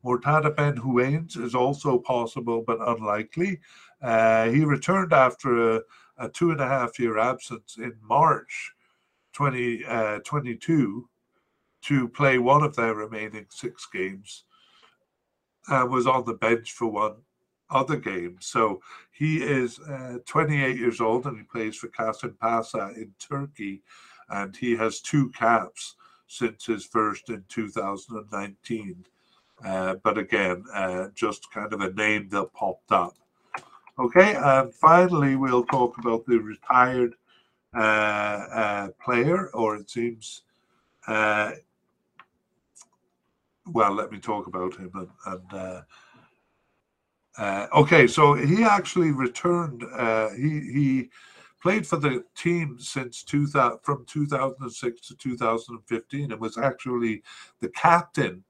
Mortadha 0.04 0.56
Ben 0.56 0.78
Ouanes 0.78 1.38
is 1.38 1.56
also 1.56 1.98
possible 1.98 2.64
but 2.66 2.80
unlikely. 2.82 3.60
Uh, 4.02 4.50
he 4.50 4.64
returned 4.64 5.14
after 5.14 5.78
a, 5.78 5.82
a, 6.18 6.30
two 6.30 6.52
and 6.52 6.62
a 6.62 6.68
half 6.68 6.98
year 7.00 7.18
absence 7.18 7.78
in 7.78 7.94
March 8.02 8.72
2022 9.34 11.04
uh, 11.04 11.08
to 11.82 12.08
play 12.10 12.38
one 12.38 12.64
of 12.64 12.76
their 12.76 12.96
remaining 12.96 13.46
six 13.50 13.88
games 13.92 14.46
and 15.68 15.90
was 15.90 16.08
on 16.08 16.26
the 16.26 16.34
bench 16.34 16.72
for 16.72 16.88
one 16.88 17.16
other 17.70 17.98
game. 17.98 18.38
So 18.40 18.82
he 19.12 19.38
is 19.38 19.80
uh, 19.80 20.20
28 20.26 20.78
years 20.78 21.02
old 21.02 21.26
and 21.26 21.38
he 21.38 21.44
plays 21.44 21.76
for 21.76 21.88
Kasımpaşa 21.90 22.96
in 22.96 23.14
Turkey, 23.20 23.84
and 24.30 24.56
he 24.56 24.76
has 24.76 25.02
two 25.02 25.30
caps 25.32 25.96
since 26.28 26.66
his 26.66 26.86
first 26.86 27.30
in 27.30 27.44
2019. 27.50 29.06
Uh, 29.66 29.96
but 30.04 30.18
again, 30.18 30.64
uh, 30.74 31.08
just 31.14 31.52
kind 31.52 31.74
of 31.74 31.82
a 31.82 31.92
name 31.94 32.30
that 32.30 32.54
popped 32.54 32.92
up. 32.92 33.16
Okay, 33.98 34.36
and 34.36 34.74
finally, 34.74 35.36
we'll 35.36 35.66
talk 35.66 35.98
about 35.98 36.26
the 36.26 36.38
retired 36.38 37.16
uh, 37.76 37.78
uh, 37.78 38.88
player, 39.04 39.50
or 39.50 39.76
it 39.76 39.90
seems. 39.90 40.44
Uh, 41.08 41.52
well, 43.68 43.94
let 43.94 44.12
me 44.12 44.18
talk 44.20 44.48
about 44.48 44.76
him 44.76 44.92
and, 44.96 45.44
and 45.52 45.84
okay, 47.74 48.08
so 48.08 48.34
he 48.34 48.64
actually 48.64 49.12
returned. 49.12 49.84
He 50.36 50.72
he 50.72 51.10
played 51.62 51.86
for 51.86 51.98
the 51.98 52.24
team 52.36 52.78
since 52.80 53.22
2000 53.24 53.80
from 53.84 54.06
2006 54.06 55.08
to 55.08 55.16
2015 55.16 56.32
and 56.32 56.42
was 56.42 56.58
actually 56.58 57.22
the 57.60 57.70
captain. 57.70 58.44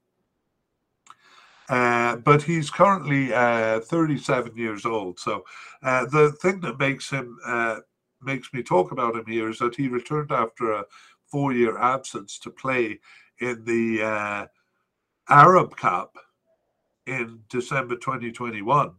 Uh, 1.69 2.15
but 2.17 2.41
he's 2.41 2.69
currently 2.71 3.31
uh, 3.31 3.79
37 3.81 4.55
years 4.55 4.85
old. 4.85 5.19
So 5.19 5.43
uh, 5.83 6.05
the 6.05 6.31
thing 6.41 6.59
that 6.61 6.79
makes 6.79 7.09
him 7.09 7.37
uh, 7.45 7.77
makes 8.21 8.51
me 8.53 8.63
talk 8.63 8.91
about 8.91 9.15
him 9.15 9.25
here 9.27 9.49
is 9.49 9.59
that 9.59 9.75
he 9.75 9.87
returned 9.87 10.31
after 10.31 10.73
a 10.73 10.85
four-year 11.27 11.77
absence 11.77 12.39
to 12.39 12.49
play 12.49 12.99
in 13.39 13.63
the 13.63 14.49
Arab 15.29 15.77
Cup 15.77 16.17
in 17.05 17.39
December 17.49 17.95
2021. 17.95 18.93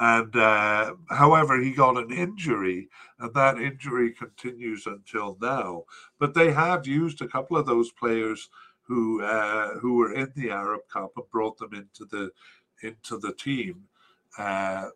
And 0.00 0.34
uh, 0.34 0.94
however, 1.10 1.60
he 1.60 1.70
got 1.70 1.96
an 1.96 2.10
injury, 2.10 2.88
and 3.20 3.32
that 3.34 3.58
injury 3.58 4.10
continues 4.12 4.86
until 4.86 5.38
now. 5.40 5.84
But 6.18 6.34
they 6.34 6.50
have 6.52 6.86
used 6.86 7.22
a 7.22 7.28
couple 7.28 7.56
of 7.56 7.66
those 7.66 7.92
players 7.92 8.48
who 8.86 9.22
uh, 9.22 9.78
who 9.78 9.94
were 9.94 10.14
in 10.14 10.32
the 10.36 10.50
Arab 10.50 10.82
Cup 10.92 11.12
and 11.16 11.30
brought 11.30 11.58
them 11.58 11.74
into 11.74 12.04
the 12.04 12.30
into 12.82 13.18
the 13.18 13.32
team. 13.34 13.84
Uh, 14.38 14.88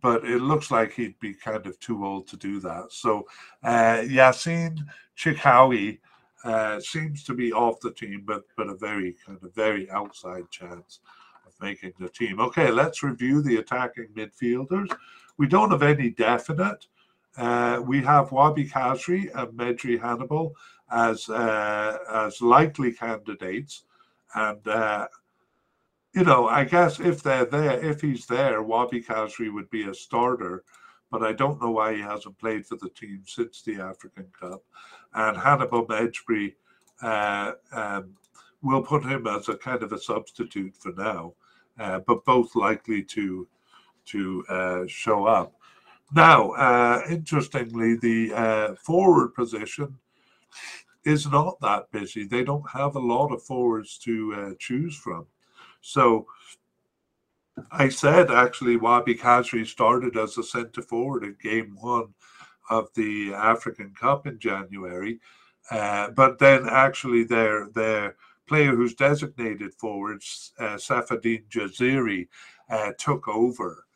but 0.00 0.24
it 0.24 0.40
looks 0.40 0.70
like 0.70 0.92
he'd 0.92 1.18
be 1.20 1.34
kind 1.34 1.66
of 1.66 1.78
too 1.78 2.04
old 2.04 2.26
to 2.28 2.36
do 2.36 2.60
that. 2.60 2.86
So 2.90 3.26
uh, 3.62 4.02
Yassine 4.02 4.80
Chikhaoui 5.16 5.98
uh, 6.44 6.80
seems 6.80 7.24
to 7.24 7.34
be 7.34 7.52
off 7.52 7.80
the 7.80 7.92
team, 7.92 8.22
but 8.26 8.44
but 8.56 8.68
a 8.68 8.74
very 8.74 9.16
kind 9.24 9.38
of 9.42 9.54
very 9.54 9.90
outside 9.90 10.50
chance 10.50 11.00
of 11.46 11.52
making 11.60 11.92
the 11.98 12.08
team. 12.08 12.40
Okay, 12.40 12.70
let's 12.70 13.02
review 13.02 13.42
the 13.42 13.56
attacking 13.56 14.08
midfielders. 14.16 14.94
We 15.36 15.46
don't 15.46 15.70
have 15.70 15.82
any 15.82 16.10
definite. 16.10 16.86
Uh, 17.36 17.80
we 17.84 18.00
have 18.02 18.30
Wahbi 18.30 18.70
Khazri 18.70 19.30
and 19.34 19.58
Mejbri 19.58 20.00
Hannibal 20.00 20.54
as 20.94 21.28
uh, 21.28 21.98
as 22.12 22.40
likely 22.40 22.92
candidates, 22.92 23.84
and 24.34 24.66
uh, 24.68 25.08
you 26.14 26.24
know, 26.24 26.48
I 26.48 26.64
guess 26.64 27.00
if 27.00 27.22
they're 27.22 27.44
there, 27.44 27.84
if 27.84 28.00
he's 28.00 28.26
there, 28.26 28.62
Wahbi 28.62 29.04
Khazri 29.04 29.52
would 29.52 29.68
be 29.70 29.88
a 29.88 29.94
starter 29.94 30.64
but 31.14 31.22
I 31.22 31.32
don't 31.32 31.62
know 31.62 31.70
why 31.70 31.94
he 31.94 32.00
hasn't 32.00 32.38
played 32.38 32.66
for 32.66 32.74
the 32.74 32.88
team 32.88 33.22
since 33.24 33.62
the 33.62 33.76
African 33.76 34.26
Cup. 34.36 34.64
And 35.14 35.36
Hannibal 35.36 35.86
Mejbri 35.86 36.54
uh, 37.02 37.52
um, 37.70 38.16
will 38.62 38.82
put 38.82 39.04
him 39.04 39.28
as 39.28 39.48
a 39.48 39.56
kind 39.56 39.84
of 39.84 39.92
a 39.92 39.98
substitute 40.00 40.74
for 40.74 40.90
now, 40.96 41.34
uh, 41.78 42.00
but 42.00 42.24
both 42.24 42.56
likely 42.56 43.00
to 43.04 43.46
to 44.06 44.44
uh, 44.48 44.82
show 44.88 45.24
up. 45.24 45.54
Now, 46.12 46.50
uh, 46.50 47.02
interestingly, 47.08 47.94
the 47.94 48.76
forward 48.82 49.34
position 49.34 49.96
is 51.04 51.26
not 51.26 51.60
that 51.60 51.90
busy. 51.92 52.26
They 52.26 52.44
don't 52.44 52.68
have 52.70 52.96
a 52.96 53.00
lot 53.00 53.32
of 53.32 53.42
forwards 53.42 53.98
to 53.98 54.34
uh, 54.34 54.54
choose 54.58 54.96
from. 54.96 55.26
So 55.80 56.26
I 57.70 57.88
said 57.88 58.30
actually 58.30 58.78
Wahbi 58.78 59.18
Khazri 59.18 59.66
started 59.66 60.16
as 60.16 60.38
a 60.38 60.42
centre 60.42 60.82
forward 60.82 61.24
in 61.24 61.36
game 61.42 61.76
one 61.80 62.14
of 62.70 62.88
the 62.94 63.34
African 63.34 63.92
Cup 63.98 64.26
in 64.26 64.38
January. 64.38 65.20
Uh, 65.70 66.10
but 66.10 66.38
then 66.38 66.66
actually 66.68 67.24
their 67.24 67.68
their 67.70 68.16
player 68.46 68.74
who's 68.74 68.94
designated 68.94 69.72
forwards, 69.74 70.52
uh, 70.58 70.76
Seifeddine 70.76 71.48
Jaziri, 71.48 72.28
uh, 72.68 72.92
took 72.98 73.26
over. 73.26 73.86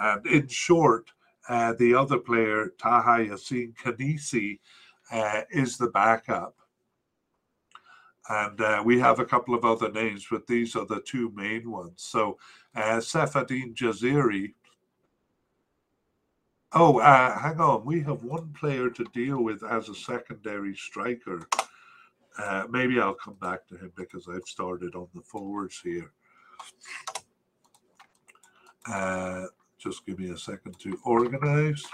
And 0.00 0.26
in 0.26 0.48
short, 0.48 1.10
uh, 1.48 1.74
the 1.78 1.94
other 1.94 2.18
player, 2.18 2.72
Taha 2.78 3.26
Yassin 3.26 3.74
Khenissi, 3.76 4.60
uh, 5.10 5.42
is 5.50 5.76
the 5.76 5.88
backup. 5.88 6.54
And 8.28 8.60
uh, 8.60 8.82
we 8.84 8.98
have 9.00 9.20
a 9.20 9.24
couple 9.24 9.54
of 9.54 9.64
other 9.64 9.90
names, 9.90 10.26
but 10.30 10.46
these 10.46 10.76
are 10.76 10.84
the 10.84 11.00
two 11.00 11.32
main 11.34 11.70
ones. 11.70 11.94
So 11.96 12.36
uh, 12.74 12.98
Seifeddine 13.00 13.74
Jaziri. 13.74 14.52
Oh, 16.72 16.98
uh, 16.98 17.38
hang 17.38 17.58
on. 17.60 17.86
We 17.86 18.02
have 18.02 18.24
one 18.24 18.52
player 18.52 18.90
to 18.90 19.04
deal 19.14 19.42
with 19.42 19.62
as 19.62 19.88
a 19.88 19.94
secondary 19.94 20.74
striker. 20.74 21.48
Uh, 22.38 22.64
maybe 22.68 23.00
I'll 23.00 23.14
come 23.14 23.36
back 23.40 23.66
to 23.68 23.76
him 23.78 23.92
because 23.96 24.28
I've 24.28 24.44
started 24.44 24.94
on 24.94 25.08
the 25.14 25.22
forwards 25.22 25.80
here. 25.82 26.12
Uh, 28.86 29.46
just 29.78 30.04
give 30.04 30.18
me 30.18 30.30
a 30.30 30.36
second 30.36 30.78
to 30.80 30.98
organize. 31.04 31.84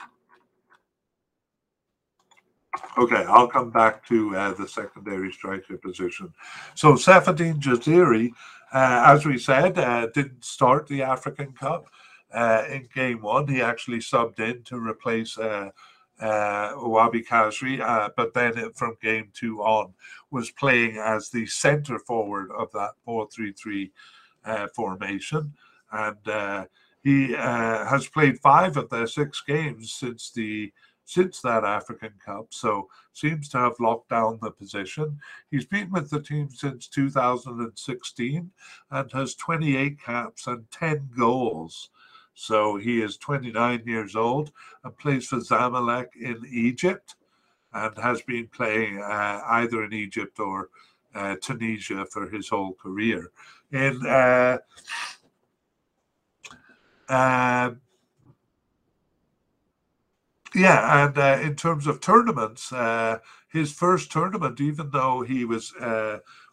Okay, 2.98 3.24
I'll 3.28 3.48
come 3.48 3.70
back 3.70 4.06
to 4.06 4.36
uh, 4.36 4.54
the 4.54 4.68
secondary 4.68 5.32
striker 5.32 5.76
position. 5.76 6.32
So 6.74 6.94
Seifeddine 6.94 7.60
Jaziri, 7.60 8.30
uh, 8.72 9.02
as 9.06 9.24
we 9.24 9.38
said, 9.38 9.78
uh, 9.78 10.08
didn't 10.14 10.44
start 10.44 10.86
the 10.86 11.02
African 11.02 11.52
Cup 11.52 11.86
uh, 12.32 12.64
in 12.70 12.88
game 12.94 13.22
one. 13.22 13.48
He 13.48 13.62
actually 13.62 13.98
subbed 13.98 14.40
in 14.40 14.62
to 14.64 14.76
replace 14.76 15.38
uh, 15.38 15.70
uh, 16.20 16.72
Wahbi 16.74 17.26
Khazri, 17.26 17.80
uh, 17.80 18.10
but 18.16 18.34
then 18.34 18.72
from 18.72 18.96
game 19.02 19.30
two 19.34 19.60
on 19.62 19.92
was 20.30 20.50
playing 20.50 20.96
as 20.96 21.30
the 21.30 21.46
centre 21.46 21.98
forward 21.98 22.50
of 22.56 22.70
that 22.72 22.92
4-3-3 23.06 23.90
formation. 24.74 25.52
And 25.92 26.66
he 27.02 27.32
has 27.32 28.08
played 28.08 28.40
five 28.40 28.76
of 28.76 28.88
their 28.90 29.06
six 29.06 29.42
games 29.46 29.92
since 29.92 30.30
the 30.30 30.72
since 31.04 31.40
that 31.42 31.64
African 31.64 32.12
Cup, 32.24 32.46
so 32.50 32.88
seems 33.12 33.48
to 33.50 33.58
have 33.58 33.78
locked 33.78 34.08
down 34.08 34.38
the 34.40 34.50
position. 34.50 35.18
He's 35.50 35.66
been 35.66 35.90
with 35.90 36.10
the 36.10 36.20
team 36.20 36.48
since 36.50 36.88
2016 36.88 38.50
and 38.90 39.12
has 39.12 39.34
28 39.34 40.00
caps 40.00 40.46
and 40.46 40.70
10 40.70 41.10
goals. 41.16 41.90
So 42.34 42.76
he 42.76 43.00
is 43.00 43.16
29 43.18 43.82
years 43.86 44.16
old 44.16 44.52
and 44.82 44.96
plays 44.98 45.26
for 45.26 45.36
Zamalek 45.38 46.08
in 46.20 46.42
Egypt 46.50 47.14
and 47.72 47.96
has 47.98 48.22
been 48.22 48.48
playing 48.48 48.98
uh, 48.98 49.40
either 49.46 49.84
in 49.84 49.92
Egypt 49.92 50.40
or 50.40 50.70
uh, 51.14 51.36
Tunisia 51.40 52.04
for 52.06 52.28
his 52.28 52.48
whole 52.48 52.74
career. 52.74 53.30
In 53.72 54.04
uh, 54.06 54.58
uh 57.08 57.70
yeah, 60.54 61.06
and 61.06 61.18
uh, 61.18 61.38
in 61.42 61.56
terms 61.56 61.86
of 61.86 62.00
tournaments, 62.00 62.72
uh, 62.72 63.18
his 63.48 63.72
first 63.72 64.10
tournament, 64.10 64.60
even 64.60 64.90
though 64.90 65.22
he 65.22 65.44
was 65.44 65.72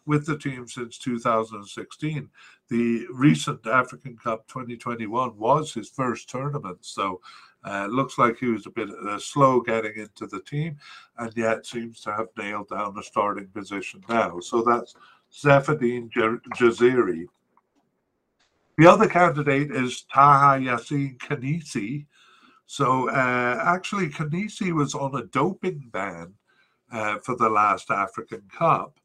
with 0.04 0.26
the 0.26 0.36
team 0.36 0.66
since 0.66 0.98
2016, 0.98 2.28
the 2.68 3.06
recent 3.12 3.66
African 3.66 4.16
Cup 4.16 4.46
2021 4.48 5.36
was 5.36 5.72
his 5.72 5.88
first 5.88 6.28
tournament. 6.28 6.78
So 6.80 7.20
uh, 7.64 7.86
looks 7.90 8.18
like 8.18 8.38
he 8.38 8.46
was 8.46 8.66
a 8.66 8.70
bit 8.70 8.90
uh, 8.90 9.18
slow 9.18 9.60
getting 9.60 9.96
into 9.96 10.26
the 10.26 10.40
team, 10.40 10.76
and 11.18 11.32
yet 11.36 11.66
seems 11.66 12.00
to 12.00 12.12
have 12.12 12.28
nailed 12.36 12.68
down 12.68 12.98
a 12.98 13.02
starting 13.02 13.48
position 13.48 14.02
now. 14.08 14.40
So 14.40 14.62
that's 14.62 14.94
Seifeddine 15.32 16.10
Jaziri. 16.10 17.26
The 18.78 18.86
other 18.86 19.08
candidate 19.08 19.70
is 19.70 20.04
Taha 20.12 20.58
Yassin 20.60 21.18
Khenissi. 21.18 22.06
So 22.72 23.10
uh, 23.10 23.62
actually, 23.66 24.08
Khenissi 24.08 24.72
was 24.72 24.94
on 24.94 25.14
a 25.14 25.26
doping 25.26 25.90
ban 25.92 26.32
uh, 26.90 27.18
for 27.18 27.36
the 27.36 27.50
last 27.50 27.90
African 27.90 28.44
Cup. 28.50 28.98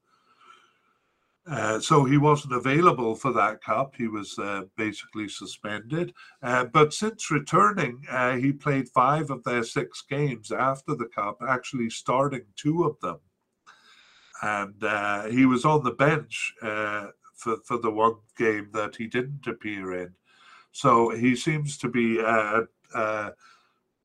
Uh, 1.46 1.78
so 1.78 2.06
he 2.06 2.18
wasn't 2.18 2.54
available 2.54 3.14
for 3.14 3.34
that 3.34 3.62
cup. 3.62 3.94
He 3.98 4.08
was 4.08 4.40
uh, 4.40 4.62
basically 4.78 5.28
suspended. 5.28 6.14
Uh, 6.42 6.64
but 6.64 6.94
since 6.94 7.30
returning, 7.30 8.06
uh, 8.10 8.38
he 8.38 8.54
played 8.54 8.88
five 8.88 9.32
of 9.32 9.44
their 9.44 9.66
six 9.66 10.02
games 10.02 10.54
after 10.54 10.96
the 10.96 11.10
cup, 11.14 11.40
actually 11.46 11.90
starting 11.90 12.46
two 12.56 12.86
of 12.86 12.98
them. 13.02 13.20
And 14.42 14.82
uh, 14.82 15.26
he 15.26 15.46
was 15.46 15.66
on 15.66 15.84
the 15.84 15.92
bench 15.92 16.54
for, 16.62 17.58
for 17.66 17.78
the 17.80 17.92
one 17.92 18.16
game 18.38 18.70
that 18.72 18.96
he 18.96 19.08
didn't 19.08 19.46
appear 19.46 19.94
in. 20.04 20.14
So 20.72 21.10
he 21.10 21.36
seems 21.36 21.78
to 21.80 21.90
be 21.90 22.20
a, 22.20 22.62
a, 22.96 23.32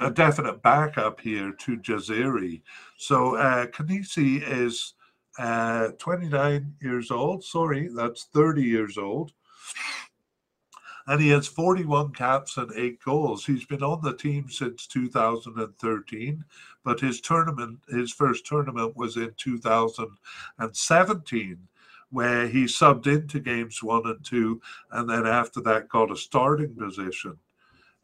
a 0.01 0.11
definite 0.11 0.63
backup 0.63 1.21
here 1.21 1.53
to 1.53 1.77
Jaziri. 1.77 2.63
So 2.97 3.37
uh, 3.37 3.67
Khenissi 3.67 4.43
is 4.45 4.95
uh, 5.39 5.89
29 5.99 6.75
years 6.81 7.11
old. 7.11 7.45
Sorry, 7.45 7.89
that's 7.89 8.25
30 8.25 8.63
years 8.63 8.97
old. 8.99 9.33
And 11.07 11.21
he 11.21 11.29
has 11.31 11.49
41 11.49 12.13
caps 12.13 12.59
and 12.59 12.71
eight 12.77 13.03
goals. 13.03 13.45
He's 13.45 13.65
been 13.65 13.83
on 13.83 14.03
the 14.03 14.15
team 14.15 14.49
since 14.49 14.87
2013, 14.87 16.45
but 16.85 17.01
his 17.01 17.21
tournament, 17.21 17.81
his 17.89 18.13
first 18.13 18.47
tournament 18.47 18.97
was 18.97 19.17
in 19.17 19.35
2017, 19.37 21.59
where 22.11 22.47
he 22.47 22.65
subbed 22.65 23.09
into 23.09 23.41
games 23.41 23.83
one 23.83 24.07
and 24.07 24.25
two, 24.25 24.61
and 24.93 25.11
then 25.11 25.27
after 25.27 25.61
that 25.63 25.89
got 25.89 26.13
a 26.13 26.17
starting 26.17 26.77
position. 26.77 27.37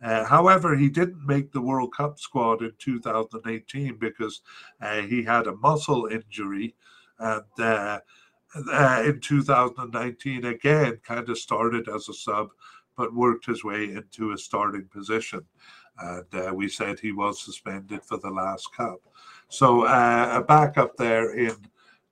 Uh, 0.03 0.25
however, 0.25 0.77
he 0.77 0.89
didn't 0.89 1.27
make 1.27 1.53
the 1.53 1.61
World 1.61 1.95
Cup 1.95 2.19
squad 2.21 2.63
in 2.63 2.73
2018 2.79 3.97
because 3.97 4.43
uh, 4.81 5.01
he 5.03 5.23
had 5.23 5.47
a 5.47 5.57
muscle 5.57 6.07
injury 6.07 6.75
and 7.19 7.43
uh, 7.59 7.99
uh, 8.73 9.03
in 9.05 9.21
2019 9.21 10.45
again 10.45 10.99
kind 11.05 11.29
of 11.29 11.37
started 11.37 11.89
as 11.89 12.09
a 12.09 12.15
sub 12.15 12.49
but 12.97 13.15
worked 13.15 13.47
his 13.47 13.65
way 13.65 13.85
into 13.85 14.33
a 14.33 14.39
starting 14.39 14.87
position 14.87 15.41
and 15.99 16.27
uh, 16.35 16.53
we 16.55 16.69
said 16.69 16.99
he 16.99 17.13
was 17.13 17.45
suspended 17.45 18.03
for 18.05 18.19
the 18.19 18.31
last 18.31 18.73
cup 18.75 19.01
so 19.49 19.85
a 19.85 20.43
backup 20.47 20.97
there 20.97 21.35
in 21.35 21.57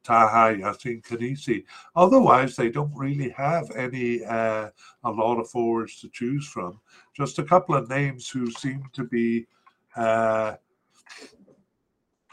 Taha 0.03 0.57
Yassin 0.57 1.03
Khenissi. 1.03 1.65
Otherwise, 1.97 2.55
they 2.55 2.71
don't 2.71 2.95
really 2.95 3.31
have 3.31 3.69
any 3.73 4.21
a 4.23 4.73
lot 5.05 5.41
of 5.41 5.51
forwards 5.51 6.01
to 6.01 6.09
choose 6.11 6.47
from. 6.47 6.81
Just 7.17 7.39
a 7.39 7.45
couple 7.45 7.75
of 7.75 7.89
names 7.89 8.29
who 8.29 8.51
seem 8.51 8.85
to 8.93 9.05
be 9.05 9.47
uh, 9.97 10.57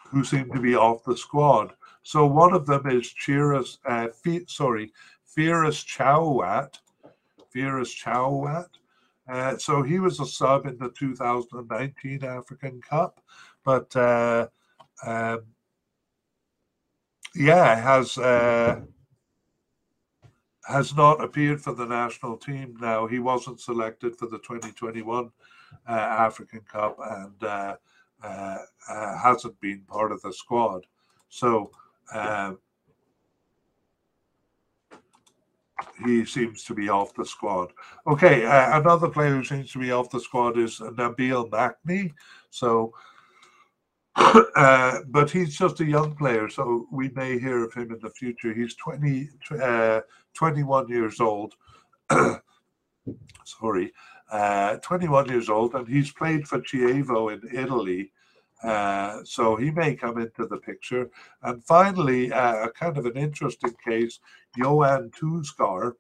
who 0.09 0.23
seem 0.23 0.51
to 0.51 0.59
be 0.59 0.75
off 0.75 1.03
the 1.05 1.15
squad. 1.15 1.73
So 2.03 2.25
one 2.25 2.53
of 2.53 2.65
them 2.65 2.85
is 2.87 3.13
Chiras, 3.13 3.77
uh, 3.85 4.09
F- 4.25 4.47
sorry, 4.47 4.91
Firas 5.35 5.83
Chaouat. 5.83 6.75
Firas 7.55 7.95
Chaouat. 7.95 8.67
Uh, 9.27 9.57
so 9.57 9.81
he 9.81 9.99
was 9.99 10.19
a 10.19 10.25
sub 10.25 10.65
in 10.65 10.77
the 10.77 10.89
2019 10.89 12.25
African 12.25 12.81
Cup, 12.81 13.21
but 13.63 13.95
uh, 13.95 14.47
um, 15.05 15.43
yeah, 17.33 17.75
has 17.75 18.17
uh, 18.17 18.81
has 20.67 20.95
not 20.95 21.23
appeared 21.23 21.61
for 21.61 21.73
the 21.73 21.85
national 21.85 22.37
team 22.37 22.77
now. 22.79 23.07
He 23.07 23.19
wasn't 23.19 23.59
selected 23.59 24.15
for 24.15 24.27
the 24.27 24.39
2021 24.39 25.31
uh, 25.87 25.91
African 25.91 26.61
Cup 26.61 26.97
and 26.99 27.43
uh, 27.43 27.75
uh, 28.23 28.57
hasn't 29.17 29.59
been 29.59 29.81
part 29.87 30.11
of 30.11 30.21
the 30.21 30.31
squad. 30.31 30.85
So 31.29 31.71
uh, 32.13 32.53
he 36.05 36.25
seems 36.25 36.63
to 36.65 36.73
be 36.73 36.89
off 36.89 37.13
the 37.13 37.25
squad. 37.25 37.71
Okay, 38.07 38.45
uh, 38.45 38.79
another 38.79 39.09
player 39.09 39.35
who 39.35 39.43
seems 39.43 39.71
to 39.71 39.79
be 39.79 39.91
off 39.91 40.09
the 40.09 40.19
squad 40.19 40.57
is 40.57 40.79
Nabil 40.79 41.49
Makni. 41.49 42.13
So, 42.49 42.93
uh, 44.15 44.99
but 45.07 45.29
he's 45.29 45.57
just 45.57 45.79
a 45.79 45.85
young 45.85 46.15
player, 46.15 46.49
so 46.49 46.87
we 46.91 47.09
may 47.09 47.39
hear 47.39 47.63
of 47.63 47.73
him 47.73 47.91
in 47.91 47.99
the 47.99 48.09
future. 48.09 48.53
He's 48.53 48.75
20, 48.75 49.29
uh, 49.61 50.01
21 50.33 50.87
years 50.89 51.19
old. 51.19 51.55
Sorry, 53.45 53.93
uh, 54.31 54.77
21 54.77 55.29
years 55.29 55.49
old, 55.49 55.75
and 55.75 55.87
he's 55.87 56.11
played 56.11 56.47
for 56.47 56.59
Chievo 56.59 57.33
in 57.33 57.57
Italy 57.57 58.11
uh, 58.63 59.19
so 59.25 59.55
he 59.57 59.71
may 59.71 59.95
come 59.95 60.17
into 60.17 60.47
the 60.47 60.57
picture. 60.57 61.09
And 61.41 61.63
finally, 61.63 62.31
uh, 62.31 62.65
a 62.67 62.71
kind 62.71 62.97
of 62.97 63.05
an 63.05 63.17
interesting 63.17 63.75
case, 63.85 64.19
Johan 64.55 65.11
Touzghar. 65.11 65.93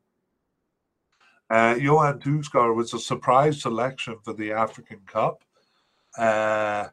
Uh, 1.49 1.75
Johan 1.77 2.19
Touzghar 2.19 2.73
was 2.73 2.93
a 2.93 2.99
surprise 2.99 3.61
selection 3.61 4.15
for 4.23 4.33
the 4.33 4.53
African 4.53 5.01
Cup. 5.05 5.43
Uh, 6.17 6.87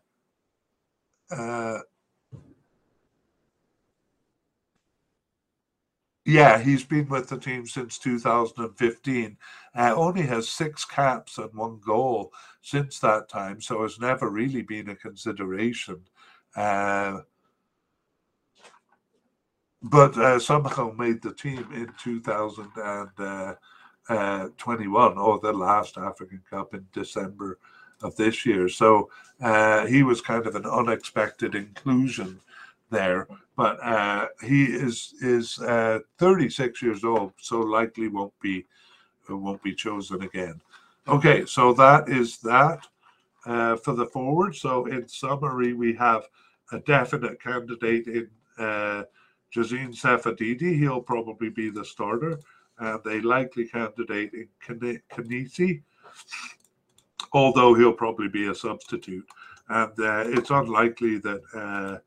Yeah, 6.24 6.58
he's 6.58 6.84
been 6.84 7.08
with 7.08 7.28
the 7.28 7.38
team 7.38 7.66
since 7.66 7.98
2015. 7.98 9.36
Uh, 9.74 9.94
only 9.96 10.22
has 10.22 10.48
six 10.48 10.84
caps 10.84 11.38
and 11.38 11.52
one 11.54 11.80
goal 11.84 12.32
since 12.60 12.98
that 13.00 13.28
time, 13.28 13.60
so 13.60 13.82
has 13.82 13.98
never 13.98 14.28
really 14.28 14.62
been 14.62 14.90
a 14.90 14.96
consideration. 14.96 16.00
Uh, 16.54 17.20
but 19.82 20.16
uh, 20.18 20.38
somehow 20.38 20.92
made 20.92 21.22
the 21.22 21.32
team 21.32 21.66
in 21.72 21.90
2021 22.02 23.58
uh, 24.08 25.20
or 25.20 25.38
the 25.38 25.52
last 25.52 25.96
African 25.96 26.42
Cup 26.50 26.74
in 26.74 26.86
December 26.92 27.58
of 28.02 28.14
this 28.16 28.44
year. 28.44 28.68
So 28.68 29.08
uh, 29.40 29.86
he 29.86 30.02
was 30.02 30.20
kind 30.20 30.46
of 30.46 30.54
an 30.54 30.66
unexpected 30.66 31.54
inclusion 31.54 32.40
there, 32.90 33.26
but 33.56 33.82
uh, 33.82 34.26
he 34.42 34.64
is 34.64 35.14
is 35.22 35.58
uh, 35.60 36.00
36 36.18 36.82
years 36.82 37.04
old, 37.04 37.32
so 37.40 37.60
likely 37.60 38.08
won't 38.08 38.38
be 38.40 38.66
uh, 39.28 39.36
won't 39.36 39.62
be 39.62 39.74
chosen 39.74 40.22
again. 40.22 40.60
Okay, 41.08 41.44
so 41.46 41.72
that 41.74 42.08
is 42.08 42.38
that 42.38 42.86
uh, 43.46 43.76
for 43.76 43.94
the 43.94 44.06
forward. 44.06 44.54
So 44.54 44.86
in 44.86 45.08
summary, 45.08 45.72
we 45.72 45.94
have 45.94 46.24
a 46.72 46.78
definite 46.80 47.42
candidate 47.42 48.06
in 48.06 48.28
uh, 48.58 49.04
Jazine 49.54 49.94
Safadidi. 49.94 50.78
He'll 50.78 51.00
probably 51.00 51.50
be 51.50 51.70
the 51.70 51.84
starter, 51.84 52.38
and 52.78 53.00
a 53.06 53.20
likely 53.26 53.66
candidate 53.66 54.32
in 54.34 54.48
Khenissi, 54.66 55.82
although 57.32 57.74
he'll 57.74 57.92
probably 57.92 58.28
be 58.28 58.48
a 58.48 58.54
substitute. 58.54 59.26
And 59.68 59.92
uh, 60.00 60.24
it's 60.26 60.50
unlikely 60.50 61.18
that 61.18 61.40
uh, 61.54 61.98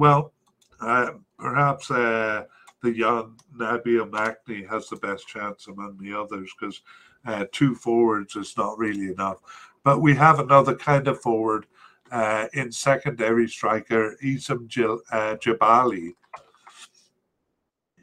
well, 0.00 0.32
uh, 0.80 1.10
perhaps 1.38 1.90
uh, 1.90 2.44
the 2.82 2.90
young 2.90 3.38
Nabil 3.54 4.08
Makni 4.08 4.66
has 4.66 4.88
the 4.88 4.96
best 4.96 5.28
chance 5.28 5.66
among 5.66 5.98
the 5.98 6.18
others 6.18 6.50
because 6.58 6.80
uh, 7.26 7.44
two 7.52 7.74
forwards 7.74 8.34
is 8.34 8.56
not 8.56 8.78
really 8.78 9.08
enough. 9.12 9.40
But 9.84 10.00
we 10.00 10.14
have 10.16 10.40
another 10.40 10.74
kind 10.74 11.06
of 11.06 11.20
forward 11.20 11.66
uh, 12.10 12.46
in 12.54 12.72
secondary 12.72 13.46
striker 13.46 14.16
Issam 14.24 14.64
uh, 15.12 15.36
Jebali. 15.36 16.14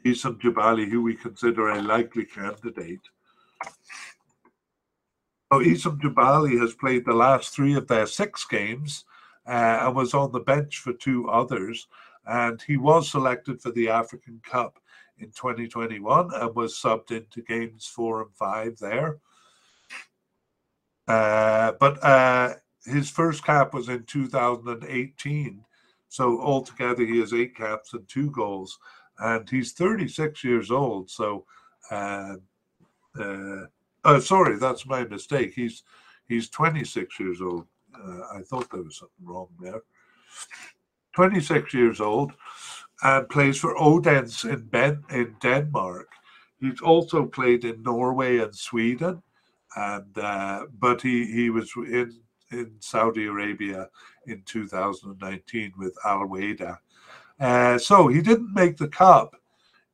Issam 0.06 0.40
Jebali, 0.40 0.88
who 0.88 1.02
we 1.02 1.16
consider 1.16 1.70
a 1.70 1.82
likely 1.82 2.24
candidate. 2.24 3.00
So 5.52 5.58
Issam 5.58 6.00
Jebali 6.00 6.60
has 6.60 6.74
played 6.74 7.04
the 7.04 7.12
last 7.12 7.56
three 7.56 7.74
of 7.74 7.88
their 7.88 8.06
six 8.06 8.44
games 8.44 9.04
uh, 9.48 9.86
and 9.86 9.96
was 9.96 10.14
on 10.14 10.30
the 10.30 10.40
bench 10.40 10.78
for 10.78 10.92
two 10.92 11.28
others. 11.28 11.88
And 12.26 12.60
he 12.60 12.76
was 12.76 13.10
selected 13.10 13.60
for 13.62 13.70
the 13.70 13.88
African 13.88 14.40
Cup 14.44 14.78
in 15.18 15.30
2021 15.30 16.30
and 16.34 16.54
was 16.54 16.74
subbed 16.74 17.10
into 17.10 17.42
games 17.42 17.86
four 17.86 18.22
and 18.22 18.34
five 18.34 18.78
there. 18.78 19.18
Uh, 21.08 21.72
but 21.80 22.02
uh, 22.04 22.54
his 22.84 23.10
first 23.10 23.44
cap 23.44 23.72
was 23.72 23.88
in 23.88 24.04
2018. 24.04 25.64
So 26.08 26.40
altogether, 26.40 27.04
he 27.04 27.18
has 27.20 27.32
eight 27.32 27.56
caps 27.56 27.94
and 27.94 28.06
two 28.08 28.30
goals. 28.30 28.78
And 29.18 29.48
he's 29.48 29.72
36 29.72 30.44
years 30.44 30.70
old. 30.70 31.10
So, 31.10 31.44
uh, 31.90 32.34
uh, 33.18 33.64
oh, 34.04 34.20
sorry, 34.20 34.58
that's 34.58 34.86
my 34.86 35.04
mistake. 35.04 35.54
He's 35.54 35.82
he's 36.28 36.50
26 36.50 37.18
years 37.18 37.40
old. 37.40 37.66
Uh, 37.94 38.38
I 38.38 38.42
thought 38.42 38.70
there 38.70 38.82
was 38.82 38.98
something 38.98 39.26
wrong 39.26 39.48
there. 39.60 39.82
26 41.14 41.74
years 41.74 42.00
old 42.00 42.32
and 43.02 43.28
plays 43.28 43.58
for 43.58 43.76
Odense 43.76 44.44
in 44.44 44.66
Ben 44.66 45.02
in 45.10 45.34
Denmark. 45.40 46.08
He's 46.60 46.80
also 46.80 47.26
played 47.26 47.64
in 47.64 47.82
Norway 47.82 48.38
and 48.38 48.54
Sweden, 48.54 49.22
and 49.76 50.18
uh, 50.18 50.66
but 50.78 51.00
he 51.02 51.26
he 51.26 51.50
was 51.50 51.72
in 51.76 52.20
in 52.50 52.72
Saudi 52.80 53.26
Arabia 53.26 53.88
in 54.26 54.42
2019 54.44 55.72
with 55.76 55.96
Al 56.04 56.26
Wehda. 56.26 56.78
Uh, 57.38 57.78
so 57.78 58.08
he 58.08 58.20
didn't 58.20 58.52
make 58.52 58.76
the 58.76 58.88
cup 58.88 59.36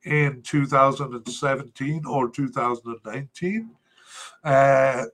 in 0.03 0.41
2017 0.43 2.05
or 2.05 2.29
2019. 2.29 3.69
Uh, 4.43 5.05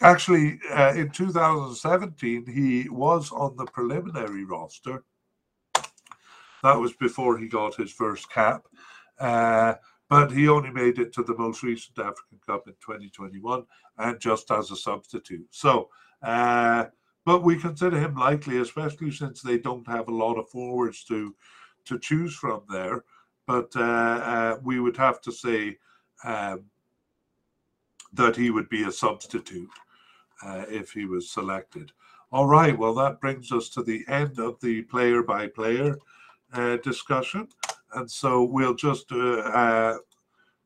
actually, 0.00 0.58
uh, 0.70 0.94
in 0.94 1.10
2017, 1.10 2.46
he 2.46 2.88
was 2.88 3.30
on 3.32 3.56
the 3.56 3.66
preliminary 3.66 4.44
roster 4.44 5.04
that 6.64 6.80
was 6.80 6.94
before 6.94 7.36
he 7.36 7.46
got 7.46 7.74
his 7.76 7.92
first 7.92 8.30
cap. 8.30 8.66
Uh, 9.20 9.74
but 10.08 10.32
he 10.32 10.48
only 10.48 10.70
made 10.70 10.98
it 10.98 11.12
to 11.12 11.22
the 11.22 11.36
most 11.36 11.62
recent 11.62 11.98
African 11.98 12.40
Cup 12.46 12.66
in 12.66 12.72
2021 12.74 13.64
and 13.98 14.18
just 14.18 14.50
as 14.50 14.70
a 14.70 14.76
substitute. 14.76 15.46
So, 15.50 15.90
uh, 16.22 16.86
but 17.26 17.42
we 17.42 17.58
consider 17.58 17.98
him 17.98 18.14
likely, 18.14 18.58
especially 18.58 19.10
since 19.10 19.42
they 19.42 19.58
don't 19.58 19.86
have 19.86 20.08
a 20.08 20.14
lot 20.14 20.38
of 20.38 20.48
forwards 20.48 21.04
to 21.04 21.34
to 21.84 21.98
choose 21.98 22.34
from 22.34 22.62
there. 22.70 23.04
But 23.46 23.70
uh, 23.76 23.80
uh, 23.80 24.56
we 24.62 24.80
would 24.80 24.96
have 24.96 25.20
to 25.22 25.32
say 25.32 25.76
um, 26.24 26.64
that 28.14 28.36
he 28.36 28.50
would 28.50 28.70
be 28.70 28.84
a 28.84 28.92
substitute 28.92 29.68
uh, 30.42 30.64
if 30.68 30.92
he 30.92 31.04
was 31.04 31.30
selected. 31.30 31.92
All 32.32 32.46
right, 32.46 32.76
well, 32.76 32.94
that 32.94 33.20
brings 33.20 33.52
us 33.52 33.68
to 33.70 33.82
the 33.82 34.04
end 34.08 34.38
of 34.38 34.60
the 34.60 34.82
player 34.82 35.22
by 35.22 35.46
player 35.46 35.96
discussion. 36.82 37.48
And 37.94 38.10
so 38.10 38.42
we'll 38.44 38.74
just 38.74 39.10
uh, 39.12 39.38
uh, 39.38 39.98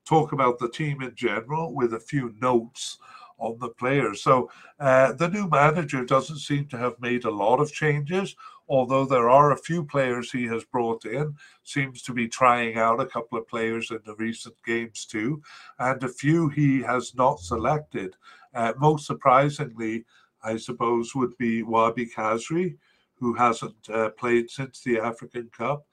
talk 0.05 0.32
about 0.32 0.59
the 0.59 0.70
team 0.70 1.03
in 1.03 1.15
general 1.15 1.74
with 1.74 1.95
a 1.95 2.01
few 2.01 2.35
notes 2.40 2.99
on 3.39 3.59
the 3.59 3.69
players. 3.69 4.23
So 4.23 4.51
uh, 4.81 5.12
the 5.12 5.28
new 5.28 5.49
manager 5.49 6.05
doesn't 6.05 6.39
seem 6.39 6.66
to 6.69 6.78
have 6.78 7.01
made 7.01 7.24
a 7.24 7.31
lot 7.31 7.61
of 7.61 7.73
changes, 7.73 8.35
although 8.69 9.05
there 9.05 9.31
are 9.31 9.53
a 9.53 9.59
few 9.59 9.85
players 9.85 10.32
he 10.32 10.45
has 10.47 10.65
brought 10.65 11.05
in. 11.05 11.36
Seems 11.62 12.03
to 12.03 12.12
be 12.12 12.27
trying 12.27 12.77
out 12.77 13.01
a 13.01 13.07
couple 13.07 13.39
of 13.39 13.47
players 13.47 13.90
in 13.90 14.01
the 14.05 14.16
recent 14.16 14.57
games 14.66 15.05
too, 15.05 15.40
and 15.78 16.03
a 16.03 16.09
few 16.09 16.49
he 16.49 16.82
has 16.82 17.15
not 17.15 17.39
selected. 17.39 18.16
Uh, 18.54 18.72
most 18.78 19.06
surprisingly, 19.06 20.04
I 20.42 20.56
suppose, 20.56 21.14
would 21.14 21.36
be 21.38 21.62
Wahbi 21.62 22.06
Khazri, 22.12 22.76
who 23.14 23.34
hasn't 23.34 23.88
uh, 23.92 24.10
played 24.10 24.50
since 24.50 24.82
the 24.82 25.00
African 25.00 25.50
Cup, 25.56 25.86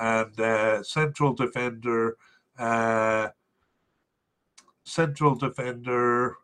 and 0.00 0.38
uh, 0.40 0.82
central 0.82 1.32
defender, 1.32 2.16
uh, 2.58 3.28
central 4.84 5.34
defender. 5.34 6.36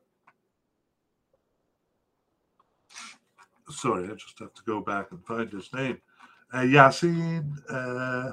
Sorry, 3.71 4.05
I 4.05 4.15
just 4.15 4.39
have 4.39 4.55
to 4.55 4.63
go 4.65 4.81
back 4.81 5.11
and 5.11 5.25
find 5.27 5.51
his 5.51 5.73
name. 5.75 5.99
Uh, 6.53 6.61
Yassine. 6.61 7.53
Uh, 7.69 8.33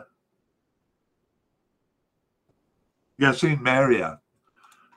Meriah. 3.20 4.20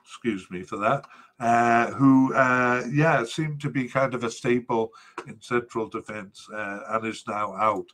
Excuse 0.03 0.49
me 0.49 0.63
for 0.63 0.77
that 0.77 1.05
uh, 1.39 1.91
who, 1.91 2.33
uh, 2.33 2.83
yeah, 2.91 3.23
seemed 3.23 3.61
to 3.61 3.69
be 3.69 3.87
kind 3.87 4.13
of 4.13 4.23
a 4.23 4.31
staple 4.31 4.91
in 5.27 5.41
central 5.41 5.87
defence 5.87 6.47
uh, 6.53 6.79
and 6.89 7.05
is 7.05 7.23
now 7.27 7.55
out. 7.55 7.85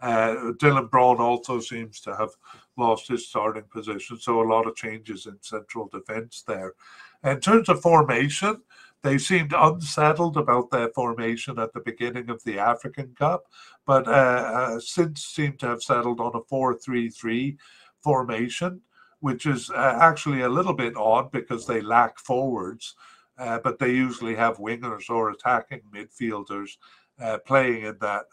Uh, 0.00 0.52
Dylan 0.58 0.88
Bronn 0.88 1.18
also 1.18 1.60
seems 1.60 2.00
to 2.00 2.16
have 2.16 2.30
lost 2.76 3.08
his 3.08 3.28
starting 3.28 3.64
position, 3.70 4.18
so 4.18 4.40
a 4.40 4.48
lot 4.48 4.66
of 4.66 4.76
changes 4.76 5.26
in 5.26 5.36
central 5.42 5.88
defence 5.88 6.42
there. 6.46 6.74
In 7.22 7.40
terms 7.40 7.68
of 7.68 7.82
formation, 7.82 8.62
they 9.02 9.18
seemed 9.18 9.54
unsettled 9.56 10.36
about 10.36 10.70
their 10.70 10.88
formation 10.90 11.58
at 11.58 11.72
the 11.72 11.80
beginning 11.80 12.30
of 12.30 12.42
the 12.44 12.58
African 12.58 13.14
Cup, 13.18 13.44
but 13.86 14.06
uh, 14.06 14.10
uh, 14.10 14.80
since 14.80 15.24
seem 15.24 15.56
to 15.58 15.66
have 15.66 15.82
settled 15.82 16.20
on 16.20 16.32
a 16.34 16.42
4 16.48 16.78
3 16.78 17.08
3 17.08 17.56
formation 18.02 18.80
which 19.20 19.46
is 19.46 19.70
uh, 19.70 19.98
actually 20.00 20.42
a 20.42 20.48
little 20.48 20.72
bit 20.72 20.96
odd 20.96 21.30
because 21.30 21.66
they 21.66 21.80
lack 21.80 22.18
forwards, 22.18 22.96
uh, 23.38 23.58
but 23.62 23.78
they 23.78 23.90
usually 23.90 24.34
have 24.34 24.56
wingers 24.56 25.08
or 25.08 25.30
attacking 25.30 25.82
midfielders 25.94 26.76
uh, 27.20 27.38
playing 27.46 27.84
in 27.84 27.96
that 28.00 28.24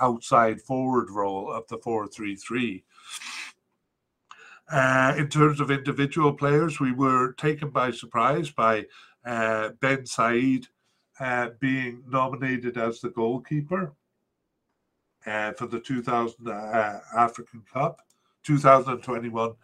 outside 0.00 0.60
forward 0.60 1.10
role 1.10 1.50
of 1.50 1.66
the 1.68 1.78
4 1.78 2.06
3 2.06 2.36
3. 2.36 2.84
Uh, 4.70 5.14
in 5.16 5.28
terms 5.28 5.60
of 5.60 5.70
individual 5.70 6.32
players, 6.32 6.80
we 6.80 6.92
were 6.92 7.32
taken 7.34 7.70
by 7.70 7.90
surprise 7.90 8.50
by 8.50 8.84
uh, 9.24 9.70
Ben 9.80 10.04
Said 10.06 10.66
uh, 11.20 11.50
being 11.60 12.02
nominated 12.08 12.76
as 12.76 13.00
the 13.00 13.10
goalkeeper 13.10 13.92
for 15.24 15.66
the 15.66 15.80
2000 15.80 16.48
African 16.48 17.62
Cup, 17.72 18.00
2021 18.44 19.54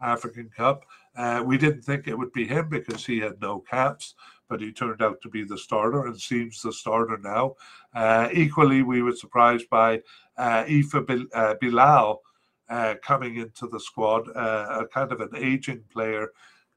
African 0.00 0.50
Cup. 0.56 0.84
Uh, 1.16 1.42
we 1.44 1.58
didn't 1.58 1.82
think 1.82 2.06
it 2.06 2.16
would 2.16 2.32
be 2.32 2.46
him 2.46 2.68
because 2.68 3.04
he 3.04 3.18
had 3.18 3.40
no 3.40 3.60
caps, 3.60 4.14
but 4.48 4.60
he 4.60 4.72
turned 4.72 5.02
out 5.02 5.20
to 5.22 5.28
be 5.28 5.44
the 5.44 5.58
starter 5.58 6.06
and 6.06 6.20
seems 6.20 6.62
the 6.62 6.72
starter 6.72 7.18
now. 7.18 7.54
Uh, 7.94 8.28
equally, 8.32 8.82
we 8.82 9.02
were 9.02 9.14
surprised 9.14 9.68
by 9.70 10.00
uh, 10.36 10.64
Ifa 10.64 11.26
uh, 11.34 11.54
Bilel 11.62 12.18
uh, 12.68 12.94
coming 13.02 13.36
into 13.36 13.66
the 13.66 13.80
squad, 13.80 14.28
uh, 14.36 14.80
a 14.80 14.86
kind 14.86 15.12
of 15.12 15.20
an 15.20 15.30
aging 15.36 15.82
player 15.92 16.28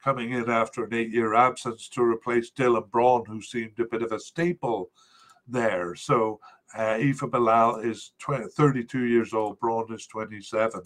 coming 0.03 0.31
in 0.31 0.49
after 0.49 0.83
an 0.83 0.93
eight 0.93 1.11
year 1.11 1.33
absence 1.33 1.87
to 1.89 2.03
replace 2.03 2.51
Dylan 2.51 2.89
Bronn, 2.89 3.25
who 3.27 3.41
seemed 3.41 3.79
a 3.79 3.85
bit 3.85 4.01
of 4.01 4.11
a 4.11 4.19
staple 4.19 4.89
there. 5.47 5.95
So 5.95 6.39
uh, 6.75 6.97
Ifa 6.97 7.29
Bilel 7.29 7.85
is 7.85 8.11
20, 8.19 8.47
32 8.49 9.05
years 9.05 9.33
old, 9.33 9.59
Bronn 9.59 9.93
is 9.93 10.07
27. 10.07 10.81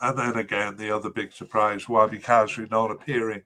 And 0.00 0.18
then 0.18 0.36
again, 0.36 0.76
the 0.76 0.94
other 0.94 1.10
big 1.10 1.32
surprise, 1.32 1.86
Wahbi 1.86 2.22
Khazri 2.22 2.70
not 2.70 2.90
appearing 2.90 3.42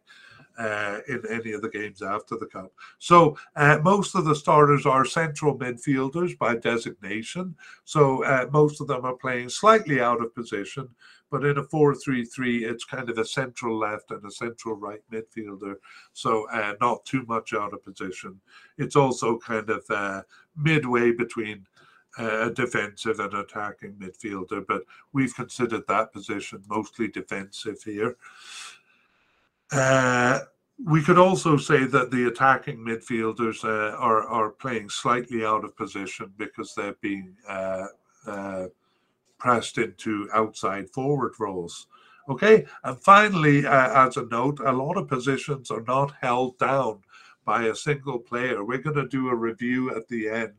uh, 0.58 0.98
in 1.08 1.22
any 1.30 1.52
of 1.52 1.62
the 1.62 1.68
games 1.68 2.02
after 2.02 2.36
the 2.36 2.46
cup. 2.46 2.72
So 2.98 3.36
uh, 3.56 3.78
most 3.82 4.14
of 4.14 4.24
the 4.24 4.34
starters 4.34 4.86
are 4.86 5.04
central 5.04 5.58
midfielders 5.58 6.36
by 6.38 6.56
designation. 6.56 7.54
So 7.84 8.24
uh, 8.24 8.46
most 8.52 8.80
of 8.80 8.86
them 8.86 9.04
are 9.04 9.16
playing 9.16 9.48
slightly 9.48 10.00
out 10.00 10.22
of 10.22 10.34
position, 10.34 10.88
but 11.30 11.44
in 11.44 11.56
a 11.56 11.64
4-3-3, 11.64 12.62
it's 12.62 12.84
kind 12.84 13.08
of 13.08 13.18
a 13.18 13.24
central 13.24 13.78
left 13.78 14.10
and 14.10 14.24
a 14.24 14.30
central 14.30 14.76
right 14.76 15.00
midfielder. 15.10 15.76
So 16.12 16.46
uh, 16.50 16.74
not 16.80 17.04
too 17.06 17.24
much 17.26 17.54
out 17.54 17.72
of 17.72 17.84
position. 17.84 18.40
It's 18.76 18.96
also 18.96 19.38
kind 19.38 19.70
of 19.70 19.84
uh, 19.88 20.22
midway 20.56 21.12
between 21.12 21.66
a 22.18 22.50
defensive 22.50 23.20
and 23.20 23.34
attacking 23.34 23.94
midfielder, 23.94 24.64
but 24.66 24.82
we've 25.12 25.34
considered 25.34 25.86
that 25.88 26.12
position 26.12 26.62
mostly 26.68 27.08
defensive 27.08 27.82
here. 27.82 28.16
Uh, 29.70 30.40
we 30.84 31.02
could 31.02 31.18
also 31.18 31.56
say 31.56 31.84
that 31.84 32.10
the 32.10 32.26
attacking 32.26 32.78
midfielders 32.78 33.64
uh, 33.64 33.96
are 33.96 34.26
are 34.26 34.50
playing 34.50 34.88
slightly 34.88 35.44
out 35.44 35.64
of 35.64 35.76
position 35.76 36.32
because 36.36 36.74
they're 36.74 36.96
being 37.00 37.34
uh, 37.48 37.86
uh 38.26 38.66
pressed 39.38 39.78
into 39.78 40.28
outside 40.32 40.88
forward 40.90 41.32
roles. 41.40 41.86
Okay, 42.28 42.64
and 42.84 43.00
finally, 43.00 43.66
uh, 43.66 44.06
as 44.06 44.16
a 44.16 44.26
note, 44.26 44.60
a 44.60 44.72
lot 44.72 44.96
of 44.96 45.08
positions 45.08 45.70
are 45.70 45.82
not 45.88 46.14
held 46.20 46.56
down 46.58 47.00
by 47.44 47.64
a 47.64 47.74
single 47.74 48.18
player. 48.18 48.64
We're 48.64 48.78
going 48.78 48.96
to 48.96 49.08
do 49.08 49.28
a 49.28 49.34
review 49.34 49.94
at 49.96 50.06
the 50.08 50.28
end 50.28 50.54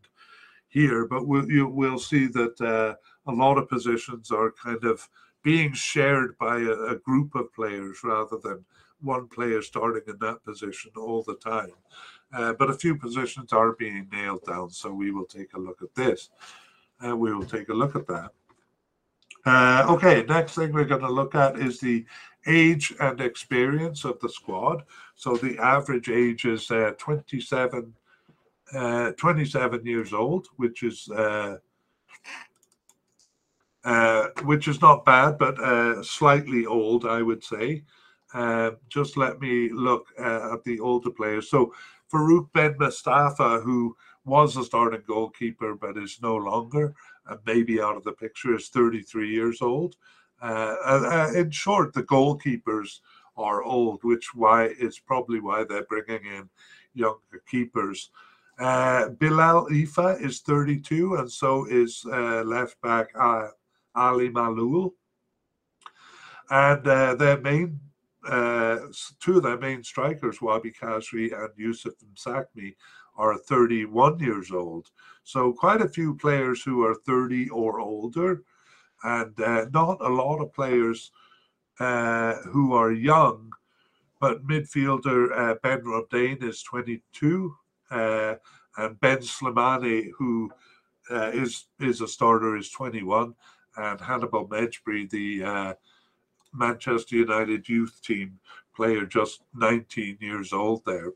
here, 0.73 1.05
but 1.05 1.27
we'll 1.27 1.49
you, 1.49 1.67
we'll 1.67 1.99
see 1.99 2.25
that 2.27 2.59
uh, 2.59 2.95
a 3.31 3.33
lot 3.33 3.57
of 3.57 3.69
positions 3.69 4.31
are 4.31 4.51
kind 4.51 4.83
of 4.83 5.07
being 5.43 5.71
shared 5.73 6.35
by 6.39 6.57
a, 6.57 6.71
a, 6.71 6.95
group 6.97 7.35
of 7.35 7.53
players 7.53 7.97
rather 8.03 8.37
than 8.41 8.65
one 9.01 9.27
player 9.27 9.61
starting 9.61 10.01
in 10.07 10.17
that 10.19 10.43
position 10.43 10.89
all 10.97 11.21
the 11.21 11.35
time. 11.35 11.73
Uh, 12.33 12.53
but 12.53 12.69
a 12.69 12.73
few 12.73 12.95
positions 12.95 13.53
are 13.53 13.73
being 13.73 14.07
nailed 14.11 14.43
down, 14.45 14.69
so 14.69 14.91
we 14.91 15.11
will 15.11 15.25
take 15.25 15.53
a 15.53 15.59
look 15.59 15.81
at 15.81 15.93
this. 15.93 16.29
And 17.01 17.19
we 17.19 17.33
will 17.33 17.45
take 17.45 17.69
a 17.69 17.73
look 17.73 17.95
at 17.95 18.07
that. 18.07 18.31
Uh, 19.45 19.85
okay, 19.89 20.23
next 20.27 20.55
thing 20.55 20.71
we're 20.71 20.85
going 20.85 21.01
to 21.01 21.11
look 21.11 21.35
at 21.35 21.59
is 21.59 21.79
the 21.79 22.05
age 22.47 22.93
and 22.99 23.19
experience 23.19 24.05
of 24.05 24.19
the 24.21 24.29
squad. 24.29 24.83
So 25.15 25.35
the 25.35 25.57
average 25.59 26.09
age 26.09 26.45
is 26.45 26.71
uh, 26.71 26.93
27, 26.97 27.93
uh, 28.75 29.11
27 29.17 29.85
years 29.85 30.13
old, 30.13 30.47
which 30.57 30.83
is 30.83 31.09
uh, 31.09 31.57
uh, 33.83 34.27
which 34.43 34.67
is 34.67 34.81
not 34.81 35.03
bad, 35.03 35.37
but 35.37 35.59
uh, 35.59 36.01
slightly 36.01 36.65
old, 36.65 37.05
I 37.05 37.21
would 37.21 37.43
say. 37.43 37.83
Uh, 38.33 38.71
just 38.87 39.17
let 39.17 39.41
me 39.41 39.69
look 39.71 40.07
uh, 40.17 40.53
at 40.53 40.63
the 40.63 40.79
older 40.79 41.11
players. 41.11 41.49
So 41.49 41.73
Farouk 42.11 42.47
Ben 42.53 42.75
Mustapha, 42.79 43.59
who 43.59 43.95
was 44.25 44.55
a 44.55 44.63
starting 44.63 45.03
goalkeeper 45.05 45.75
but 45.75 45.97
is 45.97 46.19
no 46.21 46.35
longer, 46.35 46.95
and 47.27 47.39
maybe 47.45 47.81
out 47.81 47.97
of 47.97 48.05
the 48.05 48.13
picture, 48.13 48.55
is 48.55 48.69
33 48.69 49.29
years 49.29 49.61
old. 49.61 49.97
In 50.41 51.51
short, 51.51 51.93
the 51.93 52.03
goalkeepers 52.03 53.01
are 53.35 53.63
old, 53.63 54.03
which 54.03 54.33
why 54.33 54.67
is 54.79 54.97
probably 54.97 55.41
why 55.41 55.63
they're 55.63 55.85
bringing 55.85 56.25
in 56.25 56.49
younger 56.93 57.43
keepers. 57.49 58.11
Bilel 58.59 59.69
Ifa 59.69 60.21
is 60.21 60.41
32, 60.41 61.15
and 61.15 61.31
so 61.31 61.65
is 61.65 62.03
left 62.05 62.79
back 62.81 63.09
Ali 63.95 64.29
Maaloul. 64.29 64.93
And 66.49 66.87
uh, 66.87 67.15
their 67.15 67.39
main, 67.39 67.79
uh, 68.27 68.79
two 69.19 69.37
of 69.37 69.43
their 69.43 69.57
main 69.57 69.83
strikers, 69.83 70.39
Wahbi 70.39 70.73
Khazri 70.75 71.31
and 71.33 71.49
Youssef 71.57 71.93
Msakni, 72.13 72.75
are 73.15 73.37
31 73.37 74.19
years 74.19 74.51
old. 74.51 74.89
So 75.23 75.53
quite 75.53 75.81
a 75.81 75.87
few 75.87 76.15
players 76.15 76.63
who 76.63 76.83
are 76.83 76.95
30 76.95 77.49
or 77.49 77.79
older, 77.79 78.43
and 79.03 79.39
uh, 79.39 79.65
not 79.73 80.01
a 80.01 80.09
lot 80.09 80.41
of 80.41 80.53
players 80.53 81.11
uh, 81.79 82.35
who 82.51 82.73
are 82.73 82.91
young. 82.91 83.51
But 84.19 84.45
midfielder 84.47 85.37
uh, 85.37 85.55
Ben 85.61 85.81
Romdhane 85.81 86.43
is 86.43 86.63
22, 86.63 87.55
uh, 87.91 88.35
and 88.77 88.99
Ben 88.99 89.19
Slimane, 89.19 90.09
who 90.17 90.51
is 91.09 91.65
is 91.79 92.01
a 92.01 92.07
starter, 92.07 92.57
is 92.57 92.69
21 92.69 93.35
and 93.77 93.99
Hannibal 93.99 94.47
Mejbri, 94.47 95.09
the 95.09 95.43
uh, 95.43 95.73
Manchester 96.53 97.15
United 97.15 97.67
youth 97.67 97.99
team 98.03 98.39
player, 98.75 99.05
just 99.05 99.41
19 99.55 100.17
years 100.19 100.53
old 100.53 100.83
there. 100.85 101.11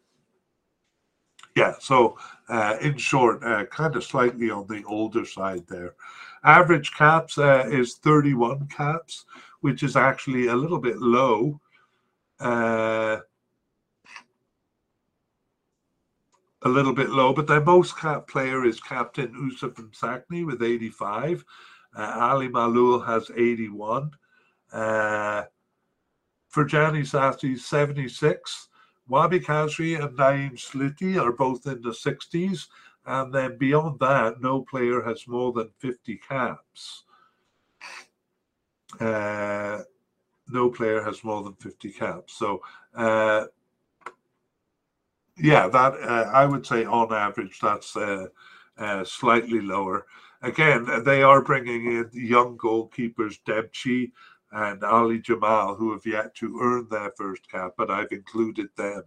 Yeah, 1.55 1.73
so 1.79 2.17
uh, 2.49 2.77
in 2.81 2.97
short, 2.97 3.43
uh, 3.43 3.65
kind 3.65 3.95
of 3.95 4.03
slightly 4.03 4.51
on 4.51 4.67
the 4.67 4.83
older 4.85 5.25
side 5.25 5.65
there. 5.67 5.95
Average 6.43 6.93
caps 6.93 7.37
uh, 7.37 7.67
is 7.67 7.95
31 7.95 8.67
caps, 8.67 9.25
which 9.61 9.81
is 9.81 9.95
actually 9.95 10.47
a 10.47 10.55
little 10.55 10.77
bit 10.77 10.97
low. 10.97 11.59
Uh, 12.39 13.17
a 16.63 16.69
little 16.69 16.93
bit 16.93 17.09
low, 17.09 17.33
but 17.33 17.47
their 17.47 17.61
most 17.61 17.97
cap 17.97 18.27
player 18.27 18.65
is 18.65 18.79
Captain 18.79 19.31
Youssef 19.33 19.73
Msakni 19.75 20.45
with 20.45 20.63
85. 20.63 21.45
Uh, 21.95 22.17
Ali 22.19 22.49
Maaloul 22.49 23.05
has 23.05 23.29
81. 23.35 24.11
Uh, 24.71 25.43
Ferjani 26.53 27.03
Sassi, 27.03 27.57
76. 27.57 28.69
Wahbi 29.09 29.43
Khazri 29.43 30.03
and 30.03 30.17
Naim 30.17 30.51
Sliti 30.55 31.21
are 31.21 31.31
both 31.31 31.65
in 31.67 31.81
the 31.81 31.91
60s. 31.91 32.67
And 33.05 33.33
then 33.33 33.57
beyond 33.57 33.99
that, 33.99 34.41
no 34.41 34.63
player 34.63 35.01
has 35.01 35.27
more 35.27 35.53
than 35.53 35.69
50 35.79 36.19
caps. 36.27 37.03
Uh, 38.99 39.79
no 40.49 40.69
player 40.69 41.01
has 41.01 41.23
more 41.23 41.43
than 41.43 41.53
50 41.53 41.91
caps. 41.91 42.33
So, 42.33 42.61
uh, 42.95 43.45
yeah, 45.39 45.67
that 45.67 45.93
uh, 45.93 46.29
I 46.33 46.45
would 46.45 46.65
say 46.65 46.85
on 46.85 47.13
average, 47.13 47.59
that's 47.59 47.95
uh, 47.95 48.27
uh, 48.77 49.03
slightly 49.03 49.61
lower 49.61 50.05
again, 50.41 51.03
they 51.03 51.23
are 51.23 51.41
bringing 51.41 51.85
in 51.85 52.09
young 52.13 52.57
goalkeepers, 52.57 53.39
Debchi 53.45 54.11
and 54.51 54.83
Ali 54.83 55.19
Jamal, 55.19 55.75
who 55.75 55.91
have 55.91 56.05
yet 56.05 56.35
to 56.35 56.59
earn 56.61 56.87
their 56.89 57.11
first 57.17 57.49
cap, 57.49 57.73
but 57.77 57.91
I've 57.91 58.11
included 58.11 58.69
them 58.75 59.03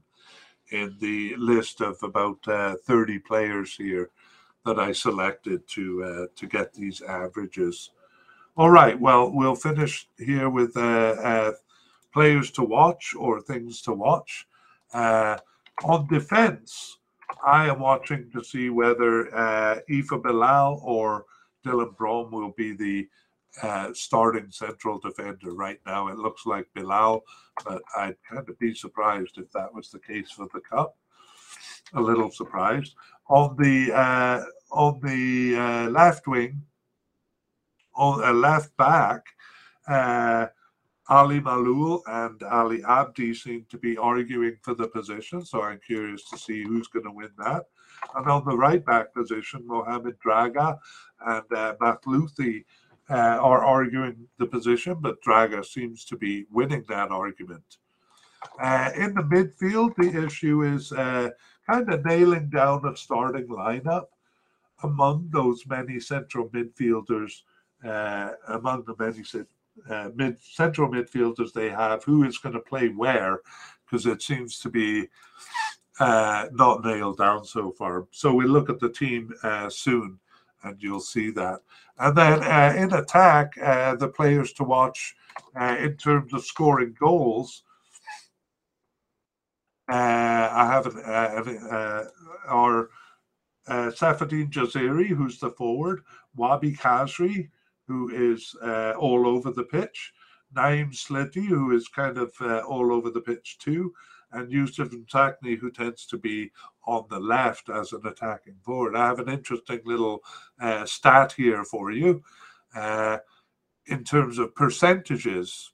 in 0.70 0.96
the 1.00 1.34
list 1.36 1.80
of 1.80 2.02
about 2.02 2.46
uh, 2.46 2.76
30 2.84 3.18
players 3.20 3.74
here 3.74 4.10
that 4.64 4.78
I 4.78 4.92
selected 4.92 5.66
to 5.68 6.04
uh, 6.04 6.26
to 6.36 6.46
get 6.46 6.74
these 6.74 7.00
averages. 7.02 7.90
All 8.56 8.70
right, 8.70 8.98
well, 8.98 9.30
we'll 9.32 9.56
finish 9.56 10.06
here 10.18 10.50
with 10.50 10.76
uh, 10.76 10.80
uh 10.80 11.52
players 12.12 12.50
to 12.50 12.62
watch 12.62 13.14
or 13.16 13.40
things 13.40 13.80
to 13.82 13.92
watch. 13.92 14.46
Uh, 14.92 15.38
on 15.84 16.06
defense, 16.08 16.98
I 17.44 17.68
am 17.68 17.80
watching 17.80 18.30
to 18.32 18.44
see 18.44 18.70
whether 18.70 19.34
uh, 19.34 19.80
Ifa 19.90 20.22
Bilel 20.22 20.80
or 20.82 21.24
Dylan 21.64 21.94
Bronn 21.96 22.30
will 22.30 22.52
be 22.56 22.72
the 22.74 23.08
uh, 23.62 23.92
starting 23.92 24.50
central 24.50 24.98
defender. 24.98 25.52
Right 25.52 25.80
now, 25.86 26.08
it 26.08 26.18
looks 26.18 26.46
like 26.46 26.68
Bilel, 26.76 27.20
but 27.64 27.82
I'd 27.96 28.16
kind 28.28 28.48
of 28.48 28.58
be 28.58 28.74
surprised 28.74 29.38
if 29.38 29.50
that 29.52 29.72
was 29.72 29.90
the 29.90 29.98
case 29.98 30.30
for 30.30 30.48
the 30.52 30.60
cup. 30.60 30.96
A 31.94 32.00
little 32.00 32.30
surprised 32.30 32.94
on 33.28 33.56
the 33.56 33.92
uh, 33.92 34.42
on 34.70 35.00
the 35.02 35.56
uh, 35.56 35.90
left 35.90 36.26
wing, 36.26 36.62
on 37.94 38.22
a 38.22 38.30
uh, 38.30 38.32
left 38.32 38.76
back. 38.76 39.22
Ali 41.10 41.40
Maaloul 41.40 42.02
and 42.06 42.40
Ali 42.44 42.84
Abdi 42.84 43.34
seem 43.34 43.66
to 43.68 43.76
be 43.76 43.96
arguing 43.96 44.56
for 44.62 44.74
the 44.74 44.86
position, 44.86 45.44
so 45.44 45.62
I'm 45.62 45.80
curious 45.84 46.24
to 46.30 46.38
see 46.38 46.62
who's 46.62 46.86
going 46.86 47.04
to 47.04 47.10
win 47.10 47.30
that. 47.38 47.64
And 48.14 48.28
on 48.28 48.44
the 48.44 48.56
right 48.56 48.84
back 48.84 49.12
position, 49.12 49.66
Mohamed 49.66 50.16
Dräger 50.24 50.78
and 51.26 51.52
uh, 51.52 51.74
Mathlouthi 51.80 52.64
uh, 53.10 53.38
are 53.40 53.64
arguing 53.64 54.28
the 54.38 54.46
position, 54.46 54.98
but 55.00 55.20
Dräger 55.22 55.64
seems 55.66 56.04
to 56.04 56.16
be 56.16 56.46
winning 56.52 56.84
that 56.88 57.10
argument. 57.10 57.78
Uh, 58.60 58.90
in 58.96 59.12
the 59.12 59.22
midfield, 59.22 59.96
the 59.96 60.24
issue 60.24 60.62
is 60.62 60.92
uh, 60.92 61.30
kind 61.68 61.92
of 61.92 62.04
nailing 62.04 62.48
down 62.50 62.86
a 62.86 62.96
starting 62.96 63.48
lineup 63.48 64.06
among 64.84 65.28
those 65.30 65.66
many 65.66 65.98
central 65.98 66.48
midfielders, 66.50 67.42
uh, 67.84 68.30
among 68.48 68.84
the 68.84 68.94
many 68.98 69.24
uh, 69.88 70.10
mid 70.14 70.38
central 70.40 70.90
midfielders 70.90 71.52
they 71.52 71.70
have, 71.70 72.04
who 72.04 72.24
is 72.24 72.38
going 72.38 72.54
to 72.54 72.60
play 72.60 72.88
where, 72.88 73.40
because 73.84 74.06
it 74.06 74.22
seems 74.22 74.58
to 74.60 74.68
be 74.68 75.08
uh, 75.98 76.46
not 76.52 76.84
nailed 76.84 77.18
down 77.18 77.44
so 77.44 77.70
far. 77.70 78.06
So 78.10 78.34
we'll 78.34 78.48
look 78.48 78.70
at 78.70 78.80
the 78.80 78.90
team 78.90 79.32
uh, 79.42 79.68
soon, 79.68 80.18
and 80.64 80.76
you'll 80.82 81.00
see 81.00 81.30
that. 81.32 81.60
And 81.98 82.16
then 82.16 82.42
uh, 82.42 82.74
in 82.76 82.92
attack, 82.94 83.52
uh, 83.62 83.96
the 83.96 84.08
players 84.08 84.52
to 84.54 84.64
watch 84.64 85.14
uh, 85.54 85.76
in 85.78 85.96
terms 85.96 86.32
of 86.32 86.44
scoring 86.44 86.96
goals. 86.98 87.64
I 89.92 90.66
have 90.72 90.86
an, 90.86 92.08
our 92.48 92.90
Seifeddine 93.68 94.50
Jaziri, 94.50 95.08
who's 95.08 95.40
the 95.40 95.50
forward, 95.50 96.02
Wahbi 96.38 96.78
Khazri, 96.78 97.50
who 97.90 98.08
is 98.10 98.54
uh, 98.62 98.92
all 98.92 99.26
over 99.26 99.50
the 99.50 99.64
pitch, 99.64 100.12
Naim 100.54 100.92
Sliti, 100.92 101.44
who 101.44 101.72
is 101.74 101.88
kind 101.88 102.18
of 102.18 102.32
uh, 102.40 102.60
all 102.60 102.92
over 102.92 103.10
the 103.10 103.20
pitch 103.20 103.58
too, 103.58 103.92
and 104.30 104.52
Youssef 104.52 104.90
Msakni, 104.90 105.58
who 105.58 105.72
tends 105.72 106.06
to 106.06 106.16
be 106.16 106.52
on 106.86 107.06
the 107.10 107.18
left 107.18 107.68
as 107.68 107.92
an 107.92 108.06
attacking 108.06 108.54
forward. 108.62 108.94
I 108.94 109.06
have 109.06 109.18
an 109.18 109.28
interesting 109.28 109.80
little 109.84 110.20
uh, 110.60 110.86
stat 110.86 111.32
here 111.32 111.64
for 111.64 111.90
you 111.90 112.22
uh, 112.76 113.18
in 113.86 114.04
terms 114.04 114.38
of 114.38 114.54
percentages. 114.54 115.72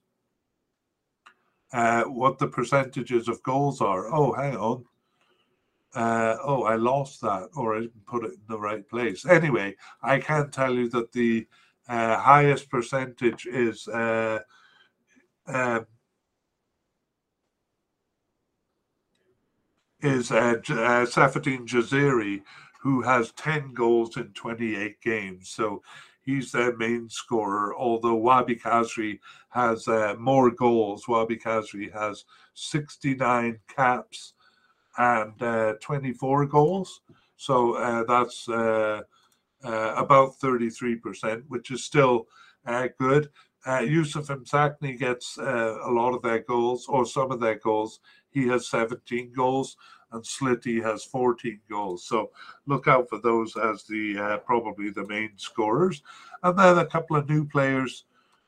Uh, 1.70 2.04
what 2.04 2.38
the 2.38 2.46
percentages 2.46 3.28
of 3.28 3.42
goals 3.42 3.82
are. 3.82 4.06
Oh, 4.14 4.32
hang 4.32 4.56
on. 4.56 4.84
Uh, 5.94 6.36
oh, 6.42 6.62
I 6.62 6.76
lost 6.76 7.20
that, 7.20 7.48
or 7.56 7.76
I 7.76 7.80
didn't 7.80 8.06
put 8.06 8.24
it 8.24 8.32
in 8.32 8.40
the 8.48 8.58
right 8.58 8.88
place. 8.88 9.26
Anyway, 9.26 9.74
I 10.02 10.18
can 10.18 10.50
tell 10.50 10.72
you 10.72 10.88
that 10.90 11.12
the 11.12 11.46
uh, 11.88 12.18
highest 12.18 12.68
percentage 12.68 13.46
is 13.46 13.86
uh, 13.88 14.40
uh, 15.46 15.80
is 20.00 20.30
uh, 20.30 20.54
Seifeddine 20.64 21.66
Jaziri, 21.66 22.42
who 22.80 23.02
has 23.02 23.32
10 23.32 23.72
goals 23.72 24.16
in 24.16 24.32
28 24.32 25.00
games. 25.00 25.48
So 25.48 25.82
he's 26.22 26.52
their 26.52 26.76
main 26.76 27.08
scorer, 27.08 27.74
although 27.76 28.20
Wahbi 28.20 28.60
Khazri 28.60 29.18
has 29.50 29.86
uh, 29.88 30.14
more 30.18 30.50
goals. 30.50 31.04
Wahbi 31.06 31.40
Khazri 31.40 31.92
has 31.92 32.24
69 32.54 33.58
caps 33.74 34.34
and 34.98 35.40
uh, 35.42 35.74
24 35.80 36.46
goals. 36.46 37.00
So 37.36 38.04
that's 38.08 38.48
about 39.66 40.38
33%, 40.38 41.42
which 41.48 41.70
is 41.70 41.84
still 41.84 42.26
uh, 42.66 42.88
good. 42.98 43.30
Youssef 43.66 44.28
Msakni 44.28 44.98
gets 44.98 45.38
a 45.38 45.90
lot 45.90 46.14
of 46.14 46.22
their 46.22 46.38
goals, 46.40 46.86
or 46.88 47.04
some 47.04 47.32
of 47.32 47.40
their 47.40 47.58
goals. 47.58 48.00
He 48.30 48.46
has 48.48 48.68
17 48.68 49.32
goals 49.34 49.76
and 50.12 50.22
Sliti 50.22 50.82
has 50.82 51.04
14 51.04 51.60
goals. 51.68 52.04
So 52.04 52.30
look 52.66 52.88
out 52.88 53.08
for 53.08 53.18
those 53.18 53.56
as 53.56 53.84
the 53.84 54.18
uh, 54.18 54.36
probably 54.38 54.90
the 54.90 55.06
main 55.06 55.32
scorers. 55.36 56.02
And 56.42 56.58
then 56.58 56.78
a 56.78 56.86
couple 56.86 57.16
of 57.16 57.28
new 57.28 57.44
players 57.44 58.04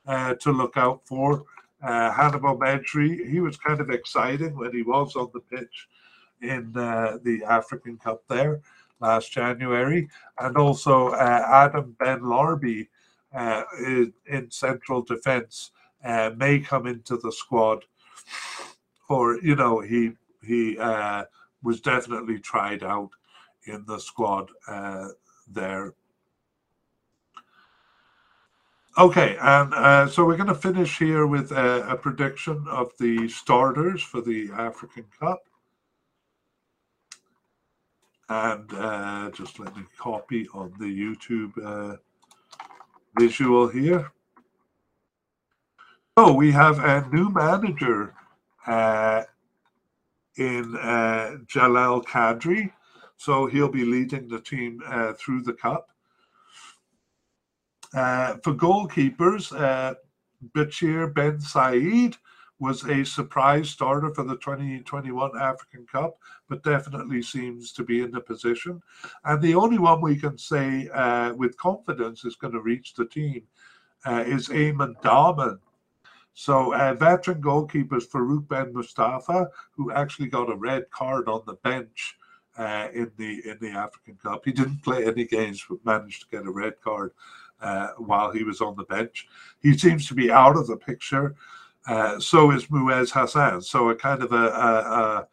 uh, 0.07 0.35
to 0.35 0.51
look 0.51 0.77
out 0.77 1.01
for. 1.05 1.43
Uh, 1.81 2.11
Hannibal 2.11 2.57
Mejbri, 2.57 3.29
he 3.29 3.39
was 3.39 3.57
kind 3.57 3.79
of 3.79 3.89
exciting 3.89 4.55
when 4.57 4.73
he 4.73 4.81
was 4.81 5.15
on 5.15 5.29
the 5.33 5.39
pitch 5.39 5.87
in 6.41 6.75
uh, 6.75 7.17
the 7.23 7.43
African 7.43 7.97
Cup 7.97 8.23
there 8.27 8.61
last 8.99 9.31
January. 9.31 10.09
And 10.39 10.57
also 10.57 11.09
uh, 11.09 11.45
Adam 11.47 11.95
Ben 11.99 12.21
Larbi 12.21 12.87
uh, 13.33 13.63
in, 13.79 14.13
in 14.27 14.51
central 14.51 15.01
defence 15.01 15.71
may 16.03 16.59
come 16.59 16.87
into 16.87 17.17
the 17.17 17.31
squad. 17.31 17.85
Or, 19.09 19.39
you 19.41 19.55
know, 19.55 19.79
he 19.79 20.11
he 20.43 20.77
was 21.61 21.81
definitely 21.81 22.39
tried 22.39 22.83
out 22.83 23.09
in 23.65 23.83
the 23.85 23.99
squad 23.99 24.49
uh, 24.67 25.09
there. 25.47 25.93
Okay, 28.97 29.37
and 29.39 29.73
uh, 29.73 30.07
so 30.07 30.25
we're 30.25 30.35
going 30.35 30.47
to 30.47 30.55
finish 30.55 30.97
here 30.97 31.25
with 31.25 31.51
a, 31.51 31.87
a, 31.89 31.95
prediction 31.95 32.65
of 32.69 32.91
the 32.99 33.29
starters 33.29 34.01
for 34.01 34.19
the 34.19 34.49
African 34.57 35.05
Cup. 35.17 35.39
And 38.29 38.71
uh, 38.73 39.31
just 39.31 39.59
let 39.59 39.75
me 39.75 39.83
copy 39.97 40.47
on 40.53 40.71
the 40.79 40.85
YouTube 40.85 41.51
uh, 41.65 41.97
visual 43.17 43.67
here. 43.67 44.11
So 46.17 46.33
we 46.33 46.51
have 46.51 46.79
a 46.79 47.07
new 47.11 47.29
manager 47.29 48.13
uh, 48.67 49.23
in 50.37 50.75
uh, 50.75 51.37
Jalel 51.47 52.03
Kadri. 52.05 52.71
So 53.17 53.47
he'll 53.47 53.67
be 53.67 53.83
leading 53.83 54.27
the 54.27 54.39
team 54.39 54.81
uh, 54.85 55.13
through 55.13 55.41
the 55.41 55.53
cup. 55.53 55.89
Uh, 57.95 58.35
for 58.43 58.53
goalkeepers, 58.53 59.51
Bachir 60.55 61.13
Ben 61.13 61.41
Said 61.41 62.15
was 62.59 62.83
a 62.83 63.05
surprise 63.05 63.69
starter 63.69 64.13
for 64.13 64.23
the 64.23 64.35
2021 64.37 65.31
African 65.39 65.85
Cup, 65.85 66.17
but 66.47 66.63
definitely 66.63 67.21
seems 67.21 67.71
to 67.73 67.83
be 67.83 68.01
in 68.01 68.11
the 68.11 68.21
position. 68.21 68.81
And 69.23 69.41
the 69.41 69.55
only 69.55 69.77
one 69.77 70.01
we 70.01 70.17
can 70.17 70.37
say 70.37 70.89
uh, 70.93 71.33
with 71.33 71.57
confidence 71.57 72.25
is 72.25 72.35
going 72.35 72.53
to 72.53 72.61
reach 72.61 72.93
the 72.93 73.05
team 73.05 73.43
uh, 74.05 74.23
is 74.25 74.49
Aymen 74.49 74.95
Dahmen, 75.01 75.59
so 76.39 76.73
uh, 76.73 76.93
veteran 76.93 77.41
goalkeepers 77.41 78.07
Farouk 78.07 78.47
Ben 78.47 78.71
Mustapha, 78.73 79.49
who 79.71 79.91
actually 79.91 80.29
got 80.29 80.49
a 80.49 80.55
red 80.55 80.89
card 80.89 81.27
on 81.27 81.41
the 81.45 81.55
bench 81.55 82.17
uh, 82.57 82.87
in 82.93 83.11
the 83.17 83.41
in 83.45 83.57
the 83.59 83.71
African 83.71 84.15
Cup. 84.15 84.45
He 84.45 84.53
didn't 84.53 84.81
play 84.81 85.05
any 85.05 85.25
games, 85.25 85.65
but 85.69 85.83
managed 85.83 86.21
to 86.21 86.37
get 86.37 86.47
a 86.47 86.51
red 86.51 86.79
card 86.81 87.11
uh, 87.61 87.89
while 87.97 88.31
he 88.31 88.45
was 88.45 88.61
on 88.61 88.77
the 88.77 88.85
bench. 88.85 89.27
He 89.59 89.77
seems 89.77 90.07
to 90.07 90.13
be 90.13 90.31
out 90.31 90.55
of 90.55 90.67
the 90.67 90.77
picture. 90.77 91.35
Uh, 91.87 92.19
so 92.19 92.51
is 92.51 92.69
Moez 92.69 93.11
Hassen. 93.11 93.61
So 93.63 93.89
a 93.89 93.95
kind 93.95 94.21
of 94.21 94.31
a, 94.31 94.35
a, 94.35 94.37
a 94.41 95.27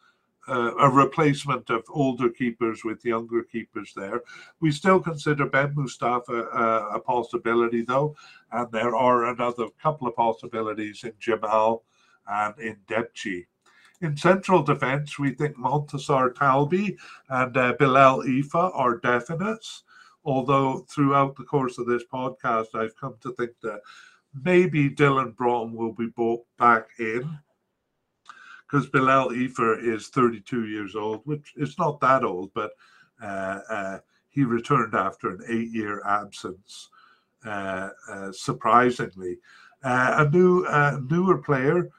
a 0.49 0.89
replacement 0.89 1.71
of 1.71 1.85
older 1.89 2.29
keepers 2.29 2.85
with 2.85 3.05
younger 3.05 3.43
keepers 3.43 3.93
there. 3.97 4.23
We 4.61 4.71
still 4.71 5.01
consider 5.01 5.47
Ben 5.47 5.75
Mustapha 5.75 6.49
uh, 6.49 6.89
a 6.95 7.01
possibility, 7.01 7.83
though, 7.83 8.15
and 8.53 8.71
there 8.71 8.95
are 8.95 9.27
another 9.27 9.67
couple 9.83 10.07
of 10.07 10.15
possibilities 10.15 11.03
in 11.05 11.15
Jamal 11.19 11.83
and 12.29 12.55
in 12.59 12.77
Debchi. 12.89 13.47
In 14.03 14.17
central 14.17 14.63
defence, 14.63 15.19
we 15.19 15.33
think 15.33 15.57
Montasar 15.57 16.35
Talbi 16.35 16.97
and 17.29 17.57
uh, 17.57 17.75
Bilel 17.75 18.25
Ifa 18.25 18.71
are 18.75 19.01
definites, 19.01 19.83
although 20.25 20.87
throughout 20.89 21.35
the 21.37 21.45
course 21.45 21.79
of 21.79 21.87
this 21.87 22.05
podcast, 22.13 22.75
I've 22.75 22.97
come 22.97 23.15
to 23.23 23.33
think 23.33 23.53
that 23.63 23.81
maybe 24.45 24.91
Dylan 24.91 25.35
Broughton 25.37 25.75
will 25.75 25.93
be 25.93 26.07
brought 26.07 26.45
back 26.59 26.89
in 26.99 27.39
because 28.67 28.89
Bilel 28.91 29.31
Ifa 29.31 29.83
is 29.83 30.09
32 30.09 30.67
years 30.67 30.97
old, 30.97 31.21
which 31.25 31.53
is 31.57 31.79
not 31.79 32.01
that 32.01 32.25
old, 32.25 32.51
but 32.55 32.73
uh, 33.23 33.61
uh, 33.71 33.99
he 34.29 34.45
returned 34.45 34.95
after 34.95 35.31
an 35.31 35.41
eight 35.49 35.71
year 35.71 36.03
absence, 36.05 36.91
uh, 37.45 37.91
uh 38.11 38.33
surprisingly. 38.33 39.39
Uh, 39.83 40.27
a 40.27 40.31
new 40.31 40.65
uh, 40.65 40.99
newer 41.09 41.39
player 41.39 41.91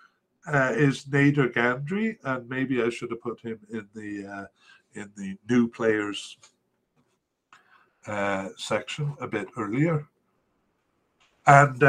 is 0.74 1.06
Nader 1.06 1.52
Ghandri, 1.54 2.18
and 2.24 2.48
maybe 2.50 2.82
I 2.82 2.90
should 2.90 3.12
have 3.12 3.22
put 3.22 3.40
him 3.42 3.60
in 3.70 3.88
the 3.96 4.48
in 4.94 5.12
the 5.16 5.38
new 5.50 5.68
players 5.68 6.38
section 8.58 9.16
a 9.22 9.28
bit 9.28 9.48
earlier. 9.58 10.08
And 11.48 11.82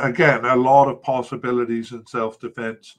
again, 0.00 0.44
a 0.44 0.56
lot 0.56 0.88
of 0.88 1.02
possibilities 1.02 1.92
in 1.92 2.04
self 2.06 2.38
defense 2.40 2.96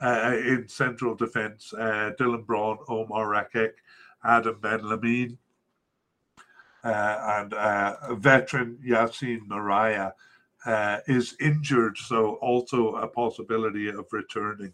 uh, 0.00 0.34
in 0.34 0.68
central 0.68 1.14
defence, 1.14 1.72
uh, 1.74 2.12
Dylan 2.18 2.44
Bronn, 2.46 2.78
Omar 2.88 3.26
Rekik, 3.26 3.72
Adam 4.24 4.58
Ben 4.60 4.80
Lamine, 4.80 5.36
uh, 6.82 7.38
and 7.40 7.54
uh, 7.54 8.14
veteran 8.14 8.78
Yassine 8.86 9.46
Meriah 9.46 10.12
uh, 10.64 10.98
is 11.06 11.36
injured, 11.40 11.96
so 11.98 12.34
also 12.36 12.94
a 12.96 13.06
possibility 13.06 13.88
of 13.88 14.06
returning 14.12 14.72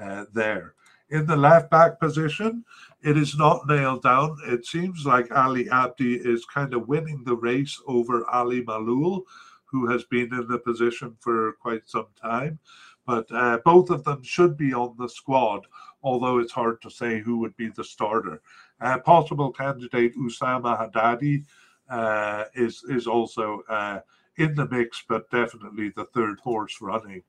uh, 0.00 0.24
there. 0.32 0.74
In 1.10 1.26
the 1.26 1.36
left 1.36 1.70
back 1.70 2.00
position, 2.00 2.64
it 3.02 3.18
is 3.18 3.36
not 3.36 3.66
nailed 3.68 4.02
down. 4.02 4.36
It 4.46 4.64
seems 4.64 5.04
like 5.04 5.30
Ali 5.34 5.68
Abdi 5.68 6.14
is 6.14 6.46
kind 6.46 6.72
of 6.72 6.88
winning 6.88 7.22
the 7.24 7.36
race 7.36 7.80
over 7.86 8.24
Ali 8.30 8.64
Maaloul, 8.64 9.22
who 9.72 9.88
has 9.88 10.04
been 10.04 10.32
in 10.32 10.46
the 10.46 10.58
position 10.58 11.16
for 11.18 11.54
quite 11.54 11.88
some 11.88 12.06
time. 12.20 12.58
But 13.06 13.26
uh, 13.32 13.58
both 13.64 13.90
of 13.90 14.04
them 14.04 14.22
should 14.22 14.56
be 14.56 14.72
on 14.72 14.94
the 14.96 15.08
squad, 15.08 15.66
although 16.04 16.38
it's 16.38 16.52
hard 16.52 16.80
to 16.82 16.90
say 16.90 17.18
who 17.18 17.38
would 17.38 17.56
be 17.56 17.68
the 17.68 17.82
starter. 17.82 18.40
Uh, 18.80 18.98
possible 18.98 19.50
candidate 19.50 20.16
Oussama 20.16 20.78
Haddadi 20.78 21.44
uh, 21.90 22.44
is 22.54 22.84
is 22.88 23.06
also 23.06 23.62
uh, 23.68 24.00
in 24.36 24.54
the 24.54 24.68
mix, 24.68 25.02
but 25.08 25.30
definitely 25.30 25.88
the 25.90 26.04
third 26.06 26.38
horse 26.40 26.80
running 26.80 27.22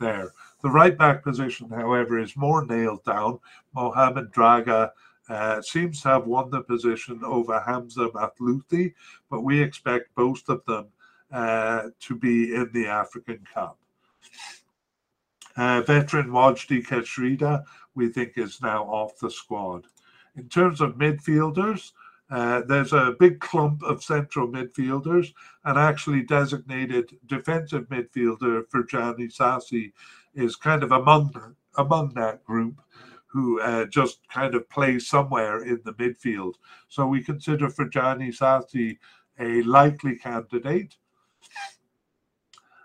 there. 0.00 0.32
The 0.62 0.70
right 0.70 0.96
back 0.96 1.22
position, 1.22 1.68
however, 1.68 2.18
is 2.18 2.36
more 2.36 2.64
nailed 2.64 3.04
down. 3.04 3.38
Mohamed 3.74 4.32
Dräger 4.32 4.90
uh, 5.28 5.60
seems 5.60 6.00
to 6.02 6.08
have 6.08 6.26
won 6.26 6.50
the 6.50 6.62
position 6.62 7.20
over 7.22 7.60
Hamza 7.60 8.08
Mathlouthi, 8.08 8.94
but 9.30 9.42
we 9.42 9.60
expect 9.60 10.14
both 10.14 10.48
of 10.48 10.64
them 10.64 10.86
uh, 11.32 11.88
to 12.00 12.16
be 12.16 12.54
in 12.54 12.70
the 12.72 12.86
African 12.86 13.40
Cup. 13.52 13.78
Uh, 15.56 15.82
veteran 15.82 16.28
Wajdi 16.30 16.86
Kechrida, 16.86 17.64
we 17.94 18.08
think, 18.08 18.32
is 18.36 18.60
now 18.62 18.84
off 18.84 19.18
the 19.18 19.30
squad. 19.30 19.86
In 20.36 20.48
terms 20.48 20.80
of 20.80 20.94
midfielders, 20.94 21.92
uh, 22.30 22.62
there's 22.68 22.92
a 22.92 23.16
big 23.18 23.40
clump 23.40 23.82
of 23.82 24.02
central 24.02 24.46
midfielders, 24.46 25.32
and 25.64 25.78
actually 25.78 26.22
designated 26.22 27.16
defensive 27.26 27.88
midfielder 27.88 28.62
Ferjani 28.68 29.34
Sassi 29.34 29.92
is 30.34 30.54
kind 30.54 30.82
of 30.82 30.92
among 30.92 31.54
among 31.76 32.12
that 32.14 32.44
group 32.44 32.80
who 33.26 33.60
uh, 33.60 33.84
just 33.86 34.20
kind 34.28 34.54
of 34.54 34.68
plays 34.68 35.06
somewhere 35.06 35.64
in 35.64 35.80
the 35.84 35.92
midfield. 35.94 36.54
So 36.88 37.06
we 37.06 37.22
consider 37.22 37.68
Ferjani 37.68 38.36
Sassi 38.36 38.98
a 39.38 39.62
likely 39.62 40.16
candidate. 40.16 40.96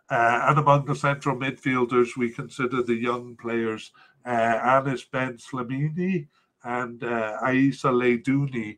Uh, 0.09 0.45
and 0.49 0.59
among 0.59 0.85
the 0.85 0.95
central 0.95 1.35
midfielders, 1.35 2.15
we 2.17 2.29
consider 2.29 2.83
the 2.83 2.95
young 2.95 3.35
players 3.35 3.91
uh, 4.25 4.29
Anis 4.29 5.03
Ben 5.05 5.37
Slimane 5.37 6.27
and 6.63 7.03
uh, 7.03 7.37
Aissa 7.41 7.89
Laïdouni 7.89 8.77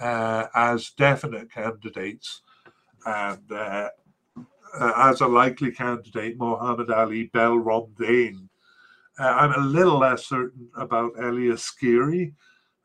uh, 0.00 0.46
as 0.54 0.90
definite 0.90 1.50
candidates. 1.50 2.42
And 3.06 3.50
uh, 3.50 3.88
uh, 4.80 4.92
as 4.96 5.20
a 5.20 5.26
likely 5.26 5.70
candidate, 5.70 6.36
Mohammed 6.38 6.90
Ali 6.90 7.24
Bel 7.32 7.56
Romdhane. 7.56 8.48
Uh, 9.18 9.22
I'm 9.22 9.52
a 9.52 9.64
little 9.64 9.98
less 9.98 10.26
certain 10.26 10.68
about 10.76 11.14
Ellyes 11.14 11.62
Skhiri. 11.62 12.32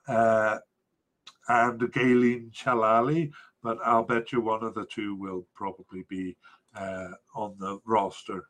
and 0.08 1.82
Ghailene 1.82 2.52
Chaalali, 2.52 3.32
but 3.64 3.78
I'll 3.86 4.04
bet 4.04 4.32
you 4.32 4.42
one 4.42 4.64
of 4.64 4.74
the 4.74 4.86
two 4.86 5.16
will 5.16 5.46
probably 5.54 6.06
be 6.10 6.36
uh, 6.76 7.10
on 7.36 7.56
the 7.60 7.80
roster. 7.86 8.48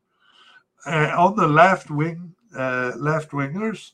Uh, 0.86 1.14
on 1.18 1.36
the 1.36 1.48
left 1.48 1.90
wing, 1.90 2.34
uh, 2.56 2.94
left 2.98 3.32
wingers, 3.32 3.92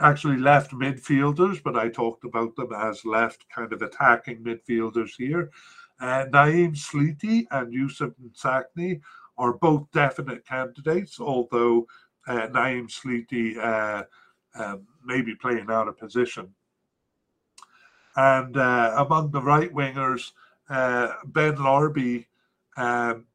actually 0.00 0.38
left 0.38 0.72
midfielders, 0.72 1.62
but 1.62 1.76
I 1.76 1.88
talked 1.88 2.24
about 2.24 2.56
them 2.56 2.72
as 2.72 3.04
left 3.04 3.44
kind 3.54 3.72
of 3.72 3.82
attacking 3.82 4.42
midfielders 4.42 5.10
here. 5.16 5.50
Uh, 6.00 6.26
Naim 6.32 6.74
Sliti 6.74 7.46
and 7.50 7.72
Youssef 7.72 8.12
Msakni 8.20 9.00
are 9.38 9.52
both 9.54 9.90
definite 9.92 10.46
candidates, 10.46 11.20
although 11.20 11.86
uh, 12.26 12.48
Naim 12.52 12.88
Sliti 12.88 13.56
uh, 13.56 14.04
um, 14.54 14.86
may 15.04 15.22
be 15.22 15.34
playing 15.34 15.66
out 15.70 15.88
of 15.88 15.98
position. 15.98 16.52
And 18.16 18.56
uh, 18.56 18.94
among 18.98 19.30
the 19.30 19.42
right 19.42 19.72
wingers, 19.72 20.32
uh, 20.68 21.14
Ben 21.26 21.56
Larbi 21.56 22.26
um, 22.76 23.26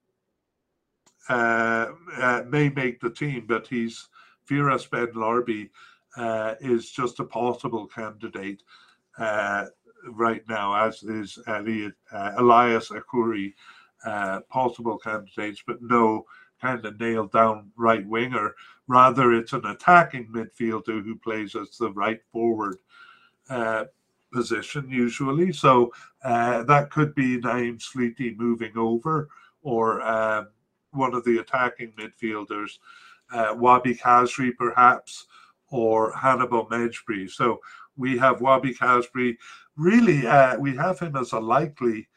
uh, 1.29 1.87
uh, 2.17 2.43
may 2.47 2.69
make 2.69 2.99
the 2.99 3.09
team, 3.09 3.45
but 3.47 3.67
he's 3.67 4.07
Firas 4.49 4.89
Ben 4.89 5.07
Larbi 5.13 5.69
uh, 6.15 6.55
is 6.61 6.89
just 6.91 7.19
a 7.19 7.25
possible 7.25 7.85
candidate 7.87 8.63
uh, 9.17 9.65
right 10.11 10.43
now, 10.47 10.87
as 10.87 11.03
is 11.03 11.37
uh, 11.47 11.61
Elias 12.37 12.89
Achouri, 12.89 13.53
uh, 14.05 14.39
possible 14.49 14.97
candidates, 14.97 15.63
but 15.65 15.81
no 15.81 16.25
kind 16.61 16.85
of 16.85 16.99
nailed 16.99 17.31
down 17.31 17.71
right 17.75 18.05
winger. 18.07 18.55
Rather, 18.87 19.33
it's 19.33 19.53
an 19.53 19.65
attacking 19.65 20.27
midfielder 20.27 21.03
who 21.03 21.15
plays 21.17 21.55
as 21.55 21.77
the 21.77 21.91
right 21.91 22.21
forward 22.31 22.77
position 24.33 24.89
usually. 24.89 25.51
So 25.51 25.91
that 26.23 26.89
could 26.91 27.15
be 27.15 27.37
Naim 27.37 27.77
Sliti 27.77 28.37
moving 28.37 28.77
over 28.77 29.29
or 29.61 30.01
um, 30.01 30.47
one 30.91 31.13
of 31.13 31.23
the 31.25 31.39
attacking 31.39 31.91
midfielders, 31.93 32.79
uh, 33.33 33.53
Wahbi 33.55 33.99
Khazri 33.99 34.55
perhaps, 34.55 35.25
or 35.69 36.13
Hannibal 36.13 36.65
Mejbri. 36.67 37.29
So 37.29 37.59
we 37.97 38.17
have 38.17 38.37
Wahbi 38.37 38.77
Khazri. 38.77 39.35
Really, 39.75 40.25
uh, 40.25 40.57
we 40.57 40.75
have 40.75 40.99
him 40.99 41.15
as 41.15 41.33
a 41.33 41.39
likely 41.39 42.07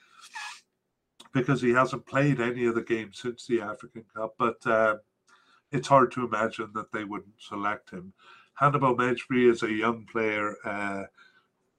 because 1.33 1.61
he 1.61 1.71
hasn't 1.71 2.07
played 2.07 2.41
any 2.41 2.67
of 2.67 2.75
the 2.75 2.83
games 2.83 3.19
since 3.19 3.47
the 3.47 3.61
African 3.61 4.05
Cup, 4.15 4.35
but 4.39 4.65
uh, 4.67 4.97
it's 5.71 5.89
hard 5.89 6.11
to 6.13 6.27
imagine 6.27 6.71
that 6.75 6.91
they 6.93 7.05
wouldn't 7.05 7.35
select 7.39 7.91
him. 7.91 8.13
Hannibal 8.55 8.97
Mejbri 8.97 9.51
is 9.51 9.63
a 9.63 9.73
young 9.73 10.07
player 10.11 10.57
uh, 10.65 11.05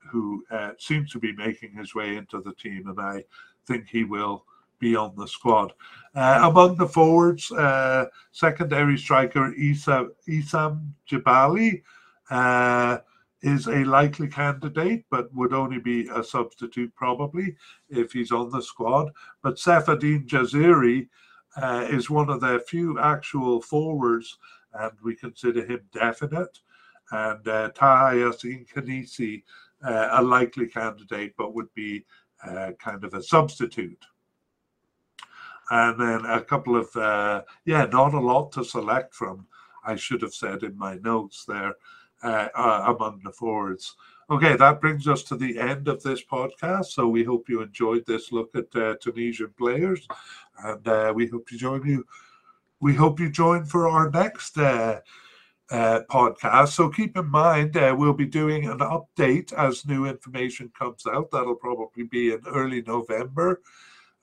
who 0.09 0.43
uh, 0.51 0.71
seems 0.77 1.11
to 1.11 1.19
be 1.19 1.33
making 1.33 1.73
his 1.73 1.95
way 1.95 2.17
into 2.17 2.41
the 2.41 2.53
team, 2.53 2.87
and 2.87 2.99
I 2.99 3.23
think 3.65 3.87
he 3.87 4.03
will 4.03 4.45
be 4.79 4.95
on 4.95 5.15
the 5.15 5.27
squad. 5.27 5.73
Uh, 6.15 6.39
among 6.43 6.75
the 6.75 6.87
forwards, 6.87 7.51
uh, 7.51 8.05
secondary 8.31 8.97
striker 8.97 9.53
Isa, 9.53 10.07
Issam 10.27 10.91
Jebali 11.09 11.83
uh, 12.29 12.97
is 13.41 13.67
a 13.67 13.83
likely 13.85 14.27
candidate, 14.27 15.05
but 15.09 15.33
would 15.33 15.53
only 15.53 15.79
be 15.79 16.09
a 16.13 16.23
substitute 16.23 16.93
probably 16.95 17.55
if 17.89 18.11
he's 18.11 18.31
on 18.31 18.49
the 18.49 18.61
squad. 18.61 19.11
But 19.41 19.55
Seifeddine 19.55 20.27
Jaziri 20.27 21.07
uh, 21.61 21.87
is 21.89 22.09
one 22.09 22.29
of 22.29 22.41
their 22.41 22.59
few 22.59 22.99
actual 22.99 23.61
forwards, 23.61 24.37
and 24.73 24.91
we 25.03 25.15
consider 25.15 25.65
him 25.65 25.81
definite. 25.93 26.59
And 27.11 27.45
uh, 27.47 27.69
Taha 27.75 28.15
Yassine 28.15 28.65
Khenissi, 28.71 29.43
a 29.83 30.21
likely 30.21 30.67
candidate, 30.67 31.33
but 31.37 31.53
would 31.53 31.73
be 31.73 32.05
uh, 32.47 32.71
kind 32.79 33.03
of 33.03 33.13
a 33.13 33.23
substitute 33.23 34.05
and 35.71 35.99
then 35.99 36.25
a 36.25 36.41
couple 36.41 36.75
of 36.75 36.93
uh, 36.95 37.41
yeah, 37.65 37.85
not 37.85 38.13
a 38.13 38.19
lot 38.19 38.51
to 38.51 38.63
select 38.63 39.15
from. 39.15 39.47
I 39.83 39.95
should 39.95 40.21
have 40.21 40.33
said 40.33 40.63
in 40.63 40.77
my 40.77 40.95
notes 40.95 41.45
there 41.47 41.75
uh, 42.23 42.49
uh, 42.53 42.93
among 42.95 43.21
the 43.23 43.31
forwards. 43.31 43.95
Okay, 44.29 44.55
that 44.55 44.79
brings 44.79 45.07
us 45.07 45.23
to 45.23 45.35
the 45.35 45.57
end 45.57 45.87
of 45.87 46.03
this 46.03 46.23
podcast. 46.23 46.87
So 46.87 47.07
we 47.07 47.23
hope 47.23 47.49
you 47.49 47.61
enjoyed 47.61 48.05
this 48.05 48.31
look 48.31 48.55
at 48.55 48.75
uh, 48.75 48.95
Tunisian 49.01 49.53
players, 49.57 50.07
and 50.63 50.87
uh, 50.87 51.13
we 51.15 51.27
hope 51.27 51.51
you 51.51 51.57
join 51.57 51.85
you. 51.85 52.05
We 52.81 52.93
hope 52.93 53.19
you 53.19 53.29
join 53.29 53.65
for 53.65 53.87
our 53.87 54.09
next. 54.09 54.57
Uh, 55.71 56.01
podcast. 56.09 56.73
So 56.73 56.89
keep 56.89 57.15
in 57.15 57.27
mind, 57.27 57.77
uh, 57.77 57.95
we'll 57.97 58.11
be 58.11 58.25
doing 58.25 58.67
an 58.67 58.79
update 58.79 59.53
as 59.53 59.85
new 59.85 60.05
information 60.05 60.69
comes 60.77 61.07
out. 61.07 61.31
That'll 61.31 61.55
probably 61.55 62.03
be 62.03 62.33
in 62.33 62.41
early 62.45 62.81
November 62.81 63.61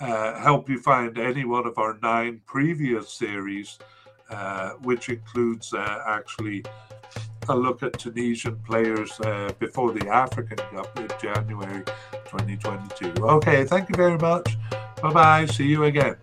uh, 0.00 0.40
help 0.40 0.70
you 0.70 0.80
find 0.80 1.18
any 1.18 1.44
one 1.44 1.66
of 1.66 1.76
our 1.76 1.98
nine 2.02 2.40
previous 2.46 3.12
series, 3.12 3.78
uh, 4.30 4.70
which 4.82 5.10
includes 5.10 5.74
uh, 5.74 6.02
actually 6.06 6.64
a 7.50 7.54
look 7.54 7.82
at 7.82 7.92
Tunisian 7.98 8.56
players 8.66 9.20
uh, 9.20 9.52
before 9.58 9.92
the 9.92 10.08
African 10.08 10.56
Cup 10.56 10.98
in 10.98 11.08
January 11.20 11.84
2022. 12.30 13.22
Okay, 13.22 13.64
thank 13.64 13.90
you 13.90 13.94
very 13.96 14.18
much. 14.18 14.56
Bye 15.02 15.12
bye. 15.12 15.46
See 15.46 15.66
you 15.66 15.84
again. 15.84 16.16